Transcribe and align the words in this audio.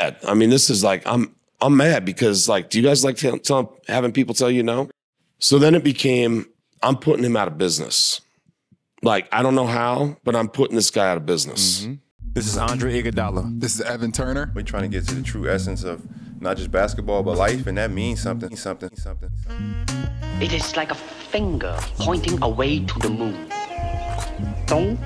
I 0.00 0.34
mean, 0.34 0.50
this 0.50 0.70
is 0.70 0.82
like 0.84 1.02
I'm 1.06 1.34
I'm 1.60 1.76
mad 1.76 2.04
because 2.04 2.48
like, 2.48 2.70
do 2.70 2.80
you 2.80 2.86
guys 2.86 3.04
like 3.04 3.16
tell, 3.16 3.38
tell, 3.38 3.76
having 3.88 4.12
people 4.12 4.34
tell 4.34 4.50
you 4.50 4.62
no? 4.62 4.90
So 5.38 5.58
then 5.58 5.74
it 5.74 5.84
became 5.84 6.46
I'm 6.82 6.96
putting 6.96 7.24
him 7.24 7.36
out 7.36 7.48
of 7.48 7.58
business. 7.58 8.20
Like 9.02 9.28
I 9.32 9.42
don't 9.42 9.54
know 9.54 9.66
how, 9.66 10.16
but 10.24 10.34
I'm 10.36 10.48
putting 10.48 10.76
this 10.76 10.90
guy 10.90 11.10
out 11.10 11.16
of 11.16 11.26
business. 11.26 11.82
Mm-hmm. 11.82 11.94
This 12.32 12.48
is 12.48 12.56
Andre 12.56 13.00
Iguodala. 13.00 13.60
This 13.60 13.76
is 13.76 13.80
Evan 13.82 14.10
Turner. 14.10 14.50
We're 14.54 14.62
trying 14.62 14.82
to 14.82 14.88
get 14.88 15.06
to 15.08 15.14
the 15.14 15.22
true 15.22 15.48
essence 15.48 15.84
of 15.84 16.02
not 16.40 16.56
just 16.56 16.70
basketball 16.70 17.22
but 17.22 17.38
life, 17.38 17.66
and 17.66 17.78
that 17.78 17.92
means 17.92 18.20
something, 18.20 18.56
something, 18.56 18.90
something. 18.96 19.30
It 20.40 20.52
is 20.52 20.76
like 20.76 20.90
a 20.90 20.96
finger 20.96 21.78
pointing 21.98 22.42
away 22.42 22.80
to 22.80 22.98
the 22.98 23.10
moon. 23.10 23.48
Don't 24.66 24.98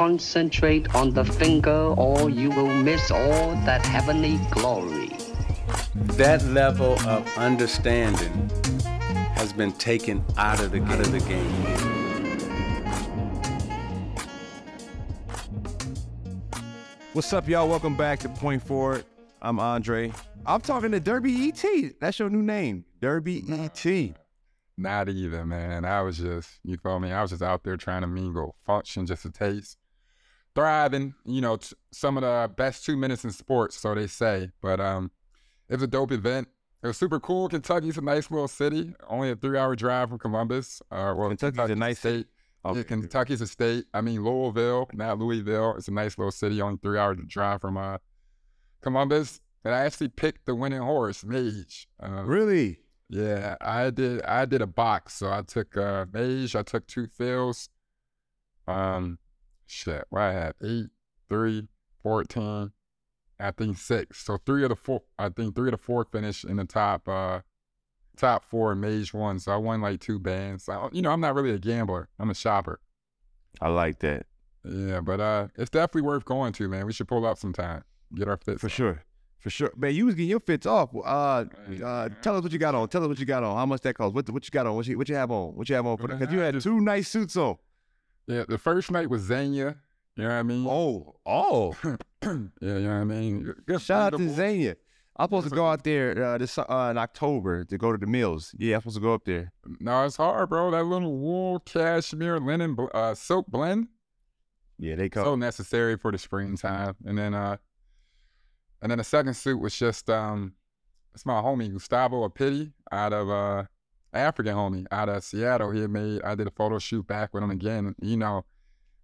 concentrate 0.00 0.94
on 0.94 1.10
the 1.10 1.22
finger 1.22 1.92
or 1.98 2.30
you 2.30 2.48
will 2.48 2.72
miss 2.72 3.10
all 3.10 3.50
that 3.66 3.84
heavenly 3.84 4.40
glory. 4.50 5.10
That 6.16 6.42
level 6.46 6.98
of 7.06 7.28
understanding 7.36 8.32
has 9.34 9.52
been 9.52 9.72
taken 9.72 10.24
out 10.38 10.58
of 10.60 10.72
the, 10.72 10.82
out 10.84 11.00
of 11.00 11.12
the 11.12 11.20
game. 11.28 11.52
What's 17.12 17.30
up, 17.34 17.46
y'all? 17.46 17.68
Welcome 17.68 17.94
back 17.94 18.20
to 18.20 18.30
Point 18.30 18.62
Forward. 18.62 19.04
I'm 19.42 19.60
Andre. 19.60 20.14
I'm 20.46 20.62
talking 20.62 20.92
to 20.92 21.00
Derby 21.00 21.48
ET. 21.48 21.62
That's 22.00 22.18
your 22.18 22.30
new 22.30 22.40
name, 22.40 22.86
Derby 23.02 23.44
ET. 23.50 24.14
Not 24.78 25.10
either, 25.10 25.44
man. 25.44 25.84
I 25.84 26.00
was 26.00 26.16
just, 26.16 26.58
you 26.64 26.78
feel 26.78 27.00
me? 27.00 27.12
I 27.12 27.20
was 27.20 27.32
just 27.32 27.42
out 27.42 27.64
there 27.64 27.76
trying 27.76 28.00
to 28.00 28.06
mingle, 28.06 28.56
function 28.64 29.04
just 29.04 29.26
a 29.26 29.30
taste, 29.30 29.76
thriving. 30.54 31.14
You 31.24 31.40
know, 31.40 31.56
t- 31.56 31.76
some 31.92 32.16
of 32.16 32.22
the 32.22 32.50
best 32.54 32.84
two 32.84 32.96
minutes 32.96 33.24
in 33.24 33.30
sports, 33.30 33.76
so 33.76 33.94
they 33.94 34.06
say. 34.06 34.50
But 34.62 34.80
um, 34.80 35.10
it 35.68 35.74
was 35.74 35.82
a 35.82 35.86
dope 35.86 36.12
event. 36.12 36.48
It 36.82 36.86
was 36.86 36.96
super 36.96 37.20
cool. 37.20 37.48
Kentucky's 37.48 37.98
a 37.98 38.00
nice 38.00 38.30
little 38.30 38.48
city, 38.48 38.94
only 39.08 39.30
a 39.30 39.36
three-hour 39.36 39.76
drive 39.76 40.08
from 40.08 40.18
Columbus. 40.18 40.80
Uh, 40.90 41.14
well, 41.16 41.28
Kentucky's 41.28 41.70
a 41.70 41.76
nice 41.76 41.98
state. 41.98 42.26
Okay. 42.64 42.78
Yeah, 42.78 42.84
Kentucky's 42.84 43.40
a 43.40 43.46
state. 43.46 43.84
I 43.92 44.00
mean, 44.00 44.24
Louisville, 44.24 44.88
not 44.92 45.18
Louisville. 45.18 45.74
It's 45.76 45.88
a 45.88 45.92
nice 45.92 46.16
little 46.18 46.30
city, 46.30 46.60
only 46.60 46.78
three 46.82 46.98
hours 46.98 47.18
to 47.18 47.24
drive 47.24 47.60
from 47.60 47.76
uh, 47.76 47.98
Columbus. 48.82 49.40
And 49.64 49.74
I 49.74 49.80
actually 49.80 50.08
picked 50.08 50.46
the 50.46 50.54
winning 50.54 50.80
horse, 50.80 51.22
Mage. 51.24 51.86
Uh, 52.02 52.22
really? 52.24 52.80
Yeah, 53.08 53.56
I 53.60 53.90
did. 53.90 54.22
I 54.22 54.44
did 54.44 54.62
a 54.62 54.66
box, 54.66 55.14
so 55.14 55.30
I 55.30 55.42
took 55.42 55.76
uh, 55.76 56.06
Mage. 56.12 56.54
I 56.56 56.62
took 56.62 56.86
Two 56.86 57.06
Phil's. 57.06 57.68
Um, 58.66 59.18
shit, 59.70 60.04
what 60.10 60.22
I 60.22 60.32
had 60.32 60.54
eight, 60.62 60.88
three, 61.28 61.68
14, 62.02 62.72
I 63.38 63.50
think 63.52 63.78
six. 63.78 64.24
So 64.24 64.38
three 64.44 64.62
of 64.64 64.70
the 64.70 64.76
four, 64.76 65.02
I 65.18 65.28
think 65.28 65.54
three 65.54 65.68
of 65.68 65.72
the 65.72 65.78
four 65.78 66.04
finished 66.04 66.44
in 66.44 66.56
the 66.56 66.64
top. 66.64 67.08
Uh, 67.08 67.40
top 68.16 68.44
four 68.44 68.72
in 68.72 68.80
Mage 68.80 69.14
one, 69.14 69.38
so 69.38 69.52
I 69.52 69.56
won 69.56 69.80
like 69.80 70.00
two 70.00 70.18
bands. 70.18 70.68
You 70.92 71.02
know, 71.02 71.10
I'm 71.10 71.20
not 71.20 71.34
really 71.34 71.50
a 71.50 71.58
gambler. 71.58 72.08
I'm 72.18 72.30
a 72.30 72.34
shopper. 72.34 72.80
I 73.60 73.68
like 73.68 74.00
that. 74.00 74.26
Yeah, 74.64 75.00
but 75.00 75.20
uh, 75.20 75.48
it's 75.56 75.70
definitely 75.70 76.02
worth 76.02 76.24
going 76.26 76.52
to, 76.54 76.68
man. 76.68 76.86
We 76.86 76.92
should 76.92 77.08
pull 77.08 77.24
up 77.24 77.38
sometime, 77.38 77.82
get 78.14 78.28
our 78.28 78.36
fits 78.36 78.60
for 78.60 78.66
on. 78.66 78.70
sure, 78.70 79.04
for 79.38 79.48
sure. 79.48 79.72
Man, 79.74 79.94
you 79.94 80.04
was 80.04 80.14
getting 80.14 80.28
your 80.28 80.40
fits 80.40 80.66
off. 80.66 80.90
Uh, 80.94 81.44
uh, 81.82 82.08
tell 82.20 82.36
us 82.36 82.42
what 82.42 82.52
you 82.52 82.58
got 82.58 82.74
on. 82.74 82.88
Tell 82.88 83.02
us 83.02 83.08
what 83.08 83.18
you 83.18 83.24
got 83.24 83.42
on. 83.42 83.56
How 83.56 83.64
much 83.64 83.80
that 83.82 83.94
cost? 83.94 84.14
What 84.14 84.28
what 84.28 84.44
you 84.44 84.50
got 84.50 84.66
on? 84.66 84.76
What 84.76 84.86
you 84.86 84.98
what 84.98 85.08
you 85.08 85.14
have 85.14 85.30
on? 85.30 85.54
What 85.54 85.68
you 85.68 85.74
have 85.76 85.86
on? 85.86 85.96
Because 85.96 86.30
you 86.30 86.40
had 86.40 86.60
two 86.60 86.80
nice 86.80 87.08
suits 87.08 87.36
on. 87.36 87.56
Yeah, 88.30 88.44
the 88.48 88.58
first 88.58 88.92
night 88.92 89.10
was 89.10 89.28
Zegna. 89.28 89.76
You 90.16 90.22
know 90.22 90.28
what 90.28 90.30
I 90.30 90.42
mean? 90.44 90.66
Oh, 90.68 91.16
oh. 91.26 91.76
yeah, 92.22 92.30
you 92.60 92.68
know 92.80 92.88
what 92.88 92.94
I 92.94 93.04
mean? 93.04 93.54
Shout 93.78 94.14
out 94.14 94.18
to 94.18 94.24
Zegna. 94.28 94.76
I'm 95.16 95.24
supposed 95.24 95.48
to 95.48 95.54
go 95.54 95.66
out 95.66 95.82
there 95.82 96.24
uh, 96.24 96.38
this 96.38 96.56
uh, 96.56 96.88
in 96.90 96.96
October 96.96 97.64
to 97.64 97.76
go 97.76 97.90
to 97.90 97.98
the 97.98 98.06
mills. 98.06 98.54
Yeah, 98.56 98.76
I'm 98.76 98.82
supposed 98.82 98.96
to 98.96 99.02
go 99.02 99.14
up 99.14 99.24
there. 99.24 99.52
No, 99.80 100.04
it's 100.04 100.16
hard, 100.16 100.48
bro. 100.48 100.70
That 100.70 100.84
little 100.84 101.18
wool, 101.18 101.58
cashmere, 101.60 102.38
linen, 102.38 102.76
uh, 102.94 103.14
silk 103.14 103.48
blend. 103.48 103.88
Yeah, 104.78 104.94
they 104.94 105.08
come 105.08 105.24
so 105.24 105.34
necessary 105.34 105.96
for 105.96 106.12
the 106.12 106.18
springtime. 106.18 106.94
And 107.04 107.18
then, 107.18 107.34
uh, 107.34 107.56
and 108.80 108.90
then 108.90 108.98
the 108.98 109.04
second 109.04 109.34
suit 109.34 109.60
was 109.60 109.76
just 109.76 110.08
um, 110.08 110.54
it's 111.14 111.26
my 111.26 111.42
homie 111.42 111.72
Gustavo 111.72 112.26
Apiti 112.28 112.72
out 112.92 113.12
of 113.12 113.28
uh, 113.28 113.64
African 114.12 114.54
homie 114.54 114.86
out 114.90 115.08
of 115.08 115.22
Seattle. 115.22 115.70
He 115.70 115.86
made. 115.86 116.22
I 116.22 116.34
did 116.34 116.46
a 116.46 116.50
photo 116.50 116.78
shoot 116.78 117.06
back 117.06 117.32
with 117.32 117.42
him 117.42 117.50
again. 117.50 117.94
You 118.00 118.16
know, 118.16 118.44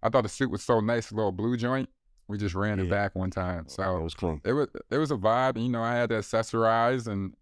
I 0.03 0.09
thought 0.09 0.23
the 0.23 0.29
suit 0.29 0.51
was 0.51 0.63
so 0.63 0.79
nice, 0.79 1.11
a 1.11 1.15
little 1.15 1.31
blue 1.31 1.57
joint. 1.57 1.89
We 2.27 2.37
just 2.37 2.55
ran 2.55 2.77
yeah. 2.77 2.85
it 2.85 2.89
back 2.89 3.15
one 3.15 3.29
time. 3.29 3.65
Oh, 3.67 3.71
so 3.71 3.97
it 3.97 4.03
was 4.03 4.13
cool. 4.13 4.39
It 4.43 4.53
was 4.53 4.67
it 4.91 4.97
was 4.97 5.11
a 5.11 5.15
vibe. 5.15 5.61
You 5.61 5.69
know, 5.69 5.81
I 5.81 5.95
had 5.95 6.09
to 6.09 6.15
accessorize 6.15 7.07
and 7.07 7.33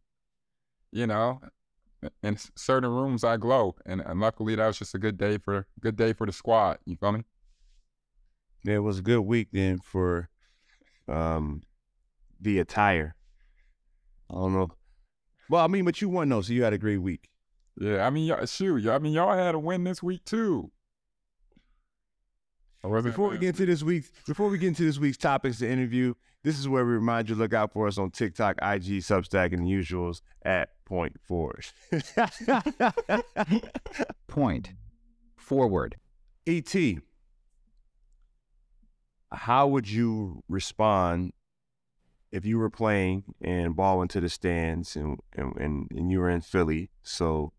you 0.92 1.08
know, 1.08 1.42
in 2.24 2.38
certain 2.56 2.90
rooms 2.90 3.24
I 3.24 3.38
glow. 3.38 3.76
And, 3.86 4.02
and 4.02 4.20
luckily 4.20 4.56
that 4.56 4.68
was 4.68 4.80
just 4.80 4.96
a 4.96 5.00
good 5.00 5.18
day 5.18 5.38
for 5.38 5.68
good 5.80 5.96
day 5.96 6.14
for 6.14 6.28
the 6.28 6.34
squad. 6.34 6.78
You 6.86 6.96
feel 6.98 7.12
me? 7.12 7.24
Yeah, 8.64 8.76
it 8.76 8.84
was 8.84 9.00
a 9.00 9.04
good 9.04 9.22
week 9.22 9.50
then 9.52 9.80
for 9.80 10.30
um 11.08 11.64
the 12.40 12.60
attire. 12.60 13.16
I 14.30 14.36
don't 14.36 14.54
know. 14.54 14.72
Well, 15.50 15.64
I 15.64 15.68
mean, 15.68 15.86
but 15.86 16.02
you 16.02 16.10
won 16.10 16.30
though, 16.30 16.42
so 16.42 16.54
you 16.54 16.64
had 16.64 16.74
a 16.74 16.78
great 16.78 16.98
week. 16.98 17.30
Yeah, 17.78 18.06
I 18.06 18.10
mean, 18.10 18.26
y'all, 18.26 18.46
shoot, 18.46 18.88
I 18.88 19.00
mean, 19.00 19.14
y'all 19.14 19.36
had 19.36 19.56
a 19.56 19.60
win 19.60 19.84
this 19.84 20.02
week 20.02 20.24
too. 20.26 20.72
Before 22.84 23.30
we 23.30 23.40
get 23.40 23.50
into 23.50 23.66
this 23.66 23.82
week's 23.82 24.12
before 24.28 24.48
we 24.48 24.60
get 24.60 24.68
into 24.68 24.84
this 24.84 25.00
week's 25.00 25.18
topics 25.18 25.58
to 25.60 25.70
interview, 25.70 26.14
this 26.44 26.60
is 26.60 26.70
where 26.70 26.86
we 26.86 26.94
remind 26.94 27.28
you 27.28 27.36
to 27.36 27.42
look 27.42 27.54
out 27.54 27.74
for 27.74 27.88
us 27.88 27.98
on 27.98 28.12
TikTok, 28.12 28.58
IG, 28.62 29.02
Substack, 29.02 29.54
and 29.54 29.66
the 29.66 29.72
usuals 29.72 30.22
at 30.44 30.70
Point 30.86 31.18
Forward. 31.24 31.66
Point 34.28 34.74
Forward. 35.36 35.96
ET. 36.46 36.76
How 39.32 39.68
would 39.68 39.90
you 39.90 40.44
respond 40.48 41.34
if 42.32 42.46
you 42.46 42.60
were 42.60 42.70
playing 42.70 43.24
and 43.42 43.76
ball 43.76 44.04
into 44.04 44.22
the 44.22 44.30
stands 44.30 44.96
and 44.96 45.20
and, 45.36 45.58
and, 45.58 45.88
and 45.90 46.12
you 46.12 46.20
were 46.20 46.30
in 46.30 46.42
Philly, 46.42 46.92
so 47.02 47.52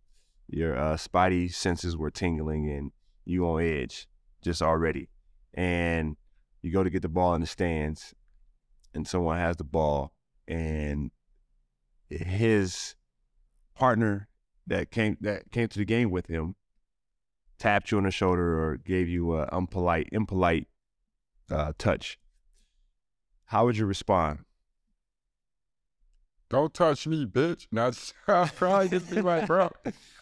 your 0.48 0.76
uh, 0.76 0.96
spidey 0.96 1.52
senses 1.52 1.96
were 1.96 2.10
tingling 2.10 2.70
and 2.70 2.92
you 3.24 3.46
on 3.46 3.62
edge 3.62 4.08
just 4.42 4.62
already. 4.62 5.08
And 5.54 6.16
you 6.62 6.72
go 6.72 6.84
to 6.84 6.90
get 6.90 7.02
the 7.02 7.08
ball 7.08 7.34
in 7.34 7.40
the 7.40 7.46
stands 7.46 8.14
and 8.94 9.06
someone 9.06 9.38
has 9.38 9.56
the 9.56 9.64
ball 9.64 10.12
and 10.48 11.10
his 12.08 12.94
partner 13.74 14.28
that 14.66 14.90
came 14.90 15.16
that 15.20 15.50
came 15.50 15.68
to 15.68 15.78
the 15.78 15.84
game 15.84 16.10
with 16.10 16.26
him 16.26 16.54
tapped 17.58 17.90
you 17.90 17.98
on 17.98 18.04
the 18.04 18.10
shoulder 18.10 18.62
or 18.62 18.76
gave 18.76 19.08
you 19.08 19.34
a 19.34 19.46
unpolite 19.48 20.08
impolite 20.12 20.66
uh, 21.50 21.72
touch. 21.78 22.18
How 23.46 23.64
would 23.64 23.76
you 23.76 23.86
respond 23.86 24.40
don't 26.48 26.72
touch 26.72 27.06
me, 27.06 27.26
bitch. 27.26 27.66
Now, 27.72 27.90
I 28.28 28.48
probably 28.48 28.88
just 28.88 29.10
be 29.10 29.20
like, 29.20 29.46
bro. 29.46 29.70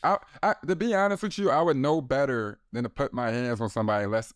I, 0.03 0.19
I, 0.43 0.55
to 0.67 0.77
be 0.77 0.95
honest 0.95 1.23
with 1.23 1.39
you, 1.39 1.51
I 1.51 1.63
would 1.63 1.77
know 1.77 2.01
better 2.01 2.59
than 2.73 2.85
to 2.85 2.91
put 2.91 3.13
my 3.13 3.31
hands 3.31 3.61
on 3.61 3.69
somebody 3.69 4.05
unless 4.05 4.33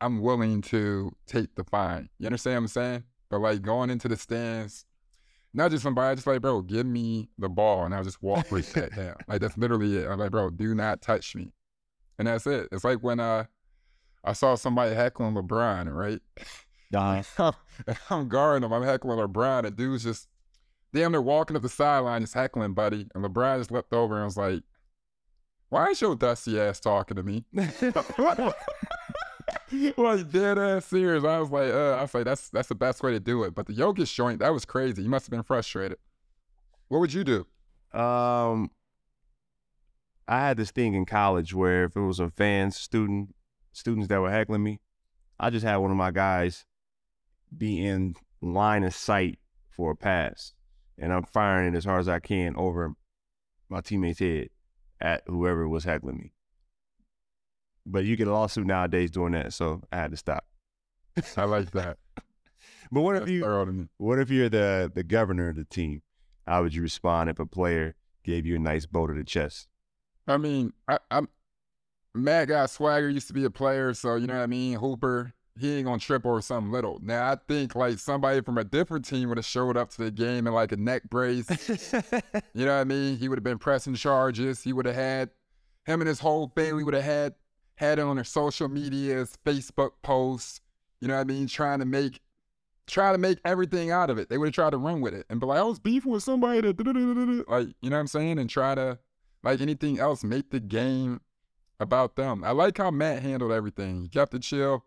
I'm 0.00 0.20
willing 0.20 0.62
to 0.62 1.12
take 1.26 1.54
the 1.54 1.64
fine. 1.64 2.08
You 2.18 2.26
understand 2.26 2.56
what 2.56 2.60
I'm 2.60 2.68
saying? 2.68 3.04
But 3.30 3.40
like 3.40 3.62
going 3.62 3.90
into 3.90 4.08
the 4.08 4.16
stands, 4.16 4.84
not 5.52 5.70
just 5.70 5.82
somebody, 5.82 6.16
just 6.16 6.26
like, 6.26 6.40
bro, 6.40 6.62
give 6.62 6.86
me 6.86 7.28
the 7.38 7.48
ball 7.48 7.84
and 7.84 7.94
I'll 7.94 8.04
just 8.04 8.22
walk 8.22 8.50
with 8.50 8.72
that 8.74 8.94
down. 8.94 9.16
Like 9.26 9.40
that's 9.40 9.58
literally 9.58 9.96
it. 9.96 10.08
I'm 10.08 10.18
like, 10.18 10.30
bro, 10.30 10.50
do 10.50 10.74
not 10.74 11.02
touch 11.02 11.34
me. 11.34 11.52
And 12.18 12.26
that's 12.28 12.46
it. 12.46 12.68
It's 12.72 12.84
like 12.84 12.98
when 13.02 13.20
uh 13.20 13.44
I 14.24 14.32
saw 14.32 14.56
somebody 14.56 14.94
heckling 14.94 15.34
LeBron, 15.34 15.92
right? 15.94 16.20
Uh-huh. 17.38 17.52
I'm 18.08 18.28
guarding 18.28 18.64
him. 18.64 18.72
I'm 18.72 18.82
heckling 18.82 19.18
LeBron, 19.18 19.66
and 19.66 19.76
dude's 19.76 20.04
just 20.04 20.26
damn 20.94 21.12
they're 21.12 21.22
walking 21.22 21.56
up 21.56 21.62
the 21.62 21.68
sideline, 21.68 22.22
just 22.22 22.34
heckling, 22.34 22.74
buddy. 22.74 23.06
And 23.14 23.24
LeBron 23.24 23.58
just 23.58 23.70
leapt 23.70 23.92
over 23.92 24.16
and 24.16 24.24
was 24.24 24.36
like, 24.36 24.62
"Why 25.68 25.88
is 25.88 26.00
your 26.00 26.16
dusty 26.16 26.60
ass 26.60 26.80
talking 26.80 27.16
to 27.16 27.22
me?" 27.22 27.44
like 29.96 30.30
dead 30.30 30.58
ass 30.58 30.86
serious. 30.86 31.24
I 31.24 31.38
was 31.38 31.50
like, 31.50 31.72
uh, 31.72 31.92
I 31.92 32.02
was 32.02 32.14
like, 32.14 32.24
that's 32.24 32.48
that's 32.50 32.68
the 32.68 32.74
best 32.74 33.02
way 33.02 33.12
to 33.12 33.20
do 33.20 33.44
it. 33.44 33.54
But 33.54 33.66
the 33.66 33.74
Jokic 33.74 34.12
joint, 34.12 34.40
that 34.40 34.52
was 34.52 34.64
crazy. 34.64 35.02
You 35.02 35.08
must 35.08 35.26
have 35.26 35.30
been 35.30 35.42
frustrated. 35.42 35.98
What 36.88 37.00
would 37.00 37.12
you 37.12 37.24
do? 37.24 37.46
Um, 37.98 38.70
I 40.26 40.40
had 40.40 40.56
this 40.56 40.70
thing 40.70 40.94
in 40.94 41.06
college 41.06 41.54
where 41.54 41.84
if 41.84 41.96
it 41.96 42.00
was 42.00 42.20
a 42.20 42.30
fan 42.30 42.70
student, 42.70 43.34
students 43.72 44.08
that 44.08 44.20
were 44.20 44.30
heckling 44.30 44.62
me, 44.62 44.80
I 45.38 45.50
just 45.50 45.64
had 45.64 45.76
one 45.76 45.90
of 45.90 45.96
my 45.96 46.10
guys 46.10 46.64
be 47.56 47.84
in 47.84 48.14
line 48.40 48.84
of 48.84 48.94
sight 48.94 49.38
for 49.70 49.92
a 49.92 49.96
pass, 49.96 50.52
and 50.98 51.12
I'm 51.12 51.24
firing 51.24 51.72
it 51.72 51.76
as 51.76 51.84
hard 51.84 52.00
as 52.00 52.08
I 52.08 52.18
can 52.18 52.54
over 52.56 52.94
my 53.68 53.80
teammate's 53.80 54.18
head 54.18 54.48
at 55.00 55.22
whoever 55.26 55.68
was 55.68 55.84
heckling 55.84 56.18
me. 56.18 56.32
But 57.86 58.04
you 58.04 58.16
get 58.16 58.28
a 58.28 58.32
lawsuit 58.32 58.66
nowadays 58.66 59.10
doing 59.10 59.32
that, 59.32 59.52
so 59.52 59.82
I 59.90 59.96
had 59.96 60.10
to 60.10 60.16
stop. 60.16 60.44
I 61.36 61.44
like 61.44 61.70
that. 61.72 61.98
But 62.90 63.02
what 63.02 63.16
if 63.16 63.28
you 63.28 63.42
thorough 63.42 63.66
to 63.66 63.72
me. 63.72 63.88
what 63.98 64.18
if 64.18 64.30
you're 64.30 64.48
the 64.48 64.90
the 64.92 65.02
governor 65.02 65.50
of 65.50 65.56
the 65.56 65.64
team? 65.64 66.00
How 66.46 66.62
would 66.62 66.74
you 66.74 66.80
respond 66.80 67.28
if 67.28 67.38
a 67.38 67.44
player 67.44 67.94
gave 68.24 68.46
you 68.46 68.56
a 68.56 68.58
nice 68.58 68.86
bow 68.86 69.06
to 69.06 69.12
the 69.12 69.24
chest? 69.24 69.68
I 70.26 70.38
mean, 70.38 70.72
I, 70.88 70.98
I'm 71.10 71.28
Mad 72.14 72.48
Guy 72.48 72.64
swagger, 72.66 73.08
used 73.08 73.26
to 73.28 73.34
be 73.34 73.44
a 73.44 73.50
player, 73.50 73.92
so 73.92 74.16
you 74.16 74.26
know 74.26 74.34
what 74.34 74.42
I 74.42 74.46
mean. 74.46 74.78
Hooper, 74.78 75.34
he 75.58 75.76
ain't 75.76 75.86
gonna 75.86 75.98
trip 75.98 76.24
or 76.24 76.40
something 76.40 76.70
little. 76.72 76.98
Now 77.02 77.30
I 77.30 77.36
think 77.48 77.74
like 77.74 77.98
somebody 77.98 78.40
from 78.40 78.58
a 78.58 78.64
different 78.64 79.04
team 79.04 79.28
would 79.28 79.38
have 79.38 79.44
showed 79.44 79.76
up 79.76 79.90
to 79.90 80.04
the 80.04 80.10
game 80.10 80.46
in 80.46 80.52
like 80.52 80.72
a 80.72 80.76
neck 80.76 81.04
brace. 81.10 81.48
you 82.54 82.64
know 82.64 82.74
what 82.74 82.80
I 82.80 82.84
mean? 82.84 83.16
He 83.18 83.28
would 83.28 83.38
have 83.38 83.44
been 83.44 83.58
pressing 83.58 83.94
charges. 83.94 84.62
He 84.62 84.72
would 84.72 84.86
have 84.86 84.94
had 84.94 85.30
him 85.84 86.00
and 86.00 86.08
his 86.08 86.20
whole 86.20 86.52
family 86.54 86.84
would 86.84 86.94
have 86.94 87.04
had 87.04 87.34
had 87.76 87.98
it 87.98 88.02
on 88.02 88.16
their 88.16 88.24
social 88.24 88.68
medias, 88.68 89.38
Facebook 89.44 89.92
posts. 90.02 90.60
You 91.00 91.08
know 91.08 91.14
what 91.14 91.20
I 91.20 91.24
mean? 91.24 91.46
Trying 91.46 91.78
to 91.78 91.84
make 91.86 92.20
try 92.86 93.12
to 93.12 93.18
make 93.18 93.38
everything 93.44 93.90
out 93.90 94.10
of 94.10 94.18
it. 94.18 94.28
They 94.28 94.38
would 94.38 94.48
have 94.48 94.54
tried 94.54 94.70
to 94.70 94.78
run 94.78 95.00
with 95.00 95.14
it 95.14 95.26
and 95.28 95.38
be 95.38 95.46
like, 95.46 95.58
I 95.58 95.62
was 95.62 95.78
beefing 95.78 96.10
with 96.10 96.22
somebody 96.22 96.60
that 96.62 97.44
like, 97.48 97.68
you 97.80 97.90
know 97.90 97.96
what 97.96 98.00
I'm 98.00 98.06
saying? 98.06 98.38
And 98.38 98.48
try 98.48 98.74
to 98.74 98.98
like 99.42 99.60
anything 99.60 99.98
else, 99.98 100.24
make 100.24 100.50
the 100.50 100.60
game 100.60 101.20
about 101.80 102.16
them. 102.16 102.42
I 102.42 102.50
like 102.50 102.78
how 102.78 102.90
Matt 102.90 103.22
handled 103.22 103.52
everything. 103.52 104.02
He 104.02 104.08
kept 104.08 104.34
it 104.34 104.42
chill. 104.42 104.84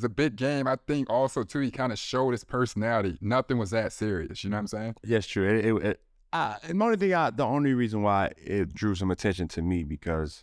It's 0.00 0.04
a 0.06 0.08
big 0.08 0.36
game. 0.36 0.66
I 0.66 0.76
think 0.86 1.10
also 1.10 1.42
too, 1.42 1.58
he 1.60 1.70
kind 1.70 1.92
of 1.92 1.98
showed 1.98 2.30
his 2.30 2.42
personality. 2.42 3.18
Nothing 3.20 3.58
was 3.58 3.70
that 3.72 3.92
serious. 3.92 4.42
You 4.42 4.48
know 4.48 4.56
what 4.56 4.60
I'm 4.60 4.66
saying? 4.68 4.94
Yes, 5.04 5.26
true. 5.26 5.46
It, 5.46 5.66
it, 5.66 5.74
it, 5.84 6.00
I, 6.32 6.56
and 6.62 6.80
the 6.80 6.84
only 6.86 6.96
thing, 6.96 7.12
I, 7.12 7.28
the 7.28 7.44
only 7.44 7.74
reason 7.74 8.00
why 8.02 8.32
it 8.38 8.72
drew 8.72 8.94
some 8.94 9.10
attention 9.10 9.46
to 9.48 9.60
me 9.60 9.84
because 9.84 10.42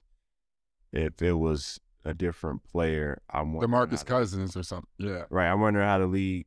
if 0.94 1.20
it 1.24 1.34
was 1.34 1.80
a 2.06 2.14
different 2.14 2.64
player, 2.66 3.20
I'm 3.32 3.54
wondering 3.54 3.72
how 3.74 3.86
DeMarcus 3.88 4.00
the- 4.00 4.06
Cousins 4.06 4.56
or 4.56 4.62
something. 4.62 4.88
Yeah. 5.00 5.24
Right. 5.32 5.48
I'm 5.50 5.60
wondering 5.60 5.88
how 5.88 5.98
the 5.98 6.06
league. 6.06 6.46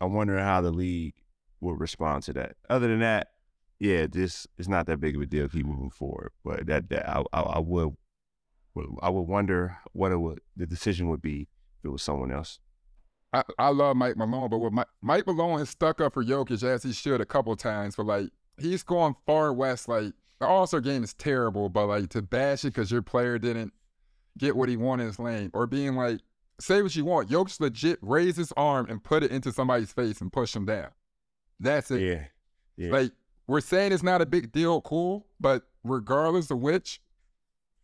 I'm 0.00 0.12
wondering 0.14 0.44
how 0.44 0.60
the 0.60 0.70
league 0.70 1.14
would 1.60 1.80
respond 1.80 2.22
to 2.24 2.32
that. 2.34 2.54
Other 2.70 2.86
than 2.86 3.00
that, 3.00 3.32
yeah, 3.80 4.06
this 4.06 4.46
is 4.56 4.68
not 4.68 4.86
that 4.86 5.00
big 5.00 5.16
of 5.16 5.22
a 5.22 5.26
deal. 5.26 5.48
Keep 5.48 5.66
moving 5.66 5.90
forward, 5.90 6.30
but 6.44 6.66
that, 6.66 6.90
that 6.90 7.08
I, 7.10 7.24
I, 7.32 7.40
I 7.40 7.58
would, 7.58 7.96
would- 8.76 8.86
I 9.02 9.08
would 9.08 9.22
wonder 9.22 9.78
what 9.94 10.12
it 10.12 10.18
would 10.18 10.40
the 10.56 10.66
decision 10.66 11.08
would 11.08 11.22
be 11.22 11.40
if 11.42 11.48
it 11.86 11.92
was 11.92 12.02
someone 12.02 12.32
else. 12.32 12.58
I, 13.32 13.42
I 13.58 13.68
love 13.68 13.96
Mike 13.96 14.16
Malone, 14.16 14.48
but 14.48 14.58
what 14.58 14.72
Mike, 14.72 14.88
Mike 15.02 15.26
Malone 15.26 15.58
has 15.58 15.70
stuck 15.70 16.00
up 16.00 16.14
for 16.14 16.24
Jokic 16.24 16.62
as 16.62 16.82
he 16.82 16.92
should 16.92 17.20
a 17.20 17.26
couple 17.26 17.54
times. 17.56 17.96
But 17.96 18.06
like 18.06 18.28
he's 18.58 18.82
going 18.82 19.14
far 19.26 19.52
west. 19.52 19.88
Like 19.88 20.12
the 20.40 20.46
All 20.46 20.66
Star 20.66 20.80
game 20.80 21.04
is 21.04 21.14
terrible, 21.14 21.68
but 21.68 21.86
like 21.86 22.10
to 22.10 22.22
bash 22.22 22.64
it 22.64 22.68
because 22.68 22.90
your 22.90 23.02
player 23.02 23.38
didn't 23.38 23.72
get 24.38 24.56
what 24.56 24.68
he 24.68 24.76
wanted 24.76 25.04
in 25.04 25.08
his 25.08 25.18
lane, 25.18 25.50
or 25.54 25.66
being 25.66 25.96
like, 25.96 26.20
say 26.60 26.82
what 26.82 26.94
you 26.94 27.04
want. 27.04 27.28
Jokic 27.28 27.60
legit 27.60 27.98
raised 28.02 28.36
his 28.36 28.52
arm 28.56 28.86
and 28.88 29.02
put 29.02 29.22
it 29.22 29.30
into 29.30 29.52
somebody's 29.52 29.92
face 29.92 30.20
and 30.20 30.32
push 30.32 30.54
him 30.54 30.64
down. 30.64 30.88
That's 31.60 31.90
it. 31.90 32.00
Yeah, 32.00 32.24
yeah. 32.76 32.92
Like 32.92 33.12
we're 33.46 33.60
saying 33.60 33.92
it's 33.92 34.02
not 34.02 34.22
a 34.22 34.26
big 34.26 34.52
deal, 34.52 34.80
cool, 34.80 35.26
but 35.40 35.62
regardless 35.84 36.50
of 36.50 36.58
which, 36.58 37.00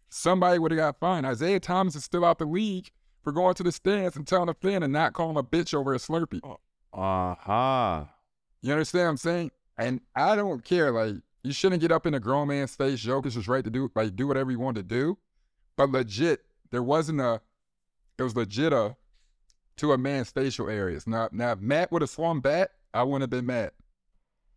somebody 0.08 0.58
would 0.58 0.72
have 0.72 0.78
got 0.78 1.00
fined. 1.00 1.26
Isaiah 1.26 1.60
Thomas 1.60 1.94
is 1.94 2.04
still 2.04 2.24
out 2.24 2.38
the 2.38 2.44
league 2.46 2.90
for 3.22 3.32
going 3.32 3.54
to 3.54 3.62
the 3.62 3.72
stands 3.72 4.16
and 4.16 4.26
telling 4.26 4.48
a 4.48 4.54
fan 4.54 4.82
and 4.82 4.92
not 4.92 5.12
calling 5.12 5.36
a 5.36 5.42
bitch 5.42 5.74
over 5.74 5.94
a 5.94 5.98
Slurpee. 5.98 6.40
Aha. 6.92 8.08
You 8.60 8.72
understand 8.72 9.04
what 9.04 9.10
I'm 9.10 9.16
saying? 9.16 9.50
And 9.78 10.00
I 10.14 10.36
don't 10.36 10.64
care. 10.64 10.90
Like 10.90 11.16
you 11.42 11.52
shouldn't 11.52 11.80
get 11.80 11.92
up 11.92 12.06
in 12.06 12.14
a 12.14 12.20
grown 12.20 12.48
man's 12.48 12.74
face. 12.74 13.04
Jokic 13.04 13.36
was 13.36 13.48
right 13.48 13.64
to 13.64 13.70
do 13.70 13.90
like 13.94 14.14
do 14.16 14.26
whatever 14.26 14.50
you 14.50 14.58
want 14.58 14.76
to 14.76 14.82
do, 14.82 15.18
but 15.76 15.90
legit, 15.90 16.44
there 16.70 16.82
wasn't 16.82 17.20
a. 17.20 17.40
It 18.18 18.22
was 18.22 18.36
legit 18.36 18.72
a 18.72 18.96
to 19.78 19.92
a 19.92 19.98
man's 19.98 20.30
facial 20.30 20.68
areas. 20.68 21.06
Now, 21.06 21.28
now 21.32 21.52
if 21.52 21.60
Matt 21.60 21.90
would 21.90 22.02
have 22.02 22.10
swung 22.10 22.40
back, 22.40 22.70
I 22.92 23.02
wouldn't 23.02 23.22
have 23.22 23.30
been 23.30 23.46
mad. 23.46 23.72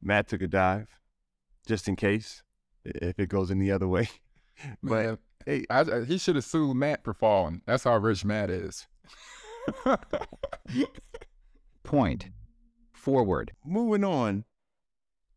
Matt 0.01 0.27
took 0.27 0.41
a 0.41 0.47
dive, 0.47 0.89
just 1.65 1.88
in 1.88 1.95
case 1.95 2.44
if 2.83 3.18
it 3.18 3.29
goes 3.29 3.50
in 3.50 3.59
the 3.59 3.71
other 3.71 3.88
way. 3.88 4.09
But 4.81 5.03
Man, 5.03 5.18
hey, 5.45 5.65
I, 5.69 5.80
I- 5.81 6.06
he 6.06 6.18
should 6.18 6.36
have 6.36 6.45
sued 6.45 6.75
Matt 6.75 7.03
for 7.03 7.13
falling. 7.13 7.62
That's 7.65 7.83
how 7.83 7.97
rich 7.97 8.24
Matt 8.25 8.50
is. 8.50 8.88
Point. 11.83 12.30
Forward. 12.94 13.51
moving 13.63 14.03
on, 14.03 14.45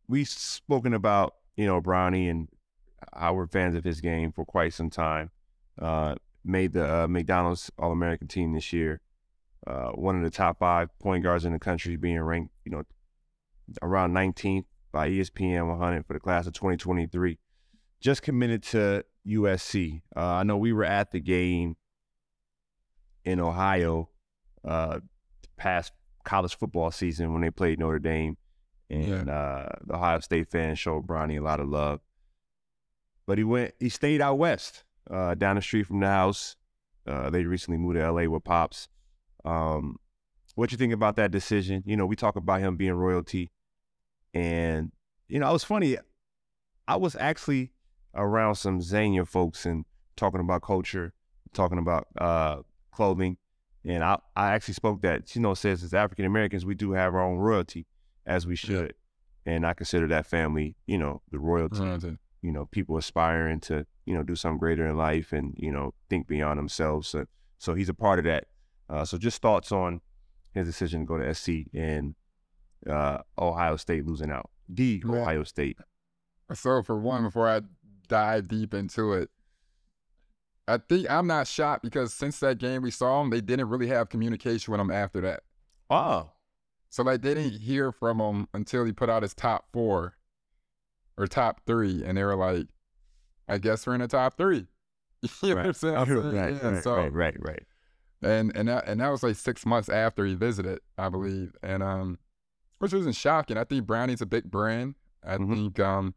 we've 0.07 0.27
spoken 0.27 0.95
about 0.95 1.35
you 1.55 1.67
know 1.67 1.79
Bronny 1.79 2.27
and 2.31 2.47
how 3.15 3.35
we're 3.35 3.45
fans 3.45 3.75
of 3.75 3.83
his 3.83 4.01
game 4.01 4.31
for 4.31 4.43
quite 4.43 4.73
some 4.73 4.89
time. 4.89 5.29
Uh, 5.79 6.15
made 6.43 6.73
the 6.73 7.03
uh, 7.03 7.07
McDonald's 7.07 7.69
All 7.77 7.91
American 7.91 8.27
team 8.27 8.53
this 8.53 8.73
year. 8.73 9.01
Uh, 9.67 9.89
one 9.89 10.15
of 10.17 10.23
the 10.23 10.31
top 10.31 10.57
five 10.57 10.89
point 10.97 11.23
guards 11.23 11.45
in 11.45 11.53
the 11.53 11.59
country, 11.59 11.95
being 11.95 12.19
ranked 12.19 12.51
you 12.65 12.71
know 12.71 12.81
around 13.83 14.13
19th 14.13 14.65
by 14.91 15.07
ESPN 15.07 15.67
100 15.67 16.07
for 16.07 16.13
the 16.13 16.19
class 16.19 16.47
of 16.47 16.53
2023. 16.53 17.37
Just 18.01 18.23
committed 18.23 18.63
to 18.63 19.05
USC. 19.27 20.01
Uh, 20.15 20.19
I 20.19 20.43
know 20.43 20.57
we 20.57 20.73
were 20.73 20.85
at 20.85 21.11
the 21.11 21.19
game 21.19 21.75
in 23.25 23.39
Ohio 23.39 24.09
uh, 24.65 24.99
past 25.57 25.93
college 26.23 26.57
football 26.57 26.91
season 26.91 27.33
when 27.33 27.41
they 27.41 27.51
played 27.51 27.79
Notre 27.79 27.99
Dame, 27.99 28.37
and 28.89 29.29
uh, 29.29 29.69
the 29.85 29.95
Ohio 29.95 30.19
State 30.19 30.49
fans 30.49 30.79
showed 30.79 31.05
Bronny 31.07 31.39
a 31.39 31.43
lot 31.43 31.59
of 31.59 31.67
love. 31.69 32.01
But 33.25 33.37
he 33.37 33.43
went, 33.43 33.73
he 33.79 33.89
stayed 33.89 34.21
out 34.21 34.37
west, 34.37 34.83
uh, 35.09 35.35
down 35.35 35.55
the 35.55 35.61
street 35.61 35.85
from 35.85 35.99
the 35.99 36.07
house. 36.07 36.55
Uh, 37.05 37.29
they 37.29 37.43
recently 37.43 37.77
moved 37.77 37.97
to 37.97 38.11
LA 38.11 38.23
with 38.23 38.43
pops. 38.43 38.87
Um, 39.45 39.97
what 40.55 40.71
you 40.71 40.77
think 40.77 40.93
about 40.93 41.15
that 41.15 41.31
decision? 41.31 41.83
You 41.85 41.95
know, 41.95 42.05
we 42.05 42.15
talk 42.15 42.35
about 42.35 42.59
him 42.59 42.75
being 42.75 42.93
royalty, 42.93 43.51
and 44.33 44.91
you 45.27 45.39
know, 45.39 45.49
it 45.49 45.53
was 45.53 45.63
funny. 45.63 45.97
I 46.87 46.95
was 46.97 47.15
actually 47.15 47.71
around 48.15 48.55
some 48.55 48.79
Zania 48.79 49.27
folks 49.27 49.65
and 49.65 49.85
talking 50.15 50.39
about 50.39 50.61
culture, 50.61 51.13
talking 51.53 51.77
about 51.77 52.07
uh, 52.17 52.57
clothing, 52.91 53.37
and 53.85 54.03
I, 54.03 54.17
I 54.35 54.51
actually 54.51 54.73
spoke 54.73 55.01
that 55.01 55.35
you 55.35 55.41
know 55.41 55.53
says 55.53 55.83
as 55.83 55.93
African 55.93 56.25
Americans 56.25 56.65
we 56.65 56.75
do 56.75 56.91
have 56.91 57.13
our 57.15 57.21
own 57.23 57.37
royalty 57.37 57.85
as 58.25 58.45
we 58.45 58.55
should, 58.55 58.93
and 59.45 59.65
I 59.65 59.73
consider 59.73 60.07
that 60.07 60.25
family 60.25 60.75
you 60.85 60.97
know 60.97 61.21
the 61.31 61.39
royalty. 61.39 61.79
You 62.41 62.53
know, 62.53 62.65
people 62.67 62.97
aspiring 62.97 63.59
to 63.61 63.85
you 64.05 64.13
know 64.13 64.23
do 64.23 64.35
something 64.35 64.59
greater 64.59 64.85
in 64.87 64.95
life 64.97 65.33
and 65.33 65.53
you 65.57 65.71
know 65.71 65.93
think 66.09 66.27
beyond 66.27 66.57
themselves. 66.59 67.07
So 67.07 67.25
so 67.57 67.73
he's 67.73 67.89
a 67.89 67.93
part 67.93 68.19
of 68.19 68.25
that. 68.25 68.45
Uh, 68.89 69.05
so 69.05 69.17
just 69.17 69.41
thoughts 69.41 69.71
on 69.71 70.01
his 70.53 70.65
decision 70.65 71.01
to 71.01 71.05
go 71.05 71.17
to 71.17 71.33
SC 71.33 71.67
and 71.73 72.15
uh, 72.89 73.19
Ohio 73.37 73.75
State 73.75 74.05
losing 74.05 74.31
out. 74.31 74.49
The 74.67 75.03
Yeah. 75.05 75.11
Ohio 75.15 75.43
State. 75.43 75.77
So 76.53 76.81
for 76.81 76.97
one, 76.99 77.23
before 77.23 77.47
I 77.47 77.61
dive 78.09 78.47
deep 78.49 78.73
into 78.73 79.13
it, 79.13 79.29
I 80.67 80.77
think 80.77 81.09
I'm 81.09 81.25
not 81.27 81.47
shocked 81.47 81.83
because 81.83 82.13
since 82.13 82.39
that 82.41 82.57
game 82.59 82.81
we 82.81 82.91
saw 82.91 83.21
him, 83.21 83.29
they 83.29 83.41
didn't 83.41 83.69
really 83.69 83.87
have 83.87 84.09
communication 84.09 84.71
with 84.71 84.81
him 84.81 84.91
after 84.91 85.19
that. 85.21 85.41
Oh, 85.89 86.31
So 86.89 87.01
like 87.03 87.21
they 87.21 87.33
didn't 87.33 87.59
hear 87.61 87.91
from 87.91 88.19
him 88.19 88.47
until 88.53 88.85
he 88.85 88.91
put 88.91 89.09
out 89.09 89.23
his 89.23 89.33
top 89.33 89.65
four 89.73 90.15
or 91.17 91.25
top 91.27 91.61
three, 91.65 92.03
and 92.03 92.17
they 92.17 92.23
were 92.23 92.35
like, 92.35 92.67
"I 93.47 93.57
guess 93.57 93.85
we're 93.87 93.95
in 93.95 94.01
the 94.01 94.07
top 94.07 94.37
three. 94.37 94.67
you 95.41 95.49
know 95.49 95.55
what 95.55 95.65
I'm 95.65 95.73
saying? 95.73 95.95
right, 95.95 96.33
Yeah, 96.53 96.69
right, 96.69 96.83
so- 96.83 96.95
right, 96.95 97.13
right, 97.13 97.35
right. 97.39 97.63
and 98.21 98.55
and 98.55 98.67
that 98.69 98.87
and 98.87 99.01
that 99.01 99.09
was 99.09 99.23
like 99.23 99.35
six 99.35 99.65
months 99.65 99.89
after 99.89 100.23
he 100.25 100.35
visited, 100.35 100.79
I 100.97 101.09
believe, 101.09 101.55
and 101.63 101.81
um, 101.83 102.19
which 102.77 102.93
wasn't 102.93 103.15
shocking. 103.15 103.57
I 103.57 103.63
think 103.63 103.85
Bronny's 103.87 104.21
a 104.21 104.25
big 104.25 104.49
brand. 104.51 104.95
I 105.23 105.35
Mhm. 105.37 105.53
think 105.53 105.79
um, 105.79 106.13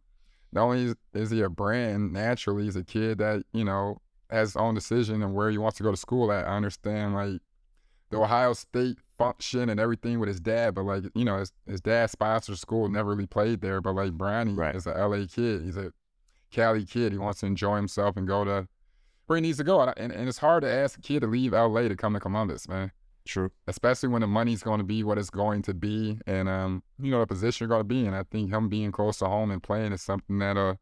not 0.52 0.64
only 0.64 0.94
is, 1.14 1.30
he 1.30 1.40
a 1.40 1.48
brand 1.48 2.12
naturally, 2.12 2.64
he's 2.64 2.76
a 2.76 2.84
kid 2.84 3.18
that 3.18 3.44
you 3.52 3.64
know 3.64 4.00
has 4.30 4.50
his 4.50 4.56
own 4.56 4.74
decision 4.74 5.22
and 5.22 5.34
where 5.34 5.50
he 5.50 5.58
wants 5.58 5.76
to 5.78 5.82
go 5.82 5.90
to 5.90 5.96
school 5.96 6.32
at. 6.32 6.46
I 6.46 6.56
understand 6.56 7.14
like 7.14 7.40
the 8.10 8.18
Ohio 8.18 8.52
State 8.52 8.98
function 9.18 9.68
and 9.68 9.80
everything 9.80 10.20
with 10.20 10.28
his 10.28 10.40
dad, 10.40 10.74
but 10.74 10.84
like 10.84 11.04
you 11.14 11.24
know 11.24 11.38
his 11.38 11.52
his 11.66 11.80
dad 11.80 12.10
sponsored 12.10 12.58
school, 12.58 12.88
never 12.88 13.10
really 13.10 13.26
played 13.26 13.60
there, 13.60 13.80
but 13.80 13.94
like 13.94 14.12
Bronny 14.12 14.56
Right. 14.56 14.74
is 14.74 14.86
a 14.86 14.92
LA 14.92 15.26
kid. 15.26 15.62
He's 15.62 15.76
a 15.76 15.92
Cali 16.50 16.84
kid. 16.84 17.12
He 17.12 17.18
wants 17.18 17.40
to 17.40 17.46
enjoy 17.46 17.76
himself 17.76 18.16
and 18.16 18.26
go 18.26 18.44
to 18.44 18.68
where 19.26 19.36
he 19.36 19.40
needs 19.40 19.58
to 19.58 19.64
go. 19.64 19.80
And, 19.80 19.94
and, 19.96 20.12
and 20.12 20.28
it's 20.28 20.38
hard 20.38 20.62
to 20.62 20.70
ask 20.70 20.98
a 20.98 21.02
kid 21.02 21.20
to 21.20 21.26
leave 21.26 21.52
LA 21.52 21.88
to 21.88 21.96
come 21.96 22.12
to 22.12 22.20
Columbus, 22.20 22.68
man. 22.68 22.92
True. 23.24 23.50
Especially 23.66 24.08
when 24.08 24.22
the 24.22 24.26
money's 24.26 24.62
going 24.62 24.78
to 24.78 24.84
be 24.84 25.04
what 25.04 25.18
it's 25.18 25.30
going 25.30 25.62
to 25.62 25.74
be, 25.74 26.18
and 26.26 26.48
um, 26.48 26.82
you 27.00 27.10
know 27.10 27.20
the 27.20 27.26
position 27.26 27.64
you're 27.64 27.68
going 27.68 27.80
to 27.80 27.84
be 27.84 28.04
in. 28.04 28.14
I 28.14 28.24
think 28.24 28.50
him 28.50 28.68
being 28.68 28.90
close 28.90 29.18
to 29.18 29.26
home 29.26 29.50
and 29.50 29.62
playing 29.62 29.92
is 29.92 30.02
something 30.02 30.38
that 30.38 30.56
uh 30.56 30.74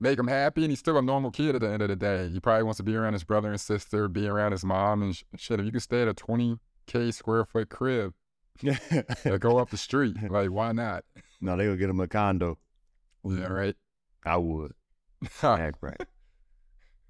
make 0.00 0.18
him 0.18 0.28
happy. 0.28 0.62
And 0.62 0.70
he's 0.70 0.78
still 0.78 0.98
a 0.98 1.02
normal 1.02 1.30
kid 1.30 1.54
at 1.54 1.60
the 1.60 1.70
end 1.70 1.82
of 1.82 1.88
the 1.88 1.96
day. 1.96 2.28
He 2.28 2.40
probably 2.40 2.62
wants 2.62 2.76
to 2.78 2.82
be 2.82 2.94
around 2.94 3.14
his 3.14 3.24
brother 3.24 3.50
and 3.50 3.60
sister, 3.60 4.08
be 4.08 4.26
around 4.26 4.52
his 4.52 4.64
mom, 4.64 5.02
and 5.02 5.16
sh- 5.16 5.24
shit. 5.36 5.60
If 5.60 5.66
you 5.66 5.72
can 5.72 5.80
stay 5.80 6.02
at 6.02 6.08
a 6.08 6.14
20k 6.14 7.12
square 7.12 7.44
foot 7.44 7.68
crib, 7.68 8.14
go 9.40 9.58
up 9.58 9.70
the 9.70 9.76
street, 9.76 10.16
like 10.30 10.50
why 10.50 10.72
not? 10.72 11.04
no, 11.40 11.56
they 11.56 11.68
will 11.68 11.76
get 11.76 11.90
him 11.90 12.00
a 12.00 12.08
condo. 12.08 12.58
Yeah, 13.24 13.46
right. 13.46 13.74
I 14.24 14.36
would. 14.36 14.72
Act 15.42 15.78
right. 15.80 16.00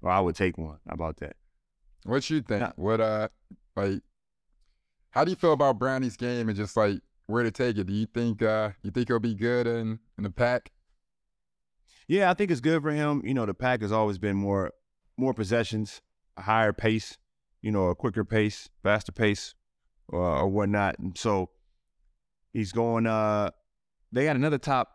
Or 0.01 0.11
I 0.11 0.19
would 0.19 0.35
take 0.35 0.57
one. 0.57 0.77
How 0.87 0.93
about 0.93 1.17
that? 1.17 1.35
What 2.05 2.29
you 2.29 2.41
think? 2.41 2.61
Nah. 2.61 2.71
What 2.75 3.01
uh 3.01 3.29
like 3.75 4.01
How 5.11 5.23
do 5.23 5.31
you 5.31 5.35
feel 5.35 5.53
about 5.53 5.79
Bronny's 5.79 6.17
game 6.17 6.47
and 6.49 6.57
just 6.57 6.77
like 6.77 6.99
where 7.27 7.43
to 7.43 7.51
take 7.51 7.77
it? 7.77 7.85
Do 7.85 7.93
you 7.93 8.05
think 8.05 8.41
uh 8.41 8.71
you 8.83 8.91
think 8.91 9.07
he'll 9.07 9.19
be 9.19 9.35
good 9.35 9.67
in 9.67 9.99
in 10.17 10.23
the 10.23 10.29
Pac? 10.29 10.71
Yeah, 12.07 12.29
I 12.31 12.33
think 12.33 12.51
it's 12.51 12.61
good 12.61 12.81
for 12.81 12.91
him. 12.91 13.21
You 13.25 13.33
know, 13.33 13.45
the 13.45 13.53
Pac 13.53 13.81
has 13.81 13.91
always 13.91 14.17
been 14.17 14.35
more 14.37 14.71
more 15.17 15.33
possessions, 15.33 16.01
a 16.37 16.43
higher 16.43 16.73
pace, 16.73 17.17
you 17.61 17.71
know, 17.71 17.87
a 17.87 17.95
quicker 17.95 18.23
pace, 18.23 18.69
faster 18.83 19.11
pace, 19.11 19.55
or, 20.07 20.21
or 20.21 20.47
whatnot. 20.47 20.99
And 20.99 21.17
so 21.17 21.49
he's 22.53 22.71
going. 22.71 23.07
uh 23.07 23.49
They 24.11 24.25
got 24.25 24.35
another 24.35 24.57
top, 24.59 24.89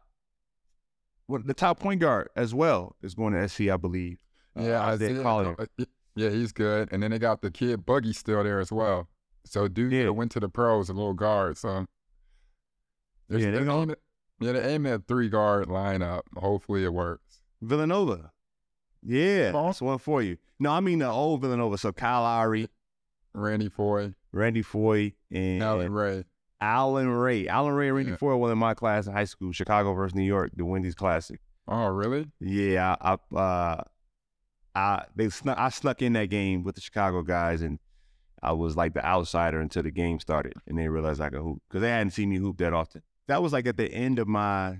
what 1.27 1.47
the 1.47 1.55
top 1.55 1.81
point 1.81 2.01
guard 2.01 2.29
as 2.37 2.55
well 2.55 2.97
is 3.03 3.15
going 3.15 3.35
to 3.35 3.49
SC, 3.49 3.63
I 3.63 3.77
believe. 3.77 4.23
Uh, 4.59 4.63
Yeah, 4.63 4.81
I 4.81 4.93
Isaiah. 4.93 5.23
Collier. 5.23 5.57
Uh, 5.59 5.85
Yeah, 6.15 6.31
he's 6.31 6.53
good. 6.53 6.89
And 6.93 7.03
then 7.03 7.11
they 7.11 7.19
got 7.19 7.43
the 7.43 7.51
kid 7.51 7.85
Boogie 7.87 8.15
still 8.15 8.45
there 8.45 8.61
as 8.61 8.71
well. 8.71 9.09
So 9.45 9.69
dude 9.69 9.93
Yeah. 9.93 10.09
went 10.11 10.31
to 10.33 10.41
the 10.41 10.49
pros, 10.49 10.89
a 10.89 10.93
little 10.93 11.15
guard. 11.15 11.57
So 11.59 11.87
there's- 13.29 13.45
Yeah, 13.45 13.51
they 13.51 13.57
they're 13.59 13.65
gonna- 13.65 13.83
aiming, 13.83 13.97
yeah, 14.41 14.53
they're 14.53 14.69
aiming 14.69 14.93
at 14.93 15.07
three 15.07 15.29
guard 15.29 15.69
lineup. 15.69 16.23
Hopefully 16.37 16.85
it 16.85 16.93
works. 16.93 17.41
Villanova. 17.61 18.33
Yeah, 19.03 19.51
that's 19.53 19.83
one 19.83 19.99
for 19.99 20.23
you. 20.23 20.39
No, 20.61 20.71
I 20.71 20.81
mean 20.81 21.01
the 21.01 21.09
old 21.09 21.41
Villanova. 21.41 21.77
So 21.79 21.93
Kyle 21.93 22.23
Lowry, 22.23 22.69
Randy 23.35 23.69
Foye, 23.69 24.15
Randy 24.33 24.63
Foye, 24.63 25.15
and 25.31 25.63
Allen 25.63 25.93
Ray. 25.93 26.25
Allen 26.61 27.09
Ray. 27.09 27.49
Allen 27.49 27.75
Ray 27.75 27.89
and 27.89 27.97
Randy 27.97 28.11
Yeah. 28.13 28.17
Foye 28.19 28.37
were 28.37 28.53
in 28.53 28.59
my 28.59 28.75
class 28.75 29.07
in 29.09 29.13
high 29.13 29.25
school, 29.25 29.51
Chicago 29.53 29.93
versus 29.95 30.15
New 30.15 30.23
York, 30.23 30.53
the 30.55 30.65
Wendy's 30.65 30.95
Classic. 30.95 31.41
Oh, 31.67 31.87
really? 31.89 32.31
Yeah, 32.41 32.95
I, 33.01 33.17
I 33.35 33.37
uh, 33.37 33.85
I 34.75 35.05
they 35.17 35.29
snuck 35.31 35.59
I 35.59 35.69
snuck 35.71 36.01
in 36.03 36.13
that 36.15 36.27
game 36.31 36.63
with 36.63 36.77
the 36.77 36.81
Chicago 36.81 37.23
guys, 37.23 37.63
and 37.63 37.79
I 38.43 38.53
was 38.53 38.77
like 38.77 38.95
the 38.95 39.05
outsider 39.05 39.61
until 39.61 39.83
the 39.83 39.91
game 39.91 40.19
started, 40.19 40.55
and 40.67 40.79
they 40.79 40.89
realized 40.89 41.21
I 41.21 41.31
could 41.31 41.43
hoop 41.43 41.63
because 41.69 41.83
they 41.83 41.91
hadn't 41.91 42.11
seen 42.11 42.31
me 42.31 42.37
hoop 42.37 42.59
that 42.59 42.73
often. 42.73 43.03
That 43.29 43.43
was 43.43 43.53
like 43.53 43.67
at 43.67 43.77
the 43.77 43.91
end 43.91 44.19
of 44.19 44.27
my 44.27 44.79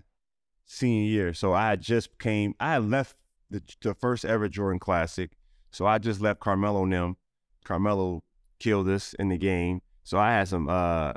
senior 0.67 1.09
year, 1.09 1.35
so 1.35 1.53
I 1.53 1.77
just 1.77 2.19
came. 2.19 2.55
I 2.59 2.79
left 2.79 3.17
the 3.51 3.63
the 3.81 3.95
first 3.95 4.25
ever 4.25 4.49
Jordan 4.49 4.81
Classic, 4.81 5.31
so 5.71 5.87
I 5.87 5.99
just 5.99 6.21
left 6.21 6.41
Carmelo 6.41 6.89
them. 6.89 7.17
Carmelo 7.65 8.25
killed 8.59 8.89
us 8.89 9.15
in 9.15 9.29
the 9.29 9.39
game, 9.39 9.81
so 10.03 10.19
I 10.19 10.33
had 10.33 10.49
some 10.49 10.69
uh 10.69 11.13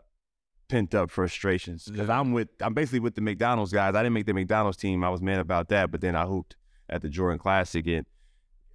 pent 0.68 0.96
up 0.96 1.12
frustrations 1.12 1.86
because 1.86 2.10
I'm 2.10 2.32
with 2.32 2.50
I'm 2.62 2.74
basically 2.74 3.00
with 3.00 3.16
the 3.16 3.22
McDonald's 3.22 3.72
guys. 3.72 3.96
I 3.96 4.04
didn't 4.04 4.14
make 4.14 4.26
the 4.26 4.34
McDonald's 4.34 4.78
team. 4.78 5.04
I 5.04 5.10
was 5.10 5.22
mad 5.22 5.40
about 5.40 5.70
that, 5.70 5.92
but 5.92 6.02
then 6.02 6.16
I 6.16 6.26
hooped 6.26 6.56
at 6.90 7.02
the 7.02 7.10
Jordan 7.10 7.40
Classic 7.40 7.86
and 7.88 8.06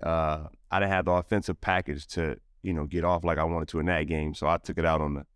uh, 0.02 0.48
I 0.70 0.80
didn't 0.80 0.92
have 0.92 1.04
the 1.04 1.12
offensive 1.12 1.60
package 1.60 2.06
to 2.08 2.36
you 2.62 2.72
know 2.72 2.86
get 2.86 3.04
off 3.04 3.24
like 3.24 3.38
I 3.38 3.44
wanted 3.44 3.68
to 3.68 3.80
in 3.80 3.86
that 3.86 4.04
game, 4.04 4.34
so 4.34 4.46
I 4.46 4.58
took 4.58 4.78
it 4.78 4.84
out 4.84 5.00
on 5.00 5.14
the 5.14 5.26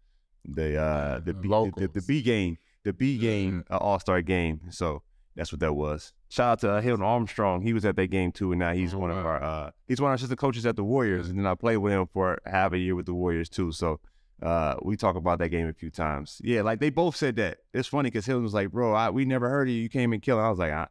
the 0.44 0.76
uh, 0.76 1.18
the, 1.20 1.32
the 1.32 1.34
B, 1.34 1.48
the, 1.48 1.88
the. 1.88 2.02
B 2.02 2.22
game, 2.22 2.58
the 2.84 2.92
B 2.92 3.18
game 3.18 3.64
uh, 3.70 3.78
All 3.78 3.98
Star 3.98 4.20
game. 4.22 4.60
So 4.70 5.02
that's 5.36 5.52
what 5.52 5.60
that 5.60 5.72
was. 5.74 6.12
Shout 6.28 6.52
out 6.52 6.60
to 6.60 6.70
uh, 6.72 6.80
Hilton 6.80 7.04
Armstrong. 7.04 7.62
He 7.62 7.72
was 7.72 7.84
at 7.84 7.96
that 7.96 8.08
game 8.08 8.32
too, 8.32 8.52
and 8.52 8.58
now 8.58 8.72
he's 8.72 8.94
Oh, 8.94 8.98
one 8.98 9.10
of 9.10 9.24
our 9.24 9.42
uh, 9.42 9.70
he's 9.86 10.00
one 10.00 10.08
of 10.08 10.10
our 10.10 10.14
assistant 10.16 10.38
coaches 10.38 10.66
at 10.66 10.76
the 10.76 10.84
Warriors, 10.84 11.28
and 11.28 11.38
then 11.38 11.46
I 11.46 11.54
played 11.54 11.78
with 11.78 11.92
him 11.92 12.06
for 12.12 12.38
half 12.46 12.72
a 12.72 12.78
year 12.78 12.94
with 12.94 13.06
the 13.06 13.14
Warriors 13.14 13.48
too. 13.48 13.72
So 13.72 14.00
uh, 14.42 14.74
we 14.82 14.96
talk 14.96 15.16
about 15.16 15.38
that 15.38 15.48
game 15.48 15.68
a 15.68 15.72
few 15.72 15.90
times. 15.90 16.40
Yeah, 16.44 16.62
like 16.62 16.80
they 16.80 16.90
both 16.90 17.16
said 17.16 17.36
that. 17.36 17.58
It's 17.72 17.88
funny 17.88 18.08
because 18.10 18.26
Hilton 18.26 18.42
was 18.42 18.54
like, 18.54 18.70
"Bro, 18.70 18.92
I, 18.94 19.10
we 19.10 19.24
never 19.24 19.48
heard 19.48 19.68
of 19.68 19.74
you. 19.74 19.80
You 19.82 19.88
came 19.88 20.12
and 20.12 20.20
killed." 20.20 20.40
I 20.40 20.50
was 20.50 20.58
like, 20.58 20.72
I, 20.72 20.88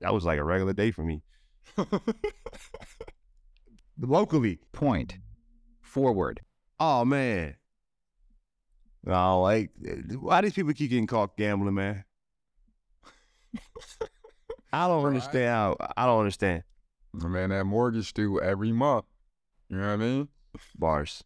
"That 0.00 0.12
was 0.12 0.24
like 0.24 0.38
a 0.38 0.44
regular 0.44 0.72
day 0.72 0.90
for 0.90 1.02
me." 1.02 1.22
Locally, 4.00 4.58
Point. 4.72 5.18
Forward. 5.96 6.40
oh 6.78 7.04
man, 7.06 7.56
no, 9.04 9.40
like 9.40 9.70
why 10.20 10.42
these 10.42 10.52
people 10.52 10.72
keep 10.74 10.90
getting 10.90 11.06
caught 11.06 11.36
gambling, 11.38 11.74
man? 11.74 12.04
I 14.72 14.88
don't 14.88 15.02
Right. 15.04 15.08
understand 15.14 15.48
how. 15.48 15.76
I 15.96 16.04
don't 16.06 16.18
understand 16.18 16.64
Man, 17.14 17.48
that 17.48 17.64
mortgage 17.64 18.12
due 18.12 18.40
every 18.42 18.72
month. 18.72 19.06
You 19.70 19.78
know 19.78 19.86
what 19.86 19.92
I 19.94 19.96
mean? 19.96 20.28
bars, 20.78 21.24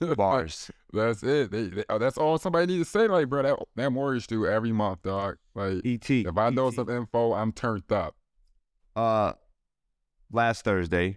bars. 0.16 0.70
That's 0.92 1.22
it. 1.22 1.50
They, 1.50 1.68
they, 1.68 1.84
oh, 1.88 1.98
that's 1.98 2.18
all 2.18 2.36
somebody 2.36 2.66
needs 2.66 2.92
to 2.92 2.98
say. 2.98 3.08
Like, 3.08 3.30
bro, 3.30 3.42
that, 3.42 3.58
that 3.76 3.90
mortgage 3.90 4.26
due 4.26 4.46
every 4.46 4.72
month, 4.72 5.02
dog. 5.02 5.38
Like, 5.54 5.80
Et. 5.86 6.10
if 6.10 6.36
I 6.36 6.50
know 6.50 6.68
ET. 6.68 6.74
some 6.74 6.90
info, 6.90 7.32
I'm 7.32 7.52
turned 7.52 7.90
up. 7.90 8.14
uh, 8.94 9.32
last 10.30 10.64
Thursday, 10.64 11.16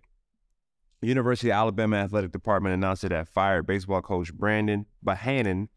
University 1.05 1.49
of 1.49 1.55
Alabama 1.55 1.97
Athletic 1.97 2.31
Department 2.31 2.73
announced 2.73 3.03
it 3.03 3.11
had 3.11 3.27
fired 3.27 3.65
baseball 3.65 4.01
coach 4.01 4.33
Brandon 4.33 4.85
Bohannon. 5.05 5.67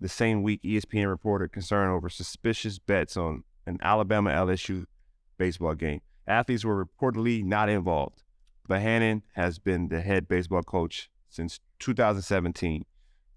The 0.00 0.08
same 0.08 0.42
week, 0.42 0.62
ESPN 0.62 1.08
reported 1.08 1.52
concern 1.52 1.90
over 1.90 2.08
suspicious 2.08 2.78
bets 2.78 3.16
on 3.16 3.44
an 3.66 3.78
Alabama 3.82 4.30
LSU 4.30 4.84
baseball 5.36 5.74
game. 5.74 6.00
Athletes 6.26 6.64
were 6.64 6.84
reportedly 6.84 7.42
not 7.42 7.68
involved. 7.68 8.22
Bohannon 8.68 9.22
has 9.32 9.58
been 9.58 9.88
the 9.88 10.00
head 10.00 10.28
baseball 10.28 10.62
coach 10.62 11.10
since 11.28 11.60
2017. 11.78 12.84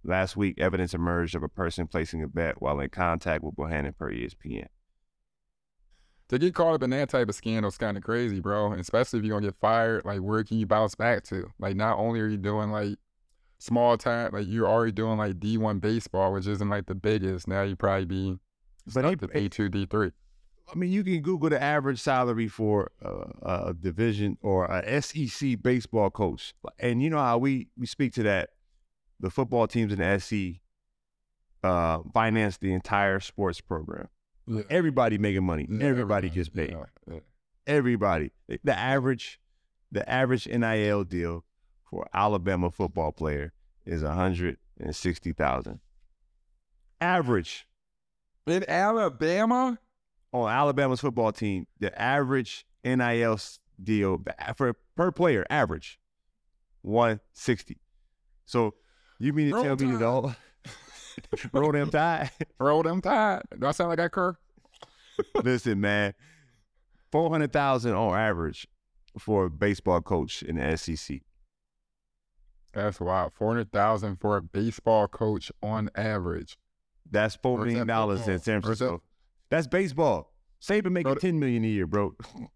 Last 0.03 0.35
week, 0.35 0.59
evidence 0.59 0.93
emerged 0.93 1.35
of 1.35 1.43
a 1.43 1.49
person 1.49 1.87
placing 1.87 2.23
a 2.23 2.27
bet 2.27 2.61
while 2.61 2.79
in 2.79 2.89
contact 2.89 3.43
with 3.43 3.55
Bohannon 3.55 3.95
per 3.95 4.11
ESPN. 4.11 4.67
To 6.31 6.39
get 6.39 6.55
caught 6.55 6.75
up 6.75 6.83
in 6.83 6.91
that 6.91 7.09
type 7.09 7.27
of 7.27 7.35
scandal 7.35 7.67
is 7.67 7.77
kind 7.77 7.97
of 7.97 8.03
crazy, 8.03 8.39
bro. 8.39 8.71
Especially 8.71 9.19
if 9.19 9.25
you're 9.25 9.37
gonna 9.37 9.51
get 9.51 9.59
fired. 9.59 10.05
Like, 10.05 10.21
where 10.21 10.41
can 10.45 10.59
you 10.59 10.65
bounce 10.65 10.95
back 10.95 11.23
to? 11.25 11.51
Like, 11.59 11.75
not 11.75 11.97
only 11.99 12.21
are 12.21 12.27
you 12.27 12.37
doing 12.37 12.71
like 12.71 12.97
small 13.59 13.97
time, 13.97 14.29
like 14.31 14.47
you're 14.47 14.65
already 14.67 14.93
doing 14.93 15.17
like 15.17 15.41
D1 15.41 15.81
baseball, 15.81 16.31
which 16.31 16.47
isn't 16.47 16.69
like 16.69 16.85
the 16.85 16.95
biggest. 16.95 17.49
Now 17.49 17.63
you 17.63 17.75
probably 17.75 18.05
be 18.05 18.39
But 18.93 19.03
he- 19.03 19.11
stuck 19.17 19.19
to 19.19 19.27
D2, 19.27 19.69
D3. 19.87 20.13
I 20.73 20.77
mean, 20.77 20.89
you 20.89 21.03
can 21.03 21.19
Google 21.21 21.49
the 21.49 21.61
average 21.61 21.99
salary 21.99 22.47
for 22.47 22.91
uh, 23.03 23.67
a 23.67 23.73
division 23.73 24.37
or 24.41 24.67
a 24.67 25.01
SEC 25.01 25.61
baseball 25.61 26.09
coach, 26.09 26.53
and 26.79 27.03
you 27.03 27.09
know 27.09 27.17
how 27.17 27.39
we 27.39 27.67
we 27.77 27.85
speak 27.85 28.13
to 28.13 28.23
that. 28.23 28.51
The 29.19 29.29
football 29.29 29.67
teams 29.67 29.91
in 29.91 29.99
the 29.99 30.17
SEC 30.17 30.61
uh, 31.61 31.99
finance 32.13 32.57
the 32.57 32.71
entire 32.71 33.19
sports 33.19 33.59
program. 33.59 34.07
Yeah. 34.47 34.61
Everybody 34.69 35.17
making 35.17 35.43
money. 35.43 35.67
Yeah, 35.69 35.85
Everybody 35.85 36.29
gets 36.29 36.49
paid. 36.49 36.75
Everybody. 37.67 38.31
The 38.63 38.77
average, 38.77 39.39
the 39.91 40.07
average 40.09 40.47
NIL 40.47 41.03
deal 41.03 41.43
for 41.89 42.07
Alabama 42.13 42.71
football 42.71 43.11
player 43.11 43.53
is 43.85 44.01
hundred 44.01 44.57
and 44.79 44.95
sixty 44.95 45.33
thousand. 45.33 45.79
Average. 46.99 47.67
In 48.47 48.67
Alabama, 48.67 49.77
on 50.33 50.51
Alabama's 50.51 51.01
football 51.01 51.31
team, 51.31 51.67
the 51.79 51.99
average 52.01 52.65
NIL 52.83 53.39
deal 53.81 54.21
for 54.55 54.75
per 54.95 55.11
player 55.11 55.45
average 55.49 55.99
one 56.81 57.19
sixty. 57.33 57.77
So 58.45 58.73
you 59.19 59.33
mean 59.33 59.49
to 59.49 59.55
Roll 59.55 59.63
tell 59.63 59.75
me 59.75 59.95
that 59.95 60.05
all 60.05 60.35
roll 61.53 61.71
them 61.71 61.89
tide? 61.89 62.31
roll 62.59 62.83
them 62.83 63.01
tide. 63.01 63.41
Do 63.59 63.67
I 63.67 63.71
sound 63.71 63.89
like 63.89 63.99
I 63.99 64.07
cur? 64.07 64.35
Listen, 65.43 65.79
man, 65.81 66.13
four 67.11 67.29
hundred 67.29 67.51
thousand 67.53 67.93
on 67.93 68.17
average 68.17 68.67
for 69.19 69.45
a 69.45 69.49
baseball 69.49 70.01
coach 70.01 70.41
in 70.43 70.55
the 70.57 70.77
SEC. 70.77 71.19
That's 72.73 72.99
wild. 72.99 73.33
Four 73.33 73.49
hundred 73.49 73.71
thousand 73.71 74.17
for 74.17 74.37
a 74.37 74.41
baseball 74.41 75.07
coach 75.07 75.51
on 75.61 75.89
average. 75.95 76.57
That's 77.09 77.35
four 77.35 77.57
million 77.59 77.87
that 77.87 77.93
dollars 77.93 78.27
in? 78.27 78.39
San 78.39 78.55
that- 78.55 78.61
Francisco. 78.63 79.01
That's 79.49 79.67
baseball. 79.67 80.31
Saban 80.61 80.91
making 80.91 81.15
ten 81.15 81.39
million 81.39 81.63
a 81.65 81.67
year, 81.67 81.87
bro. 81.87 82.15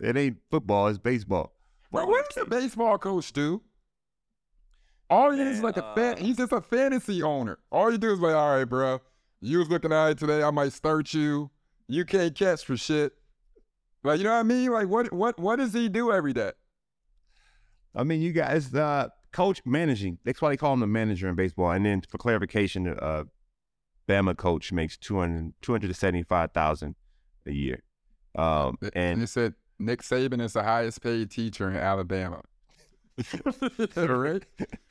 It 0.00 0.16
ain't 0.16 0.38
football, 0.50 0.88
it's 0.88 0.98
baseball. 0.98 1.54
Bro, 1.92 2.06
what 2.06 2.28
does 2.28 2.42
a 2.42 2.46
baseball 2.46 2.98
coach 2.98 3.32
do? 3.32 3.62
All 5.10 5.30
he 5.30 5.40
is 5.40 5.62
like 5.62 5.76
a 5.76 5.84
uh, 5.84 5.94
fan. 5.94 6.16
He's 6.16 6.36
just 6.36 6.52
a 6.52 6.60
fantasy 6.60 7.22
owner. 7.22 7.58
All 7.70 7.90
you 7.90 7.98
do 7.98 8.12
is 8.12 8.20
like, 8.20 8.34
all 8.34 8.56
right, 8.56 8.64
bro. 8.64 9.00
You 9.40 9.58
was 9.58 9.68
looking 9.68 9.92
at 9.92 10.10
it 10.10 10.18
today. 10.18 10.42
I 10.42 10.50
might 10.50 10.72
start 10.72 11.12
you. 11.12 11.50
You 11.86 12.04
can't 12.04 12.34
catch 12.34 12.64
for 12.64 12.76
shit. 12.76 13.12
Like, 14.02 14.18
you 14.18 14.24
know 14.24 14.32
what 14.32 14.40
I 14.40 14.42
mean? 14.42 14.70
Like, 14.70 14.88
what, 14.88 15.12
what, 15.12 15.38
what 15.38 15.56
does 15.56 15.72
he 15.72 15.88
do 15.88 16.12
every 16.12 16.32
day? 16.32 16.52
I 17.94 18.04
mean, 18.04 18.22
you 18.22 18.32
guys, 18.32 18.74
uh, 18.74 19.08
coach 19.32 19.60
managing. 19.64 20.18
That's 20.24 20.40
why 20.40 20.50
they 20.50 20.56
call 20.56 20.72
him 20.72 20.80
the 20.80 20.86
manager 20.86 21.28
in 21.28 21.34
baseball. 21.34 21.70
And 21.70 21.84
then 21.84 22.02
for 22.08 22.18
clarification, 22.18 22.88
uh, 22.88 23.24
Bama 24.08 24.36
coach 24.36 24.72
makes 24.72 24.96
200, 24.96 25.54
275,000 25.62 26.94
a 27.46 27.52
year. 27.52 27.82
Um, 28.34 28.78
And 28.82 28.90
and 28.94 29.22
it 29.22 29.28
said 29.28 29.54
Nick 29.78 30.02
Saban 30.02 30.40
is 30.40 30.54
the 30.54 30.62
highest 30.62 31.02
paid 31.02 31.30
teacher 31.30 31.70
in 31.70 31.76
Alabama. 31.76 32.42
Right? 33.96 34.44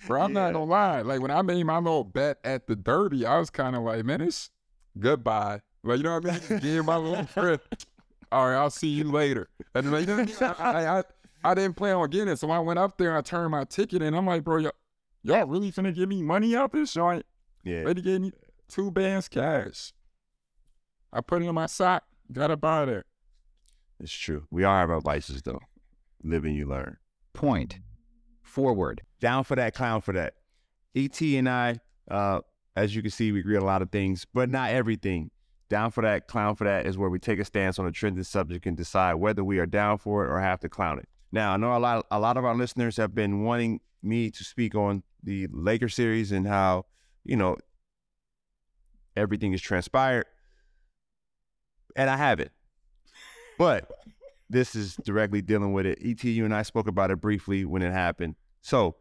Bro, 0.07 0.21
I'm 0.21 0.33
not 0.33 0.53
gonna 0.53 0.65
lie. 0.65 1.01
Like 1.01 1.21
when 1.21 1.31
I 1.31 1.41
made 1.41 1.63
my 1.63 1.77
little 1.77 2.03
bet 2.03 2.39
at 2.43 2.67
the 2.67 2.75
Derby, 2.75 3.25
I 3.25 3.37
was 3.37 3.49
kind 3.49 3.75
of 3.75 3.83
like, 3.83 4.05
man, 4.05 4.21
it's 4.21 4.49
goodbye. 4.97 5.61
Like 5.83 5.97
you 5.97 6.03
know 6.03 6.19
what 6.19 6.29
I 6.29 6.49
mean? 6.49 6.59
Give 6.59 6.85
my 6.85 6.97
little 6.97 7.25
friend. 7.27 7.59
All 8.31 8.47
right, 8.47 8.55
I'll 8.55 8.69
see 8.69 8.87
you 8.87 9.03
later. 9.05 9.49
And 9.75 9.91
like, 9.91 10.01
you 10.01 10.07
know 10.07 10.23
what 10.23 10.41
I, 10.41 10.73
mean? 10.73 10.77
I, 10.77 10.99
I, 10.99 11.03
I 11.43 11.53
didn't 11.53 11.75
plan 11.75 11.95
on 11.95 12.09
getting 12.09 12.29
it, 12.29 12.39
so 12.39 12.49
I 12.49 12.59
went 12.59 12.79
up 12.79 12.97
there. 12.97 13.15
I 13.17 13.21
turned 13.21 13.51
my 13.51 13.65
ticket 13.65 14.01
in. 14.01 14.13
I'm 14.13 14.25
like, 14.25 14.43
bro, 14.43 14.57
y'all, 14.57 14.71
y'all 15.23 15.45
really 15.45 15.71
finna 15.71 15.93
give 15.93 16.09
me 16.09 16.21
money 16.21 16.55
out 16.55 16.71
this 16.71 16.93
joint? 16.93 17.25
Yeah. 17.63 17.83
Lady 17.83 18.01
gave 18.01 18.21
me 18.21 18.31
two 18.69 18.89
bands 18.91 19.27
cash. 19.27 19.93
I 21.11 21.21
put 21.21 21.43
it 21.43 21.45
in 21.45 21.53
my 21.53 21.67
sock. 21.67 22.03
Got 22.31 22.47
to 22.47 22.57
buy 22.57 22.81
of 22.81 22.87
there. 22.87 23.05
It's 23.99 24.11
true. 24.11 24.47
We 24.49 24.63
all 24.63 24.75
have 24.75 24.89
our 24.89 25.01
vices 25.01 25.41
though. 25.41 25.59
Live 26.23 26.45
and 26.45 26.55
you 26.55 26.65
learn. 26.65 26.97
Point. 27.33 27.79
Forward. 28.53 29.01
Down 29.19 29.43
for 29.43 29.55
that, 29.55 29.73
clown 29.73 30.01
for 30.01 30.13
that. 30.13 30.35
ET 30.95 31.19
and 31.21 31.49
I, 31.49 31.79
uh, 32.11 32.41
as 32.75 32.95
you 32.95 33.01
can 33.01 33.09
see, 33.09 33.31
we 33.31 33.39
agree 33.39 33.57
on 33.57 33.63
a 33.63 33.65
lot 33.65 33.81
of 33.81 33.89
things, 33.89 34.27
but 34.31 34.47
not 34.47 34.69
everything. 34.69 35.31
Down 35.69 35.89
for 35.89 36.03
that, 36.03 36.27
clown 36.27 36.55
for 36.55 36.65
that 36.65 36.85
is 36.85 36.95
where 36.95 37.09
we 37.09 37.17
take 37.17 37.39
a 37.39 37.45
stance 37.45 37.79
on 37.79 37.87
a 37.87 37.91
trending 37.91 38.23
subject 38.23 38.67
and 38.67 38.77
decide 38.77 39.15
whether 39.15 39.43
we 39.43 39.57
are 39.57 39.65
down 39.65 39.97
for 39.97 40.23
it 40.23 40.29
or 40.29 40.39
have 40.39 40.59
to 40.59 40.69
clown 40.69 40.99
it. 40.99 41.09
Now, 41.31 41.53
I 41.53 41.57
know 41.57 41.75
a 41.75 41.79
lot, 41.79 42.05
a 42.11 42.19
lot 42.19 42.37
of 42.37 42.45
our 42.45 42.53
listeners 42.53 42.95
have 42.97 43.15
been 43.15 43.41
wanting 43.43 43.79
me 44.03 44.29
to 44.29 44.43
speak 44.43 44.75
on 44.75 45.01
the 45.23 45.47
Laker 45.51 45.89
series 45.89 46.31
and 46.31 46.45
how, 46.45 46.85
you 47.25 47.35
know, 47.35 47.57
everything 49.17 49.53
is 49.53 49.61
transpired, 49.63 50.25
and 51.95 52.07
I 52.07 52.17
haven't. 52.17 52.51
But 53.57 53.89
this 54.47 54.75
is 54.75 54.95
directly 54.97 55.41
dealing 55.41 55.73
with 55.73 55.87
it. 55.87 55.97
Et, 56.05 56.23
you 56.23 56.45
and 56.45 56.53
I 56.53 56.61
spoke 56.61 56.87
about 56.87 57.09
it 57.09 57.19
briefly 57.19 57.65
when 57.65 57.81
it 57.81 57.91
happened. 57.91 58.35
So, 58.63 58.95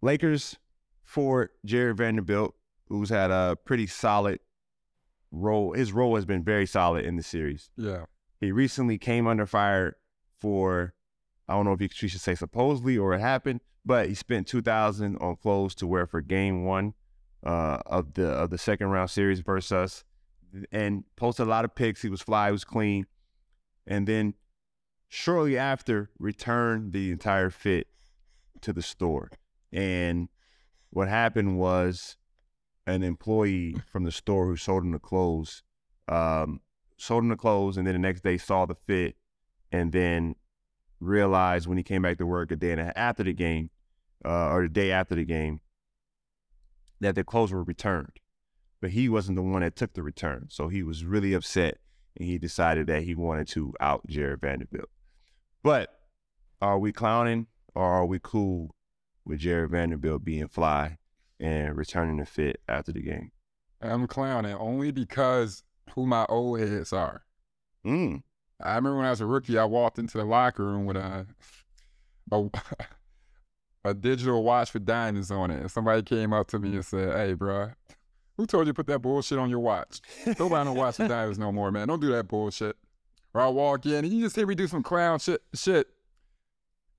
Lakers 0.00 0.56
for 1.02 1.50
Jared 1.64 1.98
Vanderbilt, 1.98 2.54
who's 2.88 3.10
had 3.10 3.30
a 3.30 3.56
pretty 3.64 3.86
solid 3.86 4.40
role. 5.30 5.72
His 5.72 5.92
role 5.92 6.16
has 6.16 6.24
been 6.24 6.42
very 6.42 6.66
solid 6.66 7.04
in 7.04 7.16
the 7.16 7.22
series. 7.22 7.70
Yeah. 7.76 8.06
He 8.40 8.50
recently 8.50 8.96
came 8.96 9.26
under 9.26 9.44
fire 9.46 9.98
for, 10.40 10.94
I 11.46 11.52
don't 11.52 11.66
know 11.66 11.72
if 11.72 11.80
you 11.80 12.08
should 12.08 12.20
say 12.20 12.34
supposedly 12.34 12.96
or 12.96 13.12
it 13.12 13.20
happened, 13.20 13.60
but 13.84 14.08
he 14.08 14.14
spent 14.14 14.46
two 14.46 14.62
thousand 14.62 15.18
on 15.18 15.36
clothes 15.36 15.74
to 15.76 15.86
wear 15.86 16.06
for 16.06 16.22
Game 16.22 16.64
One 16.64 16.94
uh, 17.44 17.78
of 17.84 18.14
the 18.14 18.28
of 18.28 18.48
the 18.48 18.58
second 18.58 18.86
round 18.88 19.10
series 19.10 19.40
versus 19.40 19.70
us, 19.70 20.04
and 20.72 21.04
posted 21.16 21.46
a 21.46 21.50
lot 21.50 21.66
of 21.66 21.74
pics. 21.74 22.00
He 22.00 22.08
was 22.08 22.22
fly, 22.22 22.46
he 22.46 22.52
was 22.52 22.64
clean, 22.64 23.04
and 23.86 24.08
then 24.08 24.32
shortly 25.14 25.56
after 25.56 26.10
returned 26.18 26.92
the 26.92 27.12
entire 27.12 27.50
fit 27.50 27.86
to 28.60 28.72
the 28.72 28.82
store. 28.82 29.30
And 29.72 30.28
what 30.90 31.08
happened 31.08 31.56
was 31.58 32.16
an 32.86 33.02
employee 33.02 33.76
from 33.90 34.04
the 34.04 34.12
store 34.12 34.46
who 34.46 34.56
sold 34.56 34.84
him 34.84 34.90
the 34.90 34.98
clothes 34.98 35.62
um, 36.08 36.60
sold 36.96 37.22
him 37.22 37.28
the 37.28 37.36
clothes, 37.36 37.76
and 37.76 37.86
then 37.86 37.94
the 37.94 37.98
next 37.98 38.22
day 38.22 38.36
saw 38.36 38.66
the 38.66 38.74
fit, 38.74 39.16
and 39.72 39.92
then 39.92 40.34
realized 41.00 41.66
when 41.66 41.78
he 41.78 41.84
came 41.84 42.02
back 42.02 42.18
to 42.18 42.26
work 42.26 42.50
a 42.50 42.56
day 42.56 42.72
and 42.72 42.80
a 42.80 42.84
half 42.84 42.92
after 42.96 43.22
the 43.22 43.32
game, 43.32 43.70
uh, 44.24 44.50
or 44.50 44.62
the 44.62 44.68
day 44.68 44.90
after 44.90 45.14
the 45.14 45.24
game, 45.24 45.60
that 47.00 47.14
the 47.14 47.24
clothes 47.24 47.52
were 47.52 47.62
returned. 47.62 48.20
But 48.80 48.90
he 48.90 49.08
wasn't 49.08 49.36
the 49.36 49.42
one 49.42 49.62
that 49.62 49.76
took 49.76 49.94
the 49.94 50.02
return, 50.02 50.46
so 50.50 50.68
he 50.68 50.82
was 50.82 51.04
really 51.04 51.32
upset, 51.32 51.78
and 52.16 52.26
he 52.26 52.38
decided 52.38 52.86
that 52.88 53.04
he 53.04 53.14
wanted 53.14 53.48
to 53.48 53.74
out 53.80 54.06
Jared 54.06 54.40
Vanderbilt. 54.40 54.90
But 55.64 55.98
are 56.60 56.78
we 56.78 56.92
clowning 56.92 57.46
or 57.74 57.84
are 57.84 58.04
we 58.04 58.20
cool 58.22 58.76
with 59.24 59.40
Jared 59.40 59.70
Vanderbilt 59.70 60.22
being 60.22 60.46
fly 60.46 60.98
and 61.40 61.74
returning 61.74 62.18
to 62.18 62.26
fit 62.26 62.60
after 62.68 62.92
the 62.92 63.00
game? 63.00 63.32
I'm 63.80 64.06
clowning 64.06 64.54
only 64.54 64.92
because 64.92 65.62
who 65.94 66.06
my 66.06 66.26
old 66.28 66.60
heads 66.60 66.92
are. 66.92 67.24
Mm. 67.84 68.22
I 68.62 68.76
remember 68.76 68.98
when 68.98 69.06
I 69.06 69.10
was 69.10 69.22
a 69.22 69.26
rookie, 69.26 69.58
I 69.58 69.64
walked 69.64 69.98
into 69.98 70.18
the 70.18 70.24
locker 70.24 70.64
room 70.64 70.84
with 70.84 70.98
a 70.98 71.26
a, 72.30 72.48
a 73.84 73.94
digital 73.94 74.42
watch 74.44 74.74
with 74.74 74.84
diamonds 74.84 75.30
on 75.30 75.50
it, 75.50 75.60
and 75.60 75.70
somebody 75.70 76.02
came 76.02 76.34
up 76.34 76.46
to 76.48 76.58
me 76.58 76.74
and 76.74 76.84
said, 76.84 77.14
"Hey, 77.14 77.32
bro, 77.34 77.70
who 78.36 78.46
told 78.46 78.66
you 78.66 78.72
to 78.72 78.76
put 78.76 78.86
that 78.86 79.00
bullshit 79.00 79.38
on 79.38 79.50
your 79.50 79.60
watch? 79.60 80.00
Nobody 80.38 80.64
don't 80.64 80.76
watch 80.76 80.98
with 80.98 81.08
diamonds 81.08 81.38
no 81.38 81.52
more, 81.52 81.70
man. 81.70 81.88
Don't 81.88 82.00
do 82.00 82.12
that 82.12 82.28
bullshit." 82.28 82.76
Or 83.34 83.40
I 83.40 83.48
walk 83.48 83.84
in 83.84 84.04
and 84.04 84.12
you 84.12 84.22
just 84.22 84.36
hear 84.36 84.46
me 84.46 84.54
do 84.54 84.66
some 84.68 84.82
clown 84.82 85.18
shit. 85.18 85.42
Shit. 85.54 85.88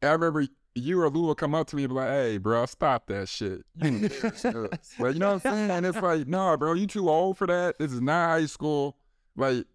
I 0.04 0.08
remember 0.08 0.46
you 0.76 1.02
or 1.02 1.10
Lou 1.10 1.22
will 1.28 1.36
come 1.36 1.56
up 1.56 1.68
to 1.68 1.76
me 1.78 1.84
and 1.86 1.90
be 1.90 1.96
like, 1.96 2.10
"Hey, 2.10 2.38
bro, 2.38 2.66
stop 2.66 3.08
that 3.08 3.30
shit." 3.30 3.64
You 3.82 4.10
like, 5.00 5.14
you 5.14 5.20
know 5.20 5.34
what 5.34 5.46
I'm 5.46 5.54
saying? 5.54 5.72
And 5.72 5.86
it's 5.86 5.98
like, 6.02 6.28
no, 6.28 6.56
bro, 6.58 6.74
you 6.74 6.86
too 6.86 7.10
old 7.10 7.38
for 7.38 7.48
that. 7.48 7.80
This 7.80 7.94
is 7.94 8.02
not 8.02 8.28
high 8.28 8.46
school. 8.46 8.98
Like, 9.38 9.66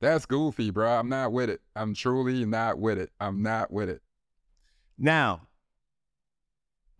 that's 0.00 0.26
goofy, 0.26 0.70
bro. 0.70 0.90
I'm 0.90 1.08
not 1.08 1.32
with 1.32 1.48
it. 1.48 1.62
I'm 1.74 1.94
truly 1.94 2.44
not 2.44 2.78
with 2.78 2.98
it. 2.98 3.10
I'm 3.18 3.42
not 3.42 3.72
with 3.72 3.88
it. 3.88 4.02
Now, 4.98 5.48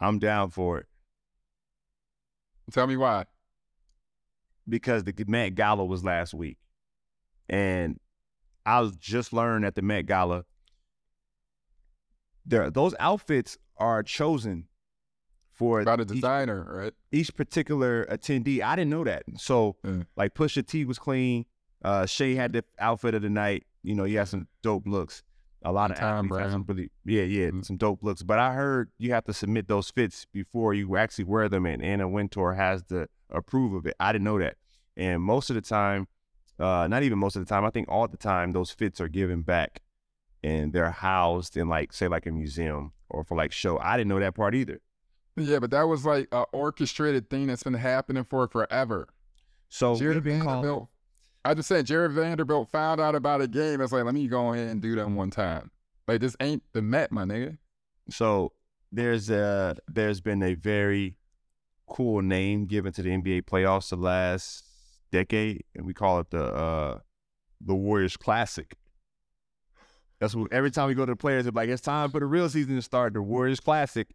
I'm 0.01 0.19
down 0.19 0.51
for 0.51 0.79
it 0.79 0.87
Tell 2.73 2.87
me 2.87 2.97
why. 2.97 3.25
because 4.69 5.05
the 5.05 5.15
Met 5.29 5.55
Gala 5.55 5.85
was 5.85 6.05
last 6.05 6.35
week, 6.35 6.59
and 7.49 8.01
I 8.67 8.81
was 8.81 8.97
just 8.97 9.33
learned 9.33 9.65
at 9.65 9.75
the 9.77 9.83
Met 9.83 10.07
Gala. 10.07 10.45
There, 12.45 12.71
those 12.71 12.95
outfits 13.01 13.57
are 13.77 14.03
chosen 14.03 14.67
for 15.53 15.81
a 15.81 16.01
each- 16.03 16.07
designer, 16.09 16.65
right? 16.83 16.93
each 17.13 17.35
particular 17.35 18.05
attendee. 18.07 18.61
I 18.63 18.77
didn't 18.77 18.91
know 18.91 19.05
that. 19.05 19.23
So 19.37 19.77
Yeah. 19.85 20.03
like 20.17 20.35
Pusha 20.35 20.67
T 20.67 20.85
was 20.85 20.99
clean. 20.99 21.47
Uh 21.83 22.07
Shay 22.07 22.35
had 22.35 22.53
the 22.53 22.65
outfit 22.79 23.15
of 23.15 23.23
the 23.23 23.31
night. 23.31 23.65
You 23.83 23.95
know, 23.95 24.05
he 24.05 24.15
had 24.15 24.29
some 24.29 24.49
dope 24.63 24.87
looks. 24.87 25.23
A 25.63 25.73
lot 25.73 25.91
of 25.91 25.97
time, 25.97 26.27
athletes 26.27 26.43
have 26.43 26.53
some 26.53 26.63
Brown. 26.63 26.77
really 26.77 26.91
yeah, 27.05 27.23
yeah, 27.23 27.51
Mhm. 27.51 27.65
some 27.65 27.77
dope 27.77 28.03
looks. 28.03 28.23
But 28.23 28.39
I 28.39 28.53
heard 28.55 28.91
you 28.99 29.13
have 29.13 29.25
to 29.25 29.33
submit 29.33 29.67
those 29.69 29.91
fits 29.91 30.27
before 30.33 30.75
you 30.75 30.97
actually 30.97 31.25
wear 31.25 31.49
them 31.49 31.67
and 31.67 31.83
Anna 31.83 32.09
Wintour 32.09 32.53
has 32.55 32.83
to 32.85 33.09
approve 33.31 33.73
of 33.73 33.87
it. 33.87 33.95
I 33.99 34.13
didn't 34.13 34.25
know 34.25 34.39
that. 34.39 34.57
And 34.97 35.23
most 35.23 35.51
of 35.51 35.55
the 35.57 35.63
time, 35.63 36.07
uh, 36.59 36.87
not 36.89 37.03
even 37.03 37.19
most 37.19 37.37
of 37.37 37.45
the 37.45 37.49
time, 37.49 37.65
I 37.65 37.71
think 37.71 37.89
all 37.89 38.09
the 38.09 38.17
time 38.17 38.53
those 38.53 38.71
fits 38.71 39.01
are 39.01 39.09
given 39.09 39.43
back 39.43 39.83
and 40.43 40.73
they're 40.73 40.91
housed 40.91 41.57
in 41.57 41.69
like 41.69 41.93
say 41.93 42.09
like 42.09 42.27
a 42.27 42.31
museum 42.31 42.93
or 43.09 43.25
for 43.25 43.37
like 43.37 43.53
show. 43.53 43.79
I 43.79 43.97
didn't 43.97 44.09
know 44.09 44.21
that 44.21 44.35
part 44.35 44.55
either. 44.55 44.81
Yeah, 45.37 45.59
but 45.59 45.71
that 45.71 45.83
was 45.83 46.07
like 46.07 46.29
a 46.33 46.43
orchestrated 46.53 47.29
thing 47.29 47.47
that's 47.47 47.63
been 47.63 47.75
happening 47.75 48.25
for 48.25 48.49
forever. 48.49 49.09
So 49.69 49.97
Jared 49.97 50.17
we've 50.17 50.25
been 50.25 50.41
called- 50.41 50.65
Vanderbilt. 50.65 50.89
I 51.45 51.55
just 51.55 51.69
said 51.69 51.87
Jared 51.87 52.11
Vanderbilt 52.13 52.71
found 52.71 53.01
out 53.01 53.15
about 53.15 53.41
a 53.41 53.47
game. 53.47 53.81
It's 53.81 53.93
like, 53.93 54.03
let 54.05 54.15
me 54.15 54.27
go 54.27 54.53
ahead 54.53 54.69
and 54.69 54.83
do 54.83 54.97
that 54.97 55.09
one 55.09 55.31
time. 55.31 55.71
Like 56.09 56.21
this 56.21 56.37
ain't 56.41 56.63
the 56.73 56.83
Met, 56.83 57.13
my 57.13 57.23
nigga. 57.23 57.59
So 58.11 58.53
there's 58.91 59.31
a 59.31 59.77
there's 59.89 60.21
been 60.21 60.43
a 60.43 60.55
very 60.55 61.17
cool 61.89 62.21
name 62.23 62.67
given 62.67 62.93
to 62.95 63.03
the 63.03 63.11
NBA 63.11 63.43
playoffs 63.43 63.91
the 63.91 63.97
last 63.97 64.65
decade, 65.11 65.65
and 65.75 65.87
we 65.87 65.95
call 65.95 66.21
it 66.21 66.31
the 66.31 66.45
uh 66.45 66.99
the 67.61 67.75
Warriors 67.75 68.17
Classic. 68.17 68.75
That's 70.21 70.35
what 70.35 70.53
every 70.53 70.71
time 70.71 70.89
we 70.89 70.95
go 70.95 71.05
to 71.05 71.13
the 71.13 71.17
players, 71.17 71.47
it's 71.47 71.55
like 71.55 71.69
it's 71.69 71.83
time 71.83 72.11
for 72.11 72.21
the 72.21 72.27
real 72.27 72.49
season 72.49 72.77
to 72.77 72.83
start. 72.83 73.15
The 73.15 73.23
Warriors 73.23 73.61
Classic, 73.61 74.09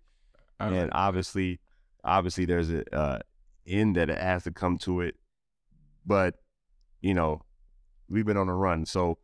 I 0.59 0.69
and 0.69 0.89
obviously, 0.93 1.59
obviously 2.03 2.45
there's 2.45 2.71
a 2.71 2.95
uh, 2.95 3.19
end 3.67 3.95
that 3.97 4.09
it 4.09 4.17
has 4.17 4.43
to 4.43 4.51
come 4.51 4.77
to 4.79 5.01
it. 5.01 5.15
But 6.05 6.35
you 7.01 7.13
know, 7.13 7.41
we've 8.09 8.25
been 8.25 8.37
on 8.37 8.49
a 8.49 8.55
run, 8.55 8.85
so 8.85 9.19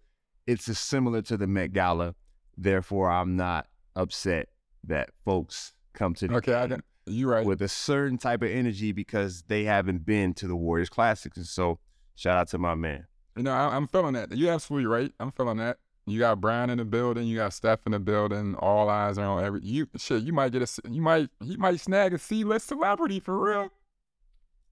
it's 0.46 0.66
similar 0.78 1.22
to 1.24 1.38
the 1.38 1.48
Met 1.48 1.74
Gala. 1.74 2.16
Therefore, 2.56 3.10
I'm 3.12 3.36
not 3.36 3.68
upset 3.96 4.50
that 4.84 5.10
folks 5.26 5.74
come 5.94 6.14
to 6.16 6.28
the 6.28 6.36
okay, 6.36 6.78
I 7.08 7.12
game 7.12 7.26
right. 7.26 7.46
with 7.46 7.62
a 7.62 7.68
certain 7.68 8.18
type 8.18 8.42
of 8.42 8.50
energy 8.50 8.92
because 8.92 9.44
they 9.48 9.64
haven't 9.64 10.06
been 10.06 10.34
to 10.36 10.48
the 10.48 10.56
Warriors 10.56 10.90
Classics. 10.90 11.38
And 11.38 11.46
so, 11.46 11.80
shout 12.16 12.38
out 12.38 12.48
to 12.50 12.58
my 12.58 12.76
man. 12.76 13.06
You 13.36 13.44
know, 13.44 13.52
I, 13.52 13.76
I'm 13.76 13.88
feeling 13.88 14.14
that. 14.14 14.36
You 14.36 14.50
absolutely 14.50 14.88
right. 14.88 15.12
I'm 15.20 15.32
feeling 15.32 15.58
that. 15.58 15.78
You 16.06 16.20
got 16.20 16.40
Brian 16.40 16.70
in 16.70 16.78
the 16.78 16.86
building. 16.86 17.28
You 17.28 17.36
got 17.36 17.54
Steph 17.54 17.80
in 17.86 17.92
the 17.92 18.00
building. 18.00 18.56
All 18.56 18.90
eyes 18.90 19.18
are 19.18 19.26
on 19.26 19.44
every. 19.44 19.60
You 19.62 19.88
shit. 19.98 20.24
You 20.24 20.32
might 20.32 20.54
get 20.54 20.62
a. 20.62 20.90
You 20.90 21.02
might. 21.02 21.30
He 21.44 21.58
might 21.58 21.80
snag 21.82 22.14
a 22.14 22.18
C-list 22.18 22.68
celebrity 22.68 23.20
for 23.20 23.38
real. 23.38 23.70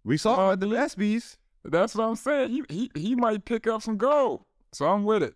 We 0.03 0.17
saw 0.17 0.49
it 0.49 0.53
at 0.53 0.59
the 0.61 0.67
ESPYS. 0.67 1.37
That's 1.65 1.95
what 1.95 2.05
I'm 2.05 2.15
saying. 2.15 2.51
He 2.51 2.63
he 2.69 2.91
he 2.95 3.15
might 3.15 3.43
pick 3.43 3.67
up 3.67 3.81
some 3.81 3.97
gold. 3.97 4.45
So 4.71 4.87
I'm 4.87 5.03
with 5.03 5.23
it. 5.23 5.35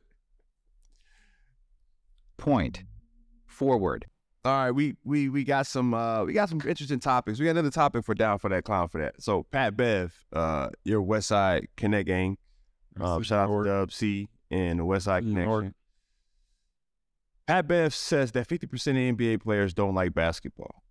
Point. 2.38 2.84
Forward. 3.46 4.06
All 4.46 4.54
right, 4.54 4.72
we 4.72 4.96
we 5.04 5.28
we 5.28 5.44
got 5.44 5.68
some 5.68 5.94
uh 5.94 6.24
we 6.24 6.32
got 6.32 6.48
some 6.48 6.62
interesting 6.66 7.00
topics. 7.00 7.40
We 7.40 7.46
got 7.46 7.52
another 7.52 7.72
topic 7.72 8.06
for 8.06 8.16
down 8.16 8.40
for 8.40 8.50
that 8.50 8.64
clown 8.64 8.88
for 8.88 9.02
that. 9.02 9.22
So 9.22 9.44
Pat 9.52 9.76
Bev, 9.76 10.14
uh, 10.32 10.70
your 10.86 11.02
West 11.02 11.28
Side 11.28 11.68
Connect 11.76 12.08
gang. 12.08 12.38
Um, 13.02 13.22
shout 13.24 13.50
out 13.50 13.64
to 13.64 13.70
Dub 13.70 13.92
C 13.92 14.30
and 14.50 14.80
the 14.80 14.86
West 14.86 15.06
Side. 15.06 15.24
Connection. 15.24 15.76
Pat 17.48 17.68
Bev 17.68 17.94
says 17.94 18.32
that 18.34 18.48
50% 18.48 18.64
of 18.64 19.18
NBA 19.18 19.42
players 19.42 19.74
don't 19.74 19.96
like 19.96 20.14
basketball. 20.14 20.84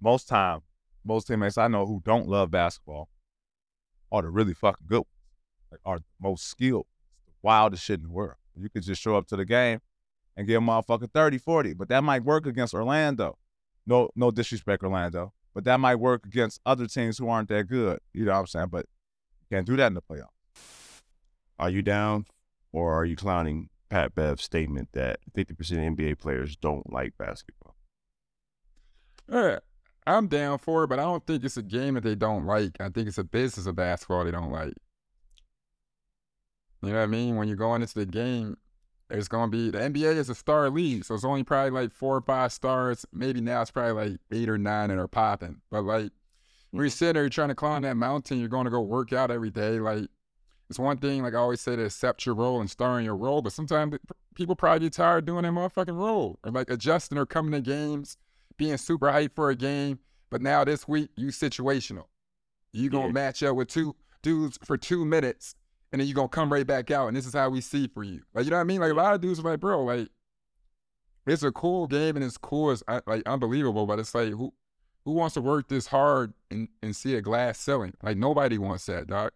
most 0.00 0.26
time, 0.26 0.62
most 1.04 1.26
teammates 1.28 1.58
I 1.58 1.68
know 1.68 1.86
who 1.86 2.02
don't 2.04 2.26
love 2.26 2.50
basketball 2.50 3.10
are 4.10 4.22
the 4.22 4.30
really 4.30 4.54
fucking 4.54 4.86
good 4.88 4.96
ones. 4.96 5.06
Like 5.70 5.80
are 5.84 5.98
the 5.98 6.04
most 6.20 6.48
skilled, 6.48 6.86
the 7.26 7.32
wildest 7.42 7.84
shit 7.84 8.00
in 8.00 8.06
the 8.06 8.12
world. 8.12 8.38
You 8.58 8.68
could 8.70 8.82
just 8.82 9.00
show 9.00 9.16
up 9.16 9.28
to 9.28 9.36
the 9.36 9.44
game 9.44 9.80
and 10.36 10.46
give 10.46 10.62
a 10.62 10.64
motherfucker 10.64 11.10
30, 11.12 11.38
40. 11.38 11.74
But 11.74 11.88
that 11.88 12.04
might 12.04 12.24
work 12.24 12.46
against 12.46 12.74
Orlando. 12.74 13.38
No, 13.86 14.10
no 14.16 14.30
disrespect, 14.30 14.82
Orlando, 14.82 15.32
but 15.54 15.64
that 15.64 15.78
might 15.78 15.96
work 15.96 16.26
against 16.26 16.60
other 16.66 16.86
teams 16.86 17.18
who 17.18 17.28
aren't 17.28 17.48
that 17.48 17.68
good. 17.68 18.00
You 18.12 18.24
know 18.24 18.32
what 18.32 18.40
I'm 18.40 18.46
saying? 18.46 18.68
But 18.70 18.86
you 19.40 19.56
can't 19.56 19.66
do 19.66 19.76
that 19.76 19.86
in 19.86 19.94
the 19.94 20.02
playoffs. 20.02 20.26
Are 21.58 21.70
you 21.70 21.82
down 21.82 22.26
or 22.72 22.92
are 22.92 23.04
you 23.04 23.16
clowning 23.16 23.70
Pat 23.88 24.14
Bev's 24.14 24.42
statement 24.42 24.88
that 24.92 25.20
50% 25.34 25.50
of 25.50 25.96
NBA 25.96 26.18
players 26.18 26.56
don't 26.56 26.92
like 26.92 27.16
basketball? 27.16 27.76
Yeah, 29.30 29.60
I'm 30.06 30.26
down 30.28 30.58
for 30.58 30.84
it, 30.84 30.88
but 30.88 30.98
I 30.98 31.02
don't 31.02 31.24
think 31.26 31.44
it's 31.44 31.56
a 31.56 31.62
game 31.62 31.94
that 31.94 32.02
they 32.02 32.14
don't 32.14 32.44
like. 32.44 32.72
I 32.80 32.88
think 32.88 33.08
it's 33.08 33.18
a 33.18 33.24
business 33.24 33.66
of 33.66 33.76
basketball 33.76 34.24
they 34.24 34.30
don't 34.32 34.52
like. 34.52 34.74
You 36.82 36.90
know 36.90 36.96
what 36.96 37.02
I 37.02 37.06
mean? 37.06 37.36
When 37.36 37.48
you're 37.48 37.56
going 37.56 37.82
into 37.82 37.94
the 37.94 38.06
game, 38.06 38.56
there's 39.08 39.28
going 39.28 39.50
to 39.50 39.56
be 39.56 39.70
the 39.70 39.78
NBA 39.78 40.16
is 40.16 40.28
a 40.28 40.34
star 40.34 40.68
league, 40.68 41.04
so 41.04 41.14
it's 41.14 41.24
only 41.24 41.44
probably 41.44 41.70
like 41.70 41.92
four 41.92 42.16
or 42.16 42.20
five 42.20 42.52
stars. 42.52 43.06
Maybe 43.12 43.40
now 43.40 43.62
it's 43.62 43.70
probably 43.70 44.10
like 44.10 44.20
eight 44.32 44.48
or 44.48 44.58
nine 44.58 44.88
that 44.88 44.98
are 44.98 45.08
popping. 45.08 45.60
But 45.70 45.82
like 45.82 46.10
when 46.70 46.82
you're 46.82 46.90
mm. 46.90 46.92
sitting 46.92 47.14
there, 47.14 47.22
you're 47.22 47.30
trying 47.30 47.48
to 47.48 47.54
climb 47.54 47.82
that 47.82 47.96
mountain, 47.96 48.38
you're 48.38 48.48
going 48.48 48.64
to 48.64 48.70
go 48.70 48.80
work 48.80 49.12
out 49.12 49.30
every 49.30 49.50
day. 49.50 49.78
Like 49.78 50.08
it's 50.68 50.78
one 50.78 50.96
thing, 50.96 51.22
like 51.22 51.34
I 51.34 51.38
always 51.38 51.60
say, 51.60 51.76
to 51.76 51.84
accept 51.84 52.26
your 52.26 52.34
role 52.34 52.60
and 52.60 52.68
star 52.68 52.98
in 52.98 53.04
your 53.04 53.16
role. 53.16 53.42
But 53.42 53.52
sometimes 53.52 53.96
people 54.34 54.56
probably 54.56 54.86
get 54.86 54.94
tired 54.94 55.24
doing 55.24 55.42
that 55.42 55.52
motherfucking 55.52 55.96
role 55.96 56.38
or 56.44 56.50
like 56.50 56.68
adjusting 56.70 57.18
or 57.18 57.26
coming 57.26 57.52
to 57.52 57.60
games, 57.60 58.16
being 58.56 58.76
super 58.76 59.06
hyped 59.06 59.34
for 59.34 59.50
a 59.50 59.56
game. 59.56 60.00
But 60.30 60.42
now 60.42 60.64
this 60.64 60.88
week, 60.88 61.10
you 61.16 61.28
situational. 61.28 62.06
You 62.72 62.90
gonna 62.90 63.06
Yeah. 63.06 63.12
match 63.12 63.42
up 63.44 63.54
with 63.54 63.68
two 63.68 63.94
dudes 64.22 64.58
for 64.64 64.76
two 64.76 65.04
minutes, 65.04 65.54
and 65.92 66.00
then 66.00 66.06
you're 66.06 66.14
gonna 66.14 66.28
come 66.28 66.52
right 66.52 66.66
back 66.66 66.90
out, 66.90 67.08
and 67.08 67.16
this 67.16 67.26
is 67.26 67.34
how 67.34 67.48
we 67.48 67.60
see 67.60 67.88
for 67.88 68.02
you. 68.02 68.22
Like 68.34 68.44
you 68.44 68.50
know 68.50 68.56
what 68.56 68.62
I 68.62 68.64
mean? 68.64 68.80
Like 68.80 68.92
a 68.92 68.94
lot 68.94 69.14
of 69.14 69.20
dudes 69.20 69.38
are 69.38 69.42
like, 69.42 69.60
bro, 69.60 69.84
like 69.84 70.08
it's 71.26 71.42
a 71.42 71.52
cool 71.52 71.86
game 71.86 72.16
and 72.16 72.24
it's 72.24 72.38
cool, 72.38 72.70
it's 72.70 72.82
like 73.06 73.22
unbelievable, 73.26 73.86
but 73.86 73.98
it's 73.98 74.14
like 74.14 74.30
who 74.30 74.52
who 75.04 75.12
wants 75.12 75.34
to 75.34 75.40
work 75.40 75.68
this 75.68 75.86
hard 75.86 76.34
and, 76.50 76.68
and 76.82 76.94
see 76.94 77.14
a 77.14 77.20
glass 77.20 77.58
ceiling? 77.58 77.94
Like 78.02 78.16
nobody 78.16 78.58
wants 78.58 78.86
that, 78.86 79.06
doc. 79.06 79.32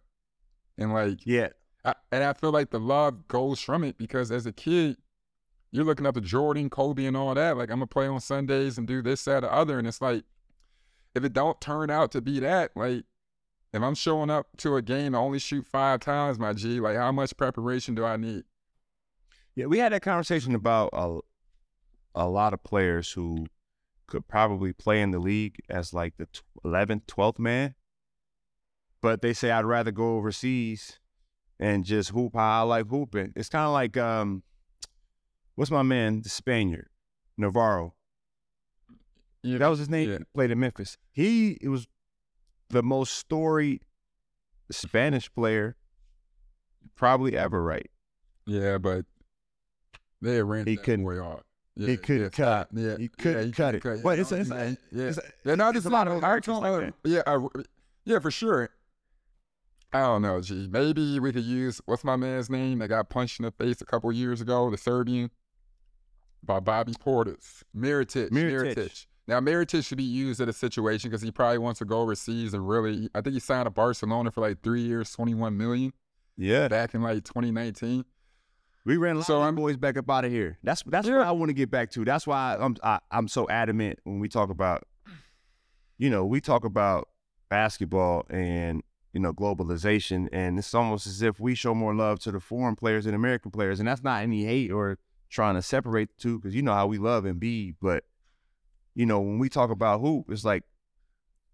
And 0.77 0.93
like 0.93 1.19
Yeah. 1.25 1.49
I, 1.83 1.95
and 2.11 2.23
I 2.23 2.33
feel 2.33 2.51
like 2.51 2.69
the 2.69 2.79
love 2.79 3.27
goes 3.27 3.59
from 3.59 3.83
it 3.83 3.97
because 3.97 4.31
as 4.31 4.45
a 4.45 4.51
kid, 4.51 4.97
you're 5.71 5.85
looking 5.85 6.05
up 6.05 6.15
to 6.15 6.21
Jordan, 6.21 6.69
Kobe, 6.69 7.05
and 7.05 7.17
all 7.17 7.33
that. 7.33 7.57
Like 7.57 7.69
I'm 7.69 7.77
gonna 7.77 7.87
play 7.87 8.07
on 8.07 8.19
Sundays 8.19 8.77
and 8.77 8.85
do 8.87 9.01
this, 9.01 9.23
that, 9.25 9.43
or 9.43 9.51
other, 9.51 9.79
and 9.79 9.87
it's 9.87 10.01
like 10.01 10.25
if 11.15 11.23
it 11.23 11.33
don't 11.33 11.59
turn 11.59 11.89
out 11.89 12.11
to 12.11 12.21
be 12.21 12.39
that, 12.39 12.71
like 12.75 13.05
if 13.73 13.81
I'm 13.81 13.95
showing 13.95 14.29
up 14.29 14.47
to 14.57 14.75
a 14.75 14.81
game, 14.81 15.15
I 15.15 15.19
only 15.19 15.39
shoot 15.39 15.65
five 15.65 15.99
times, 16.01 16.37
my 16.39 16.53
G. 16.53 16.79
Like 16.79 16.97
how 16.97 17.11
much 17.11 17.35
preparation 17.37 17.95
do 17.95 18.03
I 18.05 18.17
need? 18.17 18.43
Yeah, 19.55 19.65
we 19.65 19.79
had 19.79 19.91
that 19.93 20.01
conversation 20.01 20.55
about 20.55 20.89
a, 20.93 21.19
a 22.15 22.27
lot 22.27 22.53
of 22.53 22.63
players 22.63 23.11
who 23.11 23.47
could 24.07 24.27
probably 24.27 24.73
play 24.73 25.01
in 25.01 25.11
the 25.11 25.19
league 25.19 25.57
as 25.69 25.93
like 25.93 26.17
the 26.17 26.25
tw- 26.25 26.43
11th, 26.65 27.05
12th 27.05 27.39
man. 27.39 27.75
But 29.01 29.21
they 29.21 29.33
say 29.33 29.51
I'd 29.51 29.65
rather 29.65 29.91
go 29.91 30.15
overseas 30.17 30.99
and 31.59 31.83
just 31.85 32.09
hoop 32.11 32.35
how 32.35 32.61
I 32.61 32.63
like 32.63 32.87
hooping. 32.87 33.33
It's 33.35 33.49
kind 33.49 33.65
of 33.65 33.73
like, 33.73 33.97
um, 33.97 34.43
what's 35.55 35.71
my 35.71 35.81
man, 35.83 36.21
the 36.21 36.29
Spaniard, 36.29 36.89
Navarro. 37.37 37.95
Yeah, 39.43 39.57
That 39.57 39.67
was 39.67 39.79
his 39.79 39.89
name. 39.89 40.11
Yeah. 40.11 40.17
Played 40.33 40.51
in 40.51 40.59
Memphis. 40.59 40.97
He 41.11 41.57
it 41.61 41.69
was 41.69 41.87
the 42.71 42.83
most 42.83 43.13
storied 43.13 43.83
Spanish 44.71 45.31
player 45.33 45.75
probably 46.95 47.37
ever, 47.37 47.61
right? 47.63 47.89
Yeah, 48.45 48.77
but 48.77 49.05
they 50.21 50.41
ran 50.41 50.65
He 50.67 50.75
that 50.75 50.83
couldn't- 50.83 51.05
boy 51.05 51.19
off. 51.19 51.41
Yeah, 51.75 51.87
he 51.87 51.97
couldn't 51.97 52.23
yeah, 52.23 52.29
cut. 52.29 52.67
Yeah, 52.73 52.97
He 52.97 53.07
couldn't 53.07 53.47
yeah, 53.47 53.51
cut 53.55 53.75
it. 53.75 54.03
But 54.03 54.19
it's 54.19 54.31
it's 54.31 54.49
yeah, 54.49 54.73
it's 54.91 55.17
a- 55.17 55.23
yeah, 55.45 55.55
no, 55.55 55.69
it's 55.69 55.85
a 55.85 55.89
lot 55.89 56.07
of 56.07 56.21
I 56.21 56.27
artists 56.27 56.49
like 56.61 56.93
Yeah, 57.05 57.21
I, 57.25 57.39
yeah, 58.03 58.19
for 58.19 58.29
sure. 58.29 58.69
I 59.93 59.99
don't 60.01 60.21
know, 60.21 60.39
G. 60.41 60.67
Maybe 60.69 61.19
we 61.19 61.31
could 61.31 61.43
use 61.45 61.81
what's 61.85 62.03
my 62.03 62.15
man's 62.17 62.49
name 62.49 62.79
that 62.79 62.89
got 62.89 63.09
punched 63.09 63.39
in 63.39 63.45
the 63.45 63.51
face 63.51 63.81
a 63.81 63.85
couple 63.85 64.11
years 64.11 64.41
ago, 64.41 64.69
the 64.69 64.77
Serbian, 64.77 65.31
by 66.43 66.59
Bobby 66.59 66.93
Portis, 66.93 67.63
Mirotic. 67.75 68.29
Mirotic. 68.31 69.05
Now 69.27 69.39
Mirotic 69.39 69.85
should 69.85 69.97
be 69.97 70.03
used 70.03 70.41
at 70.41 70.49
a 70.49 70.53
situation 70.53 71.09
because 71.09 71.21
he 71.21 71.31
probably 71.31 71.57
wants 71.59 71.79
to 71.79 71.85
go 71.85 72.01
overseas 72.01 72.53
and 72.53 72.67
really. 72.67 73.09
I 73.15 73.21
think 73.21 73.33
he 73.35 73.39
signed 73.39 73.65
to 73.65 73.69
Barcelona 73.71 74.31
for 74.31 74.41
like 74.41 74.61
three 74.61 74.81
years, 74.81 75.11
twenty 75.11 75.33
one 75.35 75.57
million 75.57 75.93
Yeah. 76.37 76.67
back 76.67 76.93
in 76.93 77.01
like 77.01 77.23
twenty 77.23 77.51
nineteen. 77.51 78.03
We 78.83 78.97
ran 78.97 79.15
a 79.15 79.19
lot 79.19 79.27
So 79.27 79.37
of 79.37 79.43
I'm- 79.43 79.55
boys 79.55 79.77
back 79.77 79.95
up 79.95 80.09
out 80.09 80.25
of 80.25 80.31
here. 80.31 80.57
That's 80.63 80.81
that's 80.83 81.07
what 81.07 81.19
I 81.21 81.31
want 81.31 81.49
to 81.49 81.53
get 81.53 81.69
back 81.69 81.91
to. 81.91 82.03
That's 82.03 82.25
why 82.25 82.57
I'm 82.59 82.75
I, 82.83 82.99
I'm 83.11 83.27
so 83.27 83.47
adamant 83.47 83.99
when 84.03 84.19
we 84.19 84.27
talk 84.27 84.49
about, 84.49 84.83
you 85.97 86.09
know, 86.09 86.25
we 86.25 86.41
talk 86.41 86.65
about 86.65 87.07
basketball 87.49 88.25
and 88.29 88.81
you 89.13 89.19
know 89.19 89.33
globalization, 89.33 90.27
and 90.31 90.57
it's 90.57 90.73
almost 90.73 91.05
as 91.05 91.21
if 91.21 91.39
we 91.39 91.53
show 91.53 91.75
more 91.75 91.93
love 91.93 92.19
to 92.21 92.31
the 92.31 92.39
foreign 92.39 92.75
players 92.75 93.05
than 93.05 93.13
American 93.13 93.51
players, 93.51 93.79
and 93.79 93.87
that's 93.87 94.03
not 94.03 94.23
any 94.23 94.45
hate 94.45 94.71
or 94.71 94.97
trying 95.29 95.55
to 95.55 95.61
separate 95.61 96.09
the 96.09 96.15
two, 96.21 96.39
because 96.39 96.55
you 96.55 96.61
know 96.61 96.73
how 96.73 96.87
we 96.87 96.97
love 96.97 97.23
and 97.25 97.39
be, 97.39 97.73
but 97.81 98.03
you 98.95 99.05
know 99.05 99.19
when 99.19 99.39
we 99.39 99.49
talk 99.49 99.69
about 99.69 100.01
hoop, 100.01 100.25
it's 100.29 100.43
like 100.45 100.63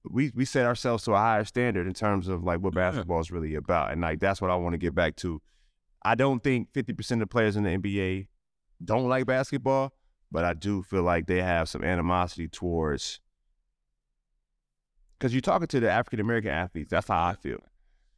we 0.09 0.31
we 0.35 0.45
set 0.45 0.65
ourselves 0.65 1.03
to 1.05 1.13
a 1.13 1.17
higher 1.17 1.43
standard 1.43 1.85
in 1.87 1.93
terms 1.93 2.27
of 2.27 2.43
like 2.43 2.59
what 2.59 2.73
basketball 2.73 3.19
is 3.19 3.31
really 3.31 3.55
about, 3.55 3.91
and 3.91 4.01
like 4.01 4.19
that's 4.19 4.41
what 4.41 4.51
I 4.51 4.55
want 4.55 4.73
to 4.73 4.77
get 4.77 4.95
back 4.95 5.15
to. 5.17 5.41
I 6.03 6.15
don't 6.15 6.41
think 6.43 6.71
50% 6.73 7.11
of 7.13 7.19
the 7.19 7.27
players 7.27 7.57
in 7.57 7.63
the 7.63 7.71
NBA 7.71 8.27
don't 8.85 9.09
like 9.09 9.25
basketball, 9.25 9.91
but 10.31 10.45
I 10.45 10.53
do 10.53 10.83
feel 10.83 11.01
like 11.03 11.27
they 11.27 11.41
have 11.41 11.67
some 11.67 11.83
animosity 11.83 12.47
towards 12.47 13.19
because 15.17 15.33
you're 15.33 15.41
talking 15.41 15.67
to 15.67 15.79
the 15.79 15.89
African 15.91 16.19
American 16.19 16.51
athletes. 16.51 16.91
That's 16.91 17.07
how 17.07 17.23
I 17.25 17.33
feel. 17.35 17.59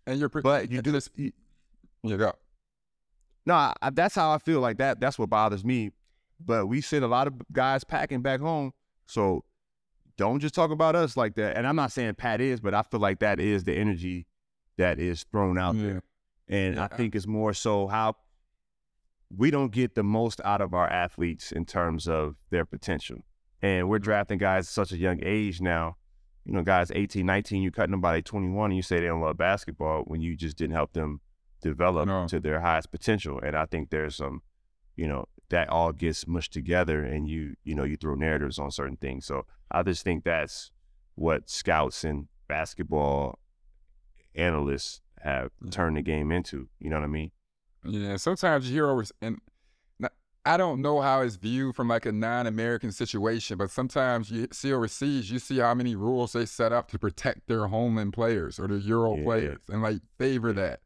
And 0.05 0.19
you're, 0.19 0.29
But 0.29 0.71
you 0.71 0.81
do 0.81 0.91
this. 0.91 1.09
You 1.15 1.31
go. 2.17 2.33
No, 3.45 3.53
I, 3.55 3.73
I- 3.81 3.89
that's 3.89 4.15
how 4.15 4.31
I 4.31 4.37
feel. 4.37 4.59
Like 4.59 4.77
that. 4.77 4.99
That's 4.99 5.17
what 5.17 5.29
bothers 5.29 5.63
me. 5.63 5.91
But 6.43 6.67
we 6.67 6.81
send 6.81 7.03
a 7.03 7.07
lot 7.07 7.27
of 7.27 7.33
guys 7.51 7.83
packing 7.83 8.21
back 8.21 8.39
home, 8.39 8.71
so 9.09 9.43
don't 10.17 10.39
just 10.39 10.53
talk 10.53 10.71
about 10.71 10.95
us 10.95 11.15
like 11.17 11.35
that. 11.35 11.57
And 11.57 11.65
I'm 11.65 11.75
not 11.75 11.91
saying 11.91 12.15
Pat 12.15 12.41
is, 12.41 12.59
but 12.59 12.73
I 12.73 12.83
feel 12.83 12.99
like 12.99 13.19
that 13.19 13.39
is 13.39 13.63
the 13.63 13.73
energy 13.73 14.27
that 14.77 14.99
is 14.99 15.23
thrown 15.31 15.57
out 15.57 15.75
Yeah. 15.75 15.83
there. 15.83 16.03
And 16.47 16.75
Yeah. 16.75 16.83
I 16.83 16.87
think 16.87 17.15
it's 17.15 17.27
more 17.27 17.53
so 17.53 17.87
how 17.87 18.15
we 19.35 19.51
don't 19.51 19.71
get 19.71 19.95
the 19.95 20.03
most 20.03 20.41
out 20.43 20.61
of 20.61 20.73
our 20.73 20.89
athletes 20.89 21.51
in 21.51 21.65
terms 21.65 22.07
of 22.07 22.35
their 22.49 22.65
potential. 22.65 23.17
And 23.61 23.87
we're 23.89 23.99
drafting 23.99 24.37
guys 24.39 24.65
at 24.65 24.71
such 24.73 24.91
a 24.91 24.97
young 24.97 25.19
age 25.23 25.61
now. 25.61 25.97
You 26.45 26.53
know, 26.53 26.63
guys 26.63 26.91
18, 26.91 27.25
19, 27.25 27.61
you're 27.61 27.71
cutting 27.71 27.91
them 27.91 28.01
by 28.01 28.11
like 28.15 28.25
21 28.25 28.71
and 28.71 28.75
you 28.75 28.81
say 28.81 28.99
they 28.99 29.07
don't 29.07 29.21
love 29.21 29.37
basketball 29.37 30.03
when 30.03 30.21
you 30.21 30.35
just 30.35 30.57
didn't 30.57 30.73
help 30.75 30.93
them 30.93 31.21
develop 31.61 32.07
No. 32.07 32.27
to 32.27 32.39
their 32.39 32.61
highest 32.61 32.91
potential. 32.91 33.39
And 33.39 33.55
I 33.55 33.65
think 33.65 33.89
there's 33.89 34.15
some, 34.15 34.41
you 34.95 35.07
know, 35.07 35.25
that 35.49 35.69
all 35.69 35.91
gets 35.91 36.27
mushed 36.27 36.53
together 36.53 37.03
and 37.03 37.27
you, 37.27 37.55
you 37.63 37.75
know, 37.75 37.83
you 37.83 37.97
throw 37.97 38.15
narratives 38.15 38.59
on 38.59 38.71
certain 38.71 38.97
things. 38.97 39.25
So 39.25 39.45
I 39.71 39.83
just 39.83 40.03
think 40.03 40.23
that's 40.23 40.71
what 41.15 41.49
scouts 41.49 42.03
and 42.03 42.27
basketball 42.47 43.39
analysts 44.35 45.01
have 45.21 45.51
mm. 45.63 45.71
turned 45.71 45.97
the 45.97 46.01
game 46.01 46.31
into. 46.31 46.69
You 46.79 46.89
know 46.89 46.97
what 46.97 47.05
I 47.05 47.07
mean? 47.07 47.31
Yeah, 47.83 48.17
sometimes 48.17 48.67
you 48.67 48.73
hear 48.73 48.89
over, 48.89 49.03
and 49.21 49.39
I 50.45 50.57
don't 50.57 50.81
know 50.81 51.01
how 51.01 51.21
it's 51.21 51.35
viewed 51.35 51.75
from 51.75 51.89
like 51.89 52.05
a 52.05 52.11
non-American 52.11 52.91
situation, 52.91 53.57
but 53.57 53.69
sometimes 53.71 54.31
you 54.31 54.47
see 54.51 54.73
overseas, 54.73 55.29
you 55.29 55.37
see 55.37 55.59
how 55.59 55.73
many 55.73 55.95
rules 55.95 56.33
they 56.33 56.45
set 56.45 56.71
up 56.71 56.89
to 56.91 56.99
protect 56.99 57.47
their 57.47 57.67
homeland 57.67 58.13
players 58.13 58.59
or 58.59 58.67
their 58.67 58.77
Euro 58.77 59.17
Yeah. 59.17 59.23
players, 59.23 59.59
and 59.69 59.81
like 59.81 59.99
favor 60.17 60.53
that. 60.53 60.79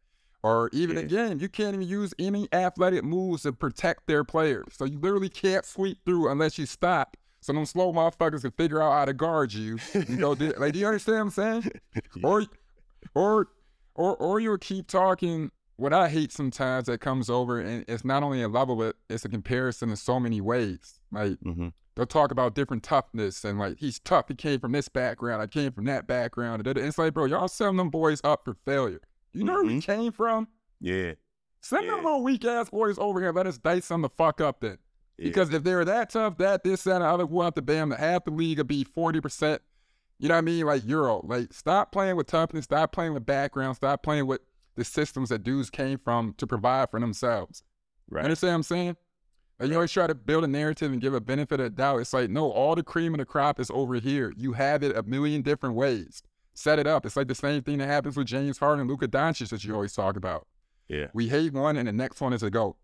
Or 0.44 0.70
even 0.74 0.98
Yeah. 0.98 1.04
again, 1.04 1.40
you 1.40 1.48
can't 1.50 1.74
even 1.76 1.88
use 1.88 2.14
any 2.20 2.50
athletic 2.54 3.04
moves 3.04 3.44
to 3.44 3.54
protect 3.54 4.08
their 4.08 4.24
players. 4.26 4.66
So 4.74 4.84
you 4.86 5.00
literally 5.00 5.30
can't 5.30 5.64
sweep 5.66 6.00
through 6.06 6.30
unless 6.30 6.58
you 6.58 6.66
stop. 6.66 7.16
So 7.42 7.54
them 7.54 7.66
slow 7.66 7.92
motherfuckers 7.94 8.42
can 8.42 8.52
figure 8.52 8.82
out 8.82 8.92
how 8.92 9.06
to 9.06 9.14
guard 9.14 9.54
you. 9.54 9.78
You 9.94 10.18
know, 10.18 10.36
do- 10.36 10.54
like, 10.58 10.74
do 10.74 10.80
you 10.80 10.86
understand 10.88 11.18
what 11.18 11.22
I'm 11.24 11.62
saying? 11.62 11.72
or 12.24 12.46
or 13.16 13.48
or 13.96 14.16
or 14.18 14.40
you'll 14.40 14.58
keep 14.58 14.88
talking 14.88 15.52
what 15.76 15.94
I 15.94 16.08
hate 16.10 16.32
sometimes 16.32 16.86
that 16.86 17.00
comes 17.00 17.30
over 17.30 17.60
and 17.60 17.84
it's 17.88 18.06
not 18.06 18.22
only 18.24 18.42
a 18.44 18.48
level 18.48 18.76
but 18.76 18.96
it's 19.10 19.26
a 19.26 19.30
comparison 19.30 19.90
in 19.90 19.96
so 19.96 20.20
many 20.20 20.40
ways. 20.42 21.00
Like 21.12 21.38
Mm-hmm. 21.46 21.70
they'll 21.96 22.06
talk 22.06 22.32
about 22.32 22.54
different 22.56 22.84
toughness 22.84 23.44
and 23.44 23.60
like 23.60 23.78
he's 23.80 24.00
tough, 24.00 24.26
he 24.28 24.36
came 24.36 24.60
from 24.60 24.72
this 24.74 24.88
background, 24.90 25.42
I 25.42 25.48
came 25.48 25.72
from 25.72 25.86
that 25.86 26.08
background. 26.08 26.66
And 26.66 26.78
it's 26.78 26.98
like, 26.98 27.14
bro, 27.14 27.26
y'all 27.26 27.48
setting 27.48 27.78
them 27.78 27.90
boys 27.90 28.22
up 28.24 28.44
for 28.46 28.56
failure. 28.66 29.02
You 29.34 29.44
know 29.44 29.54
where 29.54 29.64
we 29.64 29.80
mm-hmm. 29.80 29.80
came 29.80 30.12
from? 30.12 30.48
Yeah. 30.80 31.14
Send 31.62 31.88
them 31.88 31.98
Yeah. 31.98 32.04
little 32.04 32.24
weak 32.24 32.46
ass 32.46 32.70
boys 32.70 32.98
over 33.00 33.20
here. 33.20 33.32
Let 33.32 33.48
us 33.48 33.58
dice 33.58 33.88
them 33.88 34.02
the 34.02 34.10
fuck 34.10 34.42
up 34.42 34.60
then. 34.62 34.78
Yeah. 35.18 35.26
Because 35.26 35.54
if 35.54 35.64
they 35.64 35.76
were 35.76 35.86
that 35.86 36.10
tough, 36.10 36.38
that, 36.38 36.64
this, 36.64 36.84
that, 36.84 36.96
and 36.96 37.04
the 37.04 37.08
other, 37.08 37.26
we'll 37.26 37.46
have 37.46 37.56
to 37.56 37.62
bam 37.62 37.90
the 37.90 37.98
half 37.98 38.26
the 38.26 38.32
league 38.32 38.58
would 38.58 38.68
be 38.68 38.86
40%. 38.86 39.60
You 40.20 40.30
know 40.30 40.36
what 40.36 40.40
I 40.40 40.42
mean? 40.42 40.66
Like 40.66 40.86
Euro. 40.86 41.22
Like 41.24 41.54
stop 41.54 41.92
playing 41.92 42.16
with 42.16 42.28
toughness, 42.28 42.66
stop 42.66 42.92
playing 42.92 43.14
with 43.14 43.26
background, 43.26 43.76
stop 43.76 44.04
playing 44.04 44.28
with 44.28 44.42
the 44.76 44.84
systems 44.84 45.30
that 45.30 45.44
dudes 45.44 45.70
came 45.70 45.98
from 45.98 46.34
to 46.38 46.48
provide 46.48 46.92
for 46.92 47.00
themselves. 47.00 47.64
Right. 48.10 48.24
Understand 48.24 48.52
what 48.52 48.56
I'm 48.56 48.64
saying? 48.64 48.98
And 49.60 49.70
you 49.70 49.76
always 49.76 49.92
try 49.92 50.08
to 50.08 50.16
build 50.16 50.44
a 50.44 50.48
narrative 50.48 50.92
and 50.92 51.02
give 51.02 51.14
a 51.14 51.22
benefit 51.22 51.60
of 51.60 51.76
doubt. 51.76 52.02
It's 52.02 52.14
like, 52.14 52.30
no, 52.30 52.52
all 52.52 52.76
the 52.76 52.84
cream 52.84 53.14
of 53.14 53.20
the 53.20 53.26
crop 53.26 53.60
is 53.60 53.72
over 53.72 53.96
here. 53.96 54.34
You 54.36 54.54
have 54.54 54.84
it 54.84 54.98
a 54.98 55.04
million 55.04 55.42
different 55.42 55.76
ways. 55.76 56.24
Set 56.54 56.80
it 56.80 56.88
up. 56.88 57.06
It's 57.06 57.16
like 57.16 57.28
the 57.28 57.36
same 57.36 57.64
thing 57.64 57.80
that 57.80 57.88
happens 57.88 58.16
with 58.16 58.28
James 58.28 58.58
Harden 58.58 58.82
and 58.82 58.90
Luka 58.90 59.08
Doncic 59.08 59.50
that 59.50 59.64
you 59.64 59.74
always 59.74 59.94
talk 59.94 60.16
about. 60.16 60.48
Yeah. 60.88 61.08
We 61.14 61.30
hate 61.30 61.54
one, 61.54 61.78
and 61.78 61.88
the 61.88 61.94
next 61.94 62.22
one 62.22 62.34
is 62.34 62.44
a 62.44 62.50
goat. 62.50 62.76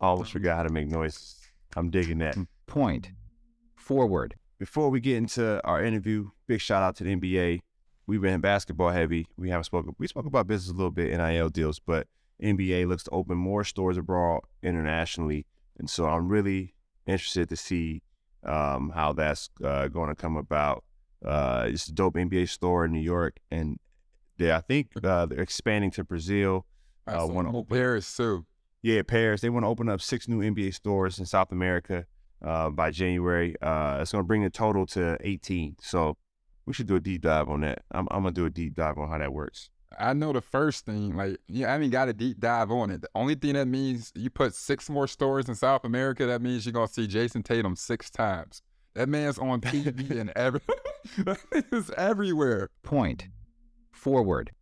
Always 0.00 0.28
forgot 0.28 0.56
how 0.58 0.62
to 0.64 0.72
make 0.72 0.88
noises. 0.88 1.40
I'm 1.76 1.90
digging 1.90 2.18
that. 2.18 2.36
Point. 2.66 3.12
Forward. 3.76 4.34
Before 4.58 4.90
we 4.90 5.00
get 5.00 5.16
into 5.16 5.64
our 5.64 5.82
interview, 5.82 6.30
big 6.46 6.60
shout 6.60 6.82
out 6.82 6.96
to 6.96 7.04
the 7.04 7.16
NBA. 7.16 7.60
We've 8.06 8.20
been 8.20 8.40
basketball 8.40 8.90
heavy. 8.90 9.26
We 9.36 9.48
haven't 9.48 9.64
spoken. 9.64 9.94
We 9.98 10.06
spoke 10.06 10.26
about 10.26 10.46
business 10.46 10.70
a 10.70 10.76
little 10.76 10.90
bit, 10.90 11.16
NIL 11.16 11.48
deals, 11.48 11.78
but 11.78 12.06
NBA 12.42 12.86
looks 12.86 13.04
to 13.04 13.10
open 13.10 13.38
more 13.38 13.64
stores 13.64 13.96
abroad 13.96 14.42
internationally, 14.62 15.46
and 15.78 15.88
so 15.88 16.06
I'm 16.06 16.28
really 16.28 16.74
interested 17.06 17.48
to 17.48 17.56
see 17.56 18.02
um, 18.44 18.92
how 18.94 19.12
that's 19.12 19.48
uh, 19.62 19.88
going 19.88 20.08
to 20.08 20.14
come 20.14 20.36
about. 20.36 20.84
Uh, 21.24 21.66
it's 21.68 21.88
a 21.88 21.92
dope 21.92 22.14
NBA 22.14 22.48
store 22.48 22.84
in 22.84 22.92
New 22.92 23.00
York, 23.00 23.38
and 23.50 23.78
they, 24.38 24.52
I 24.52 24.60
think 24.60 24.90
uh, 25.02 25.26
they're 25.26 25.40
expanding 25.40 25.90
to 25.92 26.04
Brazil. 26.04 26.66
I 27.06 27.12
Uh, 27.14 27.26
saw 27.26 27.32
one- 27.32 27.52
Mo 27.52 27.64
Paris 27.64 28.16
too. 28.16 28.46
Yeah, 28.82 29.02
Paris. 29.02 29.40
They 29.40 29.48
want 29.50 29.64
to 29.64 29.68
open 29.68 29.88
up 29.88 30.00
six 30.02 30.28
new 30.28 30.40
NBA 30.40 30.74
stores 30.74 31.18
in 31.18 31.24
South 31.26 31.50
America 31.52 32.04
uh, 32.42 32.68
by 32.68 32.90
January. 32.90 33.54
Uh, 33.62 33.98
it's 34.02 34.12
going 34.12 34.22
to 34.22 34.26
bring 34.26 34.42
the 34.42 34.50
total 34.50 34.84
to 34.88 35.16
18. 35.22 35.76
So 35.80 36.18
we 36.66 36.74
should 36.74 36.86
do 36.86 36.96
a 36.96 37.00
deep 37.00 37.22
dive 37.22 37.48
on 37.48 37.62
that. 37.62 37.82
I'm, 37.92 38.06
I'm 38.10 38.22
going 38.22 38.34
to 38.34 38.40
do 38.42 38.44
a 38.46 38.50
deep 38.50 38.74
dive 38.74 38.98
on 38.98 39.08
how 39.08 39.16
that 39.18 39.32
works. 39.32 39.70
I 39.98 40.12
know 40.12 40.32
the 40.34 40.40
first 40.42 40.84
thing, 40.86 41.16
like, 41.16 41.38
yeah, 41.46 41.68
I 41.68 41.72
haven't 41.72 41.90
got 41.90 42.08
a 42.08 42.12
deep 42.12 42.40
dive 42.40 42.70
on 42.70 42.90
it. 42.90 43.00
The 43.02 43.08
only 43.14 43.36
thing 43.36 43.54
that 43.54 43.68
means 43.68 44.12
you 44.14 44.28
put 44.28 44.54
six 44.54 44.90
more 44.90 45.06
stores 45.06 45.48
in 45.48 45.54
South 45.54 45.84
America, 45.84 46.26
that 46.26 46.42
means 46.42 46.66
you're 46.66 46.72
gonna 46.72 46.88
see 46.88 47.06
Jayson 47.06 47.42
Tatum 47.44 47.76
six 47.76 48.10
times. 48.10 48.60
That 48.94 49.08
man's 49.08 49.38
on 49.38 49.60
TV 49.60 50.10
and 50.18 50.30
every 50.36 50.60
that 51.18 51.64
is 51.72 51.90
everywhere. 51.96 52.70
Point. 52.82 53.28
Forward. 53.92 54.52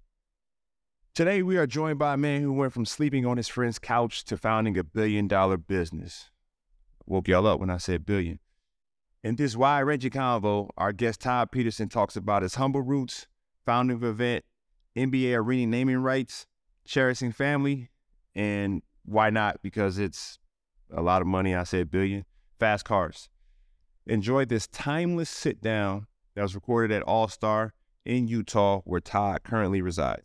Today, 1.14 1.42
we 1.42 1.58
are 1.58 1.66
joined 1.66 1.98
by 1.98 2.14
a 2.14 2.16
man 2.16 2.40
who 2.40 2.54
went 2.54 2.72
from 2.72 2.86
sleeping 2.86 3.26
on 3.26 3.36
his 3.36 3.48
friend's 3.48 3.78
couch 3.78 4.24
to 4.24 4.38
founding 4.38 4.78
a 4.78 4.84
billion 4.84 5.28
dollar 5.28 5.58
business. 5.58 6.30
Woke 7.04 7.28
y'all 7.28 7.46
up 7.46 7.60
when 7.60 7.68
I 7.68 7.76
said 7.76 8.06
billion. 8.06 8.38
In 9.22 9.36
this 9.36 9.54
wide 9.54 9.80
ranging 9.80 10.12
convo, 10.12 10.70
our 10.78 10.92
guest 10.92 11.20
Todd 11.20 11.52
Pedersen 11.52 11.90
talks 11.90 12.16
about 12.16 12.42
his 12.42 12.54
humble 12.54 12.80
roots, 12.80 13.26
founding 13.66 14.00
Vivint, 14.00 14.40
NBA 14.96 15.36
arena 15.36 15.70
naming 15.70 15.98
rights, 15.98 16.46
cherishing 16.86 17.32
family, 17.32 17.90
and 18.34 18.82
why 19.04 19.28
not? 19.28 19.62
Because 19.62 19.98
it's 19.98 20.38
a 20.90 21.02
lot 21.02 21.20
of 21.20 21.28
money. 21.28 21.54
I 21.54 21.64
said 21.64 21.90
billion. 21.90 22.24
Fast 22.58 22.84
cars. 22.84 23.28
Enjoy 24.06 24.44
this 24.44 24.66
timeless 24.66 25.30
sit 25.30 25.60
down 25.60 26.06
that 26.34 26.42
was 26.42 26.54
recorded 26.56 26.94
at 26.94 27.02
All 27.02 27.28
Star 27.28 27.72
in 28.04 28.26
Utah, 28.26 28.80
where 28.84 29.00
Todd 29.00 29.42
currently 29.44 29.80
resides. 29.80 30.24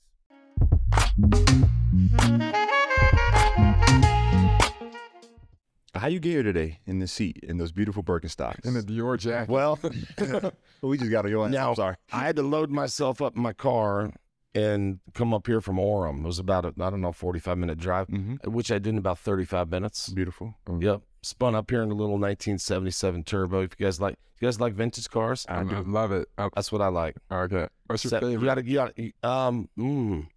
How 5.94 6.08
you 6.08 6.20
get 6.20 6.30
here 6.30 6.44
today 6.44 6.80
in 6.86 7.00
this 7.00 7.12
seat 7.12 7.40
in 7.44 7.58
those 7.58 7.72
beautiful 7.72 8.04
Birkenstocks? 8.04 8.66
In 8.66 8.74
the 8.74 8.82
Dior 8.82 9.18
jacket. 9.18 9.50
Well, 9.50 9.80
we 10.82 10.98
just 10.98 11.12
got 11.12 11.26
on 11.26 11.32
your 11.32 11.50
Now- 11.50 11.70
I'm 11.70 11.76
sorry. 11.76 11.96
I 12.12 12.20
had 12.20 12.36
to 12.38 12.44
load 12.44 12.70
myself 12.72 13.22
up 13.22 13.36
in 13.36 13.42
my 13.42 13.54
car 13.54 14.12
and 14.58 15.00
come 15.14 15.34
up 15.34 15.46
here 15.48 15.62
from 15.62 15.78
Orem. 15.78 16.24
It 16.24 16.28
was 16.28 16.40
about 16.40 16.66
a, 16.66 16.74
I 16.80 16.90
don't 16.90 17.02
know, 17.02 17.12
45 17.12 17.58
minute 17.58 17.78
drive, 17.78 18.08
Mm-hmm. 18.08 18.52
which 18.52 18.72
I 18.72 18.80
did 18.80 18.88
in 18.90 18.98
about 18.98 19.20
35 19.20 19.70
minutes. 19.70 20.10
Beautiful. 20.10 20.56
Yep. 20.80 21.02
Spun 21.22 21.56
up 21.56 21.70
here 21.70 21.82
in 21.84 21.90
a 21.92 21.94
little 21.96 22.18
1977 22.20 23.24
turbo. 23.24 23.62
If 23.64 23.72
you 23.78 23.86
guys 23.86 24.00
like, 24.00 24.16
you 24.40 24.48
guys 24.48 24.60
like 24.60 24.74
vintage 24.74 25.10
cars? 25.10 25.46
I 25.50 25.64
do 25.64 25.84
love 25.84 26.12
it. 26.12 26.28
Oh, 26.38 26.50
That's 26.56 26.72
what 26.72 26.82
I 26.82 26.88
like. 26.88 27.16
okay. 27.32 27.68
What's 27.88 28.04
your 28.04 28.12
favorite? 28.12 28.32
You 28.32 28.46
gotta, 28.46 28.66
you 28.66 28.76
gotta, 28.76 28.94
um, 29.24 29.70
mm. 29.78 30.28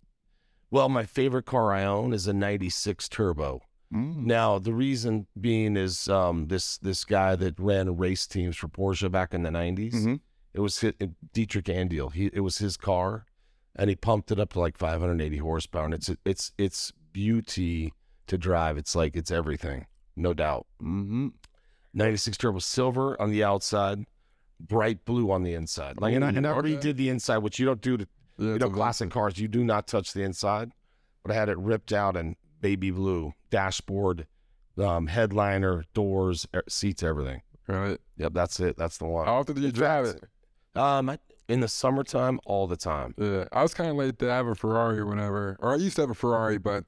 well, 0.71 0.89
my 0.89 1.05
favorite 1.05 1.47
car 1.47 1.73
I 1.73 1.85
own 1.85 2.13
is 2.13 2.27
a 2.27 2.33
96 2.33 3.09
turbo. 3.09 3.61
Mm. 3.95 4.25
Now, 4.25 4.59
the 4.59 4.73
reason 4.73 5.27
being 5.41 5.77
is 5.77 6.09
um, 6.09 6.47
this 6.47 6.79
this 6.79 7.05
guy 7.05 7.35
that 7.37 7.59
ran 7.59 7.97
race 7.97 8.27
teams 8.27 8.57
for 8.57 8.69
Porsche 8.69 9.11
back 9.11 9.35
in 9.35 9.43
the 9.43 9.51
90s. 9.51 9.95
Mhm. 9.95 10.21
It 10.55 10.61
was 10.61 10.79
his, 10.81 10.93
Dietrich 11.33 11.65
Andiel. 11.67 12.13
He 12.13 12.31
it 12.33 12.41
was 12.41 12.59
his 12.59 12.77
car, 12.77 13.27
and 13.81 13.89
he 13.89 13.97
pumped 13.97 14.31
it 14.31 14.39
up 14.39 14.53
to 14.53 14.61
like 14.61 14.77
580 14.77 15.39
horsepower. 15.39 15.87
And 15.87 15.95
it's 15.95 16.11
it's 16.25 16.53
it's 16.59 16.93
beauty 17.13 17.93
to 18.27 18.37
drive. 18.37 18.77
It's 18.77 18.95
like 18.95 19.17
it's 19.17 19.31
everything, 19.31 19.87
no 20.15 20.35
doubt. 20.35 20.67
Mm-hmm. 20.83 21.29
96 21.95 22.37
turbo 22.37 22.59
silver 22.61 23.21
on 23.21 23.31
the 23.31 23.43
outside, 23.43 24.05
bright 24.61 25.05
blue 25.07 25.31
on 25.33 25.43
the 25.43 25.55
inside. 25.55 25.99
Like 26.01 26.15
and 26.15 26.25
I, 26.25 26.29
and 26.29 26.47
I 26.47 26.51
Okay. 26.51 26.77
redid 26.77 26.97
the 26.97 27.09
inside, 27.09 27.39
which 27.39 27.59
you 27.59 27.67
don't 27.67 27.81
do 27.81 27.97
to 27.97 28.07
yeah, 28.39 28.53
you 28.53 28.59
know 28.59 28.71
classic 28.71 29.11
cars. 29.11 29.39
You 29.39 29.49
do 29.49 29.65
not 29.65 29.87
touch 29.89 30.13
the 30.13 30.23
inside, 30.23 30.73
but 31.23 31.33
I 31.33 31.35
had 31.35 31.49
it 31.49 31.57
ripped 31.59 31.93
out 31.93 32.17
in 32.17 32.37
baby 32.61 32.91
blue 32.91 33.33
dashboard, 33.49 34.27
um, 34.77 35.07
headliner, 35.07 35.85
doors, 35.95 36.47
er, 36.55 36.65
seats, 36.69 37.03
everything. 37.03 37.41
Right. 37.67 37.99
Yep, 38.19 38.35
that's 38.35 38.61
it. 38.61 38.77
That's 38.77 38.99
the 38.99 39.07
one. 39.07 39.25
How 39.27 39.37
often 39.37 39.55
do 39.57 39.63
you 39.63 39.73
drive 39.73 40.05
it? 40.05 40.25
Um, 40.79 41.09
I, 41.11 41.19
in 41.51 41.61
the 41.61 41.69
summertime, 41.69 42.39
all 42.47 42.67
the 42.67 42.77
time. 42.77 43.15
Yeah, 43.19 43.45
I 43.53 43.63
was 43.63 43.75
kind 43.75 43.91
of 43.91 43.97
late 43.97 44.19
to 44.21 44.27
have 44.31 44.47
a 44.47 44.55
Ferrari 44.55 44.99
or 44.99 45.07
whatever, 45.07 45.57
or 45.61 45.73
I 45.73 45.77
used 45.77 45.97
to 45.97 46.03
have 46.03 46.11
a 46.11 46.15
Ferrari, 46.15 46.59
but 46.59 46.85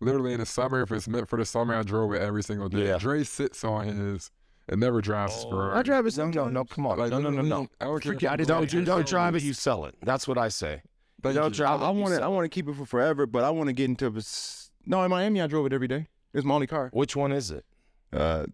literally 0.00 0.32
in 0.32 0.40
the 0.40 0.46
summer, 0.46 0.82
if 0.82 0.92
it's 0.92 1.08
meant 1.08 1.28
for 1.28 1.36
the 1.38 1.44
summer, 1.44 1.74
I 1.74 1.82
drove 1.82 2.12
it 2.14 2.22
every 2.22 2.42
single 2.42 2.68
day. 2.68 2.86
Yeah. 2.86 2.98
Dre 2.98 3.24
sits 3.24 3.64
on 3.64 3.88
his 3.88 4.30
and 4.68 4.80
never 4.80 5.00
drives 5.00 5.34
his 5.34 5.44
Ferrari. 5.44 5.76
I 5.78 5.82
drive 5.82 6.06
it. 6.06 6.16
No, 6.16 6.26
no, 6.30 6.48
no. 6.48 6.64
Come 6.64 6.86
on. 6.86 6.98
Like, 6.98 7.10
no, 7.10 7.18
no, 7.20 7.30
no, 7.30 7.42
no. 7.42 7.68
I 7.80 7.86
don't 7.86 8.00
care 8.00 8.12
Forget- 8.12 8.40
if 8.40 8.46
don't, 8.46 8.62
you 8.62 8.68
Ferrari. 8.68 8.84
don't 8.84 9.06
drive 9.06 9.34
it. 9.34 9.42
You 9.42 9.52
sell 9.52 9.84
it. 9.86 9.96
That's 10.02 10.28
what 10.28 10.38
I 10.38 10.48
say. 10.48 10.82
Thank 11.22 11.34
don't 11.34 11.50
you. 11.50 11.56
drive 11.56 11.82
I, 11.82 11.86
I 11.86 11.90
it, 11.90 11.94
you 11.94 12.00
want 12.00 12.14
to. 12.14 12.22
I 12.22 12.28
want 12.28 12.44
to 12.44 12.48
keep 12.48 12.68
it 12.68 12.74
for 12.76 12.86
forever, 12.86 13.26
but 13.26 13.42
I 13.44 13.50
want 13.50 13.66
to 13.66 13.72
get 13.74 13.84
into. 13.90 14.06
a 14.06 14.16
s- 14.16 14.70
No, 14.86 15.02
in 15.02 15.10
Miami, 15.10 15.40
I 15.42 15.46
drove 15.48 15.66
it 15.66 15.72
every 15.72 15.88
day. 15.88 16.06
It 16.32 16.38
was 16.38 16.44
my 16.44 16.54
only 16.54 16.66
car. 16.68 16.88
Which 16.92 17.14
one 17.16 17.32
is 17.32 17.50
it? 17.50 17.64
Uh, 18.12 18.46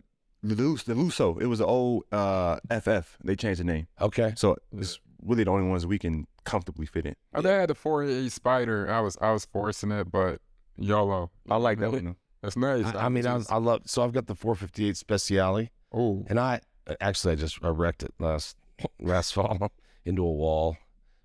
the 0.42 0.54
Lus, 0.54 0.82
the 0.84 0.94
Lusso. 0.94 1.40
It 1.40 1.46
was 1.46 1.60
an 1.60 1.66
old 1.66 2.04
uh 2.10 2.56
FF. 2.70 3.18
They 3.22 3.36
changed 3.36 3.60
the 3.60 3.64
name, 3.64 3.86
Okay. 4.00 4.32
so 4.36 4.56
it's 4.76 4.98
really 5.26 5.44
the 5.44 5.50
only 5.50 5.68
ones 5.68 5.86
we 5.86 5.98
can 5.98 6.26
comfortably 6.44 6.86
fit 6.86 7.06
in. 7.06 7.16
I 7.34 7.40
had 7.46 7.68
the 7.70 7.74
488 7.74 8.32
Spider. 8.32 8.90
I 8.90 9.00
was 9.00 9.16
I 9.20 9.32
was 9.32 9.44
forcing 9.44 9.90
it, 9.92 10.10
but 10.10 10.40
YOLO. 10.76 11.30
I 11.50 11.56
like 11.56 11.78
that 11.80 11.92
one. 11.92 12.16
That's 12.42 12.56
nice. 12.56 12.84
I, 12.94 13.06
I 13.06 13.08
mean, 13.08 13.26
I, 13.26 13.40
I 13.50 13.56
love. 13.56 13.82
So 13.86 14.02
I've 14.04 14.12
got 14.12 14.26
the 14.26 14.34
458 14.34 14.94
Speciale, 14.94 15.68
oh, 15.92 16.24
and 16.28 16.38
I 16.38 16.60
actually 17.00 17.32
I 17.32 17.36
just 17.36 17.58
I 17.64 17.68
wrecked 17.68 18.02
it 18.02 18.14
last 18.18 18.56
last 19.00 19.34
fall 19.34 19.72
into 20.04 20.22
a 20.22 20.32
wall. 20.32 20.76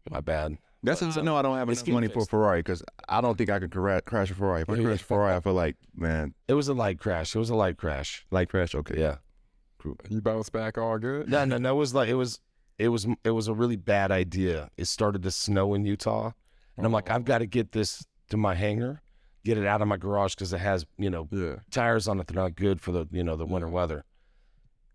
My 0.10 0.22
bad. 0.22 0.58
That's 0.84 1.02
But, 1.02 1.24
how 1.24 1.36
I 1.36 1.40
I 1.40 1.42
don't 1.44 1.58
have 1.58 1.70
it's 1.70 1.84
enough 1.84 1.94
money 1.94 2.08
getting 2.08 2.22
for 2.22 2.24
a. 2.24 2.28
Ferrari 2.28 2.60
because 2.62 2.82
I 3.08 3.22
don't 3.22 3.38
think 3.38 3.52
I 3.52 3.60
could 3.60 3.70
cra- 3.72 4.02
crash 4.02 4.32
a 4.32 4.34
Ferrari. 4.34 4.64
If 4.64 4.70
I 4.72 4.76
Yeah. 4.78 4.84
crash 4.86 5.02
a 5.02 5.04
Ferrari, 5.12 5.36
I 5.36 5.40
feel 5.40 5.54
like 5.54 5.76
man, 5.96 6.34
It 6.48 6.56
was 6.56 6.70
a 6.70 6.74
light 6.74 6.98
crash. 6.98 7.36
It 7.36 7.40
was 7.40 7.52
a 7.52 7.56
light 7.56 7.78
crash. 7.78 8.26
light 8.32 8.50
crash. 8.50 8.74
Okay, 8.74 9.00
Yeah. 9.00 9.18
you 10.10 10.22
bounce 10.22 10.50
back 10.50 10.80
all 10.80 10.98
good. 10.98 11.30
No, 11.30 11.46
no, 11.46 11.58
no. 11.60 11.72
It 11.76 11.78
was 11.78 11.94
like 11.94 12.10
it 12.10 12.16
was, 12.16 12.40
it 12.82 12.88
was, 12.90 13.08
it 13.24 13.32
was 13.32 13.48
a 13.48 13.54
really 13.54 13.76
bad 13.76 14.12
idea. 14.12 14.70
It 14.78 14.86
started 14.86 15.24
to 15.24 15.32
snow 15.32 15.74
in 15.74 15.86
Utah, 15.86 16.32
and 16.78 16.86
I'm 16.86 16.92
like, 16.92 17.10
oh. 17.12 17.16
I've 17.16 17.26
got 17.26 17.40
to 17.40 17.46
get 17.46 17.72
this 17.72 18.06
to 18.30 18.38
my 18.38 18.56
hangar, 18.56 19.02
get 19.46 19.58
it 19.58 19.66
out 19.68 19.82
of 19.82 19.88
my 19.88 19.98
garage 19.98 20.36
because 20.36 20.52
it 20.54 20.60
has, 20.60 20.86
you 20.98 21.10
know, 21.10 21.28
Yeah. 21.32 21.58
tires 21.70 22.08
on 22.08 22.20
it. 22.20 22.28
They're 22.28 22.42
not 22.42 22.56
good 22.56 22.82
for 22.82 22.92
the, 22.92 23.08
you 23.12 23.24
know, 23.24 23.36
the 23.36 23.46
winter 23.46 23.68
weather. 23.70 24.04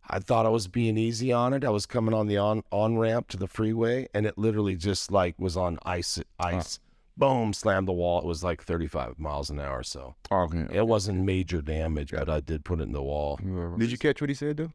I 0.09 0.20
thought 0.20 0.46
I 0.46 0.51
was 0.51 0.68
being 0.68 0.96
easy 0.96 1.33
on 1.33 1.53
it. 1.53 1.64
I 1.64 1.70
was 1.70 1.85
coming 1.85 2.14
on 2.14 2.27
the 2.29 2.37
on 2.38 2.62
on 2.70 2.96
ramp 2.96 3.29
to 3.29 3.37
the 3.37 3.49
freeway, 3.49 4.07
and 4.14 4.25
it 4.25 4.38
literally 4.38 4.77
just 4.77 5.11
like 5.11 5.35
was 5.38 5.57
on 5.57 5.79
ice. 5.85 6.18
Ice. 6.38 6.79
Boom! 7.16 7.53
Slammed 7.53 7.88
the 7.88 7.92
wall. 7.92 8.20
It 8.20 8.25
was 8.27 8.44
like 8.44 8.62
35 8.62 9.18
miles 9.18 9.51
an 9.51 9.59
hour. 9.59 9.83
So 9.83 10.14
oh, 10.31 10.42
Okay. 10.42 10.66
it 10.70 10.87
wasn't 10.87 11.25
major 11.25 11.61
damage, 11.61 12.12
but 12.12 12.29
I 12.29 12.38
did 12.40 12.64
put 12.64 12.79
it 12.79 12.85
in 12.85 12.92
the 12.92 13.03
wall. 13.03 13.37
Did 13.79 13.90
you 13.90 13.99
catch 13.99 14.20
what 14.20 14.31
he 14.31 14.35
said 14.35 14.59
though? 14.59 14.70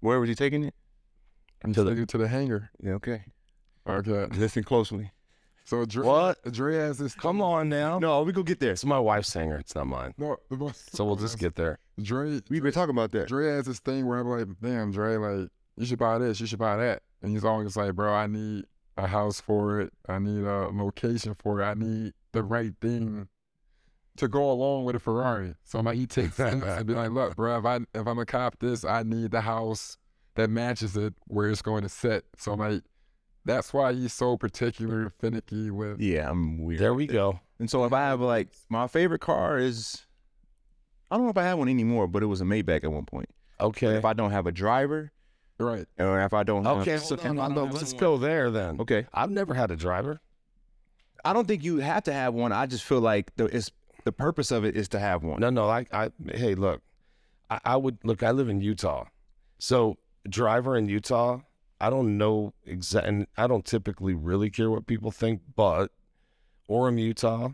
Where 0.00 0.20
was 0.20 0.28
he 0.28 0.34
taking 0.36 0.62
it? 0.64 0.74
You 1.66 1.72
to 1.74 1.84
the- 1.84 2.06
to 2.06 2.18
the 2.18 2.28
hangar. 2.28 2.70
Yeah, 2.80 2.92
okay. 2.94 3.24
Okay. 3.88 4.26
Listen 4.36 4.62
closely. 4.64 5.10
So 5.64 5.84
Dre, 5.84 6.06
What? 6.06 6.52
Dre 6.52 6.76
has 6.76 6.98
this. 6.98 7.14
Come 7.14 7.42
on 7.42 7.68
now. 7.68 7.98
No, 7.98 8.22
we 8.22 8.32
go 8.32 8.42
get 8.42 8.58
there. 8.60 8.72
It's 8.72 8.84
my 8.84 8.98
wife's 8.98 9.32
hanger. 9.34 9.56
It's 9.56 9.74
not 9.74 9.86
mine. 9.86 10.14
No, 10.16 10.36
So 10.92 11.04
we'll 11.04 11.16
just 11.16 11.38
get 11.38 11.56
there. 11.56 11.78
Dre. 12.00 12.40
We've 12.48 12.62
been 12.62 12.72
talking 12.72 12.94
about 12.94 13.12
that. 13.12 13.28
Dre 13.28 13.48
has 13.48 13.66
this 13.66 13.78
thing 13.80 14.06
where 14.06 14.18
I'm 14.18 14.28
like, 14.28 14.46
damn, 14.62 14.92
Dre, 14.92 15.16
like, 15.16 15.50
you 15.76 15.84
should 15.84 15.98
buy 15.98 16.18
this, 16.18 16.40
you 16.40 16.46
should 16.46 16.58
buy 16.58 16.76
that. 16.76 17.02
And 17.22 17.32
he's 17.32 17.44
always 17.44 17.76
like, 17.76 17.94
bro, 17.94 18.14
I 18.14 18.26
need 18.26 18.64
a 18.96 19.06
house 19.06 19.40
for 19.40 19.80
it. 19.80 19.92
I 20.08 20.18
need 20.18 20.44
a 20.44 20.68
location 20.68 21.34
for 21.38 21.60
it. 21.60 21.64
I 21.64 21.74
need 21.74 22.12
the 22.32 22.42
right 22.42 22.72
thing 22.80 23.28
to 24.16 24.26
go 24.28 24.50
along 24.50 24.84
with 24.84 24.96
a 24.96 24.98
Ferrari. 24.98 25.54
So 25.64 25.78
I'm 25.78 25.84
like, 25.84 25.96
he 25.96 26.06
takes 26.06 26.34
things 26.36 26.62
and 26.66 26.86
be 26.86 26.94
like, 26.94 27.10
look, 27.10 27.36
bro, 27.36 27.58
if, 27.58 27.64
I, 27.64 27.76
if 27.94 28.06
I'm 28.06 28.16
to 28.16 28.24
cop 28.26 28.58
this, 28.58 28.84
I 28.84 29.02
need 29.02 29.30
the 29.32 29.42
house 29.42 29.98
that 30.38 30.48
matches 30.50 30.96
it 30.96 31.14
where 31.26 31.48
it's 31.48 31.62
going 31.62 31.82
to 31.82 31.88
sit. 31.88 32.24
So 32.36 32.52
I'm 32.52 32.58
like, 32.60 32.82
that's 33.44 33.72
why 33.72 33.92
he's 33.92 34.12
so 34.12 34.36
particular 34.36 35.02
and 35.02 35.12
finicky 35.20 35.70
with. 35.70 36.00
Yeah, 36.00 36.30
I'm 36.30 36.62
weird. 36.62 36.80
There 36.80 36.94
we 36.94 37.06
go. 37.06 37.40
And 37.58 37.68
so 37.70 37.84
if 37.84 37.92
I 37.92 38.00
have 38.02 38.20
like 38.20 38.48
my 38.68 38.86
favorite 38.86 39.20
car 39.20 39.58
is 39.58 40.06
I 41.10 41.16
don't 41.16 41.24
know 41.24 41.30
if 41.30 41.38
I 41.38 41.44
have 41.44 41.58
one 41.58 41.68
anymore, 41.68 42.06
but 42.06 42.22
it 42.22 42.26
was 42.26 42.40
a 42.40 42.44
Maybach 42.44 42.84
at 42.84 42.92
one 42.92 43.04
point. 43.04 43.28
Okay. 43.60 43.96
If 43.96 44.04
I 44.04 44.12
don't 44.12 44.30
have 44.30 44.46
a 44.46 44.52
driver, 44.52 45.10
Right. 45.58 45.86
or 45.98 46.20
if 46.20 46.32
I 46.32 46.44
don't 46.44 46.64
have, 46.64 46.78
Okay, 46.78 46.98
So- 46.98 47.16
hold 47.16 47.38
on, 47.38 47.52
hold 47.52 47.68
on, 47.70 47.74
let's 47.74 47.92
go 47.92 48.16
there 48.16 48.50
then. 48.50 48.80
okay, 48.80 49.06
I've 49.12 49.30
never 49.30 49.54
had 49.54 49.70
a 49.72 49.76
driver. 49.76 50.20
I 51.24 51.32
don't 51.32 51.48
think 51.48 51.64
you 51.64 51.78
have 51.78 52.04
to 52.04 52.12
have 52.12 52.32
one. 52.34 52.52
I 52.52 52.66
just 52.66 52.84
feel 52.84 53.00
like 53.00 53.34
the 53.36 53.46
it's 53.46 53.72
the 54.04 54.12
purpose 54.12 54.52
of 54.52 54.64
it 54.64 54.76
is 54.76 54.88
to 54.90 55.00
have 55.00 55.24
one. 55.24 55.40
No, 55.40 55.50
no. 55.50 55.68
I, 55.68 55.84
I 55.92 56.10
hey, 56.32 56.54
look, 56.54 56.80
I, 57.50 57.58
I 57.64 57.76
would 57.76 57.98
look. 58.04 58.22
I 58.22 58.30
live 58.30 58.48
in 58.48 58.60
Utah, 58.60 59.06
so 59.58 59.96
driver 60.28 60.76
in 60.76 60.88
Utah. 60.88 61.40
I 61.80 61.90
don't 61.90 62.18
know 62.18 62.54
exact, 62.64 63.06
and 63.06 63.26
I 63.36 63.46
don't 63.46 63.64
typically 63.64 64.14
really 64.14 64.50
care 64.50 64.70
what 64.70 64.86
people 64.86 65.10
think, 65.10 65.42
but 65.54 65.92
Orem, 66.68 67.00
Utah, 67.00 67.50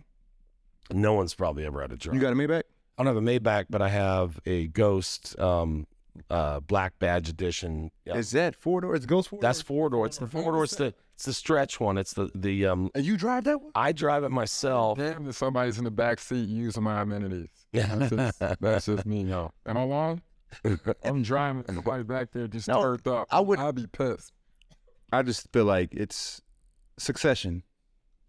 no 0.91 1.13
one's 1.13 1.35
probably 1.35 1.67
ever 1.67 1.83
had 1.83 1.93
a 1.93 1.97
driver. 1.97 2.17
You 2.17 2.23
got 2.23 2.33
a 2.33 2.37
Maybach? 2.37 2.63
I 2.97 3.03
don't 3.05 3.15
have 3.15 3.17
a 3.17 3.21
Maybach, 3.27 3.67
but 3.69 3.83
I 3.83 3.89
have 3.89 4.41
a 4.47 4.69
Ghost 4.69 5.39
um, 5.39 5.87
uh, 6.31 6.61
Black 6.61 6.99
Badge 6.99 7.29
Edition. 7.29 7.91
Yeah. 8.05 8.17
Is 8.17 8.31
that 8.33 8.55
four 8.55 8.81
door? 8.81 8.95
It's 8.95 9.07
Ghost 9.07 9.29
four. 9.29 9.41
That's 9.41 9.61
four 9.61 9.91
door. 9.91 10.07
It's 10.07 10.19
the 10.19 10.27
four 10.27 10.53
door. 10.53 10.65
It's 10.65 10.77
the 10.77 10.95
it's 11.15 11.25
the 11.25 11.33
stretch 11.33 11.81
one. 11.81 11.99
It's 11.99 12.13
the 12.13 12.31
the 12.35 12.67
um. 12.67 12.91
and 12.95 13.05
you 13.05 13.17
drive 13.17 13.45
that 13.45 13.61
one? 13.61 13.73
I 13.75 13.93
drive 13.93 14.25
it 14.25 14.31
myself. 14.31 14.99
Damn, 14.99 15.29
if 15.29 15.37
somebody's 15.37 15.79
in 15.79 15.85
the 15.85 15.91
back 15.91 16.21
seat 16.21 16.49
using 16.49 16.83
my 16.83 17.01
amenities. 17.01 17.49
Yeah. 17.73 17.95
That's 17.95 18.11
just, 18.39 18.39
that's 18.61 18.87
just 18.87 19.07
me, 19.07 19.25
yo. 19.25 19.53
Am 19.67 19.77
I 19.77 19.85
wrong? 19.85 20.23
I'm 21.05 21.23
driving 21.23 21.65
and 21.69 21.77
somebody 21.77 22.03
back 22.03 22.33
there 22.33 22.47
just 22.47 22.69
No, 22.69 22.81
turned 22.83 23.07
up. 23.09 23.27
I 23.31 23.41
would- 23.41 23.59
I'd 23.59 23.75
be 23.75 23.87
pissed. 23.87 24.33
I 25.13 25.23
just 25.23 25.53
feel 25.53 25.65
like 25.65 25.95
it's 25.95 26.41
Succession. 26.99 27.63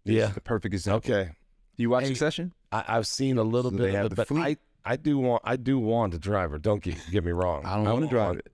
Yeah. 0.04 0.26
the 0.28 0.40
perfect 0.40 0.74
example. 0.74 0.96
Okay. 1.12 1.30
Do 1.76 1.82
you 1.82 1.90
watch 1.90 2.02
Hey, 2.04 2.08
Succession? 2.10 2.52
I, 2.72 2.84
I've 2.88 3.06
seen 3.06 3.38
a 3.38 3.42
little 3.42 3.70
So 3.70 3.76
bit 3.76 3.82
they 3.84 3.92
have 3.92 4.06
of 4.06 4.12
it, 4.12 4.14
the 4.14 4.16
but 4.16 4.28
fleet. 4.28 4.58
I, 4.84 4.92
I 4.92 4.96
do 4.96 5.18
want 5.18 5.42
I 5.44 5.56
do 5.56 5.78
want 5.78 6.14
a 6.14 6.18
driver. 6.18 6.58
Don't 6.58 6.82
get 6.82 6.96
get 7.10 7.24
me 7.24 7.32
wrong. 7.32 7.64
I 7.66 7.74
don't 7.76 7.84
want 7.84 8.02
to 8.04 8.08
drive 8.08 8.36
it. 8.38 8.48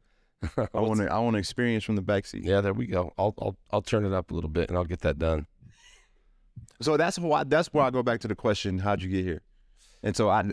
I 0.56 0.66
I 0.78 0.80
want 0.80 1.00
to. 1.00 1.12
I 1.12 1.18
want 1.18 1.34
to 1.34 1.38
experience 1.38 1.84
from 1.84 1.96
the 1.96 2.02
backseat. 2.02 2.44
Yeah, 2.44 2.60
there 2.62 2.72
we 2.72 2.86
go. 2.86 3.12
I'll 3.18 3.34
I'll 3.40 3.56
I'll 3.70 3.82
turn 3.82 4.04
it 4.04 4.12
up 4.12 4.30
a 4.30 4.34
little 4.34 4.50
bit 4.50 4.68
and 4.70 4.76
I'll 4.78 4.84
get 4.84 5.00
that 5.00 5.18
done. 5.18 5.46
So 6.80 6.96
that's 6.96 7.18
why. 7.18 7.44
That's 7.44 7.68
why 7.68 7.86
I 7.86 7.90
go 7.90 8.02
back 8.02 8.20
to 8.20 8.28
the 8.28 8.34
question: 8.34 8.78
How'd 8.78 9.02
you 9.02 9.10
get 9.10 9.24
here? 9.24 9.42
And 10.02 10.16
so 10.16 10.28
I, 10.30 10.50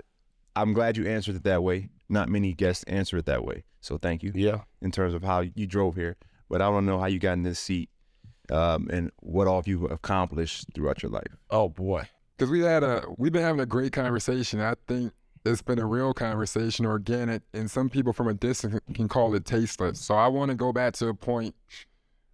I'm 0.56 0.74
glad 0.74 0.96
you 0.98 1.08
answered 1.08 1.36
it 1.36 1.44
that 1.44 1.64
way. 1.64 1.90
Not 2.10 2.28
many 2.30 2.54
guests 2.54 2.84
answer 2.86 3.18
it 3.18 3.26
that 3.28 3.46
way. 3.46 3.64
So 3.82 3.98
thank 3.98 4.24
you 4.24 4.32
Yeah. 4.36 4.62
in 4.82 4.92
terms 4.92 5.14
of 5.14 5.24
how 5.24 5.42
you 5.42 5.68
drove 5.68 5.96
here. 5.96 6.18
But 6.50 6.62
I 6.62 6.66
don't 6.70 6.86
know 6.86 7.00
how 7.00 7.06
you 7.06 7.20
got 7.20 7.34
in 7.34 7.44
this 7.44 7.60
seat, 7.60 7.90
um, 8.52 8.88
and 8.92 9.12
what 9.20 9.48
all 9.48 9.62
you've 9.66 9.84
accomplished 9.92 10.66
throughout 10.74 11.04
your 11.04 11.12
life. 11.12 11.38
Oh 11.52 11.70
boy. 11.70 12.10
Because 12.38 12.50
we 12.50 12.62
had 12.62 12.84
a 12.84 13.04
we've 13.18 13.32
been 13.32 13.44
having 13.44 13.62
a 13.62 13.66
great 13.66 13.92
conversation. 13.94 14.60
I 14.60 14.74
think 14.88 15.14
it's 15.46 15.62
been 15.62 15.80
a 15.80 15.86
real 15.86 16.14
conversation, 16.14 16.86
organic, 16.86 17.44
and 17.54 17.70
some 17.70 17.90
people 17.90 18.12
from 18.14 18.28
a 18.28 18.34
distance 18.34 18.80
can 18.94 19.08
call 19.08 19.34
it 19.36 19.46
tasteless. 19.46 20.00
So 20.00 20.16
I 20.16 20.28
want 20.28 20.50
to 20.50 20.56
go 20.56 20.74
back 20.74 20.94
to 20.96 21.08
a 21.10 21.14
point 21.14 21.54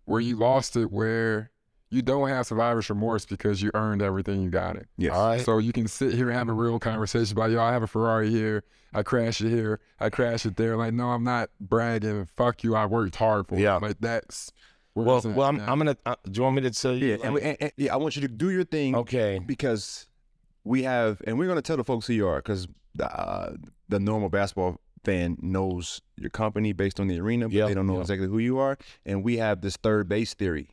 where 0.06 0.22
you 0.22 0.36
lost 0.38 0.76
it, 0.78 0.92
where 0.92 1.52
you 1.92 2.02
don't 2.02 2.28
have 2.30 2.46
survivor's 2.48 2.90
remorse 2.90 3.26
because 3.26 3.62
you 3.62 3.72
earned 3.74 4.02
everything 4.02 4.42
you 4.42 4.50
got 4.50 4.76
it. 4.76 4.88
Yes. 4.98 5.14
All 5.14 5.28
right. 5.30 5.42
So 5.42 5.58
you 5.60 5.72
can 5.72 5.88
sit 5.88 6.14
here 6.14 6.30
and 6.30 6.38
have 6.38 6.50
a 6.50 6.54
real 6.54 6.80
conversation 6.80 7.38
about, 7.38 7.52
yo, 7.52 7.62
I 7.62 7.72
have 7.72 7.84
a 7.84 7.88
Ferrari 7.88 8.30
here, 8.30 8.64
I 8.94 9.04
crashed 9.04 9.42
it 9.42 9.50
here, 9.50 9.80
I 10.00 10.10
crashed 10.10 10.46
it 10.46 10.56
there. 10.58 10.76
Like, 10.78 10.94
no, 10.94 11.10
I'm 11.10 11.24
not 11.24 11.50
bragging. 11.60 12.28
Fuck 12.36 12.64
you, 12.64 12.76
I 12.76 12.86
worked 12.86 13.16
hard 13.16 13.48
for 13.48 13.58
Yeah. 13.58 13.78
it. 13.78 13.82
Like 13.84 13.98
that's 14.00 14.52
where 14.94 15.06
Well, 15.06 15.22
well, 15.26 15.48
I'm. 15.50 15.60
I'm 15.62 15.78
gonna. 15.78 15.98
Uh, 16.06 16.16
do 16.26 16.38
you 16.40 16.44
want 16.44 16.56
me 16.56 16.62
to 16.64 16.72
tell 16.72 16.94
you? 16.94 17.08
Yeah, 17.08 17.18
and, 17.24 17.34
we- 17.34 17.42
and- 17.42 17.58
and- 17.60 17.72
yeah. 17.78 17.94
I 17.94 17.98
want 17.98 18.16
you 18.16 18.22
to 18.24 18.28
do 18.30 18.50
your 18.50 18.64
thing. 18.64 18.96
Okay. 18.96 19.40
because 19.46 20.08
we 20.64 20.84
have, 20.84 21.22
and 21.28 21.38
we're 21.38 21.46
going 21.46 21.58
to 21.58 21.62
tell 21.62 21.78
the 21.78 21.84
folks 21.84 22.08
who 22.08 22.14
you 22.14 22.28
are, 22.28 22.38
because 22.38 22.68
uh, 23.00 23.52
the 23.90 24.00
normal 24.00 24.30
basketball 24.30 24.80
fan 25.04 25.38
knows 25.40 26.02
your 26.18 26.32
company 26.32 26.74
based 26.74 27.00
on 27.00 27.08
the 27.08 27.20
arena, 27.20 27.46
but 27.48 27.54
Yeah, 27.54 27.68
they 27.68 27.76
don't 27.76 27.86
know 27.86 27.96
yeah. 27.96 28.02
exactly 28.02 28.28
who 28.28 28.40
you 28.40 28.58
are. 28.58 28.76
And 29.06 29.24
we 29.24 29.38
have 29.38 29.62
this 29.62 29.76
third 29.78 30.10
base 30.10 30.34
theory, 30.34 30.70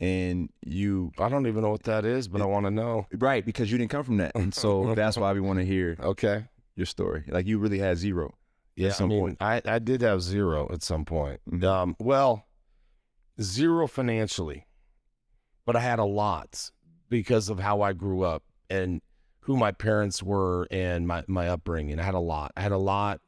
and 0.00 0.50
you 0.64 1.12
I 1.18 1.28
don't 1.28 1.46
even 1.46 1.62
know 1.62 1.70
what 1.70 1.84
that 1.84 2.04
is, 2.04 2.28
but 2.28 2.40
I 2.42 2.46
want 2.46 2.66
to 2.66 2.70
know. 2.70 3.06
right 3.12 3.44
because 3.44 3.70
you 3.72 3.78
didn't 3.78 3.90
come 3.90 4.04
from 4.04 4.16
that, 4.18 4.32
and 4.34 4.54
so 4.54 4.94
that's 4.96 5.16
why 5.16 5.32
we 5.32 5.40
want 5.40 5.58
to 5.58 5.64
hear 5.64 5.96
Okay. 6.00 6.44
your 6.74 6.86
story. 6.86 7.24
Like 7.28 7.46
you 7.46 7.58
really 7.58 7.78
had 7.78 7.96
zero. 7.98 8.34
Yeah. 8.76 8.92
some 8.92 9.06
I 9.06 9.08
mean, 9.08 9.20
point. 9.20 9.36
I 9.40 9.62
I 9.64 9.78
did 9.78 10.02
have 10.02 10.20
zero 10.22 10.68
at 10.72 10.82
some 10.82 11.04
point. 11.04 11.40
Mhm. 11.50 11.64
Um. 11.64 11.96
Well, 11.98 12.44
zero 13.40 13.86
financially, 13.86 14.66
but 15.64 15.76
I 15.76 15.80
had 15.80 15.98
a 15.98 16.04
lot 16.04 16.70
because 17.08 17.48
of 17.48 17.58
how 17.58 17.82
I 17.82 17.92
grew 17.92 18.22
up 18.22 18.42
and 18.68 19.00
who 19.40 19.56
my 19.56 19.72
parents 19.72 20.22
were 20.22 20.66
and 20.70 21.06
my 21.06 21.24
my 21.28 21.48
upbringing. 21.48 21.98
I 21.98 22.02
had 22.02 22.14
a 22.14 22.18
lot. 22.20 22.52
I 22.56 22.60
had 22.60 22.72
a 22.72 22.78
lot 22.78 23.20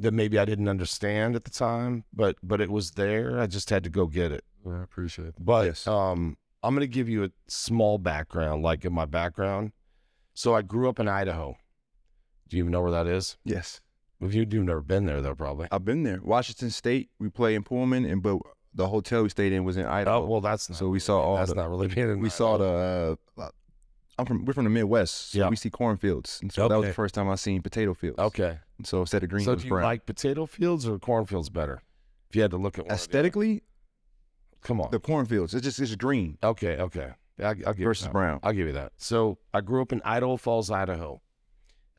that 0.00 0.12
maybe 0.12 0.38
I 0.40 0.44
didn't 0.44 0.68
understand 0.68 1.36
at 1.36 1.44
the 1.44 1.50
time, 1.50 2.04
but 2.12 2.36
but 2.42 2.60
it 2.60 2.70
was 2.70 2.92
there. 2.92 3.38
I 3.40 3.46
just 3.46 3.70
had 3.70 3.84
to 3.84 3.90
go 3.90 4.06
get 4.06 4.32
it. 4.32 4.42
Yeah, 4.64 4.80
I 4.80 4.82
appreciate 4.82 5.28
it. 5.28 5.34
But 5.38 5.66
Yes. 5.66 5.86
um, 5.86 6.36
I'm 6.62 6.74
gonna 6.74 6.86
give 6.86 7.08
you 7.08 7.24
a 7.24 7.30
small 7.48 7.98
background, 7.98 8.62
like 8.62 8.84
in 8.84 8.92
my 8.92 9.04
background. 9.04 9.72
So 10.34 10.54
I 10.54 10.62
grew 10.62 10.88
up 10.88 10.98
in 10.98 11.08
Idaho. 11.08 11.56
Do 12.48 12.56
you 12.56 12.62
even 12.64 12.72
know 12.72 12.82
where 12.82 12.90
that 12.90 13.06
is? 13.06 13.36
Yes, 13.44 13.80
If 14.20 14.34
you 14.34 14.46
you've 14.50 14.64
never 14.64 14.80
been 14.80 15.06
there, 15.06 15.20
though, 15.20 15.34
probably. 15.34 15.68
I've 15.70 15.84
been 15.84 16.02
there. 16.02 16.20
Washington 16.22 16.70
State. 16.70 17.10
We 17.18 17.28
play 17.28 17.54
in 17.54 17.62
Pullman, 17.62 18.04
and 18.04 18.22
but 18.22 18.38
the 18.74 18.88
hotel 18.88 19.22
we 19.22 19.28
stayed 19.28 19.52
in 19.52 19.64
was 19.64 19.76
in 19.76 19.86
Idaho. 19.86 20.22
Oh 20.22 20.26
well, 20.26 20.40
that's 20.40 20.68
not, 20.68 20.78
so 20.78 20.88
we 20.88 20.98
saw 21.00 21.20
all 21.20 21.36
that's 21.36 21.50
the, 21.50 21.56
not 21.56 21.68
really 21.70 21.88
being. 21.88 22.10
In 22.10 22.20
we 22.20 22.30
saw 22.30 22.56
the. 22.58 23.18
Uh, 23.38 23.48
I'm 24.16 24.26
from. 24.26 24.44
We're 24.44 24.52
from 24.52 24.64
the 24.64 24.70
Midwest. 24.70 25.30
So 25.32 25.38
Yeah. 25.40 25.48
we 25.48 25.56
see 25.56 25.70
cornfields, 25.70 26.40
so 26.50 26.68
that 26.68 26.76
was 26.78 26.86
the 26.86 26.92
first 26.92 27.14
time 27.14 27.28
I 27.28 27.34
seen 27.34 27.62
potato 27.62 27.94
fields. 27.94 28.18
Okay. 28.18 28.58
And 28.78 28.86
so 28.86 29.00
instead 29.00 29.22
of 29.24 29.28
green, 29.28 29.44
so 29.44 29.56
do 29.56 29.64
you 29.64 29.68
brown. 29.70 29.82
like 29.84 30.06
potato 30.06 30.46
fields 30.46 30.86
or 30.86 30.98
cornfields 30.98 31.48
better? 31.50 31.82
If 32.30 32.36
you 32.36 32.42
had 32.42 32.52
to 32.52 32.56
look 32.56 32.78
at 32.78 32.84
one 32.84 32.86
or 32.86 32.88
the 32.88 32.94
other. 32.94 33.02
aesthetically 33.02 33.62
come 34.64 34.80
on. 34.80 34.90
the 34.90 34.98
cornfields? 34.98 35.54
It's 35.54 35.64
just 35.64 35.78
it's 35.78 35.94
green 35.94 36.38
okay, 36.42 36.78
okay. 36.78 37.12
I, 37.38 37.48
I'll 37.48 37.54
give 37.54 37.78
versus 37.78 38.08
brown. 38.08 38.40
I'll 38.42 38.52
give 38.52 38.66
you 38.66 38.72
that. 38.74 38.92
So 38.96 39.38
I 39.52 39.60
grew 39.60 39.82
up 39.82 39.92
in 39.92 40.00
Idaho 40.04 40.36
Falls, 40.36 40.70
Idaho. 40.70 41.20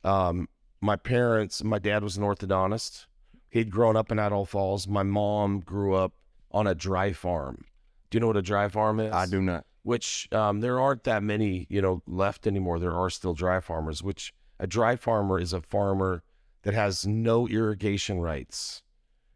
Um, 0.04 0.48
my 0.80 0.96
parents, 0.96 1.62
my 1.64 1.78
dad 1.78 2.02
was 2.02 2.16
an 2.16 2.22
orthodontist. 2.22 3.06
He'd 3.50 3.70
grown 3.70 3.96
up 3.96 4.10
in 4.10 4.18
Idaho 4.18 4.44
Falls. 4.44 4.86
My 4.88 5.02
mom 5.02 5.60
grew 5.60 5.94
up 5.94 6.12
on 6.52 6.66
a 6.66 6.74
dry 6.74 7.12
farm. 7.12 7.64
Do 8.10 8.16
you 8.16 8.20
know 8.20 8.28
what 8.28 8.36
a 8.36 8.42
dry 8.42 8.68
farm 8.68 9.00
is? 9.00 9.12
I 9.12 9.26
do 9.26 9.40
not. 9.40 9.66
Which 9.82 10.28
um, 10.32 10.60
there 10.60 10.80
aren't 10.80 11.04
that 11.04 11.22
many, 11.22 11.66
you 11.68 11.80
know, 11.80 12.02
left 12.06 12.46
anymore. 12.46 12.78
There 12.78 12.94
are 12.94 13.10
still 13.10 13.34
dry 13.34 13.60
farmers. 13.60 14.02
Which 14.02 14.32
a 14.58 14.66
dry 14.66 14.96
farmer 14.96 15.38
is 15.38 15.52
a 15.52 15.60
farmer 15.60 16.22
that 16.62 16.74
has 16.74 17.06
no 17.06 17.46
irrigation 17.46 18.20
rights. 18.20 18.82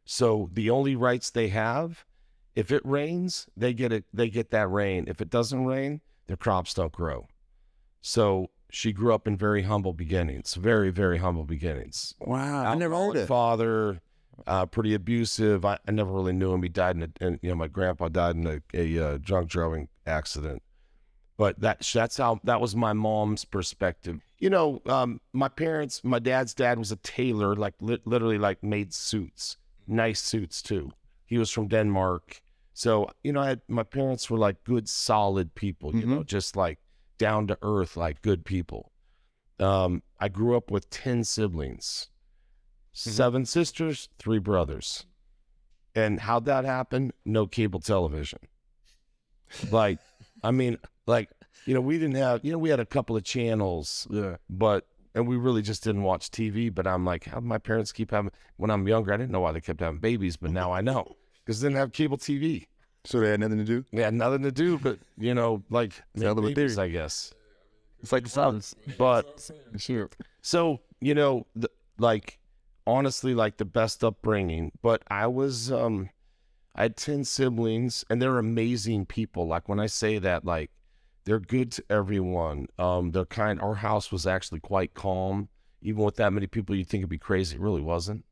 So 0.04 0.50
the 0.52 0.70
only 0.70 0.96
rights 0.96 1.30
they 1.30 1.48
have, 1.48 2.04
if 2.54 2.70
it 2.72 2.82
rains, 2.84 3.46
they 3.56 3.72
get 3.72 3.92
it. 3.92 4.04
They 4.12 4.28
get 4.28 4.50
that 4.50 4.68
rain. 4.68 5.04
If 5.08 5.20
it 5.20 5.30
doesn't 5.30 5.64
rain, 5.64 6.00
their 6.26 6.36
crops 6.36 6.74
don't 6.74 6.92
grow. 6.92 7.28
So 8.00 8.48
she 8.70 8.92
grew 8.92 9.14
up 9.14 9.26
in 9.26 9.36
very 9.36 9.62
humble 9.62 9.92
beginnings, 9.92 10.54
very 10.54 10.90
very 10.90 11.18
humble 11.18 11.44
beginnings. 11.44 12.14
Wow, 12.20 12.64
I 12.64 12.74
never 12.74 12.94
heard 12.94 13.16
that. 13.16 13.28
Father, 13.28 14.00
uh, 14.46 14.66
pretty 14.66 14.94
abusive. 14.94 15.64
I, 15.64 15.78
I 15.86 15.90
never 15.90 16.12
really 16.12 16.32
knew 16.32 16.52
him. 16.52 16.62
He 16.62 16.68
died 16.68 16.96
in 16.96 17.02
a, 17.02 17.08
and 17.20 17.38
you 17.42 17.50
know, 17.50 17.56
my 17.56 17.68
grandpa 17.68 18.08
died 18.08 18.36
in 18.36 18.46
a, 18.46 18.60
a 18.74 18.98
uh, 18.98 19.18
drunk 19.18 19.48
driving 19.48 19.88
accident. 20.06 20.62
But 21.36 21.60
that 21.60 21.80
that's 21.94 22.18
how 22.18 22.40
that 22.44 22.60
was 22.60 22.76
my 22.76 22.92
mom's 22.92 23.44
perspective. 23.44 24.20
You 24.38 24.50
know, 24.50 24.82
um, 24.86 25.20
my 25.32 25.48
parents, 25.48 26.02
my 26.04 26.18
dad's 26.18 26.52
dad 26.54 26.78
was 26.78 26.92
a 26.92 26.96
tailor, 26.96 27.54
like 27.56 27.74
li- 27.80 28.00
literally 28.04 28.38
like 28.38 28.62
made 28.62 28.92
suits, 28.92 29.56
nice 29.86 30.20
suits 30.20 30.60
too. 30.60 30.92
He 31.30 31.38
was 31.38 31.50
from 31.50 31.68
Denmark, 31.68 32.42
so 32.74 33.08
you 33.22 33.32
know, 33.32 33.40
I 33.40 33.48
had, 33.50 33.60
my 33.68 33.84
parents 33.84 34.28
were 34.28 34.36
like 34.38 34.64
good, 34.64 34.88
solid 34.88 35.54
people. 35.54 35.94
You 35.94 36.06
know, 36.06 36.14
mm-hmm. 36.16 36.24
just 36.24 36.56
like 36.56 36.78
down 37.18 37.46
to 37.46 37.58
earth, 37.62 37.96
like 37.96 38.20
good 38.20 38.44
people. 38.44 38.90
Um, 39.60 40.02
I 40.18 40.28
grew 40.28 40.56
up 40.56 40.72
with 40.72 40.90
ten 40.90 41.22
siblings, 41.22 42.08
mm-hmm. 42.94 43.10
seven 43.10 43.46
sisters, 43.46 44.08
three 44.18 44.40
brothers, 44.40 45.06
and 45.94 46.18
how'd 46.18 46.46
that 46.46 46.64
happen? 46.64 47.12
No 47.24 47.46
cable 47.46 47.80
television. 47.80 48.40
Like, 49.70 49.98
I 50.42 50.50
mean, 50.50 50.78
like 51.06 51.28
you 51.66 51.74
know, 51.74 51.80
we 51.80 51.96
didn't 51.98 52.16
have, 52.16 52.44
you 52.44 52.50
know, 52.50 52.58
we 52.58 52.70
had 52.70 52.80
a 52.80 52.86
couple 52.86 53.16
of 53.16 53.22
channels, 53.22 54.08
Yeah. 54.10 54.36
but 54.48 54.88
and 55.14 55.28
we 55.28 55.36
really 55.36 55.62
just 55.62 55.84
didn't 55.84 56.02
watch 56.02 56.30
TV. 56.30 56.74
But 56.74 56.88
I'm 56.88 57.04
like, 57.04 57.24
how 57.26 57.40
my 57.40 57.58
parents 57.58 57.92
keep 57.92 58.10
having? 58.10 58.32
When 58.56 58.70
I'm 58.70 58.88
younger, 58.88 59.12
I 59.12 59.16
didn't 59.16 59.32
know 59.32 59.40
why 59.40 59.52
they 59.52 59.60
kept 59.60 59.80
having 59.80 60.00
babies, 60.00 60.36
but 60.36 60.46
mm-hmm. 60.46 60.54
now 60.54 60.72
I 60.72 60.80
know 60.80 61.16
because 61.50 61.60
they 61.62 61.66
didn't 61.68 61.78
have 61.80 61.90
cable 61.90 62.16
TV. 62.16 62.68
So 63.04 63.18
they 63.18 63.30
had 63.30 63.40
nothing 63.40 63.58
to 63.58 63.64
do. 63.64 63.84
They 63.92 64.02
had 64.04 64.14
nothing 64.14 64.42
to 64.42 64.52
do, 64.52 64.78
but 64.78 65.00
you 65.18 65.34
know, 65.34 65.64
like 65.68 65.94
a 66.16 66.20
hell 66.20 66.32
of 66.32 66.38
a 66.38 66.42
make 66.42 66.54
babies, 66.54 66.76
theory. 66.76 66.86
I 66.86 66.92
guess. 66.92 67.34
It's 68.00 68.12
like 68.12 68.22
the 68.22 68.30
South. 68.30 68.72
But 68.96 69.50
Sure. 69.76 70.08
so 70.42 70.78
you 71.00 71.12
know, 71.12 71.48
the, 71.56 71.68
like 71.98 72.38
honestly, 72.86 73.34
like 73.34 73.56
the 73.56 73.64
best 73.64 74.04
upbringing. 74.04 74.70
But 74.80 75.02
I 75.08 75.26
was, 75.26 75.72
um, 75.72 76.10
I 76.76 76.82
had 76.82 76.96
ten 76.96 77.24
siblings, 77.24 78.04
and 78.08 78.22
they're 78.22 78.38
amazing 78.38 79.06
people. 79.06 79.48
Like 79.48 79.68
when 79.68 79.80
I 79.80 79.86
say 79.86 80.18
that, 80.18 80.44
like 80.44 80.70
they're 81.24 81.40
good 81.40 81.72
to 81.72 81.84
everyone. 81.90 82.68
Um, 82.78 83.10
they're 83.10 83.24
kind. 83.24 83.60
Our 83.60 83.74
house 83.74 84.12
was 84.12 84.24
actually 84.24 84.60
quite 84.60 84.94
calm. 84.94 85.48
even 85.82 86.04
with 86.04 86.14
that 86.16 86.32
many 86.32 86.46
people, 86.46 86.76
you'd 86.76 86.86
think 86.86 87.00
it'd 87.00 87.10
be 87.10 87.18
crazy. 87.18 87.56
It 87.56 87.60
really 87.60 87.82
wasn't. 87.82 88.24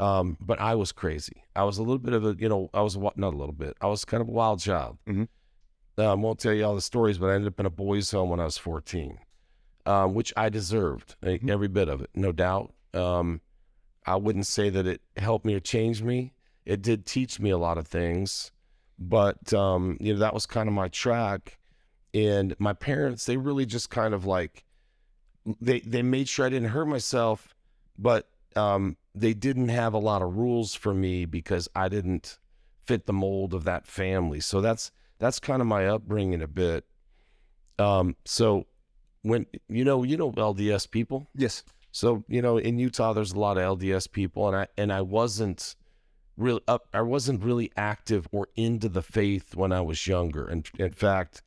Um, 0.00 0.36
but 0.40 0.60
I 0.60 0.74
was 0.74 0.92
crazy. 0.92 1.44
I 1.54 1.64
was 1.64 1.78
a 1.78 1.82
little 1.82 1.98
bit 1.98 2.14
of 2.14 2.24
a, 2.24 2.34
you 2.38 2.48
know, 2.48 2.68
I 2.74 2.82
was 2.82 2.96
a, 2.96 3.00
not 3.00 3.34
a 3.34 3.36
little 3.36 3.52
bit. 3.54 3.76
I 3.80 3.86
was 3.86 4.04
kind 4.04 4.20
of 4.20 4.28
a 4.28 4.32
wild 4.32 4.60
child. 4.60 4.98
Mhm. 5.06 5.28
Um, 5.96 6.22
won't 6.22 6.40
tell 6.40 6.52
you 6.52 6.64
all 6.64 6.74
the 6.74 6.80
stories, 6.80 7.18
but 7.18 7.30
I 7.30 7.34
ended 7.34 7.52
up 7.52 7.60
in 7.60 7.66
a 7.66 7.70
boys' 7.70 8.10
home 8.10 8.30
when 8.30 8.40
I 8.40 8.44
was 8.44 8.58
14, 8.58 9.18
um, 9.86 10.14
which 10.14 10.32
I 10.36 10.48
deserved 10.48 11.14
eh, 11.22 11.38
every 11.48 11.68
bit 11.68 11.88
of 11.88 12.00
it, 12.00 12.10
no 12.14 12.32
doubt. 12.32 12.74
Um, 12.92 13.40
I 14.04 14.16
wouldn't 14.16 14.46
say 14.48 14.70
that 14.70 14.86
it 14.86 15.00
helped 15.16 15.46
me 15.46 15.54
or 15.54 15.60
changed 15.60 16.04
me. 16.04 16.34
It 16.66 16.82
did 16.82 17.06
teach 17.06 17.38
me 17.38 17.50
a 17.50 17.58
lot 17.58 17.78
of 17.78 17.86
things, 17.86 18.50
but 18.98 19.52
um, 19.54 19.96
you 20.00 20.14
know 20.14 20.18
that 20.18 20.34
was 20.34 20.46
kind 20.46 20.68
of 20.68 20.74
my 20.74 20.88
track. 20.88 21.58
And 22.12 22.54
my 22.58 22.72
parents, 22.72 23.26
they 23.26 23.36
really 23.36 23.66
just 23.66 23.90
kind 23.90 24.14
of 24.14 24.24
like 24.24 24.64
they 25.60 25.80
they 25.80 26.02
made 26.02 26.28
sure 26.28 26.46
I 26.46 26.48
didn't 26.48 26.70
hurt 26.70 26.86
myself, 26.86 27.54
but 27.98 28.28
um, 28.56 28.96
they 29.14 29.34
didn't 29.34 29.68
have 29.68 29.94
a 29.94 29.98
lot 29.98 30.22
of 30.22 30.36
rules 30.36 30.74
for 30.74 30.92
me 30.92 31.24
because 31.24 31.68
I 31.74 31.88
didn't 31.88 32.38
fit 32.84 33.06
the 33.06 33.12
mold 33.12 33.54
of 33.54 33.64
that 33.64 33.86
family. 33.86 34.40
So 34.40 34.60
that's 34.60 34.90
that's 35.18 35.38
kind 35.38 35.60
of 35.62 35.68
my 35.68 35.86
upbringing 35.86 36.42
a 36.42 36.48
bit. 36.48 36.84
Um, 37.78 38.16
so 38.24 38.66
when 39.22 39.46
you 39.68 39.84
know 39.84 40.02
you 40.02 40.16
know 40.16 40.32
LDS 40.32 40.90
people, 40.90 41.28
Yes. 41.34 41.64
so 41.92 42.24
you 42.28 42.42
know, 42.42 42.58
in 42.58 42.78
Utah, 42.78 43.12
there's 43.12 43.32
a 43.32 43.38
lot 43.38 43.56
of 43.58 43.78
LDS 43.78 44.10
people, 44.10 44.48
and 44.48 44.56
I 44.56 44.66
and 44.76 44.92
I 44.92 45.02
wasn't 45.02 45.76
really 46.36 46.60
up. 46.68 46.88
I 46.92 47.02
wasn't 47.02 47.42
really 47.44 47.70
active 47.76 48.26
or 48.32 48.48
into 48.56 48.88
the 48.88 49.02
faith 49.02 49.54
when 49.54 49.72
I 49.72 49.80
was 49.80 50.06
younger. 50.06 50.46
And 50.46 50.68
in 50.78 50.92
fact, 50.92 51.42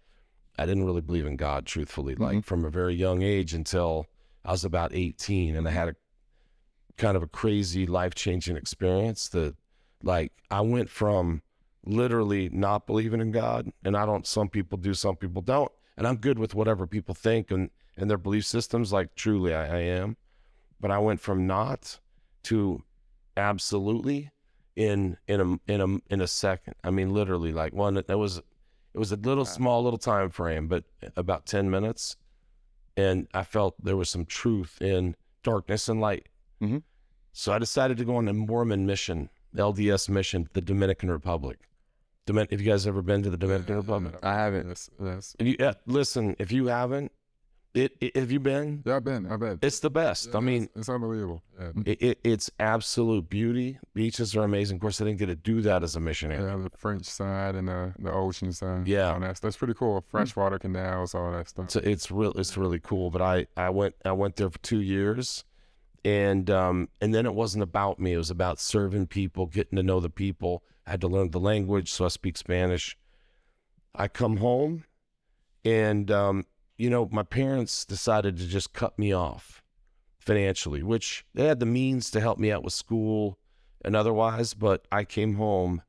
I 0.58 0.66
didn't 0.66 0.86
really 0.86 1.02
believe 1.02 1.26
in 1.26 1.36
God, 1.36 1.66
truthfully, 1.66 2.16
like 2.16 2.46
from 2.46 2.66
a 2.66 2.70
very 2.70 2.96
young 2.96 3.22
age 3.22 3.54
until 3.54 4.08
I 4.46 4.52
was 4.52 4.64
about 4.66 4.92
18, 4.94 5.56
and 5.56 5.68
I 5.68 5.72
had 5.72 5.90
a 5.90 5.96
kind 6.98 7.16
of 7.18 7.24
a 7.24 7.28
crazy 7.28 7.86
life 7.86 8.16
changing 8.16 8.58
experience 8.58 9.30
that, 9.30 9.56
like, 10.04 10.32
I 10.52 10.62
went 10.62 10.90
from 10.90 11.42
literally 11.86 12.50
not 12.50 12.88
believing 12.88 13.22
in 13.22 13.32
God, 13.32 13.72
and 13.84 13.96
I 13.96 14.06
don't. 14.06 14.26
Some 14.28 14.50
people 14.50 14.78
do, 14.78 14.94
some 14.94 15.16
people 15.16 15.42
don't, 15.42 15.72
and 15.98 16.08
I'm 16.08 16.18
good 16.18 16.40
with 16.40 16.56
whatever 16.56 16.88
people 16.88 17.16
think 17.16 17.52
and 17.52 17.70
and 17.96 18.10
their 18.10 18.18
belief 18.18 18.46
systems. 18.46 18.94
Like, 18.94 19.16
truly, 19.16 19.54
I, 19.54 19.78
I 19.78 19.80
am 19.82 20.18
but 20.80 20.92
I 20.92 21.00
went 21.00 21.20
from 21.20 21.48
not 21.48 22.00
to 22.44 22.84
absolutely 23.36 24.32
in 24.76 25.18
in 25.28 25.42
a 25.42 25.72
in 25.72 25.82
a 25.82 26.14
in 26.14 26.22
a 26.22 26.28
second. 26.28 26.76
I 26.84 26.92
mean, 26.92 27.14
literally, 27.14 27.52
like 27.52 27.74
one. 27.74 27.98
It 27.98 28.10
was 28.10 28.38
it 28.38 28.98
was 28.98 29.12
a 29.12 29.16
little 29.16 29.46
small 29.46 29.84
little 29.84 29.98
time 29.98 30.30
frame, 30.30 30.68
but 30.68 30.84
about 31.16 31.46
ten 31.46 31.70
minutes, 31.70 32.16
and 32.96 33.28
I 33.34 33.44
felt 33.44 33.76
there 33.84 33.98
was 33.98 34.10
some 34.10 34.26
truth 34.26 34.82
in 34.82 35.16
darkness 35.44 35.90
and 35.90 36.00
light. 36.00 36.28
Mhm. 36.62 36.84
So 37.32 37.54
I 37.54 37.60
decided 37.60 37.98
to 37.98 38.06
go 38.06 38.16
on 38.18 38.28
a 38.28 38.34
Mormon 38.34 38.86
mission, 38.86 39.30
LDS 39.56 40.10
mission, 40.10 40.48
the 40.54 40.62
Dominican 40.62 41.10
Republic. 41.12 41.60
Domin- 42.26 42.50
have 42.52 42.60
you 42.60 42.68
guys 42.70 42.86
ever 42.88 43.02
been 43.02 43.24
to 43.24 43.30
the 43.30 43.38
Dominican 43.38 43.76
Republic? 43.78 44.16
I 44.24 44.34
haven't. 44.34 44.68
Yes, 44.68 44.90
yes. 45.02 45.36
If 45.40 45.48
you, 45.48 45.56
yeah, 45.60 45.74
listen, 45.86 46.36
if 46.40 46.52
you 46.52 46.68
haven't, 46.68 47.12
it, 47.74 47.96
it 48.02 48.16
have 48.18 48.32
you 48.32 48.40
been? 48.40 48.82
Yeah, 48.86 48.96
I've 48.96 49.04
been. 49.04 49.32
I've 49.32 49.40
been. 49.40 49.60
It's 49.62 49.80
the 49.80 49.90
best. 49.92 50.36
I 50.36 50.40
mean, 50.40 50.64
it's, 50.64 50.76
it's 50.78 50.90
unbelievable. 50.90 51.44
Yeah. 51.60 51.72
it, 51.86 52.02
it, 52.02 52.20
it's 52.24 52.50
absolute 52.60 53.30
beauty. 53.30 53.78
Beaches 53.94 54.36
are 54.36 54.44
amazing. 54.44 54.78
Of 54.78 54.82
course, 54.82 55.00
I 55.00 55.06
didn't 55.06 55.20
get 55.20 55.28
to 55.28 55.36
do 55.36 55.62
that 55.62 55.84
as 55.84 55.96
a 55.96 56.00
missionary. 56.00 56.44
Yeah, 56.44 56.58
the 56.58 56.72
French 56.76 57.06
side 57.06 57.54
and 57.56 57.68
the 57.68 57.94
the 58.00 58.12
ocean 58.12 58.52
side. 58.52 58.88
Yeah. 58.88 59.14
all 59.14 59.20
that's 59.20 59.40
that's 59.40 59.56
pretty 59.58 59.76
cool. 59.76 60.04
Freshwater 60.10 60.58
canals, 60.58 61.14
all 61.14 61.32
that 61.34 61.50
stuff. 61.50 61.70
So 61.70 61.80
it's 61.84 62.10
real. 62.10 62.32
It's 62.34 62.58
really 62.58 62.80
cool. 62.80 63.12
But 63.12 63.22
I, 63.22 63.46
I 63.56 63.70
went 63.70 63.94
I 64.04 64.12
went 64.14 64.38
there 64.38 64.50
for 64.50 64.60
two 64.60 64.82
years, 64.82 65.44
and 66.08 66.50
um 66.50 66.88
and 67.02 67.14
then 67.14 67.26
it 67.26 67.36
wasn't 67.36 67.64
about 67.64 68.00
me. 68.00 68.14
It 68.14 68.18
was 68.18 68.32
about 68.32 68.62
serving 68.62 69.08
people, 69.08 69.46
getting 69.46 69.76
to 69.76 69.84
know 69.84 70.00
the 70.00 70.10
people. 70.10 70.64
I 70.86 70.92
had 70.92 71.02
to 71.02 71.08
learn 71.10 71.32
the 71.32 71.40
language, 71.40 71.92
so 71.92 72.06
I 72.06 72.08
speak 72.08 72.38
Spanish. 72.38 72.98
I 73.94 74.08
come 74.08 74.38
home, 74.38 74.86
and 75.66 76.10
um, 76.10 76.46
you 76.78 76.90
know 76.90 77.10
my 77.12 77.24
parents 77.24 77.84
decided 77.84 78.38
to 78.38 78.48
just 78.48 78.72
cut 78.72 78.98
me 78.98 79.12
off 79.12 79.62
financially, 80.18 80.82
which 80.82 81.26
they 81.34 81.46
had 81.46 81.60
the 81.60 81.66
means 81.66 82.10
to 82.12 82.22
help 82.22 82.40
me 82.40 82.54
out 82.54 82.64
with 82.64 82.74
school 82.74 83.38
and 83.84 83.94
otherwise. 83.94 84.54
But 84.54 84.88
I 84.90 85.04
came 85.04 85.36
home, 85.36 85.82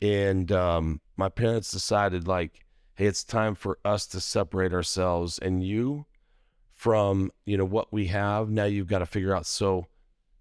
and 0.00 0.52
um, 0.52 1.00
my 1.16 1.28
parents 1.28 1.72
decided 1.72 2.28
like 2.28 2.64
hey, 2.94 3.06
it's 3.06 3.24
time 3.24 3.56
for 3.56 3.78
us 3.84 4.06
to 4.06 4.20
separate 4.20 4.74
ourselves 4.74 5.38
and 5.38 5.64
you 5.64 6.04
from, 6.84 7.30
you 7.44 7.58
know, 7.58 7.64
what 7.66 7.92
we 7.92 8.06
have. 8.06 8.48
Now 8.48 8.64
you've 8.64 8.86
got 8.86 9.00
to 9.00 9.06
figure 9.06 9.34
out. 9.36 9.44
So 9.44 9.86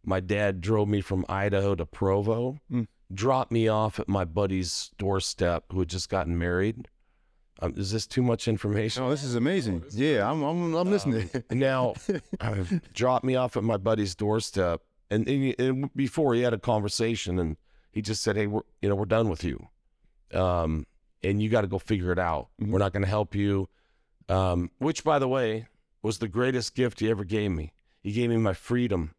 my 0.05 0.21
dad 0.21 0.61
drove 0.61 0.87
me 0.87 1.01
from 1.01 1.25
Idaho 1.27 1.75
to 1.75 1.85
Provo, 1.85 2.57
Mm. 2.71 2.87
dropped 3.13 3.51
me 3.51 3.67
off 3.67 3.99
at 3.99 4.07
my 4.07 4.23
buddy's 4.23 4.91
doorstep 4.97 5.65
who 5.69 5.79
had 5.79 5.89
just 5.89 6.07
gotten 6.07 6.37
married. 6.37 6.87
Um, 7.61 7.73
is 7.75 7.91
this 7.91 8.07
too 8.07 8.23
much 8.23 8.47
information? 8.47 9.03
Oh, 9.03 9.09
this 9.09 9.21
is 9.25 9.35
amazing. 9.35 9.83
Yeah, 9.91 10.31
I'm 10.31 10.41
I'm, 10.41 10.73
I'm 10.75 10.89
listening. 10.89 11.29
Now, 11.51 11.95
uh, 12.39 12.63
dropped 12.93 13.25
me 13.25 13.35
off 13.35 13.57
at 13.57 13.63
my 13.65 13.75
buddy's 13.75 14.15
doorstep, 14.15 14.79
and, 15.09 15.27
and, 15.27 15.55
and 15.59 15.93
before 15.93 16.33
he 16.35 16.41
had 16.41 16.53
a 16.53 16.57
conversation, 16.57 17.37
and 17.37 17.57
he 17.91 18.01
just 18.01 18.21
said, 18.23 18.37
"Hey, 18.37 18.47
we're 18.47 18.61
you 18.81 18.87
know 18.87 18.95
we're 18.95 19.03
done 19.03 19.27
with 19.27 19.43
you, 19.43 19.67
um, 20.33 20.85
and 21.21 21.41
you 21.43 21.49
got 21.49 21.61
to 21.61 21.67
go 21.67 21.79
figure 21.79 22.13
it 22.13 22.19
out. 22.19 22.47
Mhm. 22.61 22.69
We're 22.69 22.79
not 22.79 22.93
going 22.93 23.03
to 23.03 23.09
help 23.09 23.35
you." 23.35 23.67
Um, 24.29 24.71
which, 24.77 25.03
by 25.03 25.19
the 25.19 25.27
way, 25.27 25.67
was 26.01 26.19
the 26.19 26.27
greatest 26.27 26.75
gift 26.75 26.99
he 26.99 27.09
ever 27.09 27.23
gave 27.23 27.51
me. 27.51 27.73
He 28.01 28.11
gave 28.11 28.29
me 28.29 28.37
my 28.37 28.53
freedom. 28.53 29.13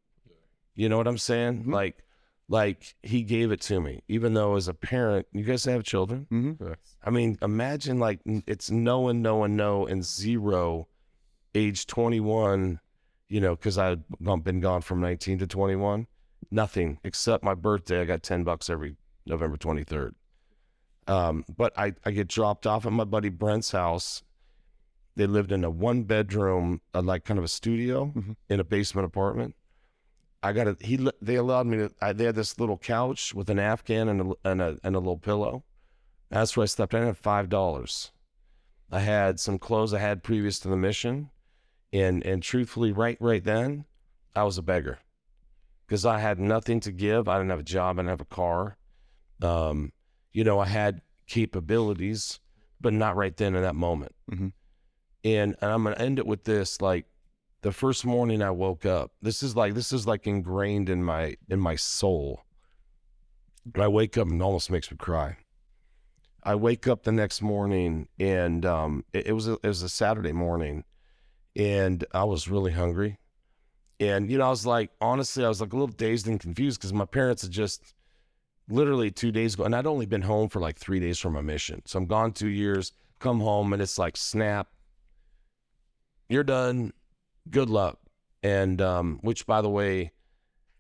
You 0.74 0.88
know 0.88 0.96
what 0.96 1.06
I'm 1.08 1.18
saying? 1.18 1.64
Mhm. 1.64 1.72
Like, 1.72 2.04
like 2.48 2.94
he 3.02 3.22
gave 3.22 3.52
it 3.52 3.60
to 3.62 3.80
me. 3.80 4.02
Even 4.08 4.34
though 4.34 4.56
as 4.56 4.66
a 4.68 4.74
parent, 4.74 5.26
you 5.32 5.44
guys 5.44 5.64
have 5.66 5.84
children. 5.84 6.26
hmm 6.30 6.52
Yes. 6.60 6.76
I 7.04 7.10
mean, 7.10 7.38
imagine 7.42 7.98
like 7.98 8.20
it's 8.24 8.70
no 8.70 9.08
and 9.08 9.22
no 9.22 9.44
and 9.44 9.56
no 9.56 9.86
and 9.86 10.04
zero, 10.04 10.88
age 11.54 11.86
21, 11.86 12.80
you 13.28 13.40
know, 13.40 13.54
because 13.54 13.78
I've 13.78 14.00
been 14.18 14.60
gone 14.60 14.80
from 14.80 15.00
19 15.00 15.38
to 15.40 15.46
21, 15.46 16.06
nothing 16.50 16.98
except 17.04 17.44
my 17.44 17.54
birthday. 17.54 18.00
I 18.00 18.04
got 18.04 18.22
10 18.22 18.42
bucks 18.44 18.70
every 18.70 18.96
November 19.26 19.56
23rd. 19.56 20.14
Um, 21.06 21.44
but 21.56 21.76
I, 21.78 21.94
I 22.04 22.10
get 22.12 22.28
dropped 22.28 22.66
off 22.66 22.86
at 22.86 22.92
my 22.92 23.04
buddy 23.04 23.28
Brent's 23.28 23.72
house. 23.72 24.22
They 25.16 25.26
lived 25.26 25.52
in 25.52 25.64
a 25.64 25.70
one 25.70 26.04
bedroom, 26.04 26.80
uh, 26.94 27.02
like 27.02 27.24
kind 27.24 27.38
of 27.38 27.44
a 27.44 27.48
studio 27.48 28.12
Mhm. 28.16 28.36
in 28.48 28.60
a 28.60 28.64
basement 28.64 29.06
apartment. 29.06 29.54
I 30.42 30.52
got 30.52 30.68
a, 30.68 30.76
he, 30.80 30.96
they 31.20 31.34
allowed 31.34 31.66
me 31.66 31.76
to, 31.78 31.90
I, 32.00 32.12
they 32.14 32.24
had 32.24 32.34
this 32.34 32.58
little 32.58 32.78
couch 32.78 33.34
with 33.34 33.50
an 33.50 33.58
Afghan 33.58 34.08
and 34.08 34.20
a, 34.20 34.34
and 34.50 34.62
a, 34.62 34.78
and 34.82 34.96
a 34.96 34.98
little 34.98 35.18
pillow. 35.18 35.64
That's 36.30 36.56
where 36.56 36.62
I 36.62 36.66
slept. 36.66 36.94
I 36.94 37.04
had 37.04 37.18
five 37.18 37.48
dollars. 37.48 38.12
I 38.90 39.00
had 39.00 39.38
some 39.38 39.58
clothes 39.58 39.92
I 39.92 39.98
had 39.98 40.22
previous 40.22 40.58
to 40.60 40.68
the 40.68 40.76
mission, 40.76 41.30
and 41.92 42.24
and 42.24 42.42
truthfully, 42.42 42.92
right 42.92 43.16
right 43.20 43.42
then, 43.42 43.84
I 44.34 44.44
was 44.44 44.56
a 44.58 44.62
beggar 44.62 44.98
because 45.86 46.06
I 46.06 46.18
had 46.20 46.38
nothing 46.38 46.80
to 46.80 46.92
give. 46.92 47.28
I 47.28 47.36
didn't 47.38 47.50
have 47.50 47.60
a 47.60 47.64
job. 47.64 47.98
I 47.98 48.02
didn't 48.02 48.10
have 48.10 48.20
a 48.20 48.24
car. 48.24 48.78
Um, 49.42 49.92
you 50.32 50.44
know, 50.44 50.58
I 50.60 50.66
had 50.66 51.02
capabilities, 51.26 52.40
but 52.80 52.92
not 52.92 53.16
right 53.16 53.36
then 53.36 53.54
in 53.54 53.62
that 53.62 53.74
moment. 53.76 54.14
Mhm. 54.30 54.52
And 55.24 55.56
and 55.60 55.70
I'm 55.70 55.84
gonna 55.84 55.96
end 55.96 56.18
it 56.18 56.26
with 56.26 56.44
this: 56.44 56.80
like 56.80 57.06
the 57.62 57.72
first 57.72 58.04
morning 58.04 58.42
I 58.42 58.50
woke 58.50 58.86
up. 58.86 59.12
This 59.20 59.42
is 59.42 59.54
like 59.54 59.74
this 59.74 59.92
is 59.92 60.06
like 60.06 60.26
ingrained 60.26 60.88
in 60.88 61.04
my 61.04 61.36
in 61.48 61.60
my 61.60 61.76
soul. 61.76 62.44
I 63.78 63.88
wake 63.88 64.16
up 64.16 64.28
and 64.28 64.42
almost 64.42 64.70
makes 64.70 64.90
me 64.90 64.96
cry. 64.96 65.36
I 66.42 66.54
wake 66.54 66.88
up 66.88 67.02
the 67.02 67.12
next 67.12 67.42
morning 67.42 68.08
and 68.18 68.64
um, 68.64 69.04
it, 69.12 69.26
it 69.28 69.32
was 69.32 69.46
a, 69.46 69.58
it 69.62 69.68
was 69.68 69.82
a 69.82 69.88
Saturday 69.88 70.32
morning, 70.32 70.84
and 71.54 72.04
I 72.12 72.24
was 72.24 72.48
really 72.48 72.72
hungry, 72.72 73.18
and 73.98 74.30
you 74.30 74.38
know 74.38 74.46
I 74.46 74.50
was 74.50 74.64
like 74.64 74.90
honestly 75.00 75.44
I 75.44 75.48
was 75.48 75.60
like 75.60 75.72
a 75.72 75.76
little 75.76 75.94
dazed 75.94 76.26
and 76.28 76.40
confused 76.40 76.80
because 76.80 76.94
my 76.94 77.04
parents 77.04 77.42
had 77.42 77.50
just 77.50 77.94
literally 78.70 79.10
two 79.10 79.32
days 79.32 79.54
ago, 79.54 79.64
and 79.64 79.76
I'd 79.76 79.86
only 79.86 80.06
been 80.06 80.22
home 80.22 80.48
for 80.48 80.60
like 80.60 80.78
three 80.78 81.00
days 81.00 81.18
from 81.18 81.34
my 81.34 81.42
mission, 81.42 81.82
so 81.84 81.98
I'm 81.98 82.06
gone 82.06 82.32
two 82.32 82.48
years. 82.48 82.92
Come 83.18 83.40
home 83.40 83.74
and 83.74 83.82
it's 83.82 83.98
like 83.98 84.16
snap, 84.16 84.68
you're 86.30 86.44
done. 86.44 86.92
Good 87.50 87.68
luck, 87.68 87.98
and 88.42 88.80
um, 88.80 89.18
which 89.22 89.46
by 89.46 89.60
the 89.60 89.68
way, 89.68 90.12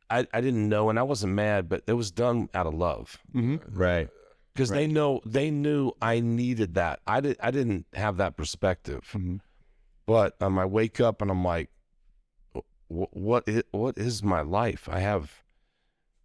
I 0.08 0.26
I 0.32 0.40
didn't 0.40 0.68
know 0.68 0.88
and 0.90 0.98
I 0.98 1.02
wasn't 1.02 1.34
mad, 1.34 1.68
but 1.68 1.82
it 1.86 1.94
was 1.94 2.10
done 2.10 2.48
out 2.54 2.66
of 2.66 2.74
love 2.74 3.18
hmm 3.32 3.56
Right. 3.68 4.08
because 4.54 4.70
they 4.70 4.86
know 4.86 5.20
they 5.24 5.50
knew 5.50 5.92
I 6.00 6.20
needed 6.20 6.74
that. 6.74 7.00
I 7.06 7.20
did 7.20 7.36
I 7.40 7.50
didn't 7.50 7.86
have 7.94 8.16
that 8.18 8.36
perspective, 8.36 9.08
hmm 9.12 9.36
but 10.06 10.34
um, 10.40 10.58
I 10.58 10.64
wake 10.64 11.00
up 11.00 11.22
and 11.22 11.30
I'm 11.30 11.44
like, 11.44 11.70
"Wh- 12.88 13.14
what 13.16 13.44
is, 13.46 13.62
what 13.70 13.96
is 13.96 14.22
my 14.24 14.40
life? 14.40 14.88
I 14.90 14.98
have, 15.00 15.42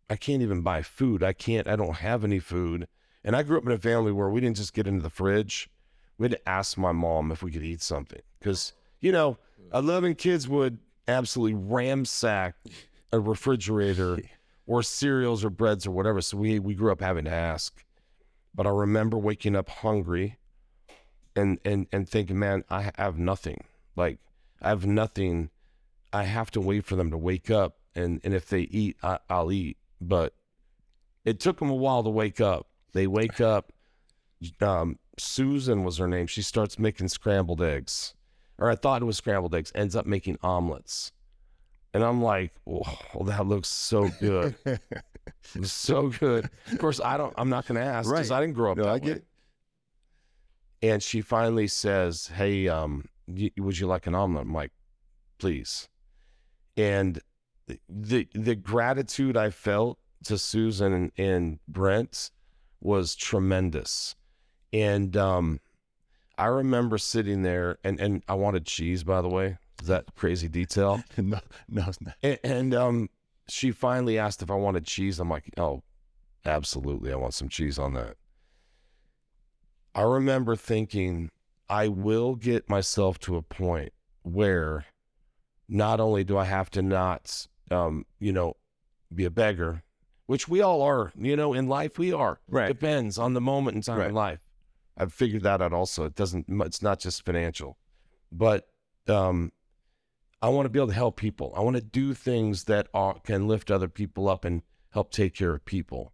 I 0.09 0.15
can't 0.15 0.41
even 0.41 0.61
buy 0.61 0.81
food. 0.81 1.21
I 1.21 1.33
can't. 1.33 1.67
I 1.67 1.75
don't 1.75 1.97
have 1.97 2.23
any 2.23 2.39
food. 2.39 2.87
And 3.23 3.35
I 3.35 3.43
grew 3.43 3.57
up 3.57 3.65
in 3.65 3.71
a 3.71 3.77
family 3.77 4.11
where 4.11 4.29
we 4.29 4.41
didn't 4.41 4.57
just 4.57 4.73
get 4.73 4.87
into 4.87 5.01
the 5.03 5.09
fridge. 5.09 5.69
We 6.17 6.25
had 6.25 6.31
to 6.31 6.49
ask 6.49 6.77
my 6.77 6.91
mom 6.91 7.31
if 7.31 7.43
we 7.43 7.51
could 7.51 7.63
eat 7.63 7.81
something 7.81 8.21
because 8.39 8.73
you 9.05 9.11
know, 9.11 9.37
eleven 9.71 10.15
kids 10.15 10.47
would 10.47 10.79
absolutely 11.07 11.53
ransack 11.53 12.55
a 13.11 13.19
refrigerator 13.19 14.19
or 14.65 14.81
cereals 14.81 15.45
or 15.45 15.51
breads 15.51 15.85
or 15.85 15.91
whatever. 15.91 16.21
So 16.21 16.37
we 16.37 16.57
we 16.57 16.73
grew 16.73 16.91
up 16.91 17.01
having 17.01 17.25
to 17.25 17.31
ask. 17.31 17.85
But 18.55 18.65
I 18.65 18.71
remember 18.71 19.15
waking 19.19 19.55
up 19.55 19.69
hungry 19.69 20.39
and 21.35 21.59
and 21.63 21.85
and 21.91 22.09
thinking, 22.09 22.39
man, 22.39 22.63
I 22.67 22.91
have 22.97 23.19
nothing. 23.19 23.63
Like 23.95 24.17
I 24.59 24.69
have 24.69 24.87
nothing. 24.87 25.51
I 26.11 26.23
have 26.23 26.49
to 26.51 26.59
wait 26.59 26.83
for 26.85 26.95
them 26.95 27.11
to 27.11 27.17
wake 27.17 27.51
up, 27.51 27.77
and 27.93 28.19
and 28.23 28.33
if 28.33 28.49
they 28.49 28.61
eat, 28.61 28.97
I, 29.03 29.19
I'll 29.29 29.51
eat. 29.51 29.77
But 30.01 30.33
it 31.25 31.39
took 31.39 31.59
them 31.59 31.69
a 31.69 31.75
while 31.75 32.01
to 32.01 32.09
wake 32.09 32.41
up. 32.41 32.69
They 32.93 33.05
wake 33.05 33.39
up. 33.39 33.71
Um, 34.59 34.97
Susan 35.19 35.83
was 35.83 35.99
her 35.99 36.07
name. 36.07 36.25
She 36.25 36.41
starts 36.41 36.79
making 36.79 37.09
scrambled 37.09 37.61
eggs, 37.61 38.15
or 38.57 38.69
I 38.69 38.75
thought 38.75 39.01
it 39.01 39.05
was 39.05 39.17
scrambled 39.17 39.53
eggs. 39.55 39.71
Ends 39.75 39.95
up 39.95 40.05
making 40.05 40.37
omelets, 40.43 41.11
and 41.93 42.03
I'm 42.03 42.21
like, 42.21 42.53
"Oh, 42.67 43.23
that 43.25 43.45
looks 43.47 43.67
so 43.67 44.09
good, 44.19 44.55
so 45.63 46.09
good." 46.09 46.49
Of 46.71 46.77
course, 46.79 46.99
I 46.99 47.17
don't. 47.17 47.33
I'm 47.37 47.49
not 47.49 47.67
going 47.67 47.79
to 47.79 47.85
ask 47.85 48.09
because 48.09 48.29
Right. 48.31 48.37
I 48.37 48.41
didn't 48.41 48.55
grow 48.55 48.71
up. 48.71 48.77
No, 48.77 48.83
that 48.83 48.93
I 48.93 48.99
get 48.99 49.07
way. 49.07 49.11
it. 50.81 50.87
And 50.91 51.01
she 51.03 51.21
finally 51.21 51.67
says, 51.67 52.27
"Hey, 52.27 52.67
um, 52.67 53.05
y- 53.27 53.51
would 53.57 53.77
you 53.79 53.87
like 53.87 54.07
an 54.07 54.15
omelet?" 54.15 54.45
I'm 54.45 54.53
like, 54.53 54.71
"Please." 55.39 55.87
And 56.77 57.19
the 57.89 58.27
the 58.33 58.55
gratitude 58.55 59.35
I 59.37 59.49
felt 59.49 59.97
to 60.25 60.37
Susan 60.37 60.93
and, 60.93 61.11
and 61.17 61.59
Brent 61.67 62.31
was 62.81 63.15
tremendous. 63.15 64.15
And 64.73 65.15
um, 65.15 65.59
I 66.37 66.45
remember 66.47 66.97
sitting 66.97 67.41
there, 67.43 67.77
and 67.83 67.99
and 67.99 68.23
I 68.27 68.33
wanted 68.35 68.65
cheese, 68.65 69.03
by 69.03 69.21
the 69.21 69.29
way. 69.29 69.57
Is 69.81 69.87
that 69.87 70.15
crazy 70.15 70.47
detail? 70.47 71.03
no, 71.17 71.39
no, 71.69 71.83
it's 71.87 72.01
not. 72.01 72.15
And, 72.23 72.39
and 72.43 72.73
um, 72.73 73.09
she 73.47 73.71
finally 73.71 74.17
asked 74.17 74.41
if 74.41 74.49
I 74.49 74.55
wanted 74.55 74.85
cheese. 74.85 75.19
I'm 75.19 75.29
like, 75.29 75.49
oh, 75.57 75.83
absolutely, 76.45 77.11
I 77.11 77.15
want 77.15 77.33
some 77.33 77.49
cheese 77.49 77.77
on 77.77 77.93
that. 77.93 78.15
I 79.93 80.01
remember 80.01 80.55
thinking, 80.55 81.29
I 81.69 81.87
will 81.87 82.35
get 82.35 82.69
myself 82.69 83.19
to 83.19 83.37
a 83.37 83.41
point 83.41 83.93
where 84.23 84.85
not 85.69 85.99
only 85.99 86.23
do 86.23 86.37
I 86.37 86.45
have 86.45 86.69
to 86.71 86.81
not, 86.81 87.47
um, 87.71 88.05
you 88.19 88.33
know, 88.33 88.55
be 89.13 89.25
a 89.25 89.29
beggar, 89.29 89.83
which 90.25 90.47
we 90.47 90.61
all 90.61 90.81
are, 90.81 91.11
you 91.17 91.35
know, 91.35 91.53
in 91.53 91.67
life 91.67 91.97
we 91.97 92.11
are. 92.11 92.39
Right. 92.49 92.67
Depends 92.67 93.17
on 93.17 93.33
the 93.33 93.41
moment 93.41 93.75
in 93.75 93.81
time 93.81 93.99
Right. 93.99 94.09
in 94.09 94.15
life. 94.15 94.39
I've 94.97 95.13
figured 95.13 95.43
that 95.43 95.61
out 95.61 95.73
also. 95.73 96.05
It 96.05 96.15
doesn't, 96.15 96.45
it's 96.47 96.81
not 96.81 96.99
just 96.99 97.25
financial, 97.25 97.77
but 98.31 98.67
um, 99.07 99.51
I 100.41 100.49
want 100.49 100.65
to 100.65 100.69
be 100.69 100.79
able 100.79 100.87
to 100.87 100.93
help 100.93 101.17
people. 101.17 101.53
I 101.55 101.61
want 101.61 101.75
to 101.75 101.81
do 101.81 102.13
things 102.13 102.65
that 102.65 102.87
are, 102.93 103.19
can 103.19 103.47
lift 103.47 103.71
other 103.71 103.87
people 103.87 104.29
up 104.29 104.45
and 104.45 104.61
help 104.91 105.11
take 105.11 105.35
care 105.35 105.53
of 105.53 105.65
people. 105.65 106.13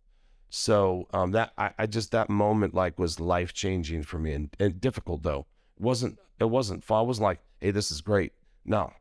So 0.50 1.08
um, 1.14 1.32
that 1.32 1.54
I, 1.58 1.72
I 1.80 1.86
just 1.86 2.12
that 2.12 2.30
moment 2.30 2.74
like 2.74 3.00
was 3.00 3.22
life 3.22 3.54
changing 3.54 4.04
for 4.04 4.20
me 4.20 4.34
and, 4.34 4.56
and 4.60 4.82
difficult 4.82 5.24
though. 5.24 5.46
It 5.78 5.82
wasn't 5.82 6.20
it 6.42 6.50
wasn't. 6.50 6.84
I 6.92 7.02
wasn't 7.02 7.24
like, 7.24 7.40
hey, 7.60 7.72
this 7.72 7.92
is 7.92 8.02
great. 8.02 8.34
No, 8.66 8.92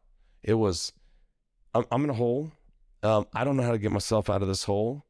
it 0.42 0.54
was. 0.54 0.92
I'm, 1.74 1.84
I'm 1.90 2.04
in 2.04 2.10
a 2.10 2.14
hole. 2.14 2.52
Um, 3.02 3.26
I 3.34 3.44
don't 3.44 3.56
know 3.56 3.62
how 3.62 3.72
to 3.72 3.78
get 3.78 3.92
myself 3.92 4.28
out 4.30 4.42
of 4.42 4.48
this 4.48 4.64
hole. 4.64 5.04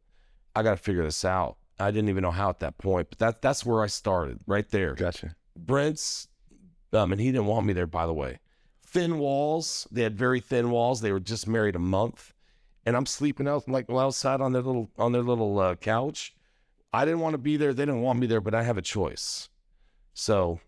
I 0.55 0.62
got 0.62 0.71
to 0.71 0.83
figure 0.83 1.03
this 1.03 1.25
out. 1.25 1.57
I 1.81 1.91
didn't 1.91 2.09
even 2.11 2.22
know 2.22 2.31
how 2.31 2.51
at 2.51 2.61
that 2.61 2.78
point, 2.78 3.09
but 3.11 3.18
that 3.18 3.43
that's 3.43 3.64
where 3.64 3.83
I 3.83 3.87
started 3.87 4.41
right 4.47 4.68
there. 4.70 4.95
Gotcha. 4.95 5.35
Brent's, 5.57 6.28
um, 6.93 7.12
and 7.12 7.20
he 7.20 7.28
didn't 7.33 7.47
want 7.47 7.66
me 7.66 7.72
there, 7.72 7.87
by 7.87 8.07
the 8.07 8.14
way. 8.14 8.39
Thin 8.87 9.18
walls. 9.18 9.87
They 9.91 10.03
had 10.03 10.16
very 10.16 10.41
thin 10.41 10.70
walls. 10.70 11.01
They 11.01 11.12
were 11.12 11.20
just 11.20 11.47
married 11.49 11.76
a 11.76 11.81
month, 11.81 12.33
and 12.85 12.97
I'm 12.97 13.07
sleeping 13.07 13.47
out 13.49 13.68
like 13.68 13.89
outside 13.91 14.41
on 14.41 14.53
their 14.53 14.62
little 14.62 14.91
on 14.99 15.12
their 15.12 15.22
little 15.22 15.59
uh, 15.59 15.74
couch. 15.76 16.35
I 16.93 17.05
didn't 17.05 17.20
want 17.20 17.35
to 17.35 17.39
be 17.39 17.57
there. 17.57 17.72
They 17.72 17.85
didn't 17.85 18.03
want 18.03 18.18
me 18.18 18.26
there, 18.26 18.41
but 18.41 18.55
I 18.55 18.64
have 18.64 18.76
a 18.76 18.83
choice. 18.83 19.49
So, 20.12 20.59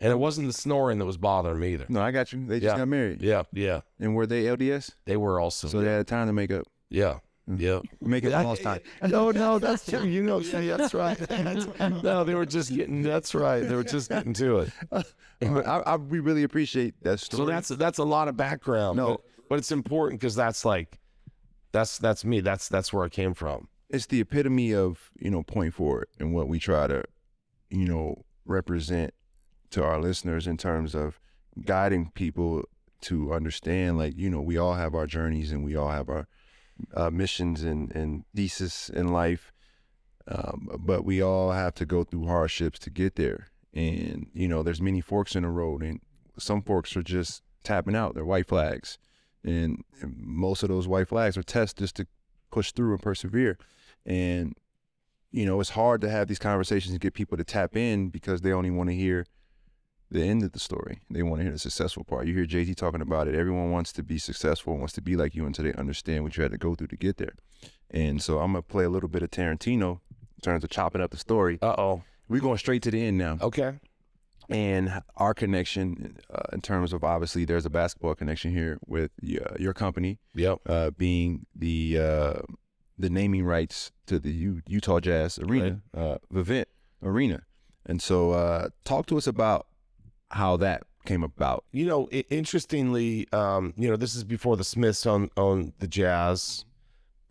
and 0.00 0.10
it 0.10 0.18
wasn't 0.18 0.46
the 0.46 0.52
snoring 0.54 0.98
that 0.98 1.04
was 1.04 1.18
bothering 1.18 1.60
me 1.60 1.74
either. 1.74 1.84
No, 1.90 2.00
I 2.00 2.10
got 2.12 2.32
you. 2.32 2.46
They 2.46 2.60
just 2.60 2.72
Yeah. 2.74 2.78
got 2.78 2.88
married. 2.88 3.20
Yeah, 3.22 3.42
yeah. 3.52 3.82
And 4.00 4.14
were 4.14 4.26
they 4.26 4.44
LDS? 4.44 4.92
They 5.04 5.18
were 5.18 5.38
also. 5.38 5.68
So 5.68 5.80
they 5.82 5.92
had 5.92 6.06
time 6.06 6.26
to 6.28 6.32
make 6.32 6.50
up. 6.50 6.64
yeah. 6.88 7.18
Yeah. 7.46 7.80
Make 8.00 8.24
it 8.24 8.32
I- 8.32 8.42
lost 8.44 8.62
time. 8.62 8.80
No, 9.06 9.30
no, 9.30 9.58
that's 9.60 9.84
true. 9.88 10.04
You 10.04 10.22
know, 10.22 10.38
yeah, 10.40 10.60
yeah, 10.60 10.76
that's 10.76 10.94
right. 10.94 11.16
That's- 11.28 11.66
no, 12.02 12.24
they 12.24 12.34
were 12.34 12.46
just 12.46 12.74
getting. 12.74 13.02
That's 13.02 13.34
right. 13.34 13.60
They 13.60 13.74
were 13.74 13.84
just 13.84 14.08
getting 14.08 14.32
to 14.34 14.58
it. 14.60 14.70
I, 15.42 15.82
I, 15.86 15.96
we 15.96 16.20
really 16.20 16.44
appreciate 16.44 16.94
that 17.02 17.18
story. 17.20 17.38
So 17.40 17.46
that's 17.46 17.68
that's 17.70 17.98
a 17.98 18.04
lot 18.04 18.28
of 18.28 18.36
background. 18.36 18.96
No. 18.96 19.06
but, 19.08 19.20
but 19.48 19.58
it's 19.58 19.72
important 19.72 20.20
because 20.20 20.34
that's 20.36 20.64
like, 20.64 20.98
that's 21.72 21.98
that's 21.98 22.24
me. 22.24 22.40
That's 22.40 22.68
that's 22.68 22.92
where 22.92 23.04
I 23.04 23.08
came 23.08 23.34
from. 23.34 23.68
it's 23.90 24.06
the 24.06 24.20
epitome 24.20 24.72
of 24.74 25.10
you 25.18 25.30
know 25.30 25.42
point 25.42 25.74
forward 25.74 26.06
and 26.20 26.32
what 26.32 26.46
we 26.48 26.58
try 26.60 26.86
to 26.86 27.02
you 27.70 27.86
know 27.86 28.24
represent 28.44 29.12
to 29.70 29.82
our 29.82 30.00
listeners 30.00 30.46
in 30.46 30.56
terms 30.56 30.94
of 30.94 31.18
guiding 31.64 32.10
people 32.14 32.62
to 33.00 33.32
understand 33.32 33.98
like 33.98 34.16
you 34.16 34.30
know 34.30 34.40
we 34.40 34.56
all 34.56 34.74
have 34.74 34.94
our 34.94 35.06
journeys 35.06 35.50
and 35.50 35.64
we 35.64 35.74
all 35.74 35.88
have 35.90 36.08
our 36.08 36.26
uh, 36.94 37.10
missions 37.10 37.62
and 37.62 37.94
and 37.94 38.24
thesis 38.34 38.88
in 38.88 39.08
life. 39.08 39.52
Um, 40.28 40.68
but 40.78 41.04
we 41.04 41.20
all 41.20 41.50
have 41.52 41.74
to 41.74 41.86
go 41.86 42.04
through 42.04 42.26
hardships 42.26 42.78
to 42.80 42.90
get 42.90 43.16
there. 43.16 43.48
And 43.74 44.28
you 44.34 44.48
know 44.48 44.62
there's 44.62 44.80
many 44.80 45.00
forks 45.00 45.34
in 45.34 45.42
the 45.42 45.48
road 45.48 45.82
and 45.82 46.00
some 46.38 46.62
forks 46.62 46.96
are 46.96 47.02
just 47.02 47.42
tapping 47.62 47.96
out. 47.96 48.14
They're 48.14 48.24
white 48.24 48.48
flags. 48.48 48.98
And, 49.44 49.84
and 50.00 50.14
most 50.18 50.62
of 50.62 50.68
those 50.68 50.86
white 50.86 51.08
flags 51.08 51.36
are 51.36 51.42
tests 51.42 51.78
just 51.78 51.96
to 51.96 52.06
push 52.50 52.72
through 52.72 52.92
and 52.92 53.02
persevere. 53.02 53.58
And 54.06 54.54
you 55.30 55.46
know 55.46 55.60
it's 55.60 55.70
hard 55.70 56.00
to 56.02 56.10
have 56.10 56.28
these 56.28 56.38
conversations 56.38 56.92
and 56.92 57.00
get 57.00 57.14
people 57.14 57.36
to 57.36 57.44
tap 57.44 57.76
in 57.76 58.10
because 58.10 58.42
they 58.42 58.52
only 58.52 58.70
want 58.70 58.90
to 58.90 58.96
hear 58.96 59.26
the 60.12 60.22
end 60.22 60.42
of 60.42 60.52
the 60.52 60.58
story. 60.58 61.00
They 61.10 61.22
want 61.22 61.40
to 61.40 61.44
hear 61.44 61.52
the 61.52 61.58
successful 61.58 62.04
part. 62.04 62.26
You 62.26 62.34
hear 62.34 62.46
jt 62.46 62.76
talking 62.76 63.00
about 63.00 63.28
it. 63.28 63.34
Everyone 63.34 63.70
wants 63.70 63.92
to 63.94 64.02
be 64.02 64.18
successful 64.18 64.76
wants 64.76 64.92
to 64.94 65.00
be 65.02 65.16
like 65.16 65.34
you 65.34 65.46
until 65.46 65.64
they 65.64 65.72
understand 65.74 66.22
what 66.22 66.36
you 66.36 66.42
had 66.42 66.52
to 66.52 66.58
go 66.58 66.74
through 66.74 66.88
to 66.88 66.96
get 66.96 67.16
there. 67.16 67.34
And 67.90 68.22
so 68.22 68.38
i'm 68.38 68.52
gonna 68.52 68.62
play 68.62 68.84
a 68.84 68.90
little 68.90 69.08
bit 69.08 69.22
of 69.22 69.30
tarantino 69.30 70.00
in 70.10 70.40
terms 70.42 70.64
of 70.64 70.70
chopping 70.70 71.00
up 71.00 71.10
the 71.10 71.16
story. 71.16 71.58
Uh 71.62 71.74
oh. 71.78 72.02
we're 72.28 72.40
going 72.40 72.58
straight 72.58 72.82
to 72.82 72.90
the 72.90 73.02
end 73.04 73.18
now. 73.18 73.38
Okay. 73.40 73.78
and 74.50 75.02
our 75.16 75.32
connection 75.34 76.18
uh, 76.30 76.42
in 76.52 76.60
terms 76.60 76.92
of 76.92 77.02
obviously 77.04 77.44
there's 77.44 77.64
a 77.64 77.70
basketball 77.70 78.14
connection 78.14 78.50
here 78.52 78.78
with 78.86 79.10
uh, 79.24 79.54
your 79.58 79.72
company. 79.72 80.18
Yep. 80.34 80.58
uh, 80.66 80.90
being 80.90 81.46
the 81.54 81.98
uh, 81.98 82.34
the 82.98 83.08
naming 83.08 83.44
rights 83.44 83.92
to 84.06 84.18
the 84.18 84.30
U- 84.30 84.62
Utah 84.66 85.00
Jazz 85.00 85.38
Arena, 85.38 85.80
uh, 85.96 86.18
Vivint 86.32 86.66
Arena, 87.02 87.42
and 87.86 88.00
so 88.02 88.32
uh, 88.32 88.68
talk 88.84 89.06
to 89.06 89.16
us 89.16 89.26
about 89.26 89.66
how 90.32 90.56
that 90.58 90.82
came 91.04 91.22
about. 91.22 91.64
You 91.72 91.86
know, 91.86 92.08
i- 92.12 92.24
interestingly, 92.30 93.26
um, 93.32 93.74
you 93.76 93.88
know, 93.88 93.96
this 93.96 94.14
is 94.14 94.24
before 94.24 94.56
the 94.56 94.64
Smiths 94.64 95.04
owned, 95.06 95.30
owned 95.36 95.72
the 95.78 95.88
Jazz. 95.88 96.64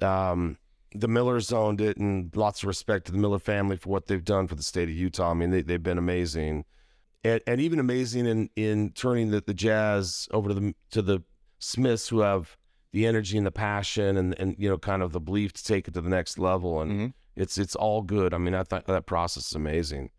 Um, 0.02 0.58
the 0.94 1.08
Millers 1.08 1.54
owned 1.54 1.80
it, 1.80 1.98
and 1.98 2.36
lots 2.36 2.64
of 2.64 2.68
respect 2.68 3.06
to 3.06 3.12
the 3.12 3.18
Miller 3.18 3.40
family 3.40 3.78
for 3.78 3.90
what 3.90 4.08
they've 4.08 4.24
done 4.24 4.48
for 4.48 4.56
the 4.56 4.64
state 4.64 4.90
of 4.90 4.96
Utah. 4.96 5.32
I 5.32 5.34
mean, 5.34 5.52
they, 5.52 5.62
they've 5.62 5.82
been 5.82 5.98
amazing, 5.98 6.66
and, 7.24 7.40
and 7.48 7.62
even 7.62 7.80
amazing 7.80 8.26
in 8.26 8.50
in 8.56 8.92
turning 8.92 9.32
the, 9.32 9.42
the 9.42 9.54
Jazz 9.54 10.28
over 10.32 10.50
to 10.50 10.54
the 10.56 10.76
to 10.92 11.02
the 11.02 11.24
Smiths, 11.60 12.10
who 12.10 12.20
have 12.20 12.58
the 12.92 13.06
energy 13.06 13.38
and 13.38 13.48
the 13.48 13.52
passion, 13.52 14.18
and 14.18 14.38
and 14.38 14.56
you 14.60 14.68
know, 14.68 14.78
kind 14.78 15.02
of 15.02 15.14
the 15.14 15.22
belief 15.22 15.54
to 15.54 15.64
take 15.64 15.88
it 15.88 15.94
to 15.94 16.02
the 16.02 16.10
next 16.10 16.38
level. 16.38 16.82
And 16.82 16.92
Mhm. 16.92 17.14
it's 17.38 17.58
it's 17.58 17.76
all 17.76 18.02
good. 18.02 18.34
I 18.34 18.38
mean, 18.38 18.54
I 18.54 18.64
thought 18.64 18.86
that 18.88 19.06
process 19.06 19.48
is 19.48 19.56
amazing, 19.56 20.10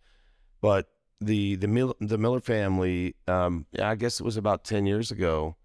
but 0.62 0.88
the 1.24 1.56
the 1.56 1.68
Mil- 1.68 1.96
the 2.00 2.18
Miller 2.18 2.40
family, 2.40 3.14
um, 3.26 3.66
I 3.80 3.94
guess 3.94 4.20
it 4.20 4.24
was 4.24 4.36
about 4.36 4.64
ten 4.64 4.86
years 4.86 5.10
ago, 5.10 5.56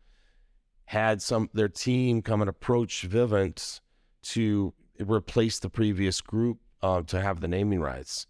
had 0.86 1.22
some 1.22 1.50
their 1.54 1.70
team 1.70 2.22
come 2.22 2.42
and 2.42 2.50
approach 2.50 3.08
Vivint 3.08 3.82
to 4.24 4.74
replace 5.00 5.60
the 5.60 5.70
previous 5.70 6.22
group 6.22 6.60
uh, 6.82 7.02
to 7.04 7.22
have 7.22 7.42
the 7.42 7.48
naming 7.48 7.80
rights. 7.82 8.28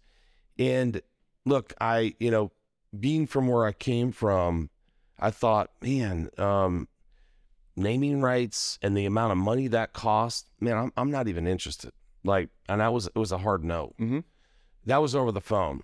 And 0.58 1.00
look, 1.44 1.74
I 1.80 2.14
you 2.18 2.30
know, 2.30 2.52
being 2.98 3.26
from 3.26 3.48
where 3.48 3.64
I 3.66 3.72
came 3.72 4.12
from, 4.12 4.70
I 5.18 5.30
thought, 5.30 5.70
man, 5.82 6.30
um, 6.38 6.88
naming 7.76 8.20
rights 8.20 8.78
and 8.82 8.96
the 8.96 9.06
amount 9.06 9.32
of 9.32 9.38
money 9.38 9.68
that 9.68 9.92
cost, 9.92 10.48
man, 10.60 10.76
I'm 10.76 10.92
I'm 10.96 11.10
not 11.10 11.28
even 11.28 11.46
interested. 11.46 11.92
Like, 12.24 12.50
and 12.68 12.80
that 12.80 12.92
was 12.92 13.06
it 13.06 13.16
was 13.16 13.32
a 13.32 13.38
hard 13.38 13.64
no. 13.64 13.94
Mhm. 13.98 14.24
That 14.86 14.98
was 14.98 15.14
over 15.14 15.32
the 15.32 15.40
phone 15.40 15.82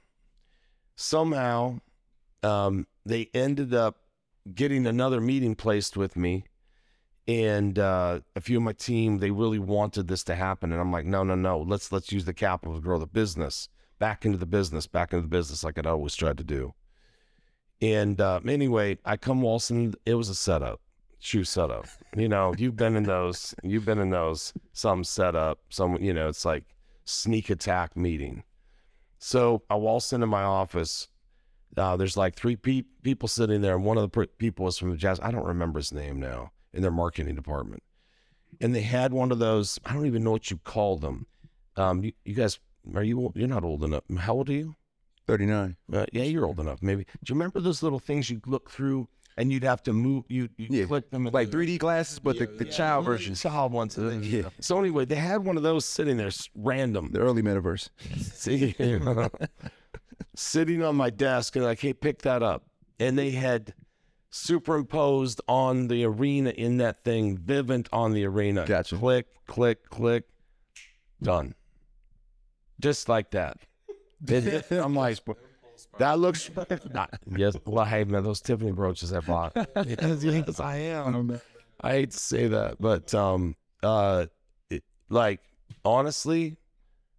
somehow 0.97 1.79
um, 2.43 2.87
they 3.05 3.31
ended 3.35 3.75
up 3.75 3.97
getting 4.55 4.87
another 4.87 5.21
meeting 5.21 5.55
placed 5.55 5.97
with 5.97 6.17
me 6.17 6.45
and 7.27 7.79
uh, 7.79 8.21
a 8.37 8.41
few 8.41 8.59
of 8.59 8.63
my 8.63 8.73
team 8.73 9.19
they 9.19 9.31
really 9.31 9.59
wanted 9.59 10.07
this 10.09 10.23
to 10.23 10.35
happen 10.35 10.71
and 10.71 10.81
i'm 10.81 10.93
like 10.93 11.07
no 11.07 11.25
no 11.25 11.35
no 11.35 11.59
let's 11.59 11.91
let's 11.91 12.13
use 12.13 12.27
the 12.27 12.35
capital 12.35 12.75
to 12.75 12.83
grow 12.83 12.99
the 12.99 13.07
business 13.07 13.71
back 13.99 14.27
into 14.27 14.37
the 14.37 14.45
business 14.45 14.87
back 14.87 15.15
into 15.15 15.23
the 15.23 15.29
business 15.29 15.65
like 15.65 15.79
i'd 15.79 15.87
always 15.87 16.15
tried 16.15 16.37
to 16.37 16.45
do 16.45 16.75
and 17.81 18.21
uh, 18.21 18.39
anyway 18.47 18.99
i 19.07 19.17
come 19.17 19.41
waltzing 19.41 19.95
it 20.05 20.15
was 20.15 20.29
a 20.29 20.35
setup 20.35 20.81
true 21.25 21.45
setup. 21.45 21.87
You 22.17 22.29
know, 22.29 22.55
you've 22.57 22.77
been 22.77 22.95
in 22.95 23.05
those. 23.05 23.55
You've 23.63 23.87
been 23.87 23.99
in 23.99 24.11
those. 24.11 24.53
Some 24.73 25.03
setup. 25.03 25.59
Some. 25.71 25.97
You 25.97 26.13
know, 26.13 26.29
it's 26.29 26.45
like 26.45 26.65
sneak 27.05 27.51
attack 27.51 27.97
meeting. 27.97 28.45
So 29.27 29.63
I 29.71 29.77
waltz 29.77 30.13
into 30.13 30.27
my 30.27 30.43
office. 30.43 31.09
Uh, 31.75 31.97
there's 31.97 32.15
like 32.15 32.37
three 32.37 32.57
pe- 32.57 32.83
people 33.03 33.27
sitting 33.27 33.63
there, 33.63 33.75
and 33.75 33.83
one 33.83 33.97
of 33.97 34.03
the 34.03 34.09
pr- 34.11 34.31
people 34.37 34.67
was 34.67 34.77
from 34.77 34.91
the 34.91 34.99
jazz. 34.99 35.19
I 35.23 35.31
don't 35.31 35.47
remember 35.47 35.79
his 35.79 35.93
name 35.93 36.21
now 36.21 36.53
in 36.75 36.83
their 36.83 36.91
marketing 36.91 37.35
department. 37.35 37.83
And 38.61 38.75
they 38.75 38.83
had 38.83 39.15
one 39.15 39.33
of 39.33 39.39
those. 39.39 39.81
I 39.87 39.95
don't 39.95 40.05
even 40.05 40.25
know 40.25 40.31
what 40.31 40.51
you 40.51 40.59
call 40.59 40.99
them. 40.99 41.27
Um, 41.75 42.05
you, 42.05 42.13
you 42.27 42.35
guys, 42.35 42.59
are 42.95 43.03
you? 43.03 43.33
You're 43.35 43.49
not 43.49 43.65
old 43.65 43.83
enough. 43.83 44.03
How 44.19 44.35
old 44.35 44.51
are 44.51 44.53
you? 44.53 44.77
39. 45.27 45.79
Uh, 45.91 46.05
yeah, 46.13 46.25
you're 46.25 46.45
old 46.45 46.61
enough. 46.61 46.83
Maybe. 46.83 47.05
Do 47.05 47.33
you 47.33 47.35
remember 47.35 47.61
those 47.61 47.83
little 47.83 48.01
things 48.01 48.29
you 48.29 48.43
look 48.45 48.71
through 48.71 49.09
and 49.37 49.53
you'd 49.53 49.65
have 49.65 49.83
to 49.85 49.93
move? 49.93 50.25
You 50.29 50.49
you 50.57 50.67
Yeah, 50.71 50.85
click 50.87 51.11
them 51.11 51.27
in 51.27 51.33
Like 51.33 51.51
the- 51.51 51.57
3D 51.59 51.79
glasses, 51.79 52.19
but 52.19 52.39
the, 52.39 52.47
the 52.47 52.65
child 52.65 53.05
version. 53.05 53.35
Child 53.35 53.73
ones. 53.73 53.99
uh, 53.99 54.11
Yeah. 54.23 54.49
So 54.61 54.79
anyway, 54.79 55.05
they 55.05 55.17
had 55.17 55.45
one 55.45 55.57
of 55.57 55.63
those 55.63 55.85
sitting 55.85 56.17
there, 56.17 56.31
random. 56.55 57.11
The 57.13 57.21
early 57.21 57.43
metaverse. 57.43 57.91
See, 58.21 58.75
sitting 60.37 60.83
on 60.83 60.97
my 60.97 61.11
desk, 61.11 61.57
and 61.57 61.65
I 61.65 61.75
can't 61.75 62.01
pick 62.01 62.23
that 62.23 62.43
up. 62.43 62.65
And 63.01 63.19
they 63.19 63.31
had 63.33 63.75
superimposed 64.31 65.41
on 65.49 65.89
the 65.89 66.05
arena 66.05 66.51
in 66.51 66.79
that 66.79 67.05
thing, 67.05 67.37
Vivint 67.39 67.89
on 67.93 68.13
the 68.13 68.25
arena. 68.25 68.65
Gotcha. 68.67 68.97
Click, 68.97 69.27
click, 69.47 69.89
click, 69.91 70.25
done. 71.23 71.55
Just 72.81 73.09
like 73.09 73.31
that. 73.33 73.59
I'm 74.71 74.95
like, 74.95 75.19
that 75.99 76.19
looks. 76.19 76.51
Not, 76.93 77.19
yes, 77.37 77.57
well, 77.65 77.85
hey 77.85 78.05
man, 78.05 78.25
those 78.25 78.41
Tiffany 78.41 78.73
brooches 78.73 79.13
I 79.13 79.21
bought. 79.21 79.53
yes, 79.87 80.23
yes, 80.25 80.61
I 80.61 80.77
am. 80.77 81.41
I 81.81 81.91
hate 81.93 82.11
to 82.13 82.19
say 82.19 82.49
that, 82.49 82.77
but 82.81 83.13
um, 83.15 83.57
uh, 83.83 84.27
it, 84.71 84.83
like 85.09 85.41
honestly, 85.85 86.57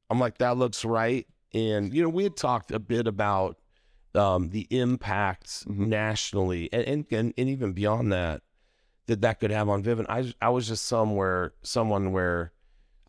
I'm 0.10 0.20
like 0.20 0.38
that 0.40 0.58
looks 0.58 0.84
right. 0.86 1.28
And 1.54 1.94
you 1.94 2.04
know, 2.04 2.10
we 2.10 2.24
had 2.24 2.36
talked 2.36 2.72
a 2.72 2.80
bit 2.80 3.08
about 3.08 3.58
um 4.14 4.50
the 4.50 4.66
impacts 4.70 5.66
Mhm. 5.66 5.88
nationally 5.88 6.70
and, 6.72 6.84
and 6.84 7.06
and 7.12 7.34
and 7.38 7.50
even 7.50 7.74
beyond 7.74 8.14
that 8.14 8.42
that 9.08 9.22
that 9.22 9.40
could 9.42 9.52
have 9.52 9.68
on 9.70 9.84
Vivint. 9.84 10.06
I 10.10 10.34
I 10.42 10.50
was 10.50 10.68
just 10.68 10.86
somewhere 10.86 11.54
someone 11.64 12.12
where 12.14 12.54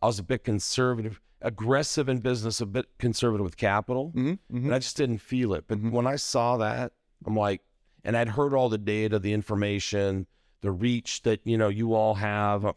I 0.01 0.05
was 0.07 0.19
a 0.19 0.23
bit 0.23 0.43
conservative, 0.43 1.19
aggressive 1.41 2.09
in 2.09 2.19
business, 2.19 2.61
a 2.61 2.65
bit 2.65 2.87
conservative 2.97 3.43
with 3.43 3.57
capital 3.57 4.11
Mm-hmm. 4.15 4.57
and 4.65 4.73
I 4.73 4.79
just 4.79 4.97
didn't 4.97 5.19
feel 5.19 5.53
it. 5.53 5.65
But 5.67 5.79
when 5.81 6.07
I 6.07 6.15
saw 6.15 6.57
that, 6.57 6.93
I'm 7.25 7.35
like, 7.35 7.61
and 8.03 8.15
I'd 8.17 8.29
heard 8.29 8.53
all 8.53 8.69
the 8.69 8.77
data, 8.77 9.19
the 9.19 9.33
information, 9.33 10.27
the 10.61 10.71
reach 10.71 11.21
that 11.23 11.41
you 11.43 11.57
know 11.57 11.69
you 11.69 11.93
all 11.93 12.15
have. 12.15 12.65
I, 12.65 12.73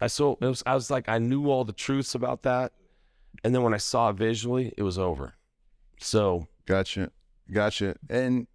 I 0.00 0.06
so 0.06 0.38
it 0.40 0.46
was, 0.46 0.62
I 0.66 0.74
was 0.74 0.90
like, 0.90 1.08
I 1.08 1.18
knew 1.18 1.50
all 1.50 1.64
the 1.64 1.72
truths 1.72 2.14
about 2.14 2.42
that, 2.42 2.72
and 3.44 3.54
then 3.54 3.62
when 3.62 3.74
I 3.74 3.78
saw 3.78 4.10
it 4.10 4.16
visually, 4.16 4.72
it 4.76 4.82
was 4.82 4.98
over. 4.98 5.34
So 6.00 6.48
Gotcha. 6.66 7.10
Gotcha. 7.50 7.96
And 8.10 8.46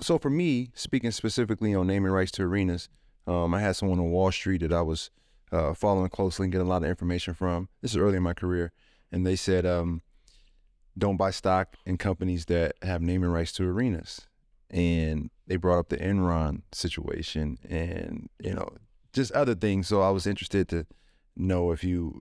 so 0.00 0.18
for 0.18 0.28
me, 0.30 0.70
speaking 0.74 1.10
specifically 1.10 1.74
on 1.74 1.86
naming 1.86 2.12
rights 2.12 2.32
to 2.32 2.42
arenas, 2.42 2.88
um, 3.26 3.54
I 3.54 3.60
had 3.60 3.76
someone 3.76 3.98
on 3.98 4.10
Wall 4.10 4.30
Street 4.32 4.60
that 4.60 4.72
I 4.72 4.82
was 4.82 5.10
uh, 5.54 5.72
following 5.72 6.08
closely 6.08 6.44
and 6.44 6.52
getting 6.52 6.66
a 6.66 6.70
lot 6.70 6.82
of 6.82 6.88
information 6.88 7.32
from. 7.32 7.68
This 7.80 7.92
is 7.92 7.96
early 7.96 8.16
in 8.16 8.22
my 8.22 8.34
career. 8.34 8.72
And 9.12 9.24
they 9.24 9.36
said, 9.36 9.64
um, 9.64 10.02
don't 10.98 11.16
buy 11.16 11.30
stock 11.30 11.76
in 11.86 11.96
companies 11.96 12.46
that 12.46 12.74
have 12.82 13.00
naming 13.00 13.30
rights 13.30 13.52
to 13.52 13.64
arenas. 13.64 14.26
And 14.68 15.30
they 15.46 15.56
brought 15.56 15.78
up 15.78 15.88
the 15.90 15.98
Enron 15.98 16.62
situation 16.72 17.58
and, 17.68 18.28
you 18.42 18.54
know, 18.54 18.68
just 19.12 19.30
other 19.32 19.54
things. 19.54 19.86
So 19.86 20.02
I 20.02 20.10
was 20.10 20.26
interested 20.26 20.68
to 20.70 20.86
know 21.36 21.70
if 21.70 21.84
you, 21.84 22.20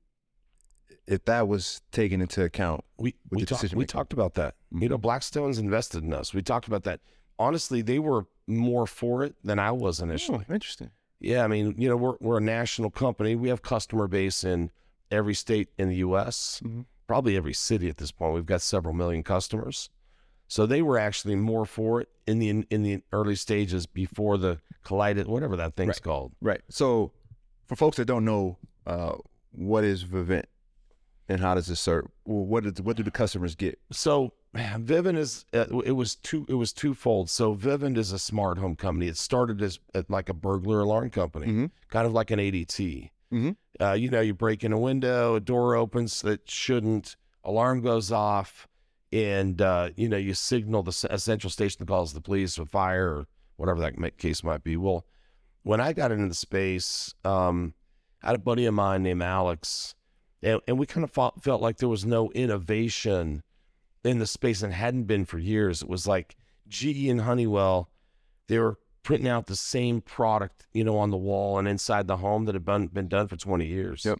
if 1.08 1.26
that 1.26 1.48
was 1.48 1.82
taken 1.92 2.22
into 2.22 2.44
account. 2.44 2.84
we 2.98 3.16
we 3.32 3.46
talked 3.46 3.74
we 3.74 3.86
talked 3.86 4.14
about 4.14 4.36
that. 4.36 4.56
You 4.72 4.90
know, 4.90 4.98
Blackstone's 5.00 5.58
invested 5.58 6.04
in 6.04 6.14
us. 6.14 6.34
We 6.34 6.44
talked 6.44 6.68
about 6.68 6.84
that. 6.84 7.00
Honestly, 7.40 7.82
they 7.82 7.98
were 7.98 8.28
more 8.46 8.86
for 8.86 9.24
it 9.24 9.36
than 9.44 9.58
I 9.58 9.72
was 9.72 10.00
initially. 10.00 10.46
Oh, 10.48 10.54
interesting. 10.54 10.92
Yeah, 11.24 11.44
I 11.44 11.48
mean, 11.48 11.74
you 11.78 11.88
know, 11.90 11.96
we're 11.96 12.16
we're 12.20 12.38
a 12.38 12.42
national 12.42 12.92
company. 12.92 13.36
We 13.36 13.50
have 13.50 13.62
customer 13.62 14.08
base 14.08 14.44
in 14.44 14.70
every 15.10 15.34
state 15.34 15.70
in 15.78 15.90
the 15.90 15.96
U.S. 15.98 16.62
Mhm. 16.64 16.86
Probably 17.08 17.36
every 17.38 17.54
city 17.54 17.90
at 17.90 17.98
this 17.98 18.12
point. 18.12 18.34
We've 18.34 18.46
got 18.46 18.62
several 18.62 18.94
million 18.94 19.24
customers. 19.24 19.90
So 20.48 20.66
they 20.66 20.82
were 20.82 20.98
actually 21.00 21.36
more 21.36 21.66
for 21.66 22.02
it 22.02 22.10
in 22.28 22.40
the 22.40 22.50
in 22.70 22.84
the 22.84 23.02
early 23.12 23.36
stages 23.36 23.86
before 23.86 24.38
the 24.38 24.60
collided 24.84 25.28
whatever 25.28 25.56
that 25.56 25.76
thing's 25.76 25.96
Right. 25.96 26.02
called. 26.04 26.34
Right. 26.42 26.62
So, 26.70 27.12
for 27.68 27.76
folks 27.76 27.98
that 27.98 28.06
don't 28.06 28.26
know, 28.26 28.58
uh, 28.86 29.14
what 29.52 29.84
is 29.86 30.04
Vivint 30.04 30.44
and 31.30 31.40
how 31.42 31.56
does 31.56 31.68
this 31.68 31.80
serve? 31.80 32.08
Well, 32.26 32.46
what 32.46 32.64
did 32.64 32.80
what 32.82 32.98
do 32.98 33.04
the 33.04 33.12
customers 33.12 33.56
get? 33.56 33.80
So 33.92 34.34
Vivint 34.56 35.18
is 35.18 35.46
uh, 35.54 35.66
it 35.86 35.94
was 35.94 36.16
two 36.16 36.46
it 36.50 36.54
was 36.56 36.74
twofold. 36.74 37.30
So 37.30 37.56
Vivint 37.56 37.98
is 37.98 38.12
a 38.12 38.20
smart 38.20 38.58
home 38.58 38.76
company. 38.76 39.08
It 39.08 39.18
started 39.18 39.62
as 39.62 39.80
uh, 39.96 40.04
like 40.10 40.30
a 40.30 40.34
burglar 40.34 40.82
alarm 40.82 41.10
company, 41.10 41.48
Mhm. 41.48 41.72
kind 41.90 42.06
of 42.06 42.14
like 42.14 42.32
an 42.32 42.40
ADT. 42.40 43.10
Mhm. 43.32 43.56
Uh, 43.82 43.94
you 43.94 44.10
know, 44.10 44.22
you 44.22 44.34
break 44.34 44.64
in 44.64 44.72
a 44.74 44.80
window, 44.80 45.36
a 45.36 45.40
door 45.40 45.76
opens 45.76 46.22
that 46.22 46.48
shouldn't, 46.50 47.16
alarm 47.44 47.82
goes 47.82 48.12
off, 48.12 48.68
and 49.12 49.62
uh, 49.62 49.90
you 49.96 50.08
know 50.10 50.18
you 50.18 50.34
signal 50.34 50.84
the 50.84 50.92
central 50.92 51.50
station 51.50 51.78
that 51.80 51.88
calls 51.88 52.14
the 52.14 52.22
police 52.22 52.60
or 52.60 52.66
fire 52.66 53.08
or 53.10 53.28
whatever 53.58 53.80
that 53.82 54.18
case 54.18 54.44
might 54.44 54.64
be. 54.64 54.76
Well, 54.78 55.06
when 55.64 55.80
I 55.80 55.94
got 55.94 56.12
into 56.12 56.28
the 56.28 56.34
space, 56.36 57.14
um, 57.26 57.74
I 58.22 58.28
had 58.28 58.36
a 58.36 58.40
buddy 58.40 58.66
of 58.66 58.74
mine 58.74 59.02
named 59.04 59.22
Alex, 59.24 59.96
and, 60.44 60.62
and 60.68 60.78
we 60.78 60.86
kind 60.86 61.04
of 61.04 61.12
felt, 61.12 61.42
felt 61.44 61.62
like 61.62 61.78
there 61.78 61.90
was 61.90 62.06
no 62.06 62.30
innovation 62.32 63.44
in 64.04 64.20
the 64.20 64.28
space 64.28 64.62
and 64.62 64.74
hadn't 64.74 65.04
been 65.04 65.26
for 65.26 65.40
years. 65.40 65.82
It 65.82 65.90
was 65.90 66.06
like 66.06 66.36
GE 66.68 67.08
and 67.08 67.22
Honeywell, 67.22 67.90
they 68.48 68.60
were 68.60 68.78
printing 69.04 69.28
out 69.28 69.48
the 69.48 69.56
same 69.56 70.02
product, 70.02 70.68
you 70.74 70.84
know, 70.84 70.98
on 70.98 71.10
the 71.10 71.18
wall 71.18 71.58
and 71.58 71.68
inside 71.68 72.08
the 72.08 72.18
home 72.18 72.46
that 72.46 72.56
had 72.56 72.66
been, 72.66 72.88
been 72.88 73.08
done 73.08 73.28
for 73.28 73.36
20 73.38 73.66
years. 73.66 74.06
Yep. 74.06 74.20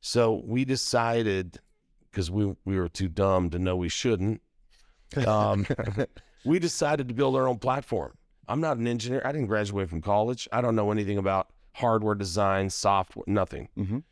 So 0.00 0.42
we 0.44 0.64
decided, 0.64 1.60
because 2.10 2.30
we, 2.30 2.54
we 2.64 2.78
were 2.78 2.88
too 2.88 3.08
dumb 3.08 3.50
to 3.50 3.58
know 3.58 3.76
we 3.76 3.88
shouldn't, 3.88 4.40
um, 5.26 5.66
we 6.44 6.58
decided 6.58 7.08
to 7.08 7.14
build 7.14 7.36
our 7.36 7.48
own 7.48 7.58
platform. 7.58 8.12
I'm 8.48 8.60
not 8.60 8.76
an 8.76 8.86
engineer. 8.86 9.22
I 9.24 9.32
didn't 9.32 9.48
graduate 9.48 9.88
from 9.88 10.00
college. 10.00 10.48
I 10.52 10.60
don't 10.60 10.76
know 10.76 10.92
anything 10.92 11.18
about 11.18 11.50
hardware 11.74 12.14
design, 12.14 12.70
software, 12.70 13.24
nothing. 13.26 13.68
Mhm. 13.76 14.02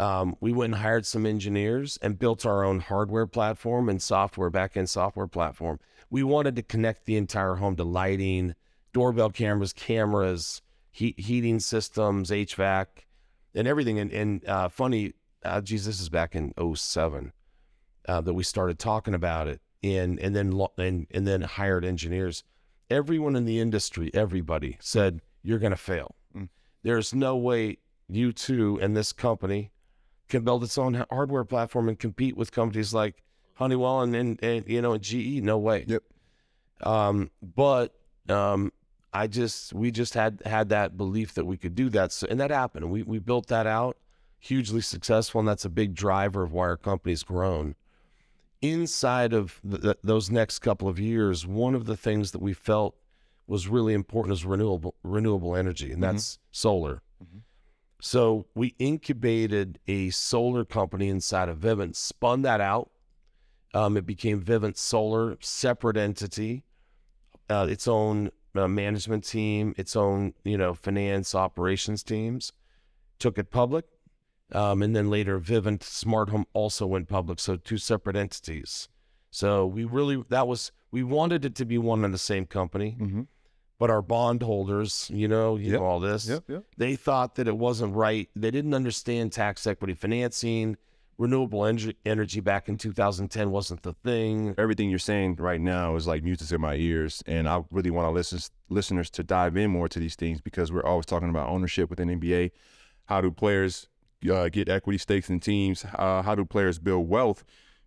Um, 0.00 0.34
we 0.40 0.52
went 0.52 0.72
and 0.72 0.82
hired 0.82 1.04
some 1.04 1.26
engineers 1.26 1.98
and 2.00 2.18
built 2.18 2.46
our 2.46 2.64
own 2.64 2.80
hardware 2.80 3.26
platform 3.26 3.90
and 3.90 4.00
software, 4.00 4.48
back-end 4.48 4.88
software 4.88 5.26
platform. 5.26 5.78
We 6.08 6.22
wanted 6.22 6.56
to 6.56 6.62
connect 6.62 7.04
the 7.04 7.18
entire 7.18 7.56
home 7.56 7.76
to 7.76 7.84
lighting, 7.84 8.54
doorbell 8.94 9.28
cameras, 9.28 9.74
cameras, 9.74 10.62
heat, 10.90 11.20
heating 11.20 11.60
systems, 11.60 12.30
HVAC, 12.30 12.86
and 13.54 13.68
everything. 13.68 13.98
And, 13.98 14.10
and 14.10 14.48
uh, 14.48 14.70
funny, 14.70 15.12
uh, 15.44 15.60
geez, 15.60 15.84
this 15.84 16.00
is 16.00 16.08
back 16.08 16.34
in 16.34 16.54
07 16.74 17.32
uh, 18.08 18.22
that 18.22 18.32
we 18.32 18.42
started 18.42 18.78
talking 18.78 19.12
about 19.12 19.48
it, 19.48 19.60
and 19.82 20.18
and 20.18 20.34
then 20.34 20.50
lo- 20.50 20.72
and 20.78 21.06
and 21.10 21.26
then 21.26 21.42
hired 21.42 21.84
engineers. 21.84 22.42
Everyone 22.88 23.36
in 23.36 23.44
the 23.44 23.60
industry, 23.60 24.10
everybody 24.14 24.78
said 24.80 25.20
you're 25.42 25.58
going 25.58 25.70
to 25.72 25.76
fail. 25.76 26.14
Mm. 26.34 26.48
There's 26.82 27.14
no 27.14 27.36
way 27.36 27.78
you 28.08 28.32
two 28.32 28.78
and 28.82 28.96
this 28.96 29.12
company 29.12 29.70
can 30.30 30.44
build 30.44 30.64
its 30.64 30.78
own 30.78 31.04
hardware 31.10 31.44
platform 31.44 31.88
and 31.88 31.98
compete 31.98 32.36
with 32.36 32.52
companies 32.52 32.94
like 32.94 33.22
Honeywell 33.54 34.00
and, 34.00 34.16
and, 34.16 34.42
and 34.42 34.66
you 34.66 34.80
know 34.80 34.92
and 34.94 35.02
GE. 35.02 35.42
No 35.42 35.58
way. 35.58 35.84
Yep. 35.86 36.02
Um, 36.82 37.30
but 37.42 37.94
um, 38.28 38.72
I 39.12 39.26
just 39.26 39.74
we 39.74 39.90
just 39.90 40.14
had 40.14 40.40
had 40.46 40.70
that 40.70 40.96
belief 40.96 41.34
that 41.34 41.44
we 41.44 41.56
could 41.56 41.74
do 41.74 41.90
that, 41.90 42.12
so, 42.12 42.26
and 42.30 42.40
that 42.40 42.50
happened. 42.50 42.90
We 42.90 43.02
we 43.02 43.18
built 43.18 43.48
that 43.48 43.66
out, 43.66 43.98
hugely 44.38 44.80
successful, 44.80 45.40
and 45.40 45.48
that's 45.48 45.66
a 45.66 45.70
big 45.70 45.94
driver 45.94 46.42
of 46.42 46.52
why 46.52 46.68
our 46.68 46.76
company's 46.76 47.22
grown. 47.22 47.74
Inside 48.62 49.32
of 49.32 49.60
th 49.68 49.82
th 49.82 49.96
those 50.02 50.30
next 50.30 50.60
couple 50.60 50.88
of 50.88 50.98
years, 50.98 51.46
one 51.46 51.74
of 51.74 51.84
the 51.84 51.96
things 51.96 52.30
that 52.30 52.40
we 52.40 52.54
felt 52.54 52.94
was 53.46 53.68
really 53.68 53.94
important 53.94 54.32
is 54.32 54.44
renewable 54.44 54.94
renewable 55.02 55.56
energy, 55.56 55.92
and 55.92 56.02
that's 56.02 56.38
solar. 56.50 57.02
So 58.00 58.46
we 58.54 58.74
incubated 58.78 59.78
a 59.86 60.10
solar 60.10 60.64
company 60.64 61.08
inside 61.08 61.48
of 61.48 61.58
Vivint, 61.58 61.96
spun 61.96 62.42
that 62.42 62.60
out. 62.60 62.90
Um, 63.72 63.96
it 63.96 64.06
became 64.06 64.42
Vivint 64.42 64.76
Solar, 64.76 65.36
separate 65.40 65.96
entity, 65.96 66.64
uh, 67.48 67.66
its 67.70 67.86
own 67.86 68.30
uh, 68.56 68.66
management 68.66 69.24
team, 69.24 69.74
its 69.76 69.94
own 69.94 70.34
you 70.44 70.58
know 70.58 70.74
finance 70.74 71.34
operations 71.34 72.02
teams. 72.02 72.52
Took 73.18 73.38
it 73.38 73.50
public, 73.50 73.84
um, 74.52 74.82
and 74.82 74.96
then 74.96 75.10
later 75.10 75.38
Vivint 75.38 75.82
Smart 75.82 76.30
Home 76.30 76.46
also 76.52 76.86
went 76.86 77.06
public. 77.08 77.38
So 77.38 77.56
two 77.56 77.76
separate 77.76 78.16
entities. 78.16 78.88
So 79.30 79.66
we 79.66 79.84
really 79.84 80.24
that 80.30 80.48
was 80.48 80.72
we 80.90 81.04
wanted 81.04 81.44
it 81.44 81.54
to 81.56 81.64
be 81.64 81.78
one 81.78 82.04
and 82.04 82.12
the 82.12 82.18
same 82.18 82.46
company, 82.46 82.96
Mhm. 82.98 83.26
But 83.80 83.90
our 83.90 84.02
bondholders, 84.02 85.10
you 85.12 85.26
know, 85.26 85.56
you 85.56 85.72
Yep. 85.72 85.80
know 85.80 85.86
all 85.86 85.98
this. 86.00 86.28
Yep, 86.28 86.44
yep. 86.48 86.64
They 86.76 86.94
thought 86.96 87.34
that 87.36 87.48
it 87.48 87.56
wasn't 87.56 87.94
right. 87.96 88.28
They 88.36 88.50
didn't 88.52 88.74
understand 88.74 89.32
tax 89.32 89.66
equity 89.66 89.94
financing. 89.94 90.76
Renewable 91.18 91.66
energy, 91.66 91.96
energy 92.06 92.40
back 92.40 92.66
in 92.68 92.78
2010 92.78 93.50
wasn't 93.50 93.82
the 93.82 93.92
thing. 93.92 94.54
everything 94.56 94.88
you're 94.88 94.98
saying 94.98 95.36
right 95.36 95.60
now 95.60 95.94
is 95.96 96.06
like 96.06 96.22
music 96.22 96.50
in 96.50 96.60
my 96.62 96.76
ears, 96.76 97.22
and 97.26 97.46
I 97.46 97.62
really 97.70 97.90
want 97.90 98.06
our 98.06 98.12
listeners 98.12 98.50
listeners 98.70 99.10
to 99.10 99.22
dive 99.22 99.54
in 99.56 99.70
more 99.70 99.86
to 99.88 99.98
these 99.98 100.14
things 100.14 100.40
because 100.40 100.72
we're 100.72 100.82
always 100.84 101.04
talking 101.04 101.28
about 101.28 101.48
ownership 101.50 101.90
within 101.90 102.08
NBA. 102.08 102.52
How 103.04 103.20
do 103.20 103.30
players 103.30 103.88
uh, 104.32 104.48
get 104.48 104.70
equity 104.70 104.96
stakes 104.96 105.28
in 105.28 105.40
teams? 105.40 105.84
Uh, 105.94 106.22
how 106.22 106.34
do 106.34 106.44
players 106.46 106.78
build 106.78 107.06
wealth? 107.08 107.44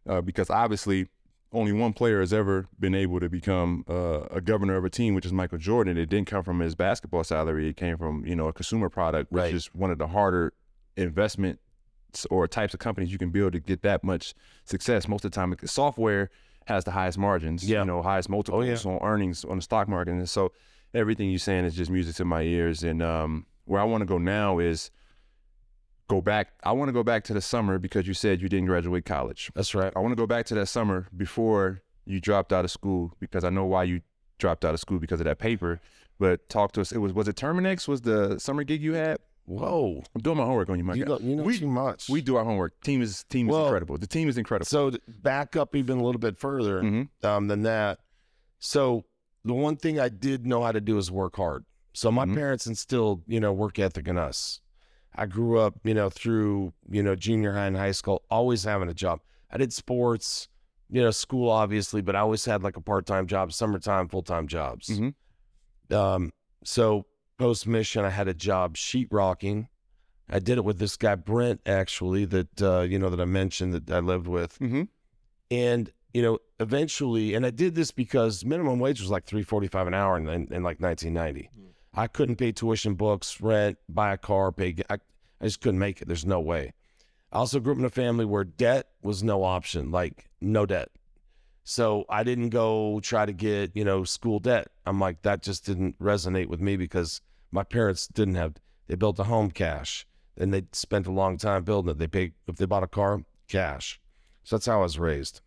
Uh, 0.08 0.22
because 0.22 0.52
obviously, 0.52 1.08
only 1.54 1.72
one 1.72 1.94
player 1.94 2.20
has 2.20 2.34
ever 2.34 2.68
been 2.80 2.96
able 2.96 3.20
to 3.20 3.30
become 3.30 3.86
uh, 3.88 4.22
a 4.32 4.42
governor 4.42 4.76
of 4.76 4.84
a 4.86 4.90
team, 4.90 5.14
which 5.16 5.26
is 5.26 5.32
Michael 5.32 5.58
Jordan. 5.60 5.98
It 5.98 6.08
didn't 6.10 6.28
come 6.28 6.44
from 6.44 6.60
his 6.60 6.76
basketball 6.76 7.24
salary; 7.24 7.70
it 7.70 7.78
came 7.78 7.98
from 7.98 8.26
you 8.26 8.36
know 8.36 8.48
a 8.48 8.54
consumer 8.54 8.90
product, 8.90 9.32
which 9.32 9.42
Right. 9.42 9.54
is 9.54 9.68
one 9.68 9.92
of 9.92 9.98
the 9.98 10.08
harder 10.08 10.54
investment 10.98 11.60
or 12.30 12.48
types 12.48 12.74
of 12.74 12.80
companies 12.80 13.12
you 13.12 13.18
can 13.18 13.30
build 13.30 13.54
to 13.54 13.60
get 13.60 13.82
that 13.84 14.04
much 14.04 14.34
success. 14.66 15.08
Most 15.08 15.26
of 15.26 15.32
the 15.32 15.36
time, 15.36 15.56
software 15.66 16.30
has 16.66 16.84
the 16.84 16.92
highest 16.92 17.18
margins, 17.18 17.68
Yeah. 17.68 17.80
you 17.80 17.86
know, 17.86 18.02
highest 18.02 18.30
multiples 18.30 18.86
yeah. 18.86 18.92
on 18.92 19.00
earnings 19.02 19.44
on 19.44 19.58
the 19.58 19.62
stock 19.62 19.88
market. 19.88 20.12
And 20.12 20.30
so 20.30 20.52
everything 20.94 21.30
you're 21.30 21.40
saying 21.40 21.66
is 21.66 21.76
just 21.76 21.90
music 21.92 22.16
to 22.16 22.26
my 22.26 22.42
ears. 22.44 22.84
And 22.84 23.02
um, 23.02 23.46
where 23.66 23.82
I 23.82 23.84
want 23.84 24.02
to 24.02 24.06
go 24.06 24.18
now 24.18 24.60
is 24.60 24.92
go 26.14 26.22
back. 26.22 26.50
I 26.64 26.72
want 26.72 26.90
to 26.90 26.94
go 26.94 27.04
back 27.04 27.24
to 27.26 27.34
the 27.34 27.42
summer 27.42 27.80
because 27.80 28.08
you 28.08 28.14
said 28.14 28.42
you 28.42 28.50
didn't 28.50 28.68
graduate 28.68 29.06
college. 29.06 29.52
That's 29.56 29.74
right. 29.74 29.92
I 29.96 30.00
want 30.00 30.12
to 30.12 30.16
go 30.16 30.28
back 30.28 30.46
to 30.48 30.56
that 30.56 30.68
summer 30.68 31.08
before 31.16 31.82
you 32.06 32.20
dropped 32.20 32.54
out 32.54 32.66
of 32.66 32.72
school 32.72 33.14
because 33.20 33.44
I 33.44 33.50
know 33.50 33.66
why 33.66 33.84
you 33.86 34.02
dropped 34.40 34.64
out 34.66 34.74
of 34.74 34.80
school 34.80 35.00
because 35.00 35.20
of 35.20 35.26
that 35.26 35.40
paper. 35.40 35.80
But 36.20 36.48
talk 36.50 36.72
to 36.74 36.82
us. 36.82 36.92
It 36.92 37.00
was 37.00 37.14
was 37.14 37.28
it 37.28 37.36
Terminix 37.36 37.88
was 37.88 38.02
the 38.02 38.38
summer 38.40 38.64
gig 38.64 38.82
you 38.82 38.94
had? 38.94 39.18
Whoa. 39.46 40.02
I'm 40.16 40.22
doing 40.22 40.38
my 40.38 40.46
homework 40.46 40.70
on 40.70 40.78
you, 40.78 40.84
my 40.86 40.94
You, 40.94 41.04
guy. 41.04 41.10
know, 41.10 41.20
you 41.20 41.36
know 41.36 41.44
we, 41.44 41.58
too 41.60 41.68
much. 41.68 42.08
we 42.08 42.22
do 42.22 42.38
our 42.38 42.46
homework. 42.46 42.80
Team 42.82 43.02
is 43.02 43.26
team 43.26 43.50
is 43.50 43.56
incredible. 43.58 43.98
The 43.98 44.08
team 44.08 44.30
is 44.30 44.38
incredible. 44.38 44.66
So 44.68 44.92
back 45.22 45.56
up 45.58 45.76
even 45.76 45.98
a 45.98 46.04
little 46.04 46.20
bit 46.20 46.38
further 46.38 46.82
Mhm. 46.82 47.10
um, 47.26 47.48
than 47.48 47.64
that. 47.64 48.00
So 48.60 49.04
the 49.44 49.54
one 49.54 49.76
thing 49.76 50.00
I 50.00 50.10
did 50.10 50.46
know 50.46 50.64
how 50.64 50.72
to 50.72 50.80
do 50.80 50.98
is 50.98 51.12
work 51.12 51.36
hard. 51.36 51.66
So 51.94 52.10
my 52.12 52.26
Mhm. 52.26 52.36
parents 52.36 52.66
instilled, 52.68 53.24
you 53.28 53.40
know, 53.40 53.52
work 53.52 53.78
ethic 53.80 54.08
in 54.08 54.18
us. 54.18 54.62
I 55.16 55.26
grew 55.26 55.60
up, 55.60 55.76
you 55.84 55.94
know, 55.94 56.10
through, 56.10 56.74
you 56.90 57.04
know, 57.04 57.16
junior 57.16 57.54
high 57.54 57.68
and 57.68 57.78
high 57.78 57.92
school, 57.92 58.24
always 58.32 58.64
having 58.64 58.90
a 58.90 58.94
job. 58.94 59.20
I 59.52 59.58
did 59.58 59.72
sports, 59.72 60.48
you 60.90 61.02
know, 61.02 61.12
school 61.12 61.50
obviously, 61.50 62.02
but 62.02 62.16
I 62.16 62.20
always 62.20 62.46
had 62.46 62.64
like 62.64 62.78
a 62.78 62.82
part-time 62.82 63.28
job, 63.28 63.54
summertime, 63.54 64.08
full-time 64.08 64.48
jobs. 64.48 64.90
Mhm. 64.90 65.14
Um, 65.96 66.34
so 66.64 67.06
post 67.38 67.68
mission, 67.68 68.04
I 68.06 68.10
had 68.10 68.28
a 68.28 68.34
job 68.34 68.76
sheetrocking. 68.76 69.68
I 70.30 70.40
did 70.40 70.58
it 70.58 70.64
with 70.66 70.80
this 70.80 70.96
guy 70.96 71.16
Brent, 71.16 71.62
actually, 71.66 72.26
that 72.26 72.62
uh, 72.62 72.82
you 72.82 72.98
know 72.98 73.10
that 73.10 73.20
I 73.20 73.26
mentioned 73.26 73.74
that 73.74 73.92
I 73.92 74.00
lived 74.00 74.26
with, 74.28 74.58
Mhm. 74.60 74.88
and 75.52 75.92
you 76.14 76.22
know 76.22 76.40
eventually, 76.60 77.34
and 77.36 77.46
I 77.46 77.50
did 77.52 77.76
this 77.76 77.92
because 77.92 78.46
minimum 78.46 78.80
wage 78.80 79.02
was 79.02 79.12
like 79.12 79.26
three 79.26 79.44
forty 79.44 79.68
five 79.68 79.86
an 79.86 79.94
hour 79.94 80.18
in, 80.18 80.28
in, 80.30 80.52
in 80.52 80.64
like 80.64 80.80
nineteen 80.80 81.14
ninety. 81.14 81.50
I 81.94 82.08
couldn't 82.08 82.38
pay 82.38 82.52
tuition, 82.52 82.96
books, 82.96 83.40
rent, 83.40 83.78
buy 83.88 84.14
a 84.14 84.18
car, 84.18 84.52
pay. 84.52 84.76
I, 84.90 84.96
I 85.40 85.46
just 85.46 85.62
couldn't 85.62 85.80
make 85.80 86.02
it. 86.02 86.08
There's 86.08 86.26
no 86.26 86.40
way. 86.40 86.74
I 87.32 87.38
also 87.38 87.60
grew 87.60 87.74
up 87.74 87.80
in 87.80 87.86
a 87.86 87.90
family 87.90 88.26
where 88.26 88.44
debt 88.44 88.90
was 89.02 89.24
no 89.24 89.44
option, 89.44 89.92
like 89.92 90.30
no 90.42 90.66
debt. 90.66 90.90
So 91.64 92.06
I 92.10 92.24
didn't 92.24 92.50
go 92.50 93.00
try 93.02 93.26
to 93.26 93.34
get, 93.34 93.76
you 93.76 93.86
know, 93.86 94.04
school 94.04 94.40
debt. 94.40 94.68
I'm 94.86 95.00
like, 95.00 95.22
that 95.22 95.42
just 95.42 95.66
didn't 95.66 95.98
resonate 96.00 96.48
with 96.48 96.60
me 96.60 96.76
because 96.78 97.22
my 97.52 97.64
parents 97.64 98.08
didn't 98.08 98.36
have, 98.36 98.56
they 98.88 98.96
built 98.96 99.20
a 99.20 99.24
home 99.24 99.50
cash 99.52 100.06
and 100.38 100.54
they 100.54 100.64
spent 100.74 101.08
a 101.08 101.12
long 101.12 101.38
time 101.38 101.64
building 101.64 101.92
it. 101.92 102.00
They 102.00 102.08
paid, 102.08 102.34
if 102.48 102.58
they 102.58 102.66
bought 102.66 102.84
a 102.84 102.88
car, 102.88 103.24
cash. 103.48 104.00
So 104.44 104.56
that's 104.56 104.66
how 104.66 104.80
I 104.80 104.84
was 104.84 105.00
raised. 105.00 105.42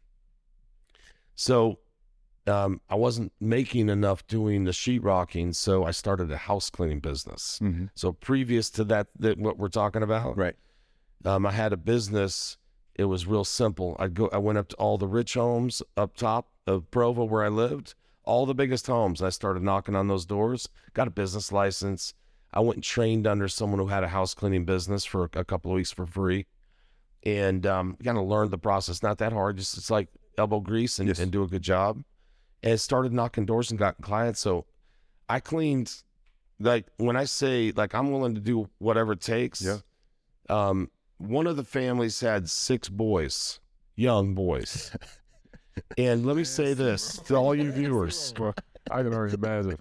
So 1.35 1.79
um, 2.49 2.81
I 2.89 2.95
wasn't 2.95 3.33
making 3.41 3.89
enough 3.89 4.27
doing 4.27 4.65
the 4.65 4.71
sheetrocking. 4.71 5.55
So 5.55 5.85
I 5.85 5.91
started 5.91 6.31
a 6.31 6.37
house 6.37 6.71
cleaning 6.71 7.01
business. 7.01 7.59
Mhm. 7.63 7.91
So 7.95 8.13
previous 8.13 8.71
to 8.71 8.85
that, 8.85 9.09
that 9.19 9.39
what 9.39 9.59
we're 9.59 9.69
talking 9.69 10.03
about, 10.03 10.37
Right. 10.37 10.55
um, 11.25 11.45
I 11.47 11.53
had 11.53 11.73
a 11.73 11.77
business. 11.77 12.57
It 12.95 13.05
was 13.05 13.27
real 13.27 13.45
simple. 13.45 13.97
I 13.99 14.09
go. 14.09 14.29
I 14.33 14.39
went 14.39 14.59
up 14.59 14.69
to 14.69 14.77
all 14.77 14.97
the 14.97 15.09
rich 15.09 15.35
homes 15.35 15.83
up 15.97 16.17
top 16.17 16.49
of 16.67 16.91
Provo 16.91 17.25
where 17.25 17.45
I 17.45 17.49
lived, 17.49 17.95
all 18.25 18.47
the 18.47 18.55
biggest 18.55 18.87
homes. 18.87 19.21
I 19.23 19.29
started 19.31 19.63
knocking 19.63 19.95
on 19.95 20.09
those 20.09 20.25
doors. 20.25 20.69
Got 20.95 21.09
a 21.09 21.11
business 21.11 21.53
license. 21.53 22.15
I 22.53 22.61
went 22.61 22.77
and 22.77 22.85
trained 22.85 23.27
under 23.27 23.49
someone 23.49 23.79
who 23.81 23.89
had 23.89 24.03
a 24.03 24.09
house 24.09 24.33
cleaning 24.35 24.65
business 24.65 25.05
for 25.05 25.29
a 25.35 25.45
couple 25.45 25.71
of 25.73 25.75
weeks 25.77 25.91
for 25.93 26.07
free, 26.07 26.47
and 27.23 27.67
um, 27.67 27.97
kind 28.03 28.17
of 28.17 28.25
learned 28.25 28.51
the 28.51 28.59
process. 28.59 29.03
Not 29.03 29.19
that 29.19 29.33
hard. 29.33 29.59
Just 29.59 29.77
it's 29.77 29.91
like 29.91 30.09
elbow 30.39 30.61
grease 30.61 30.99
and, 30.99 31.09
Yes. 31.09 31.19
and 31.19 31.31
do 31.31 31.43
a 31.43 31.47
good 31.49 31.63
job. 31.63 32.03
And 32.67 32.81
started 32.81 33.13
knocking 33.13 33.47
doors 33.47 33.71
and 33.71 33.79
got 33.79 34.01
clients. 34.01 34.41
So 34.41 34.67
I 35.29 35.41
cleaned. 35.41 36.03
Like 36.59 36.87
when 36.97 37.17
I 37.17 37.25
say 37.25 37.73
like 37.77 37.95
I'm 37.95 38.11
willing 38.11 38.35
to 38.35 38.41
do 38.41 38.69
whatever 38.79 39.13
it 39.13 39.21
takes. 39.21 39.63
Yeah. 39.63 39.79
Um, 40.49 40.91
one 41.19 41.47
of 41.47 41.57
the 41.57 41.65
families 41.65 42.19
had 42.21 42.51
six 42.51 42.89
boys, 42.89 43.61
young 43.95 44.35
boys. 44.35 44.91
and 45.99 46.27
let 46.27 46.37
me 46.37 46.45
say 46.45 46.75
this 46.75 47.19
to 47.27 47.37
all 47.37 47.55
you 47.55 47.71
viewers: 47.71 48.35
I 48.91 49.03
can 49.03 49.15
already 49.15 49.35
imagine. 49.35 49.79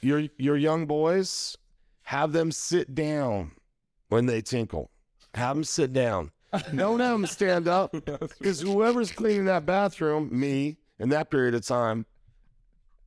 your 0.00 0.22
your 0.38 0.56
young 0.56 0.86
boys, 0.86 1.56
have 2.04 2.32
them 2.32 2.50
sit 2.50 2.94
down 2.94 3.52
when 4.08 4.26
they 4.26 4.40
tinkle. 4.40 4.90
Have 5.34 5.56
them 5.56 5.64
sit 5.64 5.92
down. 5.92 6.30
Don't 6.74 7.00
have 7.00 7.12
them 7.12 7.26
stand 7.26 7.68
up 7.68 7.92
because 7.92 8.60
whoever's 8.60 9.10
cleaning 9.10 9.46
that 9.46 9.64
bathroom, 9.64 10.28
me, 10.30 10.76
in 10.98 11.08
that 11.08 11.30
period 11.30 11.54
of 11.54 11.66
time, 11.66 12.04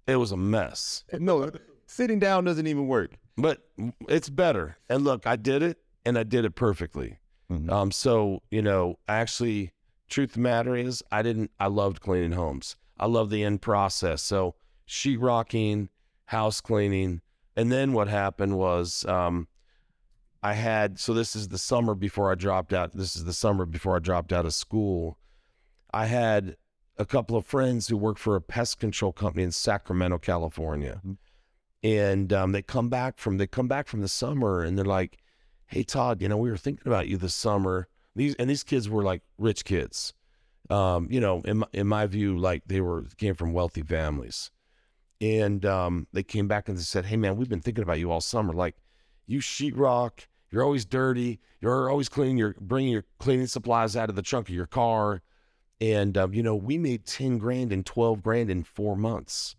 it 0.08 0.16
was 0.18 0.32
a 0.32 0.38
mess. 0.38 1.04
No, 1.20 1.52
sitting 1.88 2.20
down 2.20 2.44
doesn't 2.46 2.68
even 2.68 2.88
work. 2.88 3.18
But 3.38 3.68
it's 4.08 4.30
better. 4.30 4.78
And 4.90 5.04
look, 5.04 5.28
I 5.28 5.36
did 5.36 5.62
it, 5.62 5.78
and 6.06 6.18
I 6.18 6.24
did 6.24 6.46
it 6.46 6.56
perfectly. 6.56 7.20
Mhm. 7.52 7.70
Um, 7.70 7.92
so 7.92 8.42
you 8.50 8.62
know, 8.62 8.98
actually, 9.08 9.72
truth 10.08 10.30
of 10.32 10.36
the 10.36 10.40
matter 10.42 10.76
is, 10.76 11.04
I 11.12 11.22
didn't. 11.22 11.52
I 11.60 11.68
loved 11.68 12.02
cleaning 12.02 12.32
homes. 12.32 12.76
I 12.98 13.08
love 13.08 13.30
the 13.30 13.44
end 13.44 13.62
process. 13.62 14.22
So 14.22 14.56
sheetrocking, 14.88 15.90
house 16.26 16.62
cleaning, 16.62 17.22
and 17.56 17.72
then 17.72 17.94
what 17.94 18.08
happened 18.08 18.58
was, 18.58 19.04
um, 19.06 19.48
I 20.42 20.54
had. 20.54 20.98
So 21.00 21.14
this 21.14 21.36
is 21.36 21.50
the 21.50 21.58
summer 21.58 21.94
before 21.94 22.32
I 22.32 22.36
dropped 22.36 22.72
out. 22.74 22.94
This 22.96 23.16
is 23.16 23.26
the 23.26 23.34
summer 23.34 23.66
before 23.66 23.96
I 23.96 24.00
dropped 24.00 24.32
out 24.32 24.46
of 24.46 24.54
school. 24.54 25.18
I 25.94 26.06
had 26.06 26.56
a 26.98 27.06
couple 27.06 27.36
of 27.36 27.46
friends 27.46 27.88
who 27.88 27.98
work 27.98 28.18
for 28.18 28.36
a 28.36 28.42
pest 28.42 28.80
control 28.80 29.12
company 29.12 29.44
in 29.44 29.52
Sacramento, 29.52 30.18
California, 30.18 31.02
and 31.84 32.32
um, 32.32 32.52
they 32.52 32.62
come 32.62 32.90
back 32.90 33.18
from 33.18 33.38
they 33.38 33.48
come 33.48 33.68
back 33.68 33.88
from 33.88 34.02
the 34.02 34.08
summer, 34.08 34.64
and 34.64 34.78
they're 34.78 34.86
like, 34.86 35.18
"Hey 35.68 35.84
Todd, 35.84 36.22
you 36.22 36.30
know 36.30 36.38
we 36.38 36.50
were 36.50 36.58
thinking 36.58 36.88
about 36.88 37.08
you 37.08 37.18
this 37.18 37.36
summer." 37.36 37.88
These 38.16 38.36
and 38.36 38.50
these 38.50 38.64
kids 38.64 38.90
were 38.90 39.04
like 39.04 39.22
rich 39.38 39.66
kids, 39.66 40.14
um, 40.70 41.08
you 41.12 41.20
know, 41.20 41.42
in 41.42 41.58
my, 41.58 41.68
in 41.74 41.88
my 41.88 42.06
view, 42.08 42.38
like 42.38 42.64
they 42.66 42.82
were 42.82 43.06
came 43.18 43.36
from 43.36 43.54
wealthy 43.54 43.82
families, 43.82 44.52
and 45.22 45.66
um, 45.66 46.08
they 46.14 46.24
came 46.24 46.48
back 46.48 46.70
and 46.70 46.78
they 46.78 46.82
said, 46.82 47.06
"Hey 47.06 47.18
man, 47.18 47.36
we've 47.36 47.50
been 47.50 47.62
thinking 47.62 47.84
about 47.84 48.00
you 48.00 48.12
all 48.12 48.22
summer. 48.22 48.54
Like, 48.54 48.76
you 49.28 49.40
sheetrock, 49.40 50.28
you're 50.50 50.64
always 50.64 50.86
dirty, 50.86 51.40
you're 51.62 51.90
always 51.90 52.10
cleaning 52.10 52.38
your 52.38 52.56
bringing 52.60 52.94
your 52.94 53.06
cleaning 53.20 53.48
supplies 53.48 53.96
out 53.96 54.10
of 54.10 54.16
the 54.16 54.22
trunk 54.22 54.50
of 54.50 54.56
your 54.56 54.66
car." 54.66 55.22
And 55.82 56.18
um, 56.18 56.34
you 56.34 56.42
know, 56.42 56.56
we 56.56 56.78
made 56.78 57.06
ten 57.06 57.38
grand 57.38 57.72
and 57.72 57.86
twelve 57.86 58.24
grand 58.24 58.50
in 58.50 58.64
four 58.64 58.96
months 58.96 59.56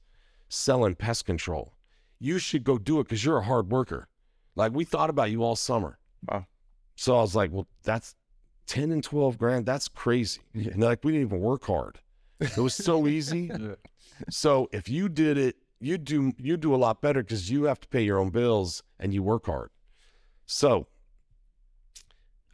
selling 0.48 0.94
pest 0.94 1.26
control. 1.26 1.72
You 2.18 2.38
should 2.38 2.64
go 2.64 2.78
do 2.78 3.00
it 3.00 3.04
because 3.04 3.24
you're 3.24 3.38
a 3.38 3.44
hard 3.44 3.70
worker. 3.70 4.08
Like 4.54 4.72
we 4.72 4.84
thought 4.84 5.10
about 5.10 5.30
you 5.30 5.42
all 5.42 5.56
summer. 5.56 5.98
Wow. 6.28 6.46
So 6.94 7.16
I 7.16 7.20
was 7.20 7.36
like, 7.36 7.52
well, 7.52 7.66
that's 7.82 8.14
ten 8.66 8.90
and 8.90 9.04
twelve 9.04 9.36
grand. 9.36 9.66
That's 9.66 9.88
crazy. 9.88 10.40
Yeah. 10.54 10.72
And 10.72 10.82
like, 10.82 11.04
we 11.04 11.12
didn't 11.12 11.28
even 11.28 11.40
work 11.40 11.64
hard. 11.64 12.00
It 12.40 12.56
was 12.56 12.74
so 12.74 13.06
easy. 13.08 13.50
Yeah. 13.52 13.74
So 14.30 14.68
if 14.72 14.88
you 14.88 15.08
did 15.08 15.36
it, 15.36 15.56
you 15.80 15.98
do 15.98 16.32
you 16.38 16.56
do 16.56 16.74
a 16.74 16.76
lot 16.76 17.02
better 17.02 17.22
because 17.22 17.50
you 17.50 17.64
have 17.64 17.80
to 17.80 17.88
pay 17.88 18.02
your 18.02 18.18
own 18.18 18.30
bills 18.30 18.82
and 18.98 19.12
you 19.12 19.22
work 19.22 19.46
hard. 19.46 19.70
So, 20.46 20.86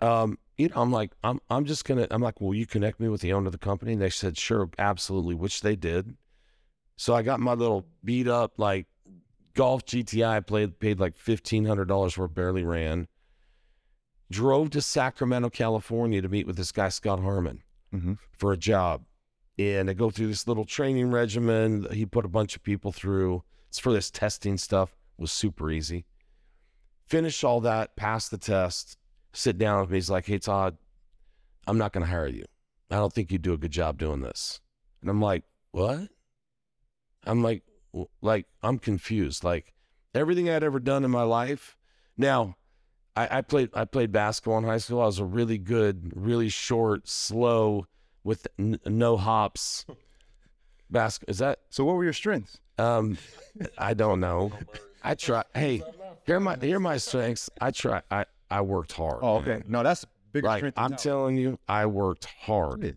um, 0.00 0.38
you 0.62 0.68
know, 0.68 0.80
I'm 0.82 0.92
like, 0.92 1.12
I'm 1.24 1.40
I'm 1.50 1.64
just 1.64 1.84
gonna. 1.84 2.06
I'm 2.10 2.22
like, 2.22 2.40
will 2.40 2.54
you 2.54 2.66
connect 2.66 3.00
me 3.00 3.08
with 3.08 3.20
the 3.20 3.32
owner 3.32 3.46
of 3.46 3.52
the 3.52 3.58
company? 3.58 3.92
And 3.92 4.00
they 4.02 4.10
said, 4.10 4.38
sure, 4.38 4.68
absolutely, 4.78 5.34
which 5.34 5.60
they 5.60 5.76
did. 5.76 6.16
So 6.96 7.14
I 7.14 7.22
got 7.22 7.40
my 7.40 7.54
little 7.54 7.86
beat 8.04 8.28
up 8.28 8.58
like 8.58 8.86
golf 9.54 9.84
GTI. 9.84 10.46
Played 10.46 10.78
paid 10.78 11.00
like 11.00 11.16
fifteen 11.16 11.64
hundred 11.64 11.88
dollars 11.88 12.14
for 12.14 12.24
it, 12.26 12.34
barely 12.34 12.64
ran. 12.64 13.08
Drove 14.30 14.70
to 14.70 14.80
Sacramento, 14.80 15.50
California 15.50 16.22
to 16.22 16.28
meet 16.28 16.46
with 16.46 16.56
this 16.56 16.72
guy 16.72 16.88
Scott 16.88 17.20
Harmon 17.20 17.62
Mhm. 17.92 18.18
for 18.38 18.52
a 18.52 18.56
job 18.56 19.04
and 19.58 19.90
I 19.90 19.92
go 19.92 20.10
through 20.10 20.28
this 20.28 20.48
little 20.48 20.64
training 20.64 21.10
regimen. 21.10 21.86
He 21.92 22.06
put 22.06 22.24
a 22.24 22.28
bunch 22.28 22.56
of 22.56 22.62
people 22.62 22.90
through. 22.92 23.44
It's 23.68 23.78
for 23.78 23.92
this 23.92 24.10
testing 24.10 24.56
stuff. 24.56 24.96
Was 25.18 25.30
super 25.30 25.70
easy. 25.70 26.06
Finish 27.06 27.44
all 27.44 27.60
that, 27.60 27.94
pass 27.94 28.28
the 28.30 28.38
test, 28.38 28.96
sit 29.32 29.58
down 29.58 29.80
with 29.80 29.90
me. 29.90 29.96
He's 29.96 30.10
like, 30.10 30.26
"Hey 30.26 30.38
Todd, 30.38 30.76
I'm 31.66 31.78
not 31.78 31.92
going 31.92 32.04
to 32.04 32.10
hire 32.10 32.28
you. 32.28 32.44
I 32.90 32.96
don't 32.96 33.12
think 33.12 33.30
you 33.30 33.38
do 33.38 33.52
a 33.52 33.58
good 33.58 33.70
job 33.70 33.98
doing 33.98 34.20
this." 34.20 34.60
And 35.00 35.10
I'm 35.10 35.20
like, 35.20 35.44
"What?" 35.72 36.08
I'm 37.24 37.42
like, 37.42 37.62
like 38.20 38.46
I'm 38.62 38.78
confused. 38.78 39.44
Like 39.44 39.72
everything 40.14 40.48
I'd 40.48 40.64
ever 40.64 40.80
done 40.80 41.04
in 41.04 41.10
my 41.10 41.22
life. 41.22 41.76
Now, 42.16 42.56
I, 43.16 43.38
I 43.38 43.40
played 43.42 43.70
I 43.74 43.84
played 43.84 44.12
basketball 44.12 44.58
in 44.58 44.64
high 44.64 44.78
school. 44.78 45.00
I 45.00 45.06
was 45.06 45.18
a 45.18 45.24
really 45.24 45.58
good, 45.58 46.12
really 46.14 46.48
short, 46.48 47.08
slow, 47.08 47.86
with 48.24 48.46
n- 48.58 48.80
no 48.86 49.16
hops. 49.16 49.84
Basket 50.90 51.30
is 51.30 51.38
that? 51.38 51.60
So 51.70 51.84
what 51.84 51.96
were 51.96 52.04
your 52.04 52.12
strengths? 52.12 52.60
Um, 52.78 53.16
I 53.78 53.94
don't 53.94 54.20
know. 54.20 54.52
I 55.02 55.14
try. 55.14 55.42
Hey, 55.54 55.82
here 56.26 56.36
are 56.36 56.40
my 56.40 56.56
here 56.60 56.76
are 56.76 56.80
my 56.80 56.98
strengths. 56.98 57.48
I 57.60 57.70
try. 57.70 58.02
I 58.10 58.26
I 58.52 58.60
worked 58.60 58.92
hard. 58.92 59.20
Oh, 59.22 59.36
okay. 59.38 59.62
No, 59.66 59.82
that's 59.82 60.04
a 60.04 60.06
bigger 60.32 60.46
Like 60.46 60.58
strength. 60.58 60.74
than 60.76 60.84
I'm 60.84 60.90
talent. 60.90 61.02
telling 61.02 61.36
you, 61.36 61.58
I 61.68 61.86
worked 61.86 62.26
hard. 62.26 62.96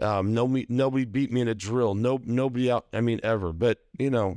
Um, 0.00 0.32
no, 0.32 0.46
me, 0.46 0.66
nobody 0.68 1.04
beat 1.04 1.32
me 1.32 1.40
in 1.40 1.48
a 1.48 1.54
drill. 1.54 1.94
No, 1.94 2.20
nobody 2.24 2.70
out. 2.70 2.86
I 2.92 3.00
mean, 3.00 3.18
ever. 3.22 3.52
But 3.52 3.78
you 3.98 4.10
know, 4.10 4.36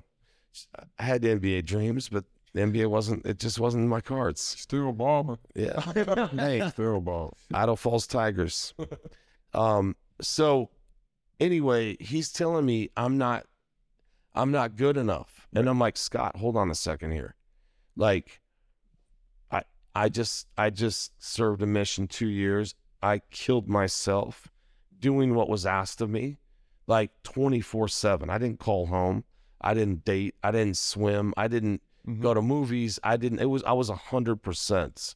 I 0.98 1.04
had 1.04 1.22
NBA 1.22 1.66
dreams, 1.66 2.10
but 2.10 2.26
the 2.54 2.62
NBA 2.62 2.88
wasn't. 2.90 3.26
It 3.26 3.38
just 3.40 3.60
wasn't 3.60 3.84
in 3.84 3.90
my 3.90 4.02
cards. 4.02 4.42
Still 4.42 4.92
balling. 4.92 5.38
Yeah. 5.56 5.80
hey, 6.32 6.68
Still 6.70 7.00
balling. 7.02 7.34
Idaho 7.54 7.76
Falls 7.76 8.08
Tigers. 8.08 8.74
Um. 9.54 9.96
So, 10.20 10.70
anyway, 11.40 11.96
he's 12.00 12.32
telling 12.32 12.66
me 12.66 12.90
I'm 12.98 13.18
not, 13.18 13.46
I'm 14.36 14.52
not 14.52 14.76
good 14.76 14.98
enough, 14.98 15.48
and 15.54 15.68
I'm 15.70 15.80
like, 15.80 15.98
Scott, 15.98 16.38
hold 16.38 16.58
on 16.58 16.70
a 16.70 16.76
second 16.76 17.12
here, 17.12 17.36
like, 17.96 18.41
I, 19.96 20.10
just, 20.10 20.48
I 20.58 20.70
just 20.70 21.12
served 21.22 21.62
a 21.62 21.68
mission 21.68 22.08
two 22.08 22.30
years. 22.30 22.76
I 23.02 23.22
killed 23.32 23.68
myself 23.68 24.50
doing 25.00 25.36
what 25.36 25.50
was 25.50 25.66
asked 25.66 26.02
of 26.02 26.10
me, 26.10 26.38
like 26.88 27.12
24 27.24 27.88
seven. 27.88 28.30
I 28.30 28.38
didn't 28.38 28.60
call 28.60 28.88
home. 28.88 29.24
I 29.60 29.74
didn't 29.74 30.06
date. 30.06 30.36
I 30.44 30.52
didn't 30.52 30.78
swim. 30.78 31.34
I 31.38 31.48
didn't 31.48 31.82
mm-hmm. 32.08 32.22
go 32.22 32.34
to 32.34 32.42
movies. 32.42 33.00
I 33.04 33.18
didn't. 33.18 33.40
It 33.40 33.46
was. 33.46 33.64
I 33.64 33.74
was 33.74 33.90
a 33.90 33.96
hundred 33.96 34.38
percent. 34.38 35.16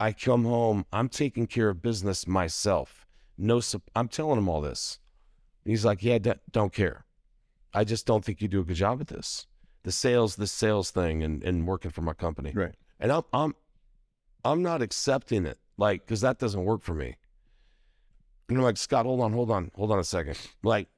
I 0.00 0.12
come 0.12 0.44
home, 0.44 0.86
I'm 0.92 1.08
taking 1.08 1.46
care 1.46 1.70
of 1.70 1.82
business 1.82 2.26
myself. 2.26 3.04
No, 3.36 3.60
I'm 3.96 4.08
telling 4.08 4.38
him 4.38 4.48
all 4.48 4.60
this. 4.60 5.00
He's 5.64 5.84
like, 5.84 6.02
yeah, 6.02 6.18
don't 6.52 6.72
care. 6.72 7.04
I 7.74 7.84
just 7.84 8.06
don't 8.06 8.24
think 8.24 8.40
you 8.40 8.48
do 8.48 8.60
a 8.60 8.64
good 8.64 8.76
job 8.76 9.00
at 9.00 9.08
this. 9.08 9.46
The 9.82 9.92
sales, 9.92 10.36
the 10.36 10.46
sales 10.46 10.90
thing, 10.90 11.22
and 11.22 11.42
and 11.42 11.66
working 11.66 11.90
for 11.90 12.02
my 12.02 12.14
company. 12.14 12.52
Right. 12.54 12.74
And 13.00 13.12
I'm 13.12 13.22
I'm 13.32 13.54
I'm 14.44 14.62
not 14.62 14.82
accepting 14.82 15.46
it, 15.46 15.58
like, 15.76 16.04
because 16.04 16.20
that 16.22 16.38
doesn't 16.38 16.64
work 16.64 16.82
for 16.82 16.94
me. 16.94 17.16
And 18.48 18.56
I'm 18.58 18.64
like, 18.64 18.76
Scott, 18.76 19.04
hold 19.04 19.20
on, 19.20 19.32
hold 19.32 19.50
on, 19.50 19.70
hold 19.74 19.92
on 19.92 19.98
a 19.98 20.04
second. 20.04 20.38
Like, 20.62 20.88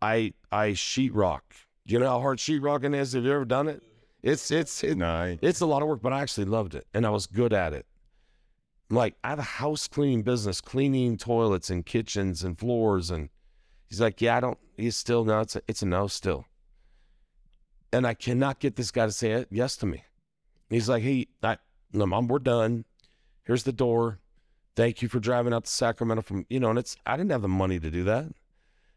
I 0.00 0.32
I 0.50 0.70
sheetrock. 0.70 1.40
Do 1.86 1.94
you 1.94 2.00
know 2.00 2.08
how 2.08 2.20
hard 2.20 2.38
sheetrocking 2.38 2.94
is? 2.94 3.12
Have 3.12 3.24
you 3.24 3.32
ever 3.32 3.44
done 3.44 3.68
it? 3.68 3.82
It's 4.22 4.50
it's 4.50 4.82
it, 4.82 4.98
it's 5.42 5.60
a 5.60 5.66
lot 5.66 5.82
of 5.82 5.88
work, 5.88 6.02
but 6.02 6.12
I 6.12 6.20
actually 6.20 6.46
loved 6.46 6.74
it 6.74 6.86
and 6.92 7.06
I 7.06 7.10
was 7.10 7.26
good 7.26 7.52
at 7.52 7.72
it. 7.72 7.86
Like 8.90 9.14
I 9.22 9.28
have 9.30 9.38
a 9.38 9.42
house 9.42 9.86
cleaning 9.86 10.22
business, 10.22 10.60
cleaning 10.60 11.16
toilets 11.16 11.70
and 11.70 11.84
kitchens 11.84 12.42
and 12.42 12.58
floors. 12.58 13.10
And 13.10 13.28
he's 13.88 14.00
like, 14.00 14.20
Yeah, 14.20 14.36
I 14.36 14.40
don't, 14.40 14.58
he's 14.76 14.96
still, 14.96 15.24
no, 15.24 15.40
it's 15.40 15.56
a, 15.56 15.62
it's 15.68 15.82
a 15.82 15.86
no 15.86 16.06
still. 16.08 16.46
And 17.92 18.06
I 18.06 18.14
cannot 18.14 18.60
get 18.60 18.76
this 18.76 18.90
guy 18.90 19.06
to 19.06 19.12
say 19.12 19.32
it, 19.32 19.48
yes 19.50 19.76
to 19.78 19.86
me. 19.86 20.04
He's 20.70 20.88
like, 20.88 21.02
Hey, 21.02 21.28
I, 21.42 21.58
no, 21.92 22.06
mom, 22.06 22.28
we're 22.28 22.38
done. 22.38 22.84
Here's 23.44 23.64
the 23.64 23.72
door. 23.72 24.18
Thank 24.76 25.02
you 25.02 25.08
for 25.08 25.18
driving 25.18 25.52
out 25.52 25.64
to 25.64 25.70
Sacramento 25.70 26.22
from, 26.22 26.46
you 26.48 26.60
know, 26.60 26.70
and 26.70 26.78
it's, 26.78 26.96
I 27.04 27.16
didn't 27.16 27.30
have 27.32 27.42
the 27.42 27.48
money 27.48 27.80
to 27.80 27.90
do 27.90 28.04
that. 28.04 28.26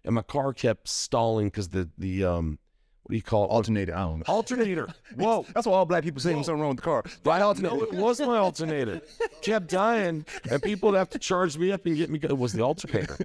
And 0.04 0.16
my 0.16 0.22
car 0.22 0.54
kept 0.54 0.88
stalling 0.88 1.48
because 1.48 1.70
the, 1.70 1.90
the, 1.98 2.26
um, 2.26 2.60
what 3.04 3.12
do 3.12 3.16
you 3.16 3.24
call 3.24 3.46
it? 3.46 3.48
alternator. 3.48 3.96
I 3.96 4.02
don't 4.02 4.20
know. 4.20 4.26
Alternator. 4.28 4.88
Whoa. 5.16 5.46
That's 5.54 5.66
what 5.66 5.74
all 5.74 5.86
black 5.86 6.04
people 6.04 6.22
say 6.22 6.36
when 6.36 6.44
something 6.44 6.62
wrong 6.62 6.70
with 6.72 6.78
the 6.78 6.84
car. 6.84 7.04
Right 7.26 7.42
alternator. 7.42 7.76
No, 7.76 7.84
it 7.84 7.94
wasn't 7.94 8.30
my 8.30 8.38
alternator. 8.38 9.02
Kept 9.42 9.68
dying, 9.70 10.26
and 10.50 10.62
people 10.62 10.92
would 10.92 10.98
have 10.98 11.10
to 11.12 11.20
charge 11.20 11.58
me 11.58 11.72
up 11.72 11.86
and 11.86 11.96
get 11.96 12.10
me. 12.10 12.20
It 12.22 12.38
was 12.38 12.54
the 12.54 12.62
alternator. 12.62 13.18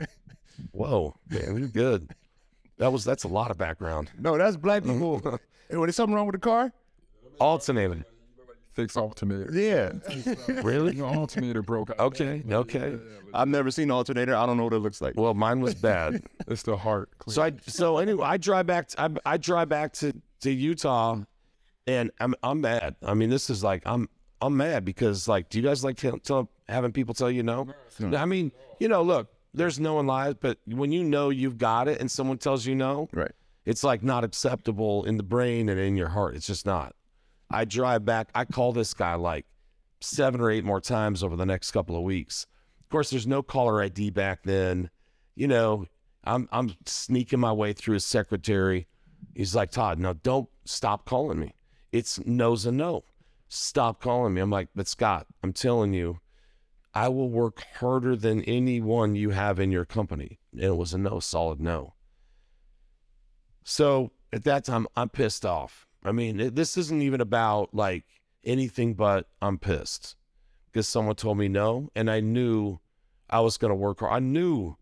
Whoa, 0.72 1.14
man, 1.28 1.58
you're 1.58 1.68
good. 1.68 2.14
That 2.78 2.92
was 2.92 3.04
that's 3.04 3.24
a 3.24 3.28
lot 3.28 3.50
of 3.50 3.58
background. 3.58 4.10
No, 4.18 4.36
that's 4.36 4.56
black 4.56 4.84
people. 4.84 5.20
hey, 5.70 5.76
when 5.76 5.82
there's 5.82 5.96
something 5.96 6.14
wrong 6.14 6.26
with 6.26 6.34
the 6.34 6.40
car, 6.40 6.72
Alternator. 7.38 8.04
Fix 8.76 8.96
alternator. 8.96 9.50
yeah. 9.52 9.92
Really? 10.62 10.94
Your 10.96 11.06
alternator 11.08 11.62
broke. 11.62 11.90
out. 11.90 11.98
Okay. 11.98 12.42
Okay. 12.48 12.98
I've 13.34 13.48
never 13.48 13.70
seen 13.70 13.84
an 13.84 13.90
alternator. 13.92 14.36
I 14.36 14.44
don't 14.46 14.56
know 14.58 14.64
what 14.64 14.74
it 14.74 14.78
looks 14.80 15.00
like. 15.00 15.14
Well, 15.16 15.32
mine 15.34 15.60
was 15.60 15.74
bad. 15.74 16.22
It's 16.48 16.62
the 16.62 16.76
heart. 16.76 17.08
So 17.26 17.42
I 17.42 17.54
so 17.66 17.98
anyway, 17.98 18.24
I 18.24 18.36
drive 18.36 18.66
back. 18.66 18.88
To, 18.88 19.00
I, 19.02 19.08
I 19.24 19.36
drive 19.36 19.68
back 19.68 19.92
to 19.94 20.12
to 20.42 20.50
Utah, 20.52 21.16
and 21.88 22.10
I'm 22.20 22.34
I'm 22.42 22.60
mad. 22.60 22.94
I 23.04 23.14
mean, 23.14 23.30
this 23.30 23.50
is 23.50 23.64
like 23.64 23.82
I'm 23.84 24.08
I'm 24.40 24.56
mad 24.56 24.84
because 24.84 25.26
like, 25.26 25.48
do 25.48 25.58
you 25.58 25.64
guys 25.64 25.82
like 25.82 25.96
tell, 25.96 26.18
tell 26.18 26.48
having 26.68 26.92
people 26.92 27.14
tell 27.14 27.30
you 27.30 27.42
no? 27.42 27.66
no? 27.98 28.16
I 28.16 28.26
mean, 28.26 28.52
you 28.78 28.86
know, 28.88 29.02
look, 29.02 29.26
there's 29.54 29.80
no 29.80 29.94
one 29.94 30.06
lies, 30.06 30.34
but 30.38 30.58
when 30.66 30.92
you 30.92 31.02
know 31.02 31.30
you've 31.30 31.58
got 31.58 31.88
it 31.88 31.98
and 32.00 32.08
someone 32.10 32.38
tells 32.38 32.64
you 32.66 32.74
no, 32.76 33.08
Right. 33.12 33.32
it's 33.64 33.82
like 33.82 34.02
not 34.04 34.22
acceptable 34.22 35.04
in 35.04 35.16
the 35.16 35.22
brain 35.24 35.68
and 35.70 35.80
in 35.80 35.96
your 35.96 36.08
heart. 36.10 36.36
It's 36.36 36.46
just 36.46 36.64
not. 36.66 36.94
I 37.50 37.64
drive 37.64 38.04
back. 38.04 38.30
I 38.34 38.44
call 38.44 38.72
this 38.72 38.94
guy 38.94 39.14
like 39.14 39.46
seven 40.00 40.40
or 40.40 40.50
eight 40.50 40.64
more 40.64 40.80
times 40.80 41.22
over 41.22 41.36
the 41.36 41.46
next 41.46 41.70
couple 41.70 41.96
of 41.96 42.02
weeks. 42.02 42.46
Of 42.80 42.88
course, 42.90 43.10
there's 43.10 43.26
no 43.26 43.42
caller 43.42 43.82
ID 43.82 44.10
back 44.10 44.42
then. 44.44 44.90
You 45.34 45.48
know, 45.48 45.86
I'm 46.24 46.48
I'm 46.52 46.74
sneaking 46.86 47.40
my 47.40 47.52
way 47.52 47.72
through 47.72 47.94
his 47.94 48.04
secretary. 48.04 48.86
He's 49.34 49.54
like, 49.54 49.70
Todd, 49.70 49.98
no, 49.98 50.14
don't 50.14 50.48
stop 50.64 51.04
calling 51.04 51.38
me. 51.38 51.54
It's 51.92 52.24
no's 52.26 52.66
a 52.66 52.72
no. 52.72 53.04
Stop 53.48 54.00
calling 54.00 54.34
me. 54.34 54.40
I'm 54.40 54.50
like, 54.50 54.68
but 54.74 54.88
Scott, 54.88 55.26
I'm 55.42 55.52
telling 55.52 55.92
you, 55.92 56.20
I 56.94 57.08
will 57.08 57.28
work 57.28 57.62
harder 57.78 58.16
than 58.16 58.42
anyone 58.42 59.14
you 59.14 59.30
have 59.30 59.60
in 59.60 59.70
your 59.70 59.84
company. 59.84 60.40
And 60.52 60.62
it 60.62 60.76
was 60.76 60.94
a 60.94 60.98
no, 60.98 61.20
solid 61.20 61.60
no. 61.60 61.94
So 63.64 64.12
at 64.32 64.44
that 64.44 64.64
time, 64.64 64.86
I'm 64.96 65.08
pissed 65.08 65.44
off. 65.44 65.86
I 66.06 66.12
mean, 66.12 66.40
it, 66.40 66.54
this 66.54 66.76
isn't 66.76 67.02
even 67.02 67.20
about 67.20 67.74
like 67.74 68.04
anything 68.44 68.94
but 68.94 69.28
I'm 69.42 69.58
pissed 69.58 70.16
because 70.66 70.86
someone 70.88 71.16
told 71.16 71.38
me 71.38 71.48
no, 71.48 71.90
and 71.94 72.10
I 72.10 72.20
knew 72.20 72.78
I 73.28 73.40
was 73.40 73.56
going 73.58 73.70
to 73.70 73.74
work 73.74 74.00
hard. 74.00 74.12
I 74.12 74.18
knew 74.20 74.76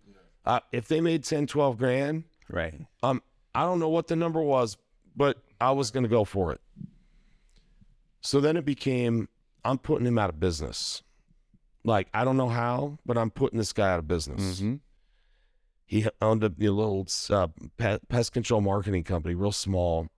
uh, 0.45 0.61
if 0.73 0.89
they 0.89 1.01
made 1.01 1.25
10, 1.25 1.47
12 1.47 1.79
grand, 1.79 2.25
Right. 2.51 2.75
um, 3.03 3.23
I 3.55 3.63
don't 3.63 3.79
know 3.79 3.89
what 3.89 4.09
the 4.09 4.17
number 4.17 4.43
was, 4.43 4.77
but 5.17 5.39
I 5.61 5.71
was 5.71 5.91
going 5.91 6.03
to 6.03 6.09
go 6.09 6.25
for 6.25 6.53
it. 6.53 6.61
So 8.21 8.41
then 8.41 8.57
it 8.57 8.65
became 8.65 9.29
I'm 9.65 9.79
putting 9.79 10.07
him 10.07 10.19
out 10.19 10.31
of 10.31 10.39
business. 10.41 11.03
Like 11.85 12.09
I 12.13 12.25
don't 12.25 12.37
know 12.37 12.49
how, 12.49 12.99
but 13.07 13.17
I'm 13.17 13.31
putting 13.31 13.59
this 13.59 13.73
guy 13.73 13.91
out 13.93 13.99
of 13.99 14.09
business. 14.09 14.61
Mm-hmm. 14.61 14.75
He 15.87 16.07
owned 16.21 16.43
a, 16.43 16.47
a 16.47 16.69
little 16.71 17.07
uh, 17.31 17.49
pest 18.09 18.33
control 18.33 18.61
marketing 18.63 19.05
company, 19.05 19.35
real 19.35 19.53
small. 19.53 20.09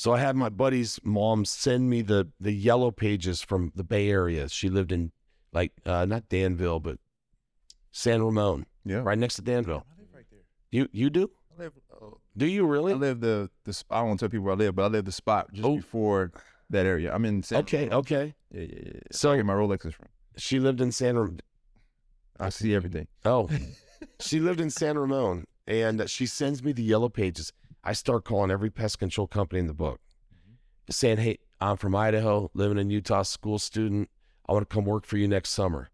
So 0.00 0.14
I 0.14 0.18
had 0.18 0.34
my 0.34 0.48
buddy's 0.48 0.98
mom 1.04 1.44
send 1.44 1.90
me 1.90 2.00
the 2.00 2.26
the 2.40 2.52
yellow 2.52 2.90
pages 2.90 3.42
from 3.42 3.70
the 3.74 3.84
Bay 3.84 4.08
Area. 4.08 4.48
She 4.48 4.70
lived 4.70 4.92
in 4.92 5.12
like 5.52 5.72
uh, 5.84 6.06
not 6.06 6.26
Danville, 6.30 6.80
but 6.80 6.96
San 7.92 8.22
Ramon, 8.22 8.64
Yeah. 8.86 9.02
right 9.04 9.18
next 9.18 9.34
to 9.34 9.42
Danville. 9.42 9.84
I 9.94 10.00
live 10.00 10.08
right 10.14 10.24
there. 10.30 10.40
You 10.70 10.88
you 10.92 11.10
do? 11.10 11.30
I 11.54 11.64
live, 11.64 11.72
uh, 11.92 12.06
Do 12.34 12.46
you 12.46 12.64
really? 12.66 12.94
I 12.94 12.96
live 12.96 13.20
the 13.20 13.50
the. 13.66 13.74
sp- 13.76 13.92
I 13.92 14.00
won't 14.00 14.18
tell 14.20 14.30
people 14.30 14.46
where 14.46 14.54
I 14.54 14.56
live, 14.56 14.74
but 14.74 14.84
I 14.84 14.88
live 14.88 15.04
the 15.04 15.12
spot 15.12 15.52
just 15.52 15.66
Oh. 15.68 15.76
before 15.76 16.32
that 16.70 16.86
area. 16.86 17.12
I'm 17.14 17.26
in. 17.26 17.42
San 17.42 17.58
Okay, 17.60 17.90
okay. 17.90 18.34
Yeah, 18.52 18.60
yeah, 18.62 18.78
yeah. 18.86 18.92
So- 19.12 19.32
So 19.32 19.36
get 19.36 19.44
my 19.44 19.52
Rolex 19.52 19.84
is 19.84 19.92
from. 19.94 20.06
She 20.38 20.58
lived 20.60 20.80
in 20.80 20.92
San 20.92 21.18
Ramon. 21.18 21.40
I 22.38 22.48
see 22.48 22.74
everything. 22.74 23.06
Oh, 23.26 23.50
she 24.20 24.40
lived 24.40 24.62
in 24.62 24.70
San 24.70 24.96
Ramon, 24.96 25.44
and 25.66 26.08
she 26.08 26.24
sends 26.24 26.62
me 26.62 26.72
the 26.72 26.82
yellow 26.82 27.10
pages. 27.10 27.52
I 27.82 27.94
start 27.94 28.24
calling 28.24 28.50
every 28.50 28.70
pest 28.70 28.98
control 28.98 29.26
company 29.26 29.58
in 29.58 29.66
the 29.66 29.74
book, 29.74 30.00
saying, 30.90 31.18
"Hey, 31.18 31.38
I'm 31.60 31.76
from 31.76 31.94
Idaho, 31.94 32.50
living 32.52 32.78
in 32.78 32.90
Utah, 32.90 33.22
school 33.22 33.58
student. 33.58 34.10
I 34.48 34.52
want 34.52 34.68
to 34.68 34.74
come 34.74 34.84
work 34.84 35.06
for 35.06 35.16
you 35.16 35.26
next 35.26 35.50
summer. 35.50 35.90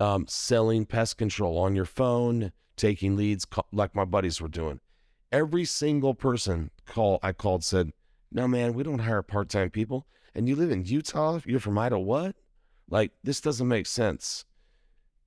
Um, 0.00 0.26
selling 0.28 0.84
pest 0.86 1.18
control 1.18 1.58
on 1.58 1.76
your 1.76 1.84
phone, 1.84 2.52
taking 2.76 3.16
leads, 3.16 3.44
ca- 3.44 3.62
like 3.72 3.94
my 3.94 4.04
buddies 4.04 4.40
were 4.40 4.48
doing. 4.48 4.80
Every 5.30 5.64
single 5.64 6.14
person 6.14 6.70
call 6.86 7.20
I 7.22 7.32
called 7.32 7.62
said, 7.62 7.92
"No, 8.32 8.48
man, 8.48 8.74
we 8.74 8.82
don't 8.82 9.00
hire 9.00 9.22
part-time 9.22 9.70
people. 9.70 10.06
And 10.34 10.48
you 10.48 10.56
live 10.56 10.70
in 10.70 10.84
Utah? 10.84 11.40
You're 11.44 11.60
from 11.60 11.78
Idaho? 11.78 12.00
What? 12.00 12.36
Like 12.88 13.12
this 13.22 13.40
doesn't 13.40 13.68
make 13.68 13.86
sense." 13.86 14.44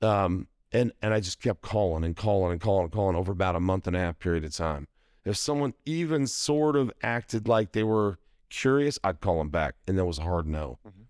Um, 0.02 0.50
and 0.74 0.92
and 1.02 1.14
I 1.14 1.22
just 1.22 1.42
kept 1.42 1.62
calling 1.62 2.04
and 2.04 2.18
calling 2.18 2.52
and 2.52 2.60
calling 2.60 2.86
and 2.86 2.92
calling 2.92 3.16
over 3.16 3.32
about 3.32 3.56
a 3.56 3.62
month 3.62 3.88
and 3.88 3.96
a 3.96 4.00
half 4.00 4.20
period 4.20 4.44
of 4.44 4.54
time 4.54 4.88
If 5.26 5.38
someone 5.38 5.74
even 5.86 6.28
sort 6.28 6.76
of 6.76 6.92
acted 7.02 7.48
like 7.48 7.72
they 7.72 7.84
were 7.84 8.20
curious, 8.50 9.00
I'd 9.04 9.22
call 9.22 9.40
them 9.40 9.50
back. 9.50 9.76
And 9.88 9.98
that 9.98 10.06
was 10.06 10.20
a 10.20 10.24
hard 10.24 10.48
no. 10.48 10.78
Mm-hmm. 10.88 11.02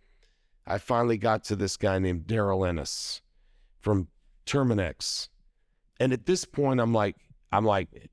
I 0.65 0.77
finally 0.77 1.17
got 1.17 1.43
to 1.45 1.55
this 1.55 1.77
guy 1.77 1.99
named 1.99 2.25
Daryl 2.25 2.67
Ennis 2.67 3.21
from 3.81 4.07
Terminix. 4.45 5.29
And 5.99 6.11
at 6.11 6.25
this 6.25 6.45
point, 6.45 6.79
I'm 6.79 6.93
like, 6.93 7.17
I'm 7.51 7.65
like, 7.65 8.09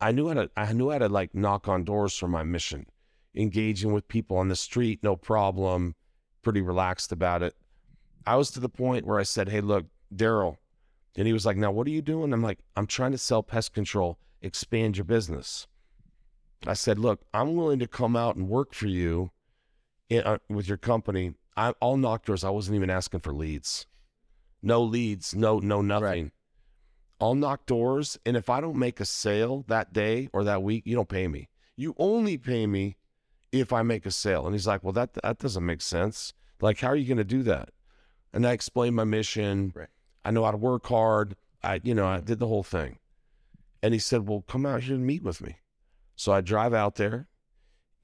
I 0.00 0.12
knew 0.12 0.28
how 0.28 0.34
to, 0.34 0.50
I 0.56 0.72
knew 0.72 0.90
how 0.90 0.98
to 0.98 1.08
like 1.08 1.34
knock 1.34 1.68
on 1.68 1.84
doors 1.84 2.16
for 2.16 2.28
my 2.28 2.42
mission, 2.42 2.86
engaging 3.34 3.92
with 3.92 4.08
people 4.08 4.36
on 4.36 4.48
the 4.48 4.56
street, 4.56 5.00
no 5.02 5.16
problem, 5.16 5.94
pretty 6.42 6.60
relaxed 6.60 7.12
about 7.12 7.42
it. 7.42 7.54
I 8.26 8.36
was 8.36 8.50
to 8.52 8.60
the 8.60 8.68
point 8.68 9.06
where 9.06 9.18
I 9.18 9.22
said, 9.22 9.48
Hey, 9.48 9.60
look, 9.60 9.86
Daryl. 10.14 10.56
And 11.16 11.26
he 11.26 11.32
was 11.32 11.46
like, 11.46 11.56
Now, 11.56 11.70
what 11.70 11.86
are 11.86 11.90
you 11.90 12.02
doing? 12.02 12.32
I'm 12.32 12.42
like, 12.42 12.58
I'm 12.76 12.86
trying 12.86 13.12
to 13.12 13.18
sell 13.18 13.42
pest 13.42 13.72
control, 13.72 14.18
expand 14.42 14.96
your 14.96 15.04
business. 15.04 15.66
I 16.66 16.74
said, 16.74 16.98
Look, 16.98 17.22
I'm 17.32 17.56
willing 17.56 17.78
to 17.78 17.86
come 17.86 18.16
out 18.16 18.36
and 18.36 18.48
work 18.48 18.74
for 18.74 18.86
you 18.86 19.30
in, 20.08 20.22
uh, 20.22 20.38
with 20.48 20.68
your 20.68 20.76
company. 20.76 21.34
I, 21.56 21.74
I'll 21.80 21.96
knock 21.96 22.24
doors. 22.24 22.44
I 22.44 22.50
wasn't 22.50 22.76
even 22.76 22.90
asking 22.90 23.20
for 23.20 23.32
leads. 23.32 23.86
No 24.62 24.82
leads, 24.82 25.34
no, 25.34 25.58
no, 25.58 25.80
nothing. 25.80 26.32
I'll 27.20 27.34
knock 27.34 27.66
doors. 27.66 28.18
And 28.26 28.36
if 28.36 28.50
I 28.50 28.60
don't 28.60 28.76
make 28.76 29.00
a 29.00 29.04
sale 29.04 29.64
that 29.68 29.92
day 29.92 30.28
or 30.32 30.44
that 30.44 30.62
week, 30.62 30.84
you 30.86 30.94
don't 30.94 31.08
pay 31.08 31.28
me. 31.28 31.48
You 31.76 31.94
only 31.98 32.36
pay 32.36 32.66
me 32.66 32.96
if 33.52 33.72
I 33.72 33.82
make 33.82 34.06
a 34.06 34.10
sale. 34.10 34.46
And 34.46 34.54
he's 34.54 34.66
like, 34.66 34.84
Well, 34.84 34.92
that, 34.92 35.14
that 35.14 35.38
doesn't 35.38 35.64
make 35.64 35.80
sense. 35.80 36.34
Like, 36.60 36.80
how 36.80 36.88
are 36.88 36.96
you 36.96 37.06
going 37.06 37.18
to 37.18 37.24
do 37.24 37.42
that? 37.44 37.70
And 38.32 38.46
I 38.46 38.52
explained 38.52 38.96
my 38.96 39.04
mission. 39.04 39.72
Right. 39.74 39.88
I 40.24 40.30
know 40.30 40.44
how 40.44 40.50
to 40.50 40.56
work 40.56 40.86
hard. 40.86 41.36
I, 41.62 41.80
you 41.82 41.94
know, 41.94 42.06
I 42.06 42.20
did 42.20 42.38
the 42.38 42.46
whole 42.46 42.62
thing. 42.62 42.98
And 43.82 43.94
he 43.94 44.00
said, 44.00 44.28
Well, 44.28 44.42
come 44.42 44.66
out 44.66 44.82
here 44.82 44.94
and 44.94 45.06
meet 45.06 45.22
with 45.22 45.40
me. 45.40 45.56
So 46.16 46.32
I 46.32 46.40
drive 46.40 46.74
out 46.74 46.96
there 46.96 47.28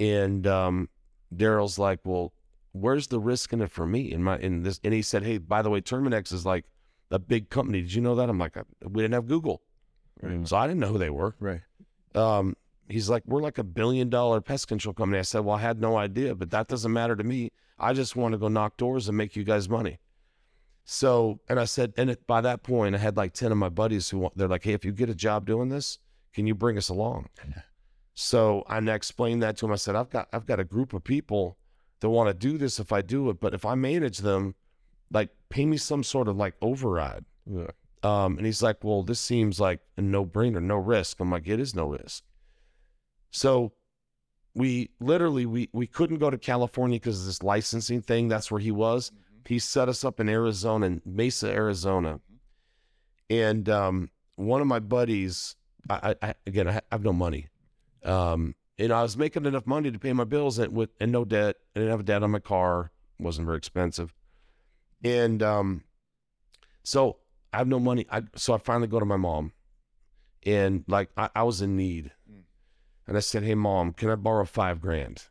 and 0.01 0.47
um, 0.47 0.89
Daryl's 1.35 1.79
like, 1.79 2.01
Well, 2.05 2.33
where's 2.73 3.09
the 3.09 3.21
risk 3.21 3.53
in 3.53 3.61
it 3.61 3.71
for 3.71 3.87
me 3.87 4.13
in 4.13 4.23
my 4.23 4.39
in 4.39 4.63
this 4.63 4.81
and 4.85 4.95
he 4.95 5.03
said, 5.03 5.23
Hey, 5.23 5.39
by 5.39 5.63
the 5.63 5.71
way, 5.71 5.81
Terminix 5.81 6.33
is 6.33 6.47
like 6.47 6.65
a 7.11 7.19
big 7.19 7.51
company. 7.51 7.83
Did 7.83 7.93
you 7.93 8.01
know 8.01 8.15
that? 8.17 8.29
I'm 8.29 8.39
like, 8.39 8.57
we 8.83 9.03
didn't 9.03 9.15
have 9.15 9.27
Google. 9.27 9.63
So 10.45 10.57
I 10.57 10.67
didn't 10.67 10.81
know 10.81 10.89
who 10.89 10.99
they 10.99 11.11
were. 11.11 11.35
Right. 11.39 11.61
Um, 12.15 12.57
he's 12.89 13.11
like, 13.11 13.23
We're 13.27 13.43
like 13.43 13.59
a 13.59 13.65
billion 13.65 14.09
dollar 14.09 14.41
pest 14.41 14.69
control 14.69 14.95
company. 14.95 15.19
I 15.19 15.23
said, 15.23 15.41
Well, 15.45 15.57
I 15.57 15.61
had 15.61 15.81
no 15.81 15.97
idea, 15.97 16.35
but 16.35 16.51
that 16.51 16.69
doesn't 16.69 16.93
matter 16.93 17.17
to 17.17 17.25
me. 17.25 17.53
I 17.79 17.93
just 17.93 18.17
want 18.17 18.33
to 18.33 18.39
go 18.39 18.49
knock 18.49 18.79
doors 18.79 19.09
and 19.09 19.17
make 19.17 19.37
you 19.37 19.45
guys 19.45 19.69
money. 19.69 19.99
So, 20.89 21.41
and 21.49 21.59
I 21.59 21.65
said, 21.65 21.93
and 21.97 22.11
it, 22.11 22.27
by 22.29 22.41
that 22.43 22.63
point, 22.63 22.95
I 22.95 22.99
had 22.99 23.17
like 23.17 23.33
10 23.35 23.51
of 23.51 23.59
my 23.59 23.69
buddies 23.69 24.09
who 24.09 24.19
want, 24.19 24.39
they're 24.39 24.47
like, 24.47 24.63
Hey, 24.63 24.73
if 24.73 24.85
you 24.85 24.93
get 24.93 25.11
a 25.11 25.15
job 25.15 25.45
doing 25.45 25.69
this, 25.69 25.99
can 26.33 26.47
you 26.47 26.55
bring 26.55 26.79
us 26.79 26.89
along? 26.89 27.29
So 28.15 28.63
I 28.69 28.79
explained 28.79 29.43
that 29.43 29.57
to 29.59 29.67
him. 29.67 29.73
I 29.73 29.77
said, 29.77 29.97
I've 29.97 30.09
got, 30.11 30.29
I've 30.33 30.47
got 30.47 30.61
a 30.61 30.65
group 30.65 30.95
of 30.95 31.05
people 31.05 31.59
that 32.01 32.09
want 32.09 32.29
to 32.29 32.35
do 32.35 32.57
this 32.57 32.79
if 32.79 32.93
I 32.93 33.03
do 33.03 33.29
it, 33.31 33.41
but 33.41 33.53
if 33.53 33.67
I 33.67 33.75
manage 33.75 34.19
them, 34.19 34.55
like 35.11 35.31
pay 35.49 35.67
me 35.67 35.77
some 35.77 36.05
sort 36.05 36.29
of 36.29 36.37
like 36.37 36.55
override. 36.63 37.25
Yeah. 37.45 37.67
Um, 38.03 38.39
and 38.39 38.47
he's 38.47 38.63
like, 38.63 38.85
well, 38.85 39.03
this 39.03 39.19
seems 39.19 39.59
like 39.59 39.81
a 39.97 40.03
no 40.03 40.25
brainer, 40.25 40.63
no 40.63 40.77
risk. 40.77 41.19
I'm 41.19 41.31
like, 41.31 41.49
it 41.49 41.59
is 41.59 41.75
no 41.75 41.89
risk. 41.89 42.23
So 43.33 43.73
we 44.55 44.91
literally, 45.01 45.47
we, 45.47 45.69
we 45.73 45.87
couldn't 45.87 46.19
go 46.19 46.31
to 46.31 46.39
California 46.39 47.01
because 47.01 47.21
of 47.21 47.27
this 47.27 47.43
licensing 47.43 48.03
thing. 48.03 48.29
That's 48.29 48.51
where 48.51 48.61
he 48.61 48.71
was. 48.71 49.11
He 49.47 49.59
set 49.59 49.89
us 49.89 50.05
up 50.05 50.21
in 50.21 50.29
Arizona, 50.29 50.87
in 50.87 51.03
Mesa, 51.05 51.49
Arizona. 51.49 52.21
And, 53.31 53.69
um, 53.69 54.11
one 54.37 54.61
of 54.61 54.67
my 54.67 54.81
buddies, 54.81 55.57
I, 55.89 56.15
I, 56.21 56.35
again, 56.47 56.69
I 56.69 56.81
have 56.93 57.05
no 57.05 57.13
money. 57.13 57.49
Um, 58.05 58.55
and 58.79 58.93
I 58.93 59.03
was 59.03 59.17
making 59.17 59.47
enough 59.47 59.67
money 59.67 59.91
to 59.91 59.99
pay 59.99 60.13
my 60.13 60.25
bills 60.25 60.59
and 60.59 60.75
with, 60.75 60.91
and 61.01 61.11
no 61.11 61.25
debt. 61.25 61.57
I 61.75 61.81
didn't 61.81 61.91
have 61.91 62.01
a 62.01 62.05
debt 62.05 62.23
on 62.23 62.31
my 62.31 62.39
car. 62.39 62.91
wasn't 63.19 63.47
very 63.47 63.59
expensive. 63.59 64.13
And, 65.03 65.43
um, 65.43 65.85
so 66.87 67.17
I 67.53 67.59
have 67.59 67.67
no 67.67 67.81
money. 67.81 68.07
I 68.11 68.23
so 68.37 68.55
I 68.55 68.59
finally 68.59 68.87
go 68.87 69.01
to 69.01 69.05
my 69.05 69.17
mom, 69.17 69.53
and 70.45 70.85
like 70.87 71.11
I, 71.17 71.31
I 71.35 71.43
was 71.43 71.61
in 71.61 71.77
need, 71.77 72.13
and 73.09 73.17
I 73.17 73.21
said, 73.21 73.43
"Hey, 73.43 73.57
mom, 73.57 73.93
can 73.93 74.09
I 74.09 74.15
borrow 74.15 74.45
five 74.45 74.81
grand?" 74.81 75.25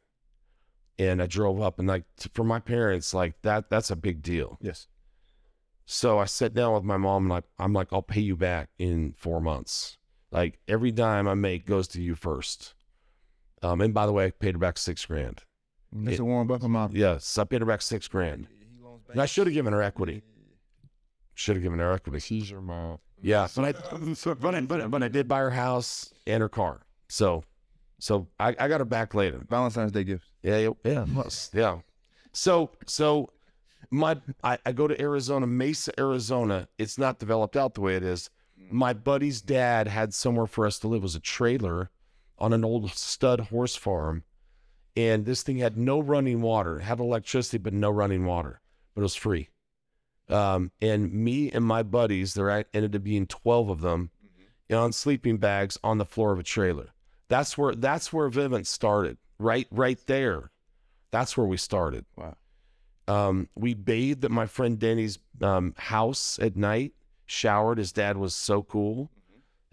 And 0.98 1.22
I 1.22 1.26
drove 1.26 1.62
up, 1.62 1.78
and 1.78 1.88
like 1.88 2.06
t- 2.18 2.30
for 2.34 2.46
my 2.46 2.60
parents, 2.60 3.14
like 3.14 3.42
that 3.42 3.70
that's 3.70 3.92
a 3.92 3.96
big 3.96 4.22
deal. 4.22 4.58
Yes. 4.62 4.88
So 5.86 6.20
I 6.20 6.26
sat 6.26 6.54
down 6.54 6.74
with 6.74 6.84
my 6.84 6.98
mom, 6.98 7.24
and 7.24 7.30
like 7.30 7.44
I'm 7.60 7.74
like, 7.74 7.90
"I'll 7.92 8.02
pay 8.02 8.22
you 8.22 8.38
back 8.38 8.70
in 8.80 9.14
four 9.18 9.42
months. 9.42 9.98
Like 10.32 10.60
every 10.68 10.92
dime 10.92 11.28
I 11.28 11.34
make 11.34 11.66
goes 11.66 11.88
to 11.90 12.02
you 12.02 12.16
first. 12.16 12.76
Um, 13.62 13.82
and 13.82 13.94
by 13.94 14.06
the 14.06 14.12
way, 14.12 14.26
I 14.26 14.32
paid 14.32 14.56
her 14.56 14.60
back 14.60 14.78
six 14.78 15.06
grand. 15.06 15.42
That's 15.92 16.20
a 16.20 16.26
Warren 16.26 16.48
Buffett 16.48 16.70
model. 16.70 16.98
Yes, 16.98 17.38
I 17.38 17.46
paid 17.46 17.62
her 17.62 17.66
back 17.66 17.82
six 17.82 18.08
grand. 18.08 18.48
And 19.12 19.22
I 19.22 19.26
should 19.26 19.48
have 19.48 19.54
given 19.54 19.72
her 19.74 19.82
equity. 19.82 20.24
Should 21.36 21.56
have 21.56 21.64
given 21.64 21.80
her 21.80 21.92
equity. 21.94 22.20
She's 22.20 22.50
your 22.50 22.62
mom. 22.62 23.00
Yeah, 23.22 23.48
but 23.56 23.66
I, 23.66 23.72
but 24.36 24.56
I, 24.56 24.62
but 24.62 24.82
I, 24.82 24.88
but 24.88 25.04
I 25.04 25.08
did 25.08 25.28
buy 25.28 25.40
her 25.40 25.52
house 25.52 26.14
and 26.28 26.42
her 26.42 26.50
car. 26.50 26.82
So, 27.08 27.44
so 28.06 28.28
I, 28.40 28.50
I 28.60 28.68
got 28.68 28.82
her 28.82 28.86
back 28.86 29.16
later. 29.16 29.44
Valentine's 29.50 29.92
Day 29.92 30.04
gift. 30.04 30.26
Yeah, 30.44 30.60
yeah, 30.60 30.70
yeah, 30.84 31.06
yeah. 31.54 31.80
So, 32.34 32.70
so 32.86 33.32
my 33.90 34.22
I, 34.44 34.60
I 34.64 34.74
go 34.74 34.88
to 34.88 35.02
Arizona, 35.02 35.48
Mesa, 35.48 35.92
Arizona. 36.00 36.68
It's 36.78 37.00
not 37.00 37.18
developed 37.18 37.58
out 37.58 37.74
the 37.74 37.82
way 37.82 37.96
it 37.96 38.04
is. 38.04 38.30
My 38.70 38.94
buddy's 38.94 39.42
dad 39.42 39.88
had 39.88 40.14
somewhere 40.14 40.46
for 40.46 40.68
us 40.68 40.78
to 40.80 40.88
live. 40.88 41.00
It 41.00 41.02
was 41.02 41.16
a 41.16 41.20
trailer 41.20 41.90
on 42.38 42.54
an 42.54 42.64
old 42.64 42.92
stud 42.92 43.40
horse 43.40 43.76
farm, 43.76 44.24
and 44.96 45.26
this 45.26 45.42
thing 45.42 45.58
had 45.58 45.76
no 45.76 46.00
running 46.00 46.44
water. 46.44 46.78
It 46.78 46.84
had 46.84 47.00
electricity, 47.00 47.58
but 47.58 47.74
no 47.74 47.90
running 47.90 48.28
water. 48.28 48.62
But 48.94 49.02
it 49.02 49.04
was 49.04 49.16
free. 49.16 49.50
Um, 50.30 50.72
and 50.80 51.12
me 51.12 51.50
and 51.52 51.66
my 51.66 51.82
buddies, 51.82 52.36
there 52.36 52.52
ended 52.52 52.96
up 52.96 53.04
being 53.04 53.26
twelve 53.26 53.70
of 53.72 53.82
them, 53.82 54.12
on 54.72 54.94
sleeping 54.94 55.38
bags 55.38 55.80
on 55.84 55.98
the 55.98 56.06
floor 56.06 56.34
of 56.34 56.40
a 56.40 56.44
trailer. 56.44 56.90
That's 57.28 57.58
where 57.58 57.74
that's 57.76 58.14
where 58.14 58.30
Vivint 58.30 58.68
started. 58.68 59.18
Right, 59.40 59.68
right 59.72 60.00
there. 60.08 60.52
That's 61.12 61.36
where 61.38 61.48
we 61.48 61.58
started. 61.58 62.06
Wow. 62.16 62.36
Um, 63.08 63.50
we 63.56 63.74
bathed 63.74 64.26
at 64.26 64.32
my 64.32 64.46
friend 64.46 64.80
Denny's 64.80 65.20
um, 65.42 65.74
house 65.78 66.40
at 66.42 66.56
night. 66.56 66.94
Showered. 67.26 67.78
His 67.78 67.92
dad 67.92 68.18
was 68.18 68.36
so 68.36 68.64
cool. 68.64 69.10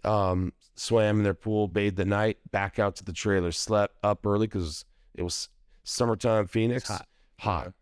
Um, 0.05 0.53
swam 0.75 1.19
in 1.19 1.23
their 1.23 1.35
pool, 1.35 1.69
bathed 1.69 1.97
the 1.97 2.05
night. 2.05 2.39
Back 2.51 2.79
out 2.79 2.97
to 2.97 3.05
the 3.05 3.13
trailer. 3.13 3.53
Slept 3.53 3.97
up 4.03 4.27
early 4.27 4.47
because 4.47 4.85
it 5.15 5.23
was 5.23 5.49
summertime 5.85 6.47
Phoenix. 6.47 6.89
hot. 6.89 7.07
Hot. 7.41 7.73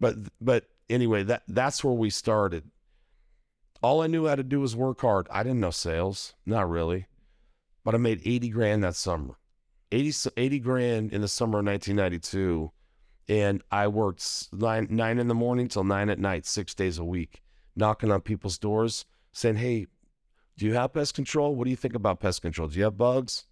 But 0.00 0.16
but 0.40 0.66
anyway, 0.88 1.22
that 1.24 1.42
that's 1.48 1.82
where 1.84 1.94
we 1.94 2.10
started. 2.10 2.70
All 3.82 4.02
I 4.02 4.06
knew 4.06 4.26
how 4.26 4.34
to 4.34 4.42
do 4.42 4.60
was 4.60 4.74
work 4.74 5.00
hard. 5.00 5.26
I 5.30 5.42
didn't 5.42 5.60
know 5.60 5.70
sales, 5.70 6.34
not 6.46 6.68
really, 6.68 7.06
but 7.84 7.94
I 7.94 7.98
made 7.98 8.20
eighty 8.24 8.48
grand 8.48 8.82
that 8.84 8.96
summer. 8.96 9.36
80, 9.92 10.08
s- 10.08 10.28
80 10.36 10.58
grand 10.58 11.12
in 11.12 11.20
the 11.20 11.28
summer 11.28 11.60
of 11.60 11.66
1992 11.66 12.72
and 13.28 13.62
I 13.70 13.88
worked 13.88 14.48
nine 14.52 14.86
nine 14.90 15.18
in 15.18 15.28
the 15.28 15.34
morning 15.34 15.68
till 15.68 15.84
nine 15.84 16.10
at 16.10 16.18
night, 16.18 16.46
six 16.46 16.74
days 16.74 16.98
a 16.98 17.04
week, 17.04 17.42
knocking 17.74 18.10
on 18.10 18.20
people's 18.20 18.58
doors, 18.58 19.06
saying, 19.32 19.56
"Hey, 19.56 19.86
do 20.56 20.66
you 20.66 20.74
have 20.74 20.92
pest 20.92 21.14
control? 21.14 21.54
What 21.54 21.64
do 21.64 21.70
you 21.70 21.76
think 21.76 21.94
about 21.94 22.20
pest 22.20 22.42
control? 22.42 22.68
Do 22.68 22.76
you 22.78 22.84
have 22.84 22.98
bugs?" 22.98 23.46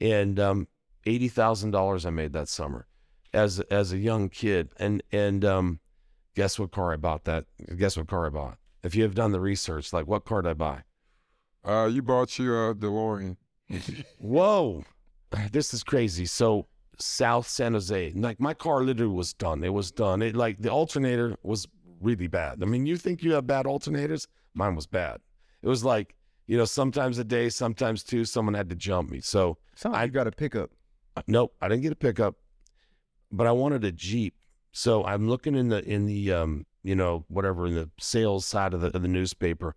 And 0.00 0.40
um, 0.40 0.68
eighty 1.06 1.28
thousand 1.28 1.70
dollars 1.70 2.04
I 2.04 2.10
made 2.10 2.32
that 2.32 2.48
summer, 2.48 2.86
as 3.32 3.60
as 3.70 3.92
a 3.92 3.98
young 3.98 4.28
kid, 4.28 4.70
and 4.78 5.02
and 5.12 5.44
um, 5.44 5.80
guess 6.34 6.58
what 6.58 6.72
car 6.72 6.92
I 6.92 6.96
bought? 6.96 7.24
That 7.24 7.44
guess 7.76 7.96
what 7.96 8.08
car 8.08 8.26
I 8.26 8.30
bought? 8.30 8.58
If 8.82 8.94
you 8.96 9.04
have 9.04 9.14
done 9.14 9.30
the 9.32 9.40
research, 9.40 9.92
like 9.92 10.06
what 10.06 10.24
car 10.24 10.42
did 10.42 10.50
I 10.50 10.54
buy? 10.54 10.82
Uh, 11.64 11.86
you 11.86 12.02
bought 12.02 12.36
you 12.38 12.52
a 12.52 12.74
DeLorean. 12.74 13.36
Whoa, 14.18 14.84
this 15.52 15.74
is 15.74 15.82
crazy. 15.82 16.26
So 16.26 16.66
South 16.98 17.48
San 17.48 17.72
Jose, 17.72 18.12
like 18.14 18.40
my 18.40 18.54
car 18.54 18.82
literally 18.82 19.12
was 19.12 19.32
done. 19.34 19.64
It 19.64 19.72
was 19.72 19.90
done. 19.90 20.22
It 20.22 20.36
like 20.36 20.58
the 20.58 20.70
alternator 20.70 21.36
was 21.42 21.66
really 22.00 22.28
bad. 22.28 22.62
I 22.62 22.66
mean, 22.66 22.86
you 22.86 22.96
think 22.96 23.22
you 23.22 23.32
have 23.32 23.46
bad 23.46 23.66
alternators? 23.66 24.26
Mine 24.54 24.74
was 24.76 24.86
bad. 24.86 25.20
It 25.62 25.68
was 25.68 25.84
like 25.84 26.14
you 26.46 26.58
know, 26.58 26.66
sometimes 26.66 27.18
a 27.18 27.24
day, 27.24 27.48
sometimes 27.48 28.02
two. 28.02 28.24
Someone 28.24 28.54
had 28.54 28.68
to 28.68 28.76
jump 28.76 29.10
me. 29.10 29.20
So 29.20 29.56
Sounds 29.76 29.94
like 29.94 30.12
got 30.12 30.26
a 30.26 30.32
pickup. 30.32 30.70
uh, 31.16 31.22
nope, 31.26 31.54
I 31.60 31.68
didn't 31.68 31.82
get 31.82 31.92
a 31.92 31.96
pickup, 31.96 32.36
but 33.32 33.46
I 33.46 33.52
wanted 33.52 33.84
a 33.84 33.92
Jeep. 33.92 34.34
So 34.72 35.04
I'm 35.04 35.28
looking 35.28 35.54
in 35.54 35.68
the 35.68 35.82
in 35.84 36.06
the 36.06 36.32
um 36.32 36.66
you 36.82 36.94
know 36.94 37.24
whatever 37.28 37.66
in 37.66 37.74
the 37.74 37.90
sales 37.98 38.44
side 38.44 38.74
of 38.74 38.80
the 38.82 38.94
of 38.94 39.02
the 39.02 39.08
newspaper, 39.08 39.74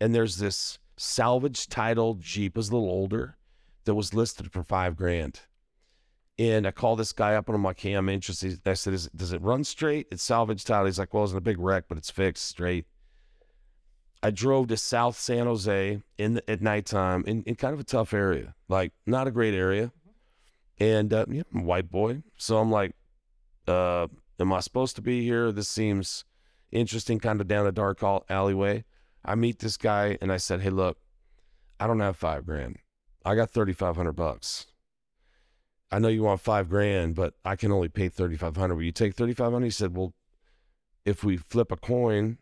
and 0.00 0.14
there's 0.14 0.36
this 0.36 0.78
salvage 0.96 1.68
title 1.68 2.14
Jeep. 2.14 2.52
It 2.52 2.58
was 2.58 2.68
a 2.70 2.74
little 2.74 2.90
older, 2.90 3.36
that 3.88 3.94
was 3.94 4.12
listed 4.12 4.52
for 4.52 4.62
five 4.62 4.96
grand. 4.96 5.40
And 6.38 6.66
I 6.66 6.72
called 6.72 6.98
this 6.98 7.12
guy 7.12 7.34
up 7.34 7.48
and 7.48 7.56
I'm 7.56 7.64
like, 7.64 7.80
"Hey, 7.80 7.94
I'm 7.94 8.10
interested." 8.10 8.60
I 8.66 8.74
said, 8.74 8.92
Is, 8.92 9.08
"Does 9.16 9.32
it 9.32 9.40
run 9.40 9.64
straight? 9.64 10.08
It's 10.12 10.22
salvage 10.22 10.62
title." 10.64 10.84
He's 10.84 10.98
like, 10.98 11.14
"Well, 11.14 11.24
it's 11.24 11.32
in 11.32 11.38
a 11.38 11.40
big 11.40 11.58
wreck, 11.58 11.84
but 11.88 11.96
it's 11.96 12.10
fixed 12.10 12.46
straight." 12.46 12.84
I 14.22 14.30
drove 14.30 14.68
to 14.68 14.76
South 14.76 15.18
San 15.18 15.46
Jose 15.46 16.02
in 16.18 16.34
the, 16.34 16.50
at 16.50 16.60
nighttime 16.60 17.24
in, 17.26 17.44
in 17.44 17.54
kind 17.54 17.72
of 17.72 17.80
a 17.80 17.84
tough 17.84 18.12
area, 18.12 18.54
like 18.68 18.92
not 19.06 19.26
a 19.26 19.30
great 19.30 19.54
area. 19.54 19.90
And 20.78 21.12
uh, 21.14 21.24
know, 21.28 21.42
I'm 21.54 21.60
a 21.60 21.64
white 21.64 21.90
boy, 21.90 22.22
so 22.36 22.58
I'm 22.58 22.70
like, 22.70 22.94
uh, 23.66 24.08
am 24.38 24.52
I 24.52 24.60
supposed 24.60 24.96
to 24.96 25.02
be 25.02 25.22
here? 25.22 25.50
This 25.50 25.68
seems 25.68 26.26
interesting, 26.70 27.20
kind 27.20 27.40
of 27.40 27.48
down 27.48 27.66
a 27.66 27.72
dark 27.72 28.02
alleyway. 28.28 28.84
I 29.24 29.34
meet 29.34 29.60
this 29.60 29.78
guy 29.78 30.18
and 30.20 30.30
I 30.30 30.36
said, 30.36 30.60
hey, 30.60 30.70
look, 30.70 30.98
I 31.80 31.86
don't 31.86 32.00
have 32.00 32.16
five 32.18 32.44
grand. 32.44 32.76
I 33.28 33.34
got 33.34 33.50
thirty 33.50 33.72
five 33.72 33.96
hundred 33.96 34.12
bucks. 34.14 34.66
I 35.90 35.98
know 35.98 36.08
you 36.08 36.22
want 36.22 36.40
five 36.40 36.68
grand, 36.68 37.14
but 37.14 37.34
I 37.44 37.56
can 37.56 37.72
only 37.72 37.88
pay 37.88 38.08
thirty 38.08 38.36
five 38.36 38.56
hundred. 38.56 38.76
Will 38.76 38.84
you 38.84 38.92
take 38.92 39.14
thirty 39.14 39.34
five 39.34 39.52
hundred? 39.52 39.66
He 39.66 39.70
said, 39.70 39.96
well, 39.96 40.14
if 41.04 41.24
we 41.24 41.36
flip 41.36 41.70
a 41.72 41.76
coin 41.76 42.38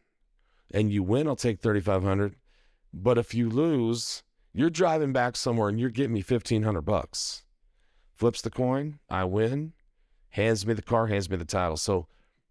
and 0.72 0.92
you 0.92 1.02
win, 1.02 1.28
I'll 1.28 1.36
take 1.36 1.60
3500 1.60 2.34
But 2.92 3.18
if 3.18 3.34
you 3.34 3.48
lose, 3.48 4.22
you're 4.52 4.70
driving 4.70 5.12
back 5.12 5.36
somewhere 5.36 5.68
and 5.68 5.78
you're 5.78 5.90
getting 5.90 6.14
me 6.14 6.24
1500 6.26 6.80
bucks. 6.82 7.44
Flips 8.14 8.40
the 8.42 8.50
coin, 8.50 8.98
I 9.08 9.24
win, 9.24 9.72
hands 10.30 10.66
me 10.66 10.74
the 10.74 10.82
car, 10.82 11.06
hands 11.06 11.30
me 11.30 11.36
the 11.36 11.44
title. 11.44 11.76
So, 11.76 12.08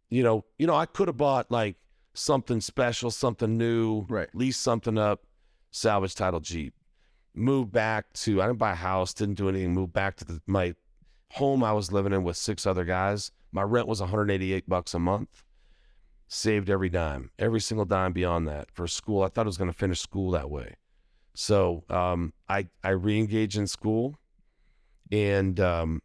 you 0.09 0.23
know, 0.23 0.45
you 0.57 0.67
know, 0.67 0.75
I 0.75 0.85
could 0.85 1.07
have 1.07 1.17
bought 1.17 1.51
like 1.51 1.75
something 2.13 2.61
special, 2.61 3.11
something 3.11 3.57
new, 3.57 4.05
Right. 4.07 4.29
lease 4.33 4.57
something 4.57 4.97
up, 4.97 5.25
salvage 5.71 6.15
title 6.15 6.39
Jeep. 6.39 6.73
Moved 7.35 7.71
back 7.71 8.11
to 8.13 8.41
I 8.41 8.47
didn't 8.47 8.59
buy 8.59 8.71
a 8.71 8.75
house, 8.75 9.13
didn't 9.13 9.35
do 9.35 9.49
anything, 9.49 9.73
moved 9.73 9.93
back 9.93 10.15
to 10.17 10.25
the, 10.25 10.41
my 10.47 10.73
home 11.31 11.63
I 11.63 11.73
was 11.73 11.91
living 11.91 12.13
in 12.13 12.23
with 12.23 12.37
six 12.37 12.65
other 12.65 12.85
guys. 12.85 13.31
My 13.51 13.63
rent 13.63 13.87
was 13.87 13.99
188 13.99 14.67
bucks 14.69 14.93
a 14.93 14.99
month 14.99 15.43
saved 16.27 16.69
every 16.69 16.89
dime, 16.89 17.31
every 17.37 17.61
single 17.61 17.85
dime 17.85 18.13
beyond 18.13 18.47
that 18.47 18.71
for 18.71 18.87
school. 18.87 19.23
I 19.23 19.29
thought 19.29 19.45
I 19.45 19.47
was 19.47 19.57
going 19.57 19.71
to 19.71 19.77
finish 19.77 19.99
school 20.01 20.31
that 20.31 20.49
way. 20.49 20.75
So 21.33 21.83
um, 21.89 22.33
I 22.47 22.67
I 22.83 22.91
reengaged 22.91 23.57
in 23.57 23.67
school, 23.67 24.17
and 25.11 25.59
um, 25.59 26.01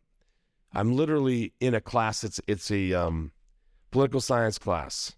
I'm 0.73 0.97
literally 0.97 1.53
in 1.61 1.75
a 1.75 1.81
class. 1.81 2.25
It's 2.25 2.41
it's 2.49 2.71
a 2.71 2.93
um, 2.95 3.31
political 3.93 4.21
science 4.21 4.59
class, 4.59 5.15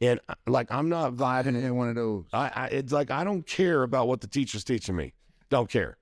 and 0.00 0.18
uh, 0.28 0.34
like 0.48 0.72
I'm 0.72 0.88
not 0.88 1.12
vibing 1.12 1.62
in 1.62 1.76
one 1.76 1.88
of 1.88 1.94
those. 1.94 2.24
I, 2.32 2.50
I 2.54 2.66
it's 2.66 2.92
like 2.92 3.12
I 3.12 3.22
don't 3.22 3.46
care 3.46 3.84
about 3.84 4.08
what 4.08 4.20
the 4.20 4.26
teacher's 4.26 4.64
teaching 4.64 4.96
me. 4.96 5.12
Don't 5.50 5.68
care. 5.68 5.96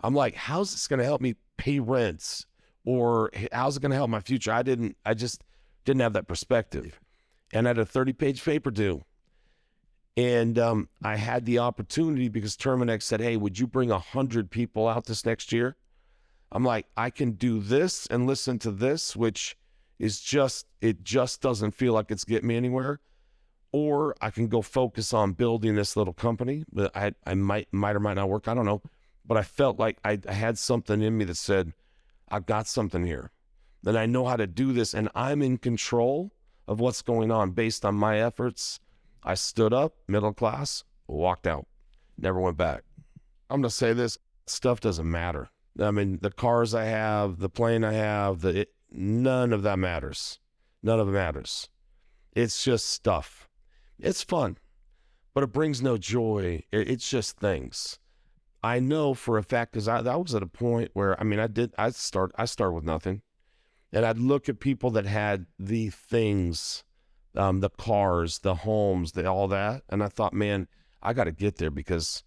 I'm 0.00 0.14
like, 0.14 0.34
how's 0.34 0.72
this 0.72 0.88
going 0.88 0.98
to 0.98 1.04
help 1.04 1.20
me 1.20 1.36
pay 1.56 1.78
rents, 1.78 2.46
or 2.84 3.30
how's 3.52 3.76
it 3.76 3.80
going 3.80 3.90
to 3.90 3.96
help 3.96 4.10
my 4.10 4.20
future? 4.20 4.52
I 4.52 4.62
didn't. 4.62 4.96
I 5.04 5.14
just 5.14 5.44
didn't 5.84 6.00
have 6.00 6.14
that 6.14 6.26
perspective, 6.26 7.00
and 7.52 7.66
I 7.66 7.70
had 7.70 7.78
a 7.78 7.86
30 7.86 8.12
page 8.12 8.44
paper 8.44 8.70
due, 8.70 9.02
and 10.16 10.58
um, 10.58 10.88
I 11.02 11.16
had 11.16 11.44
the 11.44 11.60
opportunity 11.60 12.28
because 12.28 12.56
Terminix 12.56 13.04
said, 13.04 13.20
"Hey, 13.20 13.36
would 13.36 13.58
you 13.58 13.66
bring 13.66 13.90
a 13.90 13.98
hundred 13.98 14.50
people 14.50 14.88
out 14.88 15.06
this 15.06 15.24
next 15.24 15.52
year?" 15.52 15.76
I'm 16.50 16.64
like, 16.64 16.86
I 16.96 17.08
can 17.08 17.32
do 17.32 17.60
this 17.60 18.06
and 18.08 18.26
listen 18.26 18.58
to 18.58 18.70
this, 18.70 19.16
which 19.16 19.56
is 19.98 20.20
just 20.20 20.66
it 20.80 21.04
just 21.04 21.40
doesn't 21.40 21.72
feel 21.72 21.92
like 21.92 22.10
it's 22.10 22.24
getting 22.24 22.48
me 22.48 22.56
anywhere 22.56 23.00
or 23.72 24.14
I 24.20 24.30
can 24.30 24.48
go 24.48 24.62
focus 24.62 25.12
on 25.12 25.32
building 25.32 25.74
this 25.74 25.96
little 25.96 26.12
company. 26.12 26.64
But 26.72 26.96
I 26.96 27.12
I 27.26 27.34
might 27.34 27.68
might 27.72 27.96
or 27.96 28.00
might 28.00 28.14
not 28.14 28.28
work. 28.28 28.48
I 28.48 28.54
don't 28.54 28.66
know. 28.66 28.82
But 29.24 29.38
I 29.38 29.42
felt 29.42 29.78
like 29.78 29.98
I, 30.04 30.18
I 30.28 30.32
had 30.32 30.58
something 30.58 31.00
in 31.00 31.16
me 31.16 31.24
that 31.24 31.36
said, 31.36 31.72
I've 32.28 32.46
got 32.46 32.66
something 32.66 33.06
here. 33.06 33.30
Then 33.82 33.96
I 33.96 34.06
know 34.06 34.26
how 34.26 34.36
to 34.36 34.46
do 34.46 34.72
this 34.72 34.94
and 34.94 35.08
I'm 35.14 35.42
in 35.42 35.58
control 35.58 36.32
of 36.66 36.80
what's 36.80 37.02
going 37.02 37.30
on 37.30 37.50
based 37.50 37.84
on 37.84 37.94
my 37.94 38.20
efforts. 38.20 38.80
I 39.22 39.34
stood 39.34 39.72
up, 39.72 39.94
middle 40.08 40.32
class, 40.32 40.84
walked 41.06 41.46
out, 41.46 41.66
never 42.18 42.40
went 42.40 42.56
back. 42.56 42.82
I'm 43.50 43.60
gonna 43.60 43.70
say 43.70 43.92
this 43.92 44.18
stuff 44.46 44.80
doesn't 44.80 45.08
matter. 45.08 45.50
I 45.80 45.90
mean, 45.90 46.18
the 46.20 46.30
cars 46.30 46.74
I 46.74 46.84
have, 46.84 47.38
the 47.38 47.48
plane 47.48 47.84
I 47.84 47.92
have, 47.92 48.40
the 48.40 48.60
it, 48.60 48.74
none 48.90 49.52
of 49.52 49.62
that 49.62 49.78
matters. 49.78 50.38
None 50.82 50.98
of 51.00 51.08
it 51.08 51.12
matters. 51.12 51.68
It's 52.34 52.64
just 52.64 52.88
stuff. 52.88 53.48
It's 54.02 54.22
fun, 54.22 54.58
but 55.32 55.44
it 55.44 55.52
brings 55.52 55.80
no 55.80 55.96
joy. 55.96 56.64
It, 56.72 56.90
it's 56.90 57.08
just 57.08 57.38
things. 57.38 57.98
I 58.62 58.80
know 58.80 59.14
for 59.14 59.38
a 59.38 59.42
fact 59.42 59.72
because 59.72 59.88
I, 59.88 59.98
I 60.00 60.16
was 60.16 60.34
at 60.34 60.42
a 60.42 60.46
point 60.46 60.90
where 60.92 61.18
I 61.18 61.24
mean 61.24 61.38
I 61.38 61.46
did 61.46 61.72
I 61.78 61.90
start 61.90 62.32
I 62.36 62.44
started 62.44 62.74
with 62.74 62.84
nothing, 62.84 63.22
and 63.92 64.04
I'd 64.04 64.18
look 64.18 64.48
at 64.48 64.60
people 64.60 64.90
that 64.92 65.06
had 65.06 65.46
the 65.58 65.90
things, 65.90 66.84
um, 67.36 67.60
the 67.60 67.70
cars, 67.70 68.40
the 68.40 68.56
homes, 68.56 69.12
the 69.12 69.28
all 69.28 69.48
that, 69.48 69.82
and 69.88 70.02
I 70.02 70.08
thought, 70.08 70.34
man, 70.34 70.68
I 71.02 71.12
got 71.12 71.24
to 71.24 71.32
get 71.32 71.56
there 71.56 71.70
because 71.70 72.24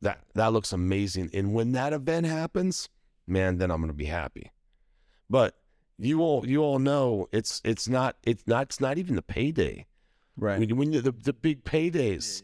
that 0.00 0.20
that 0.34 0.52
looks 0.52 0.72
amazing. 0.72 1.30
And 1.34 1.54
when 1.54 1.72
that 1.72 1.92
event 1.92 2.26
happens, 2.26 2.88
man, 3.26 3.58
then 3.58 3.70
I'm 3.70 3.80
gonna 3.80 3.92
be 3.92 4.06
happy. 4.06 4.52
But 5.28 5.56
you 5.98 6.20
all 6.20 6.46
you 6.46 6.62
all 6.62 6.78
know 6.78 7.28
it's 7.32 7.60
it's 7.64 7.88
not 7.88 8.16
it's 8.22 8.46
not 8.46 8.62
it's 8.62 8.80
not 8.80 8.98
even 8.98 9.16
the 9.16 9.22
payday. 9.22 9.86
Right. 10.36 10.58
When, 10.58 10.76
when 10.76 10.92
you, 10.92 11.00
the 11.00 11.12
the 11.12 11.32
big 11.32 11.64
paydays, 11.64 12.42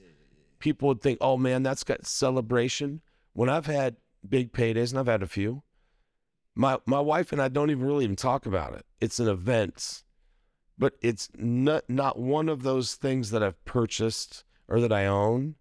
people 0.58 0.88
would 0.88 1.00
think, 1.00 1.18
"Oh 1.20 1.36
man, 1.36 1.62
that's 1.62 1.84
got 1.84 2.06
celebration." 2.06 3.00
When 3.32 3.48
I've 3.48 3.66
had 3.66 3.96
big 4.28 4.52
paydays, 4.52 4.90
and 4.90 4.98
I've 4.98 5.06
had 5.06 5.22
a 5.22 5.26
few, 5.26 5.62
my 6.54 6.78
my 6.86 7.00
wife 7.00 7.32
and 7.32 7.40
I 7.40 7.48
don't 7.48 7.70
even 7.70 7.84
really 7.84 8.04
even 8.04 8.16
talk 8.16 8.46
about 8.46 8.74
it. 8.74 8.84
It's 9.00 9.18
an 9.18 9.28
event, 9.28 10.04
but 10.78 10.94
it's 11.00 11.28
not 11.36 11.88
not 11.88 12.18
one 12.18 12.48
of 12.48 12.62
those 12.62 12.94
things 12.94 13.30
that 13.30 13.42
I've 13.42 13.64
purchased 13.64 14.44
or 14.68 14.80
that 14.80 14.92
I 14.92 15.06
own 15.06 15.56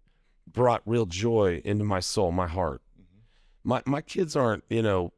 brought 0.46 0.82
real 0.84 1.06
joy 1.06 1.62
into 1.64 1.84
my 1.84 2.00
soul, 2.00 2.32
my 2.32 2.46
heart. 2.46 2.82
Mm-hmm. 3.00 3.68
My 3.68 3.82
my 3.86 4.00
kids 4.02 4.36
aren't, 4.36 4.64
you 4.68 4.82
know, 4.82 5.12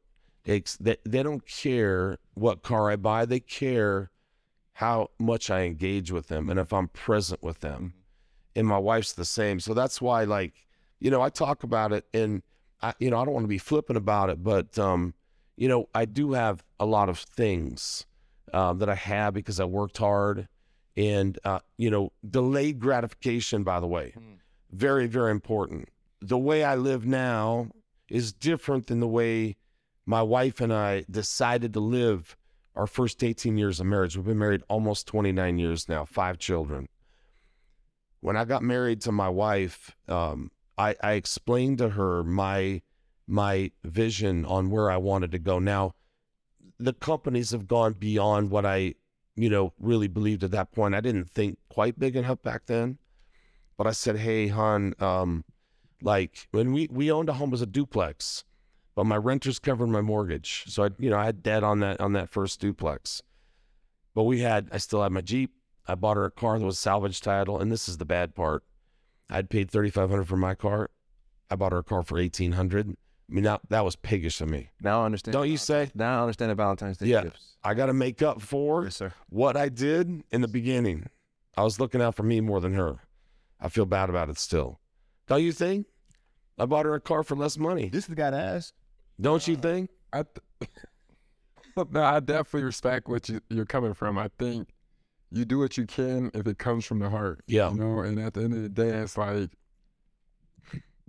they 0.44 0.62
they 0.76 1.22
don't 1.22 1.46
care 1.46 2.18
what 2.34 2.62
car 2.62 2.90
I 2.90 2.96
buy. 2.96 3.24
They 3.24 3.40
care 3.40 4.11
how 4.82 5.08
much 5.16 5.48
I 5.48 5.60
engage 5.62 6.10
with 6.10 6.26
them 6.26 6.50
and 6.50 6.58
if 6.58 6.72
I'm 6.72 6.88
present 6.88 7.40
with 7.40 7.60
them. 7.60 7.94
And 8.56 8.66
my 8.66 8.78
wife's 8.78 9.12
the 9.12 9.24
same. 9.24 9.60
So 9.60 9.74
that's 9.74 10.02
why, 10.02 10.24
like, 10.24 10.54
you 10.98 11.08
know, 11.08 11.22
I 11.22 11.28
talk 11.28 11.62
about 11.62 11.92
it 11.92 12.04
and 12.12 12.42
I, 12.82 12.92
you 12.98 13.08
know, 13.08 13.20
I 13.20 13.24
don't 13.24 13.32
want 13.32 13.44
to 13.44 13.48
be 13.48 13.58
flippant 13.58 13.96
about 13.96 14.28
it, 14.28 14.42
but, 14.42 14.76
um, 14.80 15.14
you 15.56 15.68
know, 15.68 15.88
I 15.94 16.04
do 16.04 16.32
have 16.32 16.64
a 16.80 16.84
lot 16.84 17.08
of 17.08 17.20
things 17.20 18.06
um, 18.52 18.80
that 18.80 18.88
I 18.88 18.96
have 18.96 19.34
because 19.34 19.60
I 19.60 19.64
worked 19.66 19.98
hard 19.98 20.48
and, 20.96 21.38
uh, 21.44 21.60
you 21.78 21.88
know, 21.88 22.10
delayed 22.28 22.80
gratification, 22.80 23.62
by 23.62 23.78
the 23.78 23.86
way, 23.86 24.14
very, 24.72 25.06
very 25.06 25.30
important. 25.30 25.90
The 26.20 26.38
way 26.38 26.64
I 26.64 26.74
live 26.74 27.06
now 27.06 27.68
is 28.08 28.32
different 28.32 28.88
than 28.88 28.98
the 28.98 29.06
way 29.06 29.56
my 30.06 30.22
wife 30.22 30.60
and 30.60 30.72
I 30.72 31.04
decided 31.08 31.72
to 31.74 31.80
live 31.80 32.36
our 32.74 32.86
first 32.86 33.22
18 33.22 33.58
years 33.58 33.80
of 33.80 33.86
marriage. 33.86 34.16
We've 34.16 34.26
been 34.26 34.38
married 34.38 34.62
almost 34.68 35.06
29 35.06 35.58
years 35.58 35.88
now, 35.88 36.04
five 36.04 36.38
children. 36.38 36.88
When 38.20 38.36
I 38.36 38.44
got 38.44 38.62
married 38.62 39.00
to 39.02 39.12
my 39.12 39.28
wife, 39.28 39.96
um, 40.08 40.50
I, 40.78 40.96
I 41.02 41.12
explained 41.12 41.78
to 41.78 41.90
her 41.90 42.22
my 42.24 42.82
my 43.26 43.70
vision 43.84 44.44
on 44.44 44.70
where 44.70 44.90
I 44.90 44.96
wanted 44.96 45.30
to 45.32 45.38
go. 45.38 45.58
Now, 45.58 45.94
the 46.78 46.92
companies 46.92 47.52
have 47.52 47.68
gone 47.68 47.92
beyond 47.92 48.50
what 48.50 48.66
I, 48.66 48.94
you 49.36 49.48
know, 49.48 49.72
really 49.78 50.08
believed 50.08 50.42
at 50.42 50.50
that 50.50 50.72
point. 50.72 50.94
I 50.94 51.00
didn't 51.00 51.30
think 51.30 51.58
quite 51.68 51.98
big 51.98 52.16
enough 52.16 52.42
back 52.42 52.66
then, 52.66 52.98
but 53.76 53.86
I 53.86 53.92
said, 53.92 54.16
"Hey, 54.16 54.48
hon, 54.48 54.94
um, 54.98 55.44
like 56.00 56.48
when 56.50 56.72
we 56.72 56.88
we 56.90 57.12
owned 57.12 57.28
a 57.28 57.34
home 57.34 57.52
as 57.52 57.62
a 57.62 57.66
duplex." 57.66 58.44
But 58.94 59.04
my 59.04 59.16
renters 59.16 59.58
covered 59.58 59.88
my 59.88 60.00
mortgage. 60.00 60.64
So 60.68 60.84
I, 60.84 60.90
you 60.98 61.10
know, 61.10 61.18
I 61.18 61.24
had 61.24 61.42
debt 61.42 61.62
on 61.64 61.80
that 61.80 62.00
on 62.00 62.12
that 62.12 62.28
first 62.30 62.60
duplex. 62.60 63.22
But 64.14 64.24
we 64.24 64.40
had, 64.40 64.68
I 64.70 64.78
still 64.78 65.02
had 65.02 65.12
my 65.12 65.22
Jeep. 65.22 65.52
I 65.86 65.94
bought 65.94 66.16
her 66.18 66.24
a 66.26 66.30
car 66.30 66.58
that 66.58 66.64
was 66.64 66.78
salvage 66.78 67.20
title, 67.20 67.58
and 67.58 67.72
this 67.72 67.88
is 67.88 67.96
the 67.98 68.04
bad 68.04 68.34
part. 68.34 68.62
I'd 69.30 69.48
paid 69.50 69.70
thirty 69.70 69.90
five 69.90 70.10
hundred 70.10 70.28
for 70.28 70.36
my 70.36 70.54
car. 70.54 70.90
I 71.50 71.56
bought 71.56 71.72
her 71.72 71.78
a 71.78 71.82
car 71.82 72.02
for 72.02 72.18
eighteen 72.18 72.52
hundred. 72.52 72.88
I 72.90 73.34
mean, 73.34 73.44
that 73.44 73.62
that 73.70 73.84
was 73.84 73.96
piggish 73.96 74.40
of 74.42 74.48
me. 74.50 74.68
Now 74.80 75.02
I 75.02 75.06
understand. 75.06 75.32
Don't 75.32 75.48
you 75.48 75.56
say? 75.56 75.90
Now 75.94 76.18
I 76.18 76.22
understand 76.22 76.50
the 76.50 76.54
Valentine's 76.54 76.98
Day 76.98 77.06
Yeah. 77.06 77.22
gifts. 77.24 77.56
I 77.64 77.74
got 77.74 77.86
to 77.86 77.94
make 77.94 78.20
up 78.22 78.42
for 78.42 78.84
Yes, 78.84 79.00
what 79.28 79.56
I 79.56 79.68
did 79.68 80.22
in 80.30 80.40
the 80.42 80.48
beginning. 80.48 81.08
I 81.56 81.62
was 81.62 81.78
looking 81.80 82.02
out 82.02 82.14
for 82.14 82.24
me 82.24 82.40
more 82.40 82.60
than 82.60 82.74
her. 82.74 82.96
I 83.60 83.68
feel 83.68 83.86
bad 83.86 84.10
about 84.10 84.28
it 84.28 84.38
still. 84.38 84.80
Don't 85.28 85.42
you 85.42 85.52
think? 85.52 85.86
I 86.58 86.66
bought 86.66 86.84
her 86.86 86.94
a 86.94 87.00
car 87.00 87.22
for 87.22 87.36
less 87.36 87.56
money. 87.56 87.88
This 87.88 88.04
is 88.04 88.08
the 88.08 88.16
guy 88.16 88.30
to 88.30 88.36
ask. 88.36 88.74
Don't 89.20 89.46
you 89.46 89.56
think? 89.56 89.90
I 90.12 90.24
th- 90.24 90.70
no, 91.90 92.02
I 92.02 92.20
definitely 92.20 92.64
respect 92.64 93.08
what 93.08 93.28
you, 93.28 93.40
you're 93.48 93.64
coming 93.66 93.94
from. 93.94 94.18
I 94.18 94.28
think 94.38 94.68
you 95.30 95.44
do 95.44 95.58
what 95.58 95.76
you 95.78 95.86
can 95.86 96.30
if 96.34 96.46
it 96.46 96.58
comes 96.58 96.84
from 96.84 96.98
the 96.98 97.08
heart. 97.10 97.42
Yeah. 97.46 97.70
You 97.70 97.78
know, 97.78 97.98
and 98.00 98.18
at 98.18 98.34
the 98.34 98.42
end 98.42 98.52
of 98.54 98.62
the 98.62 98.68
day, 98.68 98.88
it's 98.88 99.16
like, 99.16 99.50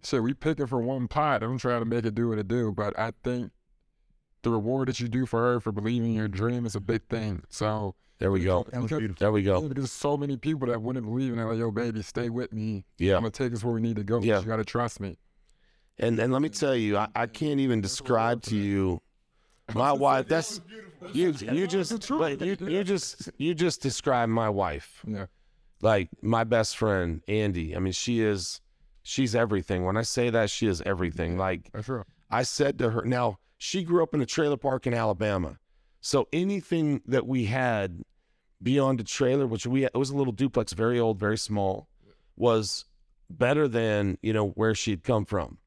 shit, 0.03 0.23
we 0.23 0.33
picking 0.33 0.67
for 0.67 0.81
one 0.81 1.07
pot. 1.07 1.43
I'm 1.43 1.57
trying 1.57 1.81
to 1.81 1.85
make 1.85 2.05
it 2.05 2.15
do 2.15 2.29
what 2.29 2.37
it 2.37 2.47
do. 2.47 2.71
But 2.71 2.97
I 2.97 3.11
think 3.23 3.51
the 4.43 4.51
reward 4.51 4.87
that 4.89 4.99
you 4.99 5.07
do 5.07 5.25
for 5.25 5.39
her 5.39 5.59
for 5.59 5.71
believing 5.71 6.09
in 6.11 6.15
your 6.15 6.27
dream 6.27 6.65
is 6.65 6.75
a 6.75 6.81
big 6.81 7.07
thing. 7.09 7.43
So 7.49 7.95
There 8.19 8.31
we 8.31 8.43
go. 8.43 8.63
because, 8.63 9.01
There 9.19 9.31
we 9.31 9.41
go. 9.43 9.67
because 9.67 9.91
so 9.91 10.17
many 10.17 10.37
people 10.37 10.67
that 10.67 10.81
wouldn't 10.81 11.05
believe 11.05 11.33
in 11.33 11.39
it, 11.39 11.45
like, 11.45 11.57
yo, 11.57 11.71
baby, 11.71 12.01
stay 12.01 12.29
with 12.29 12.53
me. 12.53 12.85
Yeah. 12.97 13.15
I'm 13.15 13.21
gonna 13.21 13.31
take 13.31 13.53
us 13.53 13.63
where 13.63 13.73
we 13.73 13.81
need 13.81 13.95
to 13.97 14.03
go. 14.03 14.21
Yeah. 14.21 14.39
You 14.39 14.45
gotta 14.45 14.65
trust 14.65 14.99
me. 14.99 15.17
And 15.99 16.19
and 16.19 16.33
let 16.33 16.41
me 16.41 16.49
tell 16.49 16.75
you, 16.75 16.97
I, 16.97 17.07
I 17.15 17.27
can't 17.27 17.59
even 17.59 17.81
describe 17.81 18.41
to 18.43 18.55
you 18.55 19.01
my 19.73 19.91
wife. 19.91 20.27
That's 20.27 20.61
you. 21.13 21.33
You 21.39 21.67
just 21.67 22.09
but 22.09 22.41
you, 22.41 22.57
you 22.59 22.83
just 22.83 23.29
you 23.37 23.53
just 23.53 23.81
described 23.81 24.31
my 24.31 24.49
wife. 24.49 25.03
Yeah. 25.07 25.27
like 25.81 26.09
my 26.21 26.43
best 26.43 26.77
friend 26.77 27.21
Andy. 27.27 27.75
I 27.75 27.79
mean, 27.79 27.93
she 27.93 28.21
is 28.21 28.61
she's 29.03 29.35
everything. 29.35 29.85
When 29.85 29.97
I 29.97 30.01
say 30.01 30.29
that, 30.29 30.49
she 30.49 30.67
is 30.67 30.81
everything. 30.81 31.37
Like 31.37 31.69
That's. 31.73 32.05
I 32.31 32.43
said 32.43 32.79
to 32.79 32.89
her, 32.89 33.03
now 33.03 33.37
she 33.57 33.83
grew 33.83 34.01
up 34.01 34.13
in 34.13 34.21
a 34.21 34.25
trailer 34.25 34.57
park 34.57 34.87
in 34.87 34.93
Alabama, 34.93 35.59
so 36.01 36.27
anything 36.33 37.01
that 37.05 37.27
we 37.27 37.45
had 37.45 38.01
beyond 38.61 38.99
a 38.99 39.03
trailer, 39.03 39.45
which 39.45 39.67
we 39.67 39.85
it 39.85 39.93
was 39.93 40.09
a 40.09 40.15
little 40.17 40.33
duplex, 40.33 40.73
very 40.73 40.99
old, 40.99 41.19
very 41.19 41.37
small, 41.37 41.87
was 42.35 42.85
better 43.29 43.67
than 43.67 44.17
you 44.21 44.33
know 44.33 44.49
where 44.49 44.73
she'd 44.73 45.03
come 45.03 45.25
from. 45.25 45.59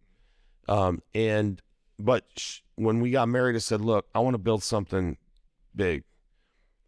Um, 0.68 1.02
and 1.14 1.60
but 1.98 2.24
sh- 2.36 2.60
when 2.76 3.00
we 3.00 3.10
got 3.10 3.28
married, 3.28 3.56
I 3.56 3.60
said, 3.60 3.80
look, 3.80 4.06
I 4.14 4.20
want 4.20 4.34
to 4.34 4.38
build 4.38 4.62
something 4.62 5.16
big. 5.74 6.04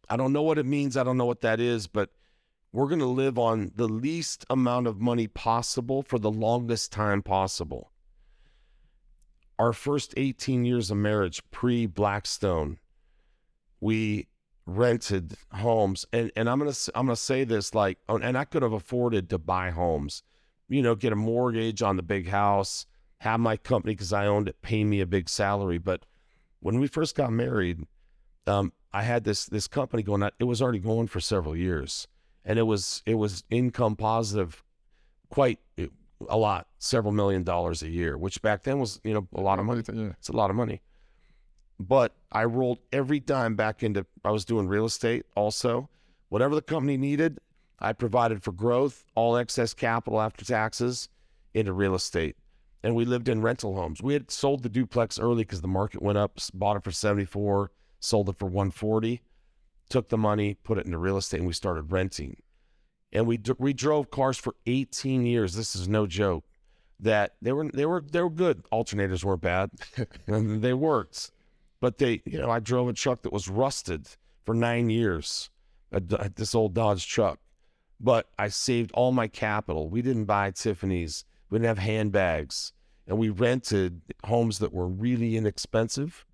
I 0.09 0.17
don't 0.17 0.33
know 0.33 0.43
what 0.43 0.59
it 0.59 0.67
means. 0.67 0.97
I 0.97 1.05
don't 1.05 1.17
know 1.17 1.27
what 1.27 1.43
that 1.43 1.61
is, 1.61 1.87
but 1.87 2.11
we're 2.73 2.89
going 2.89 3.01
to 3.01 3.07
live 3.07 3.39
on 3.39 3.73
the 3.75 3.89
least 3.89 4.45
amount 4.51 4.87
of 4.87 5.01
money 5.01 5.27
possible 5.27 6.03
for 6.03 6.19
the 6.19 6.31
longest 6.31 6.93
time 6.93 7.23
possible. 7.23 7.91
Our 9.59 9.73
first 9.73 10.15
18 10.17 10.65
years 10.65 10.91
of 10.91 10.99
marriage, 10.99 11.43
pre 11.51 11.87
Blackstone, 11.87 12.79
we 13.81 14.29
rented 14.67 15.35
homes, 15.53 16.07
and, 16.13 16.31
and 16.37 16.49
I'm 16.49 16.59
gonna 16.59 16.75
I'm 16.95 17.07
gonna 17.07 17.17
say 17.17 17.43
this 17.43 17.75
like, 17.75 17.99
and 18.09 18.39
I 18.39 18.45
could 18.45 18.63
have 18.63 18.73
afforded 18.73 19.31
to 19.31 19.39
buy 19.39 19.71
homes, 19.71 20.23
you 20.69 20.81
know, 20.81 20.95
get 20.95 21.13
a 21.13 21.17
mortgage 21.17 21.83
on 21.83 21.97
the 21.97 22.03
big 22.03 22.29
house, 22.29 22.87
have 23.19 23.40
my 23.40 23.57
company 23.57 23.95
because 23.95 24.12
I 24.12 24.27
owned 24.27 24.49
it, 24.49 24.62
pay 24.62 24.85
me 24.85 25.01
a 25.01 25.07
big 25.07 25.28
salary. 25.28 25.78
But 25.78 26.05
when 26.61 26.78
we 26.78 26.86
first 26.86 27.15
got 27.15 27.32
married, 27.32 27.85
um, 28.47 28.73
I 28.93 29.03
had 29.03 29.24
this 29.24 29.47
this 29.47 29.66
company 29.69 30.03
going. 30.03 30.28
It 30.39 30.45
was 30.45 30.62
already 30.62 30.78
going 30.78 31.09
for 31.09 31.20
several 31.20 31.57
years, 31.57 32.09
and 32.45 32.59
it 32.59 32.62
was 32.62 33.03
it 33.07 33.15
was 33.15 33.45
income 33.51 33.97
positive, 33.97 34.62
quite 35.28 35.59
a 36.28 36.36
lot, 36.36 36.69
several 36.78 37.12
million 37.12 37.43
dollars 37.43 37.82
a 37.82 37.89
year, 37.89 38.16
which 38.16 38.40
back 38.40 38.62
then 38.62 38.78
was 38.78 39.01
you 39.05 39.12
know 39.12 39.28
a 39.35 39.40
lot 39.40 39.59
of 39.59 39.66
money. 39.66 39.82
Yeah. 39.93 40.12
It's 40.19 40.28
a 40.28 40.36
lot 40.36 40.51
of 40.51 40.57
money. 40.57 40.81
But 41.81 42.16
I 42.32 42.45
rolled 42.45 42.78
every 42.93 43.20
dime 43.20 43.55
back 43.55 43.82
into. 43.82 44.07
I 44.24 44.31
was 44.31 44.45
doing 44.45 44.69
real 44.69 44.86
estate 44.86 45.27
also. 45.36 45.89
Whatever 46.28 46.55
the 46.55 46.62
company 46.62 46.97
needed, 46.97 47.39
I 47.78 47.93
provided 47.93 48.43
for 48.43 48.53
growth, 48.53 49.05
all 49.15 49.36
excess 49.36 49.73
capital 49.74 50.20
after 50.20 50.45
taxes 50.45 51.09
into 51.55 51.73
real 51.73 51.95
estate. 51.95 52.36
And 52.83 52.95
we 52.95 53.05
lived 53.05 53.29
in 53.29 53.43
rental 53.43 53.75
homes. 53.75 54.03
We 54.03 54.13
had 54.13 54.31
sold 54.31 54.63
the 54.63 54.69
duplex 54.69 55.19
early 55.19 55.43
because 55.43 55.61
the 55.61 55.69
market 55.69 56.01
went 56.01 56.19
up, 56.19 56.39
bought 56.55 56.77
it 56.77 56.85
for 56.85 56.93
74, 56.93 57.73
sold 57.99 58.29
it 58.29 58.39
for 58.39 58.47
140, 58.47 59.21
took 59.89 60.09
the 60.09 60.19
money, 60.19 60.55
put 60.55 60.79
it 60.79 60.87
into 60.87 60.99
real 60.99 61.17
estate, 61.17 61.39
and 61.39 61.47
we 61.47 61.53
started 61.53 61.91
renting. 61.91 62.37
And 63.13 63.27
we 63.27 63.37
d- 63.39 63.55
we 63.59 63.73
drove 63.73 64.11
cars 64.11 64.37
for 64.37 64.55
18 64.67 65.25
years. 65.27 65.55
This 65.55 65.75
is 65.75 65.89
no 65.89 66.07
joke. 66.07 66.45
That 67.01 67.35
they 67.41 67.53
were 67.53 67.71
they 67.73 67.87
were 67.87 68.03
they 68.03 68.21
were 68.21 68.31
good. 68.31 68.65
Alternators 68.73 69.25
weren't 69.25 69.41
bad, 69.41 69.71
and 70.27 70.63
they 70.63 70.75
worked. 70.75 71.31
But 71.81 71.99
they, 71.99 72.23
you 72.27 72.39
know, 72.39 72.51
I 72.51 72.59
drove 72.59 72.89
a 72.89 72.93
truck 72.93 73.23
that 73.23 73.33
was 73.33 73.49
rusted 73.49 74.09
for 74.45 74.55
nine 74.55 74.91
years. 74.91 75.51
a 75.93 76.01
this 76.01 76.55
old 76.55 76.75
Dodge 76.75 77.07
truck, 77.07 77.39
but 78.01 78.29
I 78.39 78.49
saved 78.49 78.91
all 78.93 79.13
my 79.13 79.29
capital. 79.29 79.89
We 79.89 80.03
didn't 80.03 80.25
buy 80.27 80.51
Tiffany's. 80.51 81.25
We 81.51 81.59
didn't 81.59 81.69
have 81.69 81.79
handbags, 81.79 82.73
and 83.07 83.19
we 83.19 83.29
rented 83.31 84.03
homes 84.25 84.59
that 84.59 84.73
were 84.73 84.87
really 84.89 85.37
inexpensive, 85.37 86.27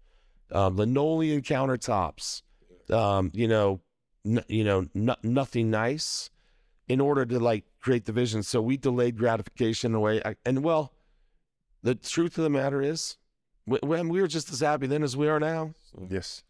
um, 0.51 0.77
linoleum 0.77 1.43
countertops. 1.43 2.43
Um, 2.91 3.31
you 3.33 3.49
know, 3.49 3.81
n- 4.27 4.45
you 4.49 4.65
know, 4.65 4.87
n- 4.95 5.17
nothing 5.23 5.71
nice, 5.71 6.31
in 6.89 7.01
order 7.01 7.25
to 7.25 7.39
like 7.39 7.65
create 7.81 8.05
the 8.05 8.13
vision. 8.13 8.43
So 8.43 8.61
we 8.61 8.77
delayed 8.77 9.17
gratification 9.17 9.93
in 9.93 9.95
a 9.97 10.01
way. 10.01 10.21
I, 10.25 10.35
and 10.45 10.63
well, 10.63 10.93
the 11.83 11.95
truth 11.95 12.37
of 12.37 12.45
the 12.45 12.51
matter 12.51 12.83
is, 12.83 13.17
when 13.67 14.09
we 14.09 14.21
were 14.21 14.27
just 14.29 14.53
as 14.53 14.61
happy 14.61 14.87
then 14.87 15.03
as 15.03 15.17
we 15.17 15.27
are 15.29 15.41
now 15.41 15.73
Yes. 16.11 16.43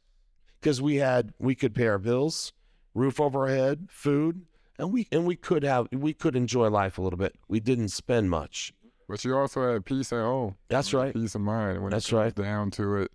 because 0.61 0.82
we 0.82 0.97
had 0.97 1.32
we 1.39 1.55
could 1.55 1.73
pay 1.74 1.86
our 1.86 1.99
bills, 1.99 2.53
roof 2.95 3.20
over 3.20 3.43
our 3.49 3.55
head, 3.55 3.86
food, 3.91 4.47
and 4.78 4.92
we 4.92 5.09
and 5.12 5.26
we 5.26 5.36
could 5.36 5.62
have 5.62 5.88
we 5.92 6.12
could 6.12 6.36
enjoy 6.36 6.68
life 6.68 6.98
a 6.98 7.02
little 7.02 7.18
bit. 7.18 7.34
We 7.48 7.60
didn't 7.60 7.88
spend 7.88 8.30
much. 8.30 8.72
But 9.09 9.24
you 9.24 9.36
also 9.36 9.70
had 9.72 9.84
peace 9.84 10.12
at 10.12 10.22
home. 10.22 10.56
That's 10.68 10.94
right. 10.94 11.12
Peace 11.12 11.34
of 11.34 11.42
mind. 11.42 11.82
When 11.82 11.90
That's 11.90 12.10
it 12.10 12.16
right. 12.16 12.34
Down 12.34 12.70
to 12.72 12.96
it, 12.96 13.12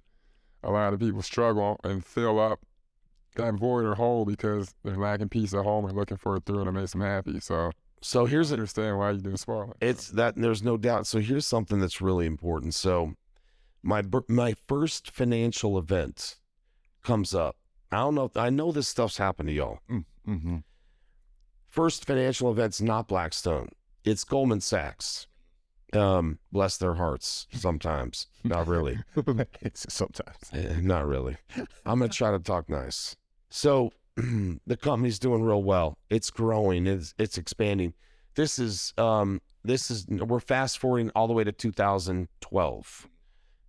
a 0.64 0.70
lot 0.70 0.94
of 0.94 1.00
people 1.00 1.22
struggle 1.24 1.80
and 1.84 2.06
fill 2.06 2.40
up 2.40 2.60
that 3.36 3.56
void 3.56 3.86
or 3.86 3.96
hole 3.96 4.26
because 4.26 4.76
they're 4.84 4.98
lacking 4.98 5.30
peace 5.30 5.54
at 5.54 5.64
home 5.64 5.86
and 5.86 5.96
looking 5.96 6.18
for 6.18 6.36
a 6.36 6.40
thrill 6.40 6.66
that 6.66 6.72
makes 6.72 6.92
them 6.92 7.02
happy. 7.02 7.40
So 7.40 7.72
So 8.02 8.26
here's 8.26 8.52
I 8.52 8.56
understand 8.56 9.00
why 9.00 9.12
you 9.12 9.20
do 9.20 9.36
spoiling. 9.36 9.74
it's 9.82 10.10
that 10.10 10.36
there's 10.36 10.62
no 10.62 10.78
doubt. 10.78 11.08
So 11.08 11.20
here's 11.20 11.48
something 11.48 11.80
that's 11.80 12.02
really 12.02 12.26
important. 12.28 12.76
So 12.76 13.14
my 13.82 14.04
my 14.28 14.56
first 14.68 15.10
financial 15.10 15.78
event 15.78 16.36
comes 17.04 17.34
up. 17.34 17.56
I 17.92 17.98
don't 17.98 18.14
know. 18.14 18.26
If, 18.26 18.38
I 18.38 18.50
know 18.52 18.72
this 18.72 18.88
stuff's 18.88 19.18
happened 19.18 19.50
to 19.50 19.54
y'all. 19.54 19.80
Mm-hmm. 19.90 20.58
First 21.70 22.06
financial 22.06 22.52
event's 22.52 22.82
not 22.82 23.08
Blackstone. 23.08 23.70
It's 24.04 24.24
Goldman 24.24 24.62
Sachs. 24.62 25.28
Um, 25.94 26.40
bless 26.52 26.78
their 26.78 26.96
hearts. 26.96 27.48
Sometimes, 27.52 28.28
not 28.44 28.68
really. 28.68 29.00
Sometimes. 29.74 30.38
Eh, 30.54 30.80
Not 30.82 31.08
really. 31.08 31.38
I'm 31.86 32.00
gonna 32.00 32.10
try 32.10 32.32
to 32.32 32.40
talk 32.40 32.70
nice. 32.70 33.16
So 33.50 33.92
the 34.16 34.78
company's 34.80 35.18
doing 35.20 35.42
real 35.42 35.64
well. 35.64 35.98
It's 36.10 36.30
growing. 36.30 36.86
It's 36.86 37.14
it's 37.18 37.38
expanding. 37.38 37.94
This 38.36 38.60
is 38.60 38.94
um 38.98 39.42
this 39.64 39.90
is 39.90 40.08
we're 40.08 40.40
fast 40.40 40.78
forwarding 40.78 41.12
all 41.16 41.28
the 41.28 41.34
way 41.34 41.44
to 41.44 41.52
2012, 41.52 43.08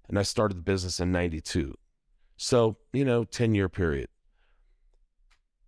and 0.09 0.19
I 0.19 0.23
started 0.23 0.59
the 0.59 0.63
business 0.63 1.01
in 1.01 1.13
'92. 1.13 1.75
So 2.37 2.77
you 2.93 3.05
know, 3.05 3.25
10 3.25 3.55
year 3.55 3.69
period. 3.69 4.09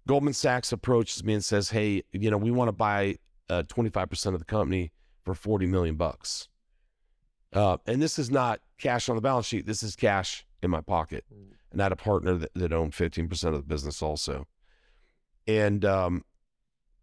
Goldman 0.07 0.35
Sachs 0.35 0.73
approaches 0.73 1.23
me 1.25 1.35
and 1.35 1.45
says, 1.45 1.71
"Hey, 1.71 2.03
you 2.13 2.31
know, 2.31 2.37
we 2.39 2.51
want 2.51 2.69
to 2.69 2.73
buy 2.73 3.17
uh, 3.49 3.63
25% 3.65 4.35
of 4.35 4.39
the 4.39 4.45
company 4.45 4.93
for 5.25 5.35
40 5.35 5.67
million 5.67 5.97
bucks." 5.97 6.49
Uh, 7.53 7.77
and 7.87 8.01
this 8.01 8.19
is 8.19 8.31
not 8.31 8.61
cash 8.79 9.09
on 9.09 9.17
the 9.17 9.23
balance 9.23 9.47
sheet. 9.47 9.67
This 9.67 9.83
is 9.83 9.95
cash 9.95 10.47
in 10.63 10.71
my 10.71 10.81
pocket. 10.81 11.25
And 11.71 11.81
I 11.81 11.85
had 11.85 11.93
a 11.93 11.97
partner 11.97 12.35
that, 12.35 12.55
that 12.55 12.73
owned 12.73 12.93
15% 12.93 13.45
of 13.49 13.55
the 13.55 13.63
business 13.63 14.01
also. 14.03 14.47
And 15.47 15.85
um, 15.85 16.25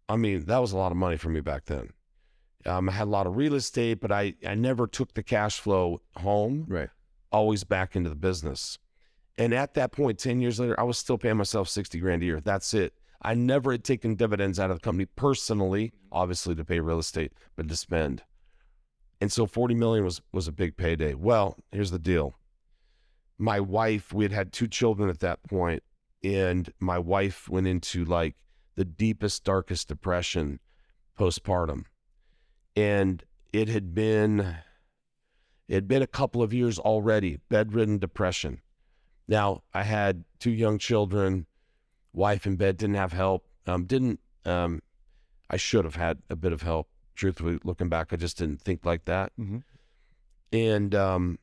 I 0.08 0.16
mean, 0.16 0.44
that 0.46 0.58
was 0.58 0.72
a 0.72 0.76
lot 0.76 0.90
of 0.90 0.98
money 0.98 1.16
for 1.16 1.28
me 1.28 1.40
back 1.40 1.66
then. 1.66 1.90
Um, 2.66 2.88
I 2.88 2.92
had 2.92 3.06
a 3.06 3.10
lot 3.10 3.26
of 3.26 3.36
real 3.36 3.54
estate, 3.54 4.00
but 4.00 4.10
I, 4.12 4.34
I 4.46 4.54
never 4.54 4.86
took 4.86 5.14
the 5.14 5.22
cash 5.22 5.60
flow 5.60 6.00
home, 6.16 6.66
Right. 6.68 6.90
always 7.32 7.64
back 7.64 7.94
into 7.96 8.10
the 8.10 8.16
business. 8.16 8.78
And 9.40 9.54
at 9.54 9.72
that 9.72 9.90
point, 9.90 10.18
10 10.18 10.42
years 10.42 10.60
later, 10.60 10.78
I 10.78 10.82
was 10.82 10.98
still 10.98 11.16
paying 11.16 11.38
myself 11.38 11.66
60 11.66 11.98
grand 11.98 12.22
a 12.22 12.26
year. 12.26 12.40
That's 12.42 12.74
it. 12.74 12.92
I 13.22 13.32
never 13.32 13.72
had 13.72 13.84
taken 13.84 14.14
dividends 14.14 14.60
out 14.60 14.70
of 14.70 14.76
the 14.76 14.82
company 14.82 15.06
personally, 15.16 15.94
obviously 16.12 16.54
to 16.54 16.64
pay 16.64 16.78
real 16.78 16.98
estate, 16.98 17.32
but 17.56 17.66
to 17.70 17.74
spend. 17.74 18.22
And 19.18 19.32
so 19.32 19.46
40 19.46 19.74
million 19.76 20.04
was 20.04 20.20
was 20.30 20.46
a 20.46 20.52
big 20.52 20.76
payday. 20.76 21.14
Well, 21.14 21.56
here's 21.72 21.90
the 21.90 21.98
deal. 21.98 22.34
My 23.38 23.60
wife, 23.60 24.12
we 24.12 24.26
had 24.26 24.32
had 24.32 24.52
two 24.52 24.68
children 24.68 25.08
at 25.08 25.20
that 25.20 25.42
point, 25.44 25.82
and 26.22 26.70
my 26.78 26.98
wife 26.98 27.48
went 27.48 27.66
into 27.66 28.04
like 28.04 28.36
the 28.76 28.84
deepest, 28.84 29.42
darkest 29.44 29.88
depression 29.88 30.60
postpartum. 31.18 31.84
And 32.76 33.24
it 33.54 33.70
had 33.70 33.94
been 33.94 34.58
it 35.66 35.74
had 35.74 35.88
been 35.88 36.02
a 36.02 36.06
couple 36.06 36.42
of 36.42 36.52
years 36.52 36.78
already, 36.78 37.38
bedridden 37.48 37.98
depression. 37.98 38.60
Now, 39.30 39.62
I 39.72 39.84
had 39.84 40.24
two 40.40 40.50
young 40.50 40.78
children, 40.78 41.46
wife 42.12 42.46
in 42.46 42.56
bed, 42.56 42.76
didn't 42.76 42.96
have 42.96 43.12
help. 43.12 43.46
Um, 43.64 43.84
didn't 43.84 44.18
um, 44.44 44.82
I 45.48 45.56
should 45.56 45.84
have 45.84 45.94
had 45.94 46.18
a 46.28 46.36
bit 46.36 46.52
of 46.52 46.62
help. 46.62 46.88
Truthfully, 47.14 47.60
looking 47.62 47.88
back, 47.88 48.12
I 48.12 48.16
just 48.16 48.38
didn't 48.38 48.60
think 48.60 48.84
like 48.84 49.04
that. 49.04 49.32
Mhm. 49.38 49.62
And 50.52 50.94
um, 50.96 51.38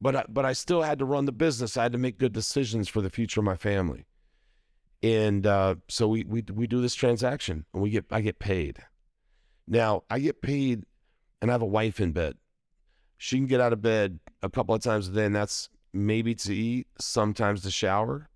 but 0.00 0.14
I, 0.14 0.24
but 0.28 0.44
I 0.44 0.52
still 0.52 0.82
had 0.82 1.00
to 1.00 1.04
run 1.04 1.24
the 1.24 1.32
business. 1.32 1.76
I 1.76 1.82
had 1.82 1.92
to 1.92 1.98
make 1.98 2.18
good 2.18 2.32
decisions 2.32 2.88
for 2.88 3.00
the 3.00 3.10
future 3.10 3.40
of 3.40 3.44
my 3.44 3.56
family. 3.56 4.06
And 5.02 5.46
uh, 5.46 5.76
so 5.88 6.06
we 6.06 6.22
we 6.24 6.44
we 6.52 6.68
do 6.68 6.80
this 6.80 6.94
transaction, 6.94 7.64
and 7.74 7.82
we 7.82 7.90
get 7.90 8.04
I 8.12 8.20
get 8.20 8.38
paid. 8.38 8.78
Now 9.66 10.04
I 10.08 10.20
get 10.20 10.40
paid, 10.40 10.84
and 11.42 11.50
I 11.50 11.54
have 11.54 11.62
a 11.62 11.66
wife 11.66 11.98
in 11.98 12.12
bed. 12.12 12.36
She 13.18 13.38
can 13.38 13.46
get 13.46 13.60
out 13.60 13.72
of 13.72 13.82
bed 13.82 14.20
a 14.40 14.48
couple 14.48 14.74
of 14.74 14.82
times 14.82 15.08
a 15.08 15.12
day, 15.12 15.24
and 15.24 15.34
that's 15.34 15.68
maybe 15.92 16.34
to 16.34 16.54
eat, 16.54 16.86
sometimes 16.98 17.62
to 17.62 17.70
shower, 17.70 18.28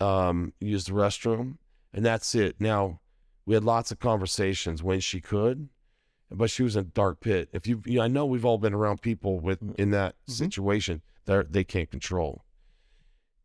um, 0.00 0.52
use 0.60 0.84
the 0.84 0.92
restroom, 0.92 1.58
and 1.92 2.04
that's 2.04 2.34
it. 2.34 2.56
Now, 2.60 3.00
we 3.46 3.54
had 3.54 3.64
lots 3.64 3.90
of 3.90 3.98
conversations 3.98 4.82
when 4.82 5.00
she 5.00 5.20
could, 5.20 5.68
but 6.30 6.50
she 6.50 6.62
was 6.62 6.76
in 6.76 6.82
a 6.82 6.84
dark 6.84 7.20
pit. 7.20 7.48
If 7.52 7.66
you, 7.66 7.82
you 7.84 7.98
know, 7.98 8.04
I 8.04 8.08
know 8.08 8.26
we've 8.26 8.44
all 8.44 8.58
been 8.58 8.74
around 8.74 9.02
people 9.02 9.40
with 9.40 9.58
in 9.78 9.90
that 9.90 10.14
situation 10.26 11.02
that 11.26 11.52
they 11.52 11.64
can't 11.64 11.90
control, 11.90 12.44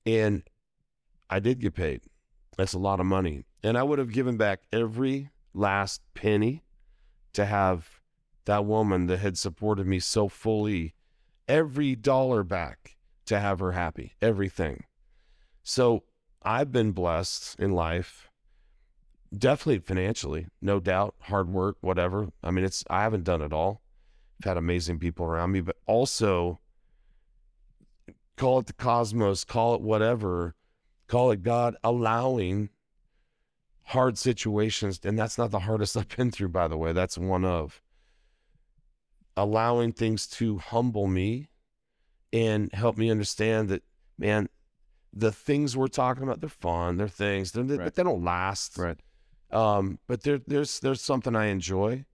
and 0.05 0.43
I 1.29 1.39
did 1.39 1.59
get 1.59 1.75
paid. 1.75 2.01
That's 2.57 2.73
a 2.73 2.79
lot 2.79 2.99
of 2.99 3.05
money, 3.05 3.45
and 3.63 3.77
I 3.77 3.83
would 3.83 3.99
have 3.99 4.11
given 4.11 4.37
back 4.37 4.61
every 4.71 5.29
last 5.53 6.01
penny 6.13 6.63
to 7.33 7.45
have 7.45 8.01
that 8.45 8.65
woman 8.65 9.07
that 9.07 9.17
had 9.17 9.37
supported 9.37 9.87
me 9.87 9.99
so 9.99 10.29
fully, 10.29 10.93
every 11.47 11.95
dollar 11.95 12.43
back 12.43 12.94
to 13.25 13.39
have 13.39 13.59
her 13.59 13.71
happy, 13.71 14.15
everything. 14.21 14.83
So 15.63 16.03
I've 16.43 16.71
been 16.71 16.91
blessed 16.91 17.59
in 17.59 17.71
life, 17.71 18.29
definitely 19.35 19.79
financially, 19.79 20.47
no 20.61 20.79
doubt, 20.79 21.15
hard 21.21 21.49
work, 21.49 21.77
whatever. 21.81 22.29
I 22.43 22.51
mean, 22.51 22.63
it's 22.63 22.83
I 22.89 23.03
haven't 23.03 23.23
done 23.23 23.41
it 23.41 23.53
all. 23.53 23.81
I've 24.41 24.49
had 24.49 24.57
amazing 24.57 24.99
people 24.99 25.25
around 25.25 25.51
me, 25.51 25.61
but 25.61 25.77
also 25.87 26.59
call 28.37 28.59
it 28.59 28.67
the 28.67 28.73
cosmos, 28.73 29.43
call 29.43 29.75
it 29.75 29.81
whatever, 29.81 30.55
call 31.07 31.31
it 31.31 31.41
God 31.41 31.75
allowing 31.83 32.69
hard 33.85 34.17
situations, 34.17 34.99
and 35.03 35.17
that's 35.17 35.37
not 35.37 35.51
the 35.51 35.59
hardest 35.59 35.97
I've 35.97 36.09
been 36.09 36.31
through, 36.31 36.49
by 36.49 36.67
the 36.67 36.77
way. 36.77 36.93
That's 36.93 37.17
one 37.17 37.45
of 37.45 37.81
allowing 39.37 39.91
things 39.91 40.27
to 40.27 40.57
humble 40.57 41.07
me 41.07 41.49
and 42.33 42.71
help 42.73 42.97
me 42.97 43.09
understand 43.09 43.69
that, 43.69 43.83
man, 44.17 44.49
the 45.13 45.31
things 45.31 45.77
we're 45.77 45.87
talking 45.87 46.23
about, 46.23 46.41
they're 46.41 46.49
fun, 46.49 46.97
they're 46.97 47.07
things, 47.07 47.51
they're, 47.51 47.63
they, 47.63 47.77
Right. 47.77 47.93
they 47.93 48.03
don't 48.03 48.23
last. 48.23 48.77
Right. 48.77 48.99
Um, 49.51 49.99
but 50.07 50.23
there, 50.23 50.39
there's 50.45 50.79
there's 50.79 51.01
something 51.01 51.35
I 51.35 51.45
enjoy, 51.45 52.05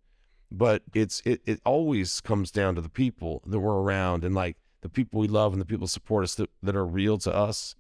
but 0.52 0.84
it's 0.94 1.22
it, 1.26 1.42
it 1.46 1.62
always 1.66 2.22
comes 2.22 2.52
down 2.52 2.76
to 2.76 2.82
the 2.82 2.90
people 2.90 3.42
that 3.48 3.60
we're 3.60 3.82
around 3.82 4.24
and 4.24 4.36
like 4.36 4.58
the 4.82 4.90
people 4.90 5.20
we 5.20 5.28
love 5.28 5.54
and 5.54 5.62
the 5.62 5.66
people 5.66 5.88
support 5.88 6.24
us 6.24 6.36
that, 6.36 6.50
that 6.62 6.76
are 6.76 6.86
real 6.86 7.18
to 7.20 7.34
us, 7.34 7.76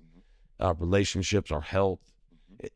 uh, 0.59 0.73
relationships, 0.79 1.51
our 1.51 1.61
health. 1.61 1.99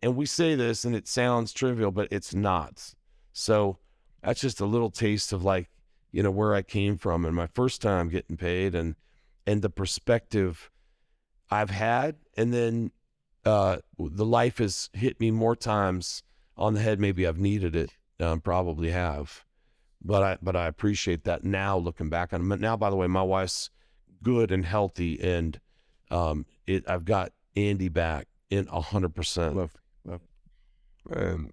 And 0.02 0.16
we 0.16 0.26
say 0.26 0.56
this 0.56 0.84
and 0.84 0.96
it 0.96 1.08
sounds 1.08 1.54
trivial, 1.54 1.92
but 1.92 2.08
it's 2.12 2.34
not. 2.34 2.94
So 3.34 3.78
that's 4.24 4.42
just 4.42 4.60
a 4.60 4.66
little 4.66 4.90
taste 4.90 5.32
of 5.32 5.44
like, 5.44 5.70
you 6.12 6.24
know, 6.24 6.32
where 6.32 6.56
I 6.56 6.62
came 6.64 6.98
from 6.98 7.24
and 7.26 7.36
my 7.36 7.48
first 7.48 7.82
time 7.82 8.10
getting 8.10 8.36
paid 8.38 8.74
and 8.76 8.96
and 9.48 9.62
the 9.62 9.70
perspective 9.70 10.70
I've 11.50 11.70
had. 11.70 12.18
And 12.38 12.54
then 12.54 12.92
uh, 13.46 13.78
the 13.98 14.26
life 14.26 14.58
has 14.58 14.90
hit 14.94 15.20
me 15.20 15.32
more 15.32 15.56
times 15.56 16.24
on 16.58 16.74
the 16.74 16.82
head. 16.82 17.00
Maybe 17.00 17.26
I've 17.28 17.38
needed 17.40 17.76
it. 17.76 17.92
Um, 18.20 18.42
probably 18.42 18.92
have. 18.92 19.44
But 20.04 20.24
I 20.24 20.38
but 20.42 20.56
I 20.56 20.68
appreciate 20.68 21.24
that 21.24 21.44
now 21.44 21.78
looking 21.78 22.10
back 22.10 22.32
on 22.34 22.52
it. 22.52 22.60
Now, 22.60 22.78
by 22.78 22.90
the 22.90 22.96
way, 22.96 23.08
my 23.08 23.24
wife's 23.24 23.70
good 24.22 24.52
and 24.52 24.64
healthy, 24.66 25.20
and 25.22 25.60
um, 26.12 26.46
it 26.68 26.88
I've 26.88 27.06
got 27.06 27.32
Andy 27.56 27.90
back 27.90 28.28
in 28.50 28.68
a 28.72 28.82
hundred 28.82 29.16
percent. 29.16 29.56
Love, 29.56 29.74
love. 30.06 30.22
And 31.12 31.52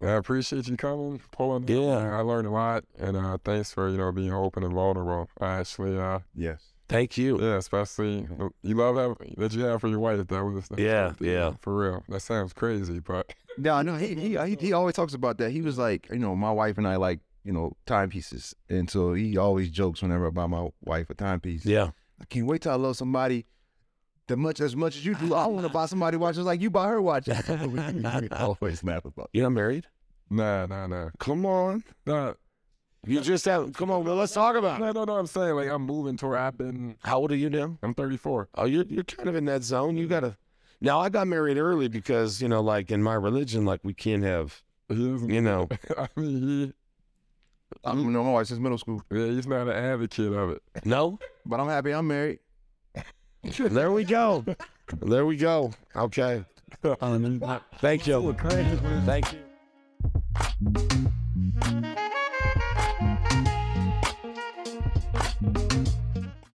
I 0.00 0.12
appreciate 0.12 0.66
you 0.66 0.76
coming, 0.76 1.20
pulling. 1.30 1.64
up, 1.64 1.70
Yeah. 1.70 2.02
man. 2.02 2.12
I 2.14 2.20
learned 2.20 2.46
a 2.48 2.50
lot, 2.50 2.84
and 2.98 3.16
uh, 3.16 3.36
thanks 3.44 3.70
for 3.72 3.88
you 3.90 3.98
know 3.98 4.10
being 4.12 4.32
open 4.32 4.62
and 4.64 4.72
vulnerable. 4.72 5.28
I 5.40 5.58
actually, 5.60 5.98
uh, 5.98 6.20
Yes. 6.34 6.71
Thank 6.92 7.16
you. 7.18 7.40
yeah, 7.40 7.56
especially 7.56 8.28
you 8.62 8.74
love 8.74 8.94
that 8.96 9.36
that 9.38 9.52
you 9.54 9.62
have 9.64 9.80
for 9.80 9.88
your 9.88 9.98
wife. 9.98 10.26
That 10.26 10.44
was 10.44 10.68
that 10.68 10.78
Yeah, 10.78 11.14
yeah. 11.20 11.54
for 11.60 11.76
real. 11.76 12.04
That 12.08 12.20
sounds 12.20 12.52
crazy, 12.52 13.00
but 13.00 13.32
No, 13.58 13.82
no, 13.82 13.96
he, 13.96 14.14
he 14.14 14.36
he 14.36 14.56
he 14.60 14.72
always 14.72 14.94
talks 14.94 15.14
about 15.14 15.38
that. 15.38 15.50
He 15.50 15.60
was 15.62 15.76
like, 15.78 16.08
you 16.10 16.18
know, 16.18 16.34
my 16.36 16.50
wife 16.52 16.78
and 16.78 16.86
I 16.88 16.96
like, 16.96 17.20
you 17.44 17.52
know, 17.52 17.72
timepieces, 17.86 18.54
and 18.68 18.88
so 18.88 19.14
he 19.14 19.36
always 19.36 19.68
jokes 19.70 20.00
whenever 20.02 20.26
I 20.28 20.30
buy 20.30 20.46
my 20.46 20.68
wife 20.84 21.10
a 21.10 21.14
timepiece. 21.14 21.64
Yeah. 21.66 21.90
I 22.20 22.24
can't 22.26 22.46
wait 22.46 22.62
till 22.62 22.72
I 22.72 22.76
love 22.76 22.96
somebody 22.96 23.46
that 24.28 24.36
much 24.36 24.60
as 24.60 24.76
much 24.76 24.96
as 24.96 25.04
you 25.04 25.14
do. 25.16 25.34
I 25.34 25.46
want 25.46 25.66
to 25.66 25.72
buy 25.72 25.86
somebody 25.86 26.16
watches 26.16 26.44
like 26.46 26.60
you 26.60 26.70
buy 26.70 26.86
her 26.88 27.02
watches. 27.02 27.36
we 27.48 28.28
always 28.30 28.84
laugh 28.84 29.04
about. 29.04 29.28
You're 29.32 29.42
not 29.44 29.52
married? 29.52 29.86
nah, 30.30 30.66
nah, 30.66 30.86
nah, 30.86 31.10
Come 31.18 31.44
on. 31.44 31.82
nah. 32.06 32.34
You 33.04 33.20
just 33.20 33.44
have. 33.46 33.72
Come 33.72 33.90
on, 33.90 34.04
well, 34.04 34.14
let's 34.14 34.32
talk 34.32 34.54
about 34.54 34.80
it. 34.80 34.84
No, 34.84 34.92
no, 34.92 35.04
no. 35.04 35.18
I'm 35.18 35.26
saying 35.26 35.56
like 35.56 35.68
I'm 35.68 35.82
moving 35.82 36.16
toward. 36.16 36.38
I've 36.38 36.56
been. 36.56 36.94
How 37.02 37.18
old 37.18 37.32
are 37.32 37.36
you 37.36 37.50
now? 37.50 37.76
I'm 37.82 37.94
34. 37.94 38.48
Oh, 38.54 38.64
you're 38.64 38.84
you're 38.84 39.02
kind 39.02 39.28
of 39.28 39.34
in 39.34 39.44
that 39.46 39.64
zone. 39.64 39.96
You 39.96 40.06
gotta. 40.06 40.36
Now 40.80 41.00
I 41.00 41.08
got 41.08 41.26
married 41.26 41.58
early 41.58 41.88
because 41.88 42.40
you 42.40 42.46
know, 42.48 42.60
like 42.60 42.92
in 42.92 43.02
my 43.02 43.14
religion, 43.14 43.64
like 43.64 43.80
we 43.82 43.92
can't 43.92 44.22
have. 44.22 44.62
You 44.88 45.40
know. 45.40 45.68
I 45.98 46.08
mean, 46.16 46.74
I've 47.84 47.96
known 47.96 48.26
my 48.26 48.32
wife 48.32 48.48
since 48.48 48.60
middle 48.60 48.78
school, 48.78 49.02
he, 49.10 49.18
yeah, 49.18 49.26
he's 49.32 49.46
not 49.46 49.68
an 49.68 49.70
advocate 49.70 50.32
of 50.32 50.50
it. 50.50 50.62
No. 50.84 51.18
but 51.46 51.60
I'm 51.60 51.68
happy 51.68 51.92
I'm 51.92 52.06
married. 52.06 52.38
There 53.58 53.90
we 53.90 54.04
go. 54.04 54.44
There 55.00 55.26
we 55.26 55.36
go. 55.36 55.72
Okay. 55.96 56.44
Thank 57.80 58.06
you. 58.06 58.36
Thank 59.04 59.32
you. 59.32 59.40